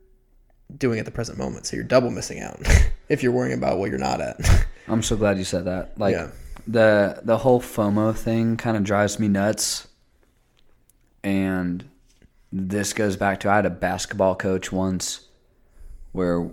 doing 0.78 1.00
at 1.00 1.06
the 1.06 1.10
present 1.10 1.38
moment. 1.38 1.66
So 1.66 1.74
you're 1.74 1.84
double 1.84 2.12
missing 2.12 2.38
out 2.38 2.60
if 3.08 3.24
you're 3.24 3.32
worrying 3.32 3.58
about 3.58 3.78
what 3.78 3.90
you're 3.90 3.98
not 3.98 4.20
at. 4.20 4.38
I'm 4.86 5.02
so 5.02 5.16
glad 5.16 5.38
you 5.38 5.44
said 5.44 5.64
that. 5.64 5.98
Like 5.98 6.14
Yeah. 6.14 6.30
The 6.66 7.20
the 7.22 7.38
whole 7.38 7.60
FOMO 7.60 8.14
thing 8.14 8.56
kind 8.56 8.76
of 8.76 8.84
drives 8.84 9.18
me 9.18 9.28
nuts. 9.28 9.88
And 11.22 11.84
this 12.52 12.92
goes 12.92 13.16
back 13.16 13.40
to 13.40 13.50
I 13.50 13.56
had 13.56 13.66
a 13.66 13.70
basketball 13.70 14.34
coach 14.34 14.72
once 14.72 15.28
where 16.12 16.50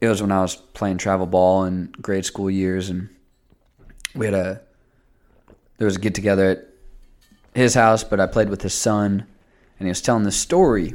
it 0.00 0.08
was 0.08 0.20
when 0.20 0.32
I 0.32 0.42
was 0.42 0.56
playing 0.56 0.98
travel 0.98 1.26
ball 1.26 1.64
in 1.64 1.92
grade 2.00 2.24
school 2.24 2.50
years 2.50 2.90
and 2.90 3.08
we 4.14 4.26
had 4.26 4.34
a 4.34 4.60
there 5.78 5.86
was 5.86 5.96
a 5.96 6.00
get 6.00 6.14
together 6.14 6.50
at 6.50 6.68
his 7.54 7.74
house, 7.74 8.04
but 8.04 8.20
I 8.20 8.26
played 8.26 8.48
with 8.48 8.62
his 8.62 8.74
son 8.74 9.26
and 9.78 9.86
he 9.86 9.90
was 9.90 10.02
telling 10.02 10.24
this 10.24 10.36
story 10.36 10.94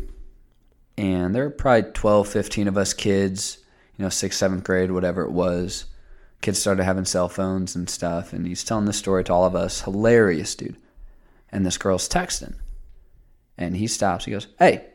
and 0.98 1.36
there 1.36 1.44
were 1.44 1.50
probably 1.50 1.92
12, 1.92 2.28
15 2.28 2.68
of 2.68 2.78
us 2.78 2.94
kids, 2.94 3.60
you 3.98 4.04
know, 4.04 4.10
sixth, 4.10 4.40
seventh 4.40 4.64
grade, 4.64 4.92
whatever 4.92 5.22
it 5.22 5.32
was. 5.32 5.86
Kids 6.42 6.60
started 6.60 6.84
having 6.84 7.06
cell 7.06 7.30
phones 7.30 7.76
and 7.76 7.90
stuff, 7.90 8.34
and 8.34 8.46
he's 8.46 8.64
telling 8.64 8.86
this 8.86 8.98
story 8.98 9.24
to 9.26 9.34
all 9.34 9.46
of 9.46 9.56
us. 9.56 9.82
Hilarious, 9.82 10.56
dude. 10.56 10.78
And 11.52 11.66
this 11.66 11.78
girl's 11.78 12.08
texting, 12.08 12.56
and 13.58 13.76
he 13.76 13.88
stops. 13.88 14.26
He 14.26 14.32
goes, 14.32 14.48
"Hey," 14.60 14.86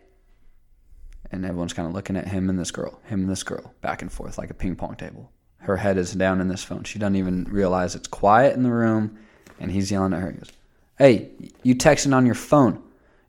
and 1.30 1.44
everyone's 1.44 1.72
kind 1.72 1.88
of 1.88 1.94
looking 1.94 2.16
at 2.16 2.28
him 2.28 2.48
and 2.50 2.58
this 2.58 2.70
girl, 2.70 3.00
him 3.04 3.22
and 3.22 3.30
this 3.30 3.42
girl, 3.42 3.74
back 3.80 4.02
and 4.02 4.12
forth 4.12 4.38
like 4.38 4.50
a 4.50 4.54
ping 4.54 4.76
pong 4.76 4.96
table. 4.96 5.32
Her 5.58 5.78
head 5.78 5.96
is 5.96 6.12
down 6.12 6.40
in 6.40 6.48
this 6.48 6.62
phone. 6.62 6.84
She 6.84 6.98
doesn't 6.98 7.16
even 7.16 7.44
realize 7.44 7.94
it's 7.94 8.08
quiet 8.08 8.54
in 8.54 8.62
the 8.62 8.70
room, 8.70 9.18
and 9.58 9.70
he's 9.70 9.90
yelling 9.90 10.12
at 10.12 10.20
her. 10.20 10.30
He 10.30 10.38
goes, 10.38 10.52
"Hey, 10.98 11.30
you 11.62 11.74
texting 11.74 12.14
on 12.14 12.26
your 12.26 12.34
phone?" 12.34 12.82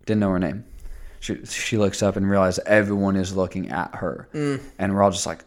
Didn't 0.05 0.19
know 0.19 0.31
her 0.31 0.39
name 0.39 0.65
she, 1.23 1.45
she 1.45 1.77
looks 1.77 2.03
up 2.03 2.17
and 2.17 2.29
realizes 2.29 2.61
everyone 2.65 3.15
is 3.15 3.33
looking 3.33 3.69
at 3.69 3.95
her. 3.95 4.27
Mm. 4.33 4.61
And 4.77 4.93
we're 4.93 5.01
all 5.01 5.11
just 5.11 5.25
like, 5.25 5.45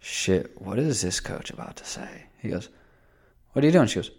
shit, 0.00 0.60
what 0.60 0.78
is 0.78 1.02
this 1.02 1.20
coach 1.20 1.50
about 1.50 1.76
to 1.76 1.84
say? 1.84 2.24
He 2.38 2.48
goes, 2.48 2.68
what 3.52 3.62
are 3.62 3.66
you 3.66 3.72
doing? 3.72 3.86
She 3.86 3.96
goes, 3.96 4.10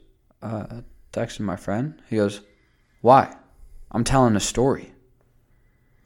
uh, 0.41 0.81
texting 1.11 1.41
my 1.41 1.55
friend. 1.55 2.01
He 2.09 2.15
goes, 2.15 2.41
why? 3.01 3.35
I'm 3.91 4.03
telling 4.03 4.35
a 4.35 4.39
story. 4.39 4.93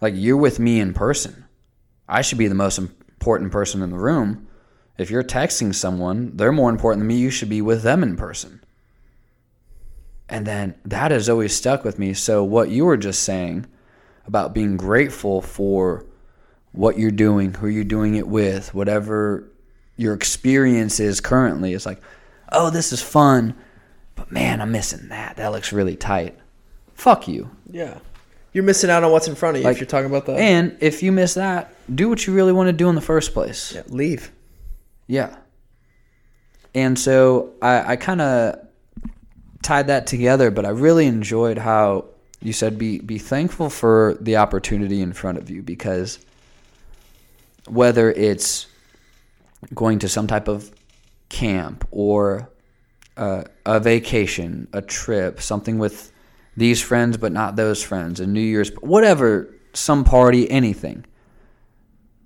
Like, 0.01 0.13
you're 0.15 0.38
with 0.38 0.59
me 0.59 0.80
in 0.80 0.93
person. 0.93 1.45
I 2.07 2.21
should 2.21 2.38
be 2.38 2.47
the 2.47 2.55
most 2.55 2.78
important 2.78 3.51
person 3.51 3.82
in 3.82 3.89
the 3.89 3.97
room. 3.97 4.47
If 4.97 5.11
you're 5.11 5.23
texting 5.23 5.76
someone, 5.76 6.38
they're 6.38 6.51
more 6.51 6.69
important 6.69 7.01
than 7.01 7.07
me. 7.07 7.17
You 7.17 7.30
should 7.30 7.49
be 7.49 7.61
with 7.61 7.84
them 7.84 8.01
in 8.01 8.15
person. 8.15 8.61
And 10.30 10.45
then 10.45 10.76
that 10.86 11.11
has 11.11 11.30
always 11.30 11.55
stuck 11.55 11.84
with 11.84 11.99
me. 11.99 12.13
So, 12.13 12.43
what 12.43 12.69
you 12.69 12.86
were 12.86 12.97
just 12.97 13.23
saying 13.23 13.65
about 14.26 14.53
being 14.53 14.78
grateful 14.78 15.41
for 15.41 16.05
what 16.71 16.97
you're 16.97 17.11
doing, 17.11 17.53
who 17.53 17.67
you're 17.67 17.84
doing 17.84 18.15
it 18.15 18.28
with, 18.28 18.73
whatever 18.73 19.51
your 19.97 20.13
experience 20.13 20.99
is 20.99 21.21
currently. 21.21 21.73
It's 21.73 21.85
like, 21.85 22.01
oh, 22.51 22.69
this 22.69 22.91
is 22.93 23.01
fun, 23.01 23.55
but 24.15 24.31
man, 24.31 24.61
I'm 24.61 24.71
missing 24.71 25.09
that. 25.09 25.37
That 25.37 25.51
looks 25.51 25.71
really 25.73 25.95
tight. 25.95 26.37
Fuck 26.93 27.27
you. 27.27 27.49
yeah. 27.69 27.99
You're 28.53 28.63
missing 28.63 28.89
out 28.89 29.03
on 29.03 29.11
what's 29.11 29.27
in 29.27 29.35
front 29.35 29.57
of 29.57 29.61
you 29.61 29.65
Like- 29.65 29.73
if 29.75 29.81
you're 29.81 29.87
talking 29.87 30.05
about 30.09 30.27
that. 30.27 30.37
And 30.39 30.77
if 30.79 31.03
you 31.03 31.11
miss 31.11 31.33
that, 31.33 31.73
do 31.93 32.07
what 32.07 32.25
you 32.25 32.33
really 32.33 32.53
want 32.53 32.67
to 32.67 32.73
do 32.73 32.87
in 32.87 32.95
the 32.95 33.01
first 33.01 33.33
place. 33.33 33.73
yeah, 33.75 33.81
leave. 33.87 34.31
Yeah. 35.07 35.35
And 36.73 36.97
so 36.97 37.51
I, 37.61 37.93
I 37.93 37.95
kind 37.97 38.21
of 38.21 38.59
tied 39.61 39.87
that 39.87 40.07
together, 40.07 40.51
but 40.51 40.65
I 40.65 40.69
really 40.69 41.05
enjoyed 41.05 41.57
how 41.57 42.05
you 42.41 42.53
said 42.53 42.77
be 42.77 42.99
be 42.99 43.17
thankful 43.17 43.69
for 43.69 44.15
the 44.21 44.37
opportunity 44.37 45.01
in 45.01 45.11
front 45.11 45.37
of 45.37 45.49
you 45.49 45.61
because 45.61 46.19
whether 47.67 48.09
it's 48.11 48.67
going 49.73 49.99
to 49.99 50.09
some 50.09 50.27
type 50.27 50.47
of 50.47 50.71
camp 51.29 51.87
or 51.91 52.49
uh, 53.17 53.43
a 53.65 53.79
vacation, 53.79 54.67
a 54.73 54.81
trip, 54.81 55.41
something 55.41 55.77
with 55.77 56.11
these 56.57 56.81
friends 56.81 57.17
but 57.17 57.31
not 57.31 57.55
those 57.55 57.83
friends, 57.83 58.19
a 58.19 58.27
New 58.27 58.41
Year's, 58.41 58.69
whatever, 58.81 59.53
some 59.73 60.03
party, 60.03 60.49
anything. 60.49 61.05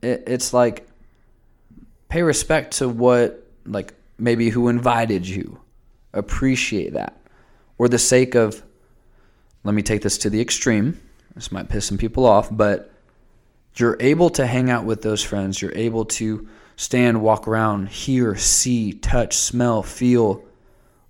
It, 0.01 0.23
it's 0.27 0.53
like 0.53 0.87
pay 2.09 2.23
respect 2.23 2.77
to 2.77 2.89
what, 2.89 3.45
like 3.65 3.93
maybe 4.17 4.49
who 4.49 4.67
invited 4.67 5.27
you, 5.27 5.59
appreciate 6.13 6.93
that, 6.93 7.19
or 7.77 7.87
the 7.87 7.99
sake 7.99 8.35
of. 8.35 8.63
Let 9.65 9.75
me 9.75 9.81
take 9.81 10.01
this 10.01 10.17
to 10.19 10.29
the 10.29 10.39
extreme. 10.39 10.99
This 11.35 11.51
might 11.51 11.67
piss 11.67 11.85
some 11.85 11.97
people 11.97 12.25
off, 12.25 12.47
but 12.49 12.91
you're 13.75 13.97
able 13.99 14.29
to 14.31 14.47
hang 14.47 14.69
out 14.69 14.85
with 14.85 15.01
those 15.01 15.21
friends. 15.21 15.61
You're 15.61 15.75
able 15.75 16.05
to 16.05 16.47
stand, 16.79 17.21
walk 17.21 17.45
around, 17.45 17.89
hear, 17.89 18.37
see, 18.37 18.93
touch, 18.93 19.35
smell, 19.35 19.83
feel 19.83 20.41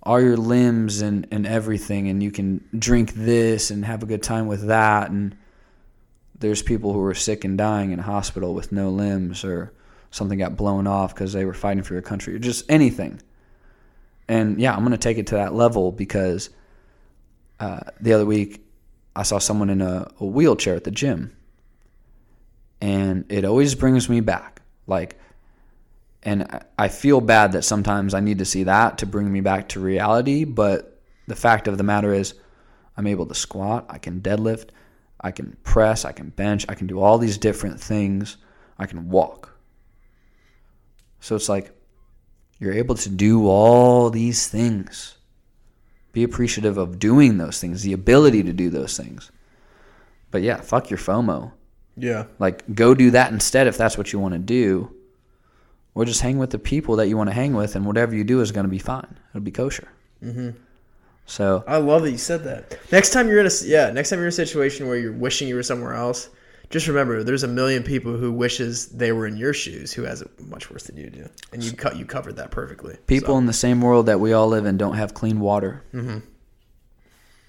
all 0.02 0.20
your 0.20 0.36
limbs 0.36 1.00
and, 1.00 1.28
and 1.30 1.46
everything. 1.46 2.08
And 2.08 2.20
you 2.20 2.32
can 2.32 2.64
drink 2.76 3.14
this 3.14 3.70
and 3.70 3.84
have 3.84 4.02
a 4.02 4.06
good 4.06 4.20
time 4.20 4.48
with 4.48 4.66
that. 4.66 5.12
And 5.12 5.36
there's 6.36 6.60
people 6.60 6.92
who 6.92 7.00
are 7.04 7.14
sick 7.14 7.44
and 7.44 7.56
dying 7.56 7.92
in 7.92 8.00
hospital 8.00 8.52
with 8.52 8.72
no 8.72 8.90
limbs 8.90 9.44
or 9.44 9.72
something 10.10 10.40
got 10.40 10.56
blown 10.56 10.88
off 10.88 11.14
because 11.14 11.32
they 11.32 11.44
were 11.44 11.54
fighting 11.54 11.84
for 11.84 11.92
your 11.92 12.02
country 12.02 12.34
or 12.34 12.40
just 12.40 12.68
anything. 12.68 13.22
And 14.26 14.60
yeah, 14.60 14.74
I'm 14.74 14.80
going 14.80 14.90
to 14.90 14.98
take 14.98 15.18
it 15.18 15.28
to 15.28 15.36
that 15.36 15.54
level 15.54 15.92
because 15.92 16.50
uh, 17.60 17.78
the 18.00 18.12
other 18.12 18.26
week 18.26 18.66
I 19.14 19.22
saw 19.22 19.38
someone 19.38 19.70
in 19.70 19.82
a, 19.82 20.10
a 20.18 20.26
wheelchair 20.26 20.74
at 20.74 20.82
the 20.82 20.90
gym 20.90 21.36
and 22.80 23.24
it 23.28 23.44
always 23.44 23.76
brings 23.76 24.08
me 24.08 24.18
back. 24.18 24.62
Like, 24.88 25.16
and 26.22 26.64
I 26.78 26.88
feel 26.88 27.20
bad 27.20 27.52
that 27.52 27.62
sometimes 27.62 28.14
I 28.14 28.20
need 28.20 28.38
to 28.38 28.44
see 28.44 28.64
that 28.64 28.98
to 28.98 29.06
bring 29.06 29.32
me 29.32 29.40
back 29.40 29.68
to 29.70 29.80
reality. 29.80 30.44
But 30.44 31.00
the 31.26 31.36
fact 31.36 31.66
of 31.68 31.78
the 31.78 31.84
matter 31.84 32.12
is, 32.12 32.34
I'm 32.96 33.06
able 33.06 33.26
to 33.26 33.34
squat, 33.34 33.86
I 33.88 33.98
can 33.98 34.20
deadlift, 34.20 34.70
I 35.20 35.30
can 35.30 35.56
press, 35.62 36.04
I 36.04 36.12
can 36.12 36.30
bench, 36.30 36.66
I 36.68 36.74
can 36.74 36.86
do 36.86 37.00
all 37.00 37.18
these 37.18 37.38
different 37.38 37.80
things, 37.80 38.36
I 38.78 38.86
can 38.86 39.08
walk. 39.08 39.56
So 41.20 41.36
it's 41.36 41.48
like 41.48 41.72
you're 42.58 42.74
able 42.74 42.94
to 42.96 43.08
do 43.08 43.48
all 43.48 44.10
these 44.10 44.48
things. 44.48 45.16
Be 46.12 46.24
appreciative 46.24 46.76
of 46.76 46.98
doing 46.98 47.38
those 47.38 47.60
things, 47.60 47.82
the 47.82 47.92
ability 47.92 48.42
to 48.42 48.52
do 48.52 48.68
those 48.68 48.96
things. 48.96 49.30
But 50.30 50.42
yeah, 50.42 50.60
fuck 50.60 50.90
your 50.90 50.98
FOMO. 50.98 51.52
Yeah. 51.96 52.24
Like, 52.38 52.74
go 52.74 52.94
do 52.94 53.12
that 53.12 53.32
instead 53.32 53.66
if 53.66 53.76
that's 53.76 53.96
what 53.96 54.12
you 54.12 54.18
want 54.18 54.34
to 54.34 54.38
do. 54.38 54.94
Or 55.94 56.04
just 56.04 56.20
hang 56.20 56.38
with 56.38 56.50
the 56.50 56.58
people 56.58 56.96
that 56.96 57.08
you 57.08 57.16
want 57.16 57.30
to 57.30 57.34
hang 57.34 57.54
with, 57.54 57.74
and 57.74 57.84
whatever 57.84 58.14
you 58.14 58.24
do 58.24 58.40
is 58.40 58.52
going 58.52 58.64
to 58.64 58.70
be 58.70 58.78
fine. 58.78 59.18
It'll 59.30 59.40
be 59.40 59.50
kosher. 59.50 59.88
Mm-hmm. 60.22 60.50
So, 61.26 61.64
I 61.66 61.76
love 61.76 62.02
that 62.02 62.10
you 62.10 62.18
said 62.18 62.44
that. 62.44 62.78
Next 62.90 63.10
time 63.10 63.28
you're 63.28 63.40
in 63.40 63.46
a 63.46 63.50
yeah, 63.64 63.90
next 63.90 64.10
time 64.10 64.18
you're 64.18 64.26
in 64.26 64.30
a 64.30 64.32
situation 64.32 64.88
where 64.88 64.96
you're 64.96 65.12
wishing 65.12 65.48
you 65.48 65.54
were 65.54 65.62
somewhere 65.62 65.94
else, 65.94 66.28
just 66.70 66.88
remember 66.88 67.22
there's 67.22 67.44
a 67.44 67.48
million 67.48 67.82
people 67.82 68.16
who 68.16 68.32
wishes 68.32 68.88
they 68.88 69.12
were 69.12 69.26
in 69.26 69.36
your 69.36 69.52
shoes 69.52 69.92
who 69.92 70.02
has 70.02 70.22
it 70.22 70.30
much 70.40 70.70
worse 70.70 70.84
than 70.84 70.96
you 70.96 71.10
do, 71.10 71.28
and 71.52 71.62
you 71.62 71.72
cut 71.72 71.96
you 71.96 72.04
covered 72.04 72.36
that 72.36 72.50
perfectly. 72.50 72.96
people 73.06 73.34
So, 73.34 73.38
in 73.38 73.46
the 73.46 73.52
same 73.52 73.80
world 73.80 74.06
that 74.06 74.18
we 74.18 74.32
all 74.32 74.48
live 74.48 74.66
in 74.66 74.76
don't 74.76 74.94
have 74.96 75.14
clean 75.14 75.40
water. 75.40 75.84
Mm-hmm. 75.92 76.18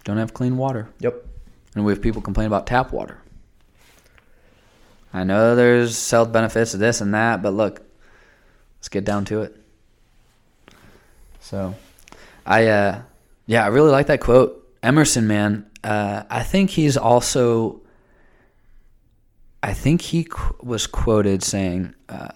Don't 0.04 0.18
have 0.18 0.34
clean 0.34 0.58
water. 0.58 0.90
yep. 1.00 1.26
And 1.76 1.86
we 1.86 1.94
have 1.94 2.02
people 2.02 2.22
complain 2.22 2.48
about 2.48 2.68
tap 2.68 2.92
water. 2.92 3.22
I 5.14 5.24
know 5.24 5.56
there's 5.56 6.10
health 6.10 6.32
benefits 6.32 6.72
to 6.72 6.78
this 6.78 7.02
and 7.02 7.14
that, 7.14 7.42
but 7.42 7.54
look, 7.54 7.82
let's 8.82 8.90
get 8.90 9.06
down 9.06 9.26
to 9.26 9.44
it. 9.44 9.56
So, 11.40 11.76
I, 12.48 12.66
uh, 12.66 13.02
yeah, 13.46 13.64
I 13.64 13.68
really 13.68 13.92
like 13.92 14.08
that 14.08 14.22
quote. 14.22 14.68
Emerson, 14.82 15.28
man, 15.28 15.70
uh, 15.84 16.24
I 16.32 16.42
think 16.42 16.72
he's 16.72 16.98
also, 16.98 17.82
I 19.62 19.74
think 19.74 20.02
he 20.02 20.24
qu- 20.24 20.56
was 20.64 20.88
quoted 20.88 21.44
saying, 21.44 21.94
uh, 22.10 22.30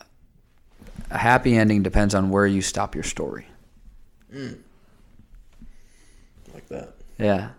a 1.10 1.18
happy 1.18 1.58
ending 1.58 1.82
depends 1.82 2.14
on 2.14 2.30
where 2.30 2.46
you 2.46 2.62
stop 2.62 2.94
your 2.94 3.04
story. 3.04 3.48
Like 6.54 6.68
that. 6.70 6.94
Yeah. 7.18 7.50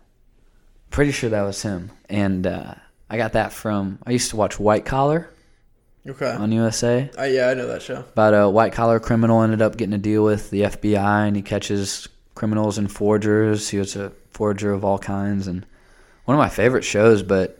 Pretty 0.90 1.10
sure 1.10 1.30
that 1.30 1.42
was 1.42 1.60
him. 1.60 1.90
And 2.08 2.46
uh, 2.46 2.74
I 3.10 3.16
got 3.16 3.32
that 3.32 3.52
from, 3.52 3.98
I 4.06 4.12
used 4.12 4.30
to 4.30 4.36
watch 4.36 4.60
White 4.60 4.84
Collar 4.84 5.28
Okay. 6.08 6.30
on 6.30 6.52
USA. 6.52 7.10
Uh, 7.18 7.24
yeah, 7.24 7.48
I 7.48 7.54
know 7.54 7.66
that 7.66 7.82
show. 7.82 7.98
About 7.98 8.34
a 8.34 8.48
white 8.48 8.72
collar 8.72 9.00
criminal 9.00 9.42
ended 9.42 9.60
up 9.62 9.76
getting 9.76 9.94
a 9.94 9.98
deal 9.98 10.22
with 10.24 10.50
the 10.50 10.62
FBI 10.62 11.26
and 11.26 11.34
he 11.36 11.42
catches 11.42 12.08
criminals 12.34 12.78
and 12.78 12.90
forgers. 12.90 13.68
He 13.68 13.78
was 13.78 13.96
a 13.96 14.12
forger 14.30 14.72
of 14.72 14.84
all 14.84 14.98
kinds 14.98 15.46
and 15.46 15.66
one 16.24 16.36
of 16.36 16.38
my 16.38 16.48
favorite 16.48 16.84
shows, 16.84 17.22
but 17.22 17.58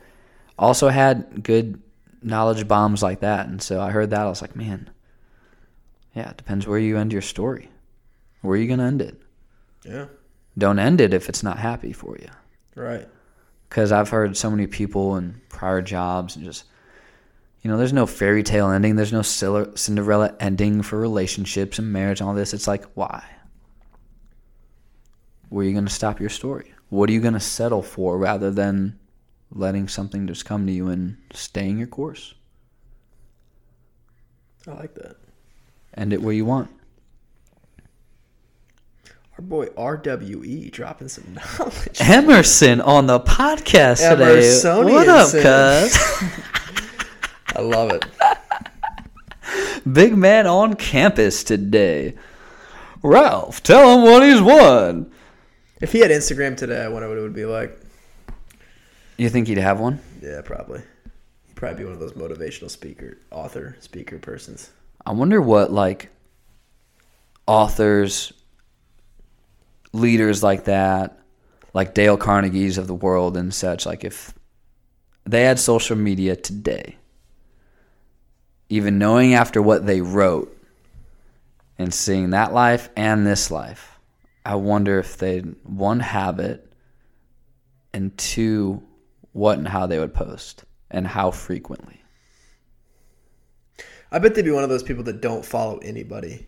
also 0.59 0.88
had 0.88 1.42
good 1.42 1.82
knowledge 2.22 2.66
bombs 2.68 3.03
like 3.03 3.20
that. 3.20 3.49
And 3.49 3.61
so 3.62 3.80
I 3.80 3.90
heard 3.90 4.11
that. 4.11 4.20
I 4.20 4.28
was 4.28 4.42
like, 4.42 4.55
man, 4.57 4.90
yeah, 6.14 6.30
it 6.30 6.36
depends 6.36 6.66
where 6.66 6.78
you 6.78 6.97
end 6.99 7.12
your 7.12 7.22
story. 7.22 7.68
Where 8.42 8.55
are 8.55 8.61
you 8.61 8.66
going 8.68 8.78
to 8.78 8.84
end 8.84 9.03
it? 9.03 9.20
Yeah. 9.84 10.07
Don't 10.59 10.78
end 10.78 11.01
it 11.01 11.12
if 11.14 11.28
it's 11.28 11.42
not 11.42 11.59
happy 11.59 11.92
for 11.92 12.16
you. 12.18 12.28
Right. 12.74 13.09
because 13.68 13.90
I've 13.92 14.11
heard 14.11 14.36
so 14.36 14.51
many 14.51 14.66
people 14.66 15.16
in 15.16 15.40
prior 15.49 15.80
jobs 15.82 16.36
and 16.36 16.44
just, 16.44 16.64
you 17.66 17.72
know, 17.72 17.78
there's 17.78 17.92
no 17.92 18.06
fairy 18.06 18.44
tale 18.44 18.70
ending. 18.70 18.94
There's 18.94 19.12
no 19.12 19.22
Cinderella 19.22 20.36
ending 20.38 20.82
for 20.82 21.00
relationships 21.00 21.80
and 21.80 21.92
marriage 21.92 22.20
and 22.20 22.28
all 22.28 22.34
this. 22.36 22.54
It's 22.54 22.68
like, 22.68 22.84
why? 22.94 23.24
Where 25.48 25.64
are 25.64 25.66
you 25.66 25.72
going 25.72 25.84
to 25.84 25.92
stop 25.92 26.20
your 26.20 26.28
story? 26.28 26.72
What 26.90 27.10
are 27.10 27.12
you 27.12 27.20
going 27.20 27.34
to 27.34 27.40
settle 27.40 27.82
for 27.82 28.18
rather 28.18 28.52
than 28.52 29.00
letting 29.50 29.88
something 29.88 30.28
just 30.28 30.44
come 30.44 30.64
to 30.68 30.72
you 30.72 30.86
and 30.90 31.16
staying 31.34 31.78
your 31.78 31.88
course? 31.88 32.34
I 34.68 34.70
like 34.74 34.94
that. 34.94 35.16
End 35.94 36.12
it 36.12 36.22
where 36.22 36.34
you 36.34 36.44
want. 36.44 36.70
Our 39.36 39.42
boy 39.42 39.66
RWE 39.66 40.70
dropping 40.70 41.08
some 41.08 41.34
knowledge. 41.58 42.00
Emerson 42.00 42.80
on 42.80 43.08
the 43.08 43.18
podcast 43.18 44.08
today. 44.08 44.84
What 44.84 45.08
up, 45.08 45.32
cuz? 45.32 46.82
I 47.57 47.62
love 47.62 47.90
it. 47.90 48.04
Big 49.90 50.14
man 50.14 50.46
on 50.46 50.74
campus 50.74 51.42
today. 51.42 52.14
Ralph, 53.02 53.62
tell 53.62 53.96
him 53.96 54.02
what 54.04 54.22
he's 54.22 54.42
won. 54.42 55.11
If 55.80 55.92
he 55.92 56.01
had 56.01 56.10
Instagram 56.10 56.56
today, 56.56 56.82
I 56.82 56.89
wonder 56.89 57.09
what 57.09 57.16
it 57.16 57.22
would 57.22 57.35
be 57.35 57.47
like. 57.47 57.81
You 59.16 59.31
think 59.31 59.48
he'd 59.48 59.56
have 59.56 59.81
one? 59.81 60.01
Yeah, 60.20 60.43
probably. 60.43 60.81
He'd 61.47 61.56
probably 61.56 61.78
be 61.78 61.85
one 61.85 61.94
of 61.94 62.01
those 62.01 62.12
motivational 62.12 62.70
speaker, 62.70 63.16
author, 63.31 63.76
speaker 63.81 64.18
persons. 64.18 64.70
I 65.06 65.12
wonder 65.12 65.40
what 65.40 65.72
like 65.72 66.10
authors, 67.47 68.35
leaders 69.94 70.43
like 70.43 70.64
that, 70.64 71.18
like 71.72 71.94
Dale 71.94 72.18
Carnegie's 72.18 72.76
of 72.76 72.86
the 72.86 72.94
world 72.94 73.35
and 73.36 73.55
such, 73.55 73.86
like 73.86 74.05
if 74.05 74.35
they 75.24 75.44
had 75.44 75.59
social 75.59 75.97
media 75.97 76.36
today, 76.36 76.97
even 78.68 78.98
knowing 78.98 79.34
after 79.34 79.62
what 79.62 79.86
they 79.86 80.01
wrote 80.01 80.56
and 81.78 81.93
seeing 81.93 82.30
that 82.30 82.52
life 82.52 82.88
and 82.97 83.26
this 83.26 83.51
life, 83.51 83.98
I 84.44 84.55
wonder 84.56 84.98
if 84.98 85.16
they'd 85.16 85.55
one 85.64 86.01
have 86.01 86.38
it 86.38 86.72
and 87.93 88.16
two 88.16 88.82
what 89.32 89.59
and 89.59 89.68
how 89.68 89.86
they 89.86 89.98
would 89.98 90.14
post 90.14 90.64
and 90.90 91.06
how 91.06 91.30
frequently. 91.30 92.02
I 94.10 94.18
bet 94.18 94.34
they'd 94.34 94.44
be 94.44 94.51
one 94.51 94.64
of 94.64 94.70
those 94.70 94.82
people 94.82 95.05
that 95.05 95.20
don't 95.20 95.44
follow 95.44 95.78
anybody, 95.78 96.47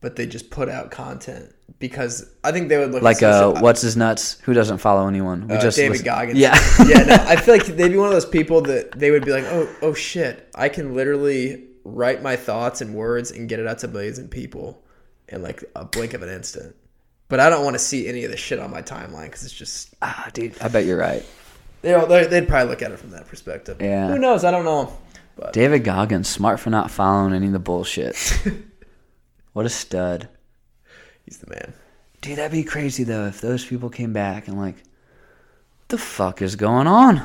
but 0.00 0.16
they 0.16 0.26
just 0.26 0.50
put 0.50 0.68
out 0.68 0.90
content 0.90 1.54
because 1.78 2.30
I 2.42 2.52
think 2.52 2.68
they 2.68 2.78
would 2.78 2.92
look 2.92 3.02
Like 3.02 3.22
uh, 3.22 3.60
what's 3.60 3.80
his 3.82 3.96
nuts? 3.96 4.38
Who 4.42 4.54
doesn't 4.54 4.78
follow 4.78 5.06
anyone? 5.08 5.48
We 5.48 5.56
uh, 5.56 5.70
David 5.70 5.90
listen- 5.90 6.04
Goggins. 6.04 6.38
Yeah, 6.38 6.58
yeah. 6.86 7.02
No, 7.04 7.14
I 7.14 7.36
feel 7.36 7.54
like 7.54 7.66
they'd 7.76 7.88
be 7.88 7.96
one 7.96 8.08
of 8.08 8.12
those 8.14 8.26
people 8.26 8.62
that 8.62 8.92
they 8.92 9.10
would 9.10 9.24
be 9.24 9.32
like, 9.32 9.44
oh, 9.44 9.68
oh 9.82 9.94
shit, 9.94 10.48
I 10.54 10.68
can 10.68 10.94
literally 10.94 11.64
write 11.84 12.22
my 12.22 12.36
thoughts 12.36 12.80
and 12.80 12.94
words 12.94 13.30
and 13.30 13.48
get 13.48 13.58
it 13.58 13.66
out 13.66 13.78
to 13.80 13.88
millions 13.88 14.18
of 14.18 14.30
people 14.30 14.82
in 15.28 15.42
like 15.42 15.64
a 15.76 15.84
blink 15.84 16.14
of 16.14 16.22
an 16.22 16.28
instant. 16.28 16.76
But 17.28 17.40
I 17.40 17.48
don't 17.48 17.64
want 17.64 17.74
to 17.74 17.78
see 17.78 18.08
any 18.08 18.24
of 18.24 18.30
the 18.30 18.36
shit 18.36 18.58
on 18.58 18.70
my 18.70 18.82
timeline 18.82 19.26
because 19.26 19.44
it's 19.44 19.54
just 19.54 19.94
ah, 20.02 20.28
dude, 20.32 20.60
I 20.60 20.68
bet 20.68 20.84
you're 20.84 20.98
right. 20.98 21.24
you 21.82 21.90
know 21.90 22.06
they- 22.06 22.26
they'd 22.26 22.48
probably 22.48 22.70
look 22.70 22.82
at 22.82 22.90
it 22.90 22.98
from 22.98 23.10
that 23.10 23.28
perspective. 23.28 23.80
Yeah. 23.80 24.08
Who 24.08 24.18
knows? 24.18 24.44
I 24.44 24.50
don't 24.50 24.64
know. 24.64 24.96
But 25.36 25.52
David 25.52 25.84
Goggins, 25.84 26.28
smart 26.28 26.60
for 26.60 26.70
not 26.70 26.90
following 26.90 27.32
any 27.32 27.46
of 27.46 27.52
the 27.52 27.58
bullshit. 27.58 28.16
what 29.52 29.66
a 29.66 29.68
stud, 29.68 30.28
he's 31.24 31.38
the 31.38 31.50
man. 31.50 31.72
dude. 32.20 32.38
That'd 32.38 32.52
be 32.52 32.64
crazy 32.64 33.04
though 33.04 33.26
if 33.26 33.40
those 33.40 33.64
people 33.64 33.90
came 33.90 34.12
back 34.12 34.48
and 34.48 34.58
like, 34.58 34.76
what 34.76 35.88
the 35.88 35.98
fuck 35.98 36.42
is 36.42 36.56
going 36.56 36.86
on? 36.86 37.22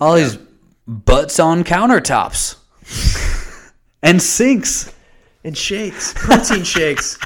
All 0.00 0.14
these 0.14 0.38
butts 0.86 1.38
on 1.38 1.64
countertops 1.64 2.56
and 4.02 4.20
sinks. 4.20 4.92
And 5.46 5.56
shakes, 5.56 6.14
protein 6.16 6.64
shakes. 6.64 7.18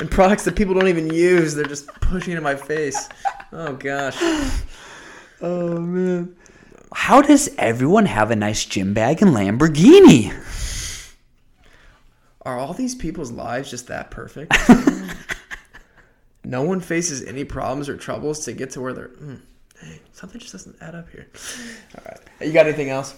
and 0.00 0.10
products 0.10 0.44
that 0.44 0.54
people 0.54 0.74
don't 0.74 0.88
even 0.88 1.10
use. 1.12 1.54
They're 1.54 1.64
just 1.64 1.86
pushing 2.02 2.34
in 2.36 2.42
my 2.42 2.54
face. 2.54 3.08
Oh 3.52 3.72
gosh. 3.72 4.16
Oh 5.40 5.80
man. 5.80 6.36
How 6.92 7.22
does 7.22 7.48
everyone 7.56 8.04
have 8.06 8.30
a 8.30 8.36
nice 8.36 8.64
gym 8.66 8.92
bag 8.92 9.22
and 9.22 9.30
Lamborghini? 9.30 10.34
Are 12.48 12.58
all 12.58 12.72
these 12.72 12.94
people's 12.94 13.30
lives 13.30 13.68
just 13.70 13.88
that 13.88 14.10
perfect? 14.10 14.56
no 16.44 16.62
one 16.62 16.80
faces 16.80 17.22
any 17.24 17.44
problems 17.44 17.90
or 17.90 17.96
troubles 17.98 18.44
to 18.46 18.54
get 18.54 18.70
to 18.70 18.80
where 18.80 18.94
they're. 18.94 19.08
Mm, 19.08 19.40
dang, 19.82 20.00
something 20.12 20.40
just 20.40 20.52
doesn't 20.52 20.76
add 20.80 20.94
up 20.94 21.10
here. 21.10 21.26
All 21.98 22.04
right. 22.06 22.18
You 22.40 22.52
got 22.54 22.66
anything 22.66 22.88
else? 22.88 23.14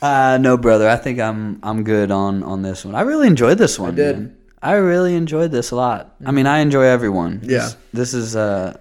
Uh 0.00 0.38
no, 0.40 0.56
brother. 0.56 0.88
I 0.88 0.96
think 0.96 1.20
I'm 1.20 1.58
I'm 1.62 1.84
good 1.84 2.10
on 2.10 2.42
on 2.42 2.62
this 2.62 2.86
one. 2.86 2.94
I 2.94 3.02
really 3.02 3.26
enjoyed 3.26 3.58
this 3.58 3.78
one. 3.78 3.94
did. 3.96 4.16
man. 4.18 4.36
I 4.62 4.72
really 4.76 5.14
enjoyed 5.14 5.50
this 5.50 5.72
a 5.72 5.76
lot. 5.76 6.16
I 6.24 6.30
mean, 6.30 6.46
I 6.46 6.60
enjoy 6.60 6.84
everyone. 6.84 7.40
Yeah. 7.42 7.58
This, 7.58 7.76
this 7.92 8.14
is 8.14 8.34
uh 8.36 8.78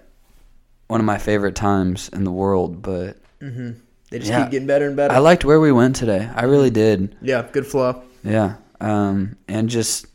one 0.88 1.01
of 1.01 1.05
my 1.05 1.18
favorite 1.18 1.55
times 1.55 2.07
in 2.14 2.23
the 2.23 2.31
world, 2.31 2.81
but 2.81 3.18
They 3.41 4.19
just 4.19 4.31
Yeah. 4.31 4.43
keep 4.43 4.51
getting 4.51 4.68
better 4.68 4.88
and 4.88 4.95
better. 4.95 5.14
I 5.14 5.18
liked 5.18 5.43
where 5.43 5.60
we 5.60 5.73
went 5.73 5.97
today. 5.97 6.30
I 6.34 6.45
really 6.45 6.69
did. 6.69 7.18
yeah, 7.22 7.45
good 7.51 7.68
flow. 7.68 8.01
Yeah. 8.23 8.55
Um, 8.84 9.38
and 9.47 9.69
just, 9.69 10.07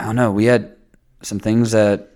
I 0.00 0.06
don't 0.06 0.16
know, 0.16 0.32
we 0.32 0.46
had 0.46 0.74
some 1.20 1.38
things 1.38 1.72
that 1.72 2.08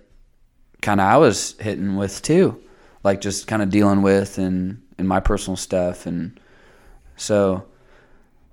kind 0.81 0.99
of 0.99 1.05
I 1.05 1.17
was 1.17 1.55
hitting 1.59 1.95
with 1.95 2.23
too, 2.23 2.59
like 3.03 3.21
just 3.21 3.45
kind 3.45 3.61
of 3.61 3.69
dealing 3.69 4.01
with 4.01 4.39
and, 4.39 4.81
and 4.97 5.07
my 5.07 5.19
personal 5.19 5.55
stuff. 5.55 6.07
And 6.07 6.39
so, 7.17 7.65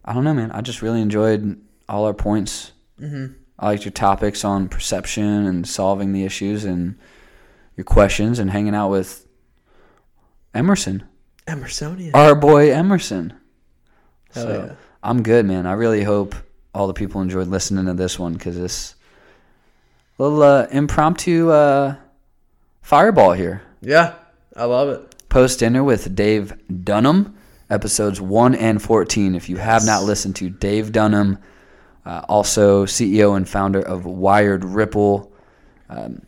I 0.04 0.12
don't 0.12 0.24
know, 0.24 0.34
man. 0.34 0.50
I 0.50 0.60
just 0.60 0.82
really 0.82 1.00
enjoyed 1.00 1.58
all 1.88 2.04
our 2.04 2.12
points. 2.12 2.72
Mm-hmm. 3.00 3.32
I 3.58 3.66
liked 3.66 3.86
your 3.86 3.92
topics 3.92 4.44
on 4.44 4.68
perception 4.68 5.46
and 5.46 5.66
solving 5.66 6.12
the 6.12 6.24
issues 6.24 6.64
and 6.64 6.98
your 7.76 7.84
questions 7.84 8.38
and 8.38 8.50
hanging 8.50 8.74
out 8.74 8.90
with 8.90 9.26
Emerson, 10.52 11.02
Emersonia. 11.48 12.10
our 12.12 12.34
boy 12.34 12.72
Emerson. 12.72 13.32
Hell 14.34 14.44
so 14.44 14.64
yeah. 14.66 14.74
I'm 15.02 15.22
good, 15.22 15.46
man. 15.46 15.66
I 15.66 15.72
really 15.72 16.02
hope 16.02 16.34
all 16.74 16.86
the 16.86 16.94
people 16.94 17.20
enjoyed 17.20 17.48
listening 17.48 17.86
to 17.86 17.94
this 17.94 18.18
one 18.18 18.34
because 18.34 18.56
this 18.56 18.94
little 20.18 20.42
uh, 20.42 20.66
impromptu 20.70 21.50
uh, 21.50 21.96
fireball 22.82 23.32
here. 23.32 23.62
Yeah, 23.80 24.14
I 24.56 24.64
love 24.64 24.88
it. 24.88 25.28
Post 25.28 25.60
dinner 25.60 25.82
with 25.82 26.14
Dave 26.14 26.54
Dunham, 26.84 27.36
episodes 27.70 28.20
one 28.20 28.54
and 28.54 28.80
fourteen. 28.82 29.34
If 29.34 29.48
you 29.48 29.56
have 29.56 29.84
not 29.84 30.02
listened 30.02 30.36
to 30.36 30.50
Dave 30.50 30.92
Dunham, 30.92 31.38
uh, 32.04 32.24
also 32.28 32.86
CEO 32.86 33.36
and 33.36 33.48
founder 33.48 33.80
of 33.80 34.04
Wired 34.04 34.64
Ripple, 34.64 35.32
um, 35.88 36.22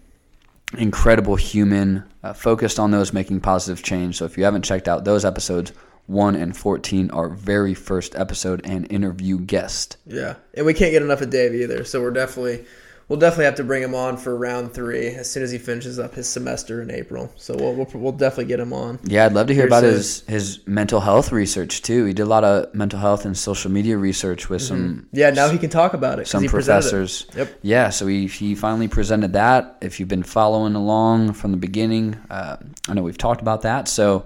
incredible 0.77 1.37
human, 1.37 2.05
uh, 2.23 2.33
focused 2.33 2.79
on 2.79 2.91
those 2.91 3.13
making 3.13 3.41
positive 3.41 3.83
change. 3.85 4.17
So 4.17 4.25
if 4.25 4.37
you 4.37 4.45
haven't 4.45 4.63
checked 4.63 4.89
out 4.89 5.05
those 5.05 5.25
episodes, 5.25 5.73
one 6.07 6.37
and 6.37 6.57
fourteen, 6.57 7.11
our 7.11 7.29
very 7.29 7.75
first 7.75 8.15
episode 8.15 8.61
and 8.65 8.91
interview 8.93 9.39
guest. 9.39 9.97
Yeah, 10.07 10.37
and 10.55 10.65
we 10.67 10.75
can't 10.75 10.93
get 10.93 11.03
enough 11.03 11.21
of 11.21 11.31
Dave 11.31 11.55
either. 11.55 11.85
So 11.85 12.01
we're 12.01 12.11
definitely, 12.13 12.65
we'll 13.09 13.19
definitely 13.19 13.47
have 13.47 13.57
to 13.57 13.65
bring 13.65 13.83
him 13.83 13.95
on 13.95 14.17
for 14.17 14.37
round 14.37 14.73
three 14.73 15.09
as 15.09 15.29
soon 15.31 15.43
as 15.43 15.51
he 15.51 15.59
finishes 15.59 15.99
up 15.99 16.15
his 16.15 16.29
semester 16.29 16.81
in 16.81 16.91
April. 16.91 17.33
So 17.37 17.57
we'll 17.57 17.75
we'll, 17.75 17.89
we'll 17.95 18.13
definitely 18.13 18.45
get 18.47 18.61
him 18.61 18.73
on. 18.73 19.01
Yeah, 19.05 19.27
I'd 19.27 19.33
love 19.33 19.49
to 19.49 19.55
hear 19.55 19.67
about 19.67 19.83
his 19.83 20.21
his 20.29 20.61
mental 20.67 21.01
health 21.01 21.33
research 21.33 21.83
too. 21.83 22.05
He 22.05 22.13
did 22.13 22.23
a 22.23 22.27
lot 22.27 22.45
of 22.45 22.73
mental 22.75 23.01
health 23.01 23.25
and 23.25 23.37
social 23.37 23.71
media 23.73 23.97
research 23.97 24.49
with 24.49 24.63
some 24.63 25.09
Yeah, 25.13 25.31
now 25.31 25.49
he 25.49 25.59
can 25.59 25.71
talk 25.71 25.93
about 25.95 26.21
it. 26.21 26.29
some 26.29 26.43
he 26.43 26.49
presented 26.49 26.87
it. 26.87 26.91
professors. 26.91 27.27
Yep. 27.37 27.59
Yeah, 27.63 27.91
so 27.91 28.07
he 28.07 28.29
he 28.29 28.55
finally 28.55 28.87
presented 28.89 29.33
that. 29.33 29.79
If 29.81 29.99
you've 29.99 30.09
been 30.09 30.23
following 30.23 30.77
along 30.77 31.33
from 31.33 31.51
the 31.51 31.57
beginning, 31.59 32.17
uh, 32.31 32.59
I 32.89 32.95
know 32.95 33.03
we've 33.03 33.19
talked 33.19 33.41
about 33.41 33.63
that. 33.63 33.89
So 33.89 34.25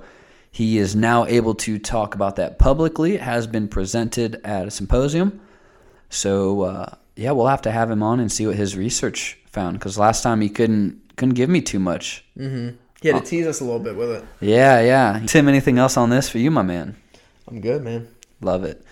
he 0.51 0.79
is 0.79 0.97
now 0.97 1.27
able 1.27 1.55
to 1.55 1.79
talk 1.79 2.15
about 2.15 2.37
that 2.37 2.59
publicly. 2.59 3.15
It 3.15 3.21
has 3.21 3.47
been 3.47 3.69
presented 3.69 4.41
at 4.45 4.67
a 4.67 4.71
symposium. 4.71 5.41
So 6.09 6.63
uh, 6.63 6.95
yeah, 7.17 7.33
we'll 7.33 7.47
have 7.47 7.63
to 7.63 7.71
have 7.71 7.91
him 7.91 8.03
on 8.03 8.21
and 8.21 8.31
see 8.31 8.47
what 8.47 8.57
his 8.57 8.77
research 8.77 9.39
found. 9.47 9.79
Because 9.79 9.99
last 9.99 10.23
time 10.23 10.41
he 10.41 10.49
couldn't 10.49 11.17
couldn't 11.17 11.35
give 11.35 11.51
me 11.51 11.61
too 11.61 11.79
much. 11.79 12.25
He 13.01 13.09
had 13.09 13.25
to 13.25 13.31
tease 13.31 13.47
us 13.47 13.61
a 13.61 13.65
little 13.65 13.81
bit 13.81 13.97
with 13.97 14.11
it. 14.11 14.25
Yeah, 14.41 14.81
yeah. 14.81 15.23
Tim, 15.27 15.49
anything 15.49 15.79
else 15.79 15.97
on 15.97 16.11
this 16.11 16.29
for 16.29 16.39
you, 16.39 16.51
my 16.51 16.63
man? 16.63 16.97
I'm 17.49 17.61
good, 17.61 17.83
man. 17.83 18.09
Love 18.41 18.65
it. 18.65 18.85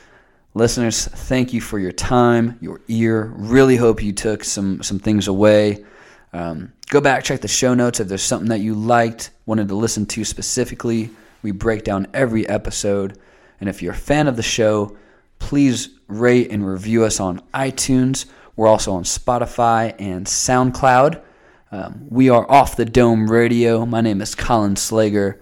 Listeners, 0.54 1.06
thank 1.06 1.52
you 1.52 1.60
for 1.60 1.78
your 1.78 1.92
time, 1.92 2.58
your 2.60 2.80
ear. 2.88 3.32
Really 3.36 3.76
hope 3.76 4.02
you 4.02 4.12
took 4.12 4.44
some 4.44 4.82
some 4.82 4.98
things 4.98 5.28
away. 5.28 5.84
Um, 6.32 6.72
go 6.88 7.00
back, 7.00 7.24
check 7.24 7.40
the 7.40 7.48
show 7.48 7.74
notes 7.74 8.00
if 8.00 8.08
there's 8.08 8.22
something 8.22 8.48
that 8.48 8.60
you 8.60 8.74
liked, 8.74 9.30
wanted 9.46 9.68
to 9.68 9.74
listen 9.74 10.06
to 10.06 10.24
specifically. 10.24 11.10
We 11.42 11.50
break 11.50 11.84
down 11.84 12.06
every 12.12 12.48
episode. 12.48 13.18
And 13.60 13.68
if 13.68 13.82
you're 13.82 13.92
a 13.92 13.96
fan 13.96 14.28
of 14.28 14.36
the 14.36 14.42
show, 14.42 14.96
please 15.38 15.90
rate 16.06 16.50
and 16.50 16.66
review 16.66 17.04
us 17.04 17.20
on 17.20 17.40
iTunes. 17.54 18.26
We're 18.56 18.68
also 18.68 18.92
on 18.92 19.04
Spotify 19.04 19.94
and 19.98 20.26
SoundCloud. 20.26 21.22
Um, 21.70 22.06
we 22.08 22.30
are 22.30 22.50
Off 22.50 22.76
the 22.76 22.84
Dome 22.84 23.30
Radio. 23.30 23.84
My 23.84 24.00
name 24.00 24.20
is 24.20 24.34
Colin 24.34 24.74
Slager 24.74 25.38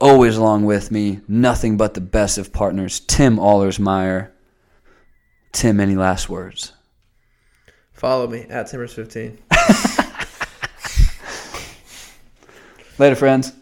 always 0.00 0.36
along 0.36 0.64
with 0.64 0.90
me, 0.90 1.20
nothing 1.28 1.76
but 1.76 1.94
the 1.94 2.00
best 2.00 2.38
of 2.38 2.52
partners, 2.52 3.00
Tim 3.00 3.36
Allersmeyer. 3.36 4.30
Tim, 5.52 5.78
any 5.80 5.94
last 5.96 6.28
words? 6.28 6.72
Follow 7.92 8.26
me 8.26 8.40
at 8.48 8.66
Timbers15. 8.66 9.36
Later, 12.98 13.16
friends. 13.16 13.52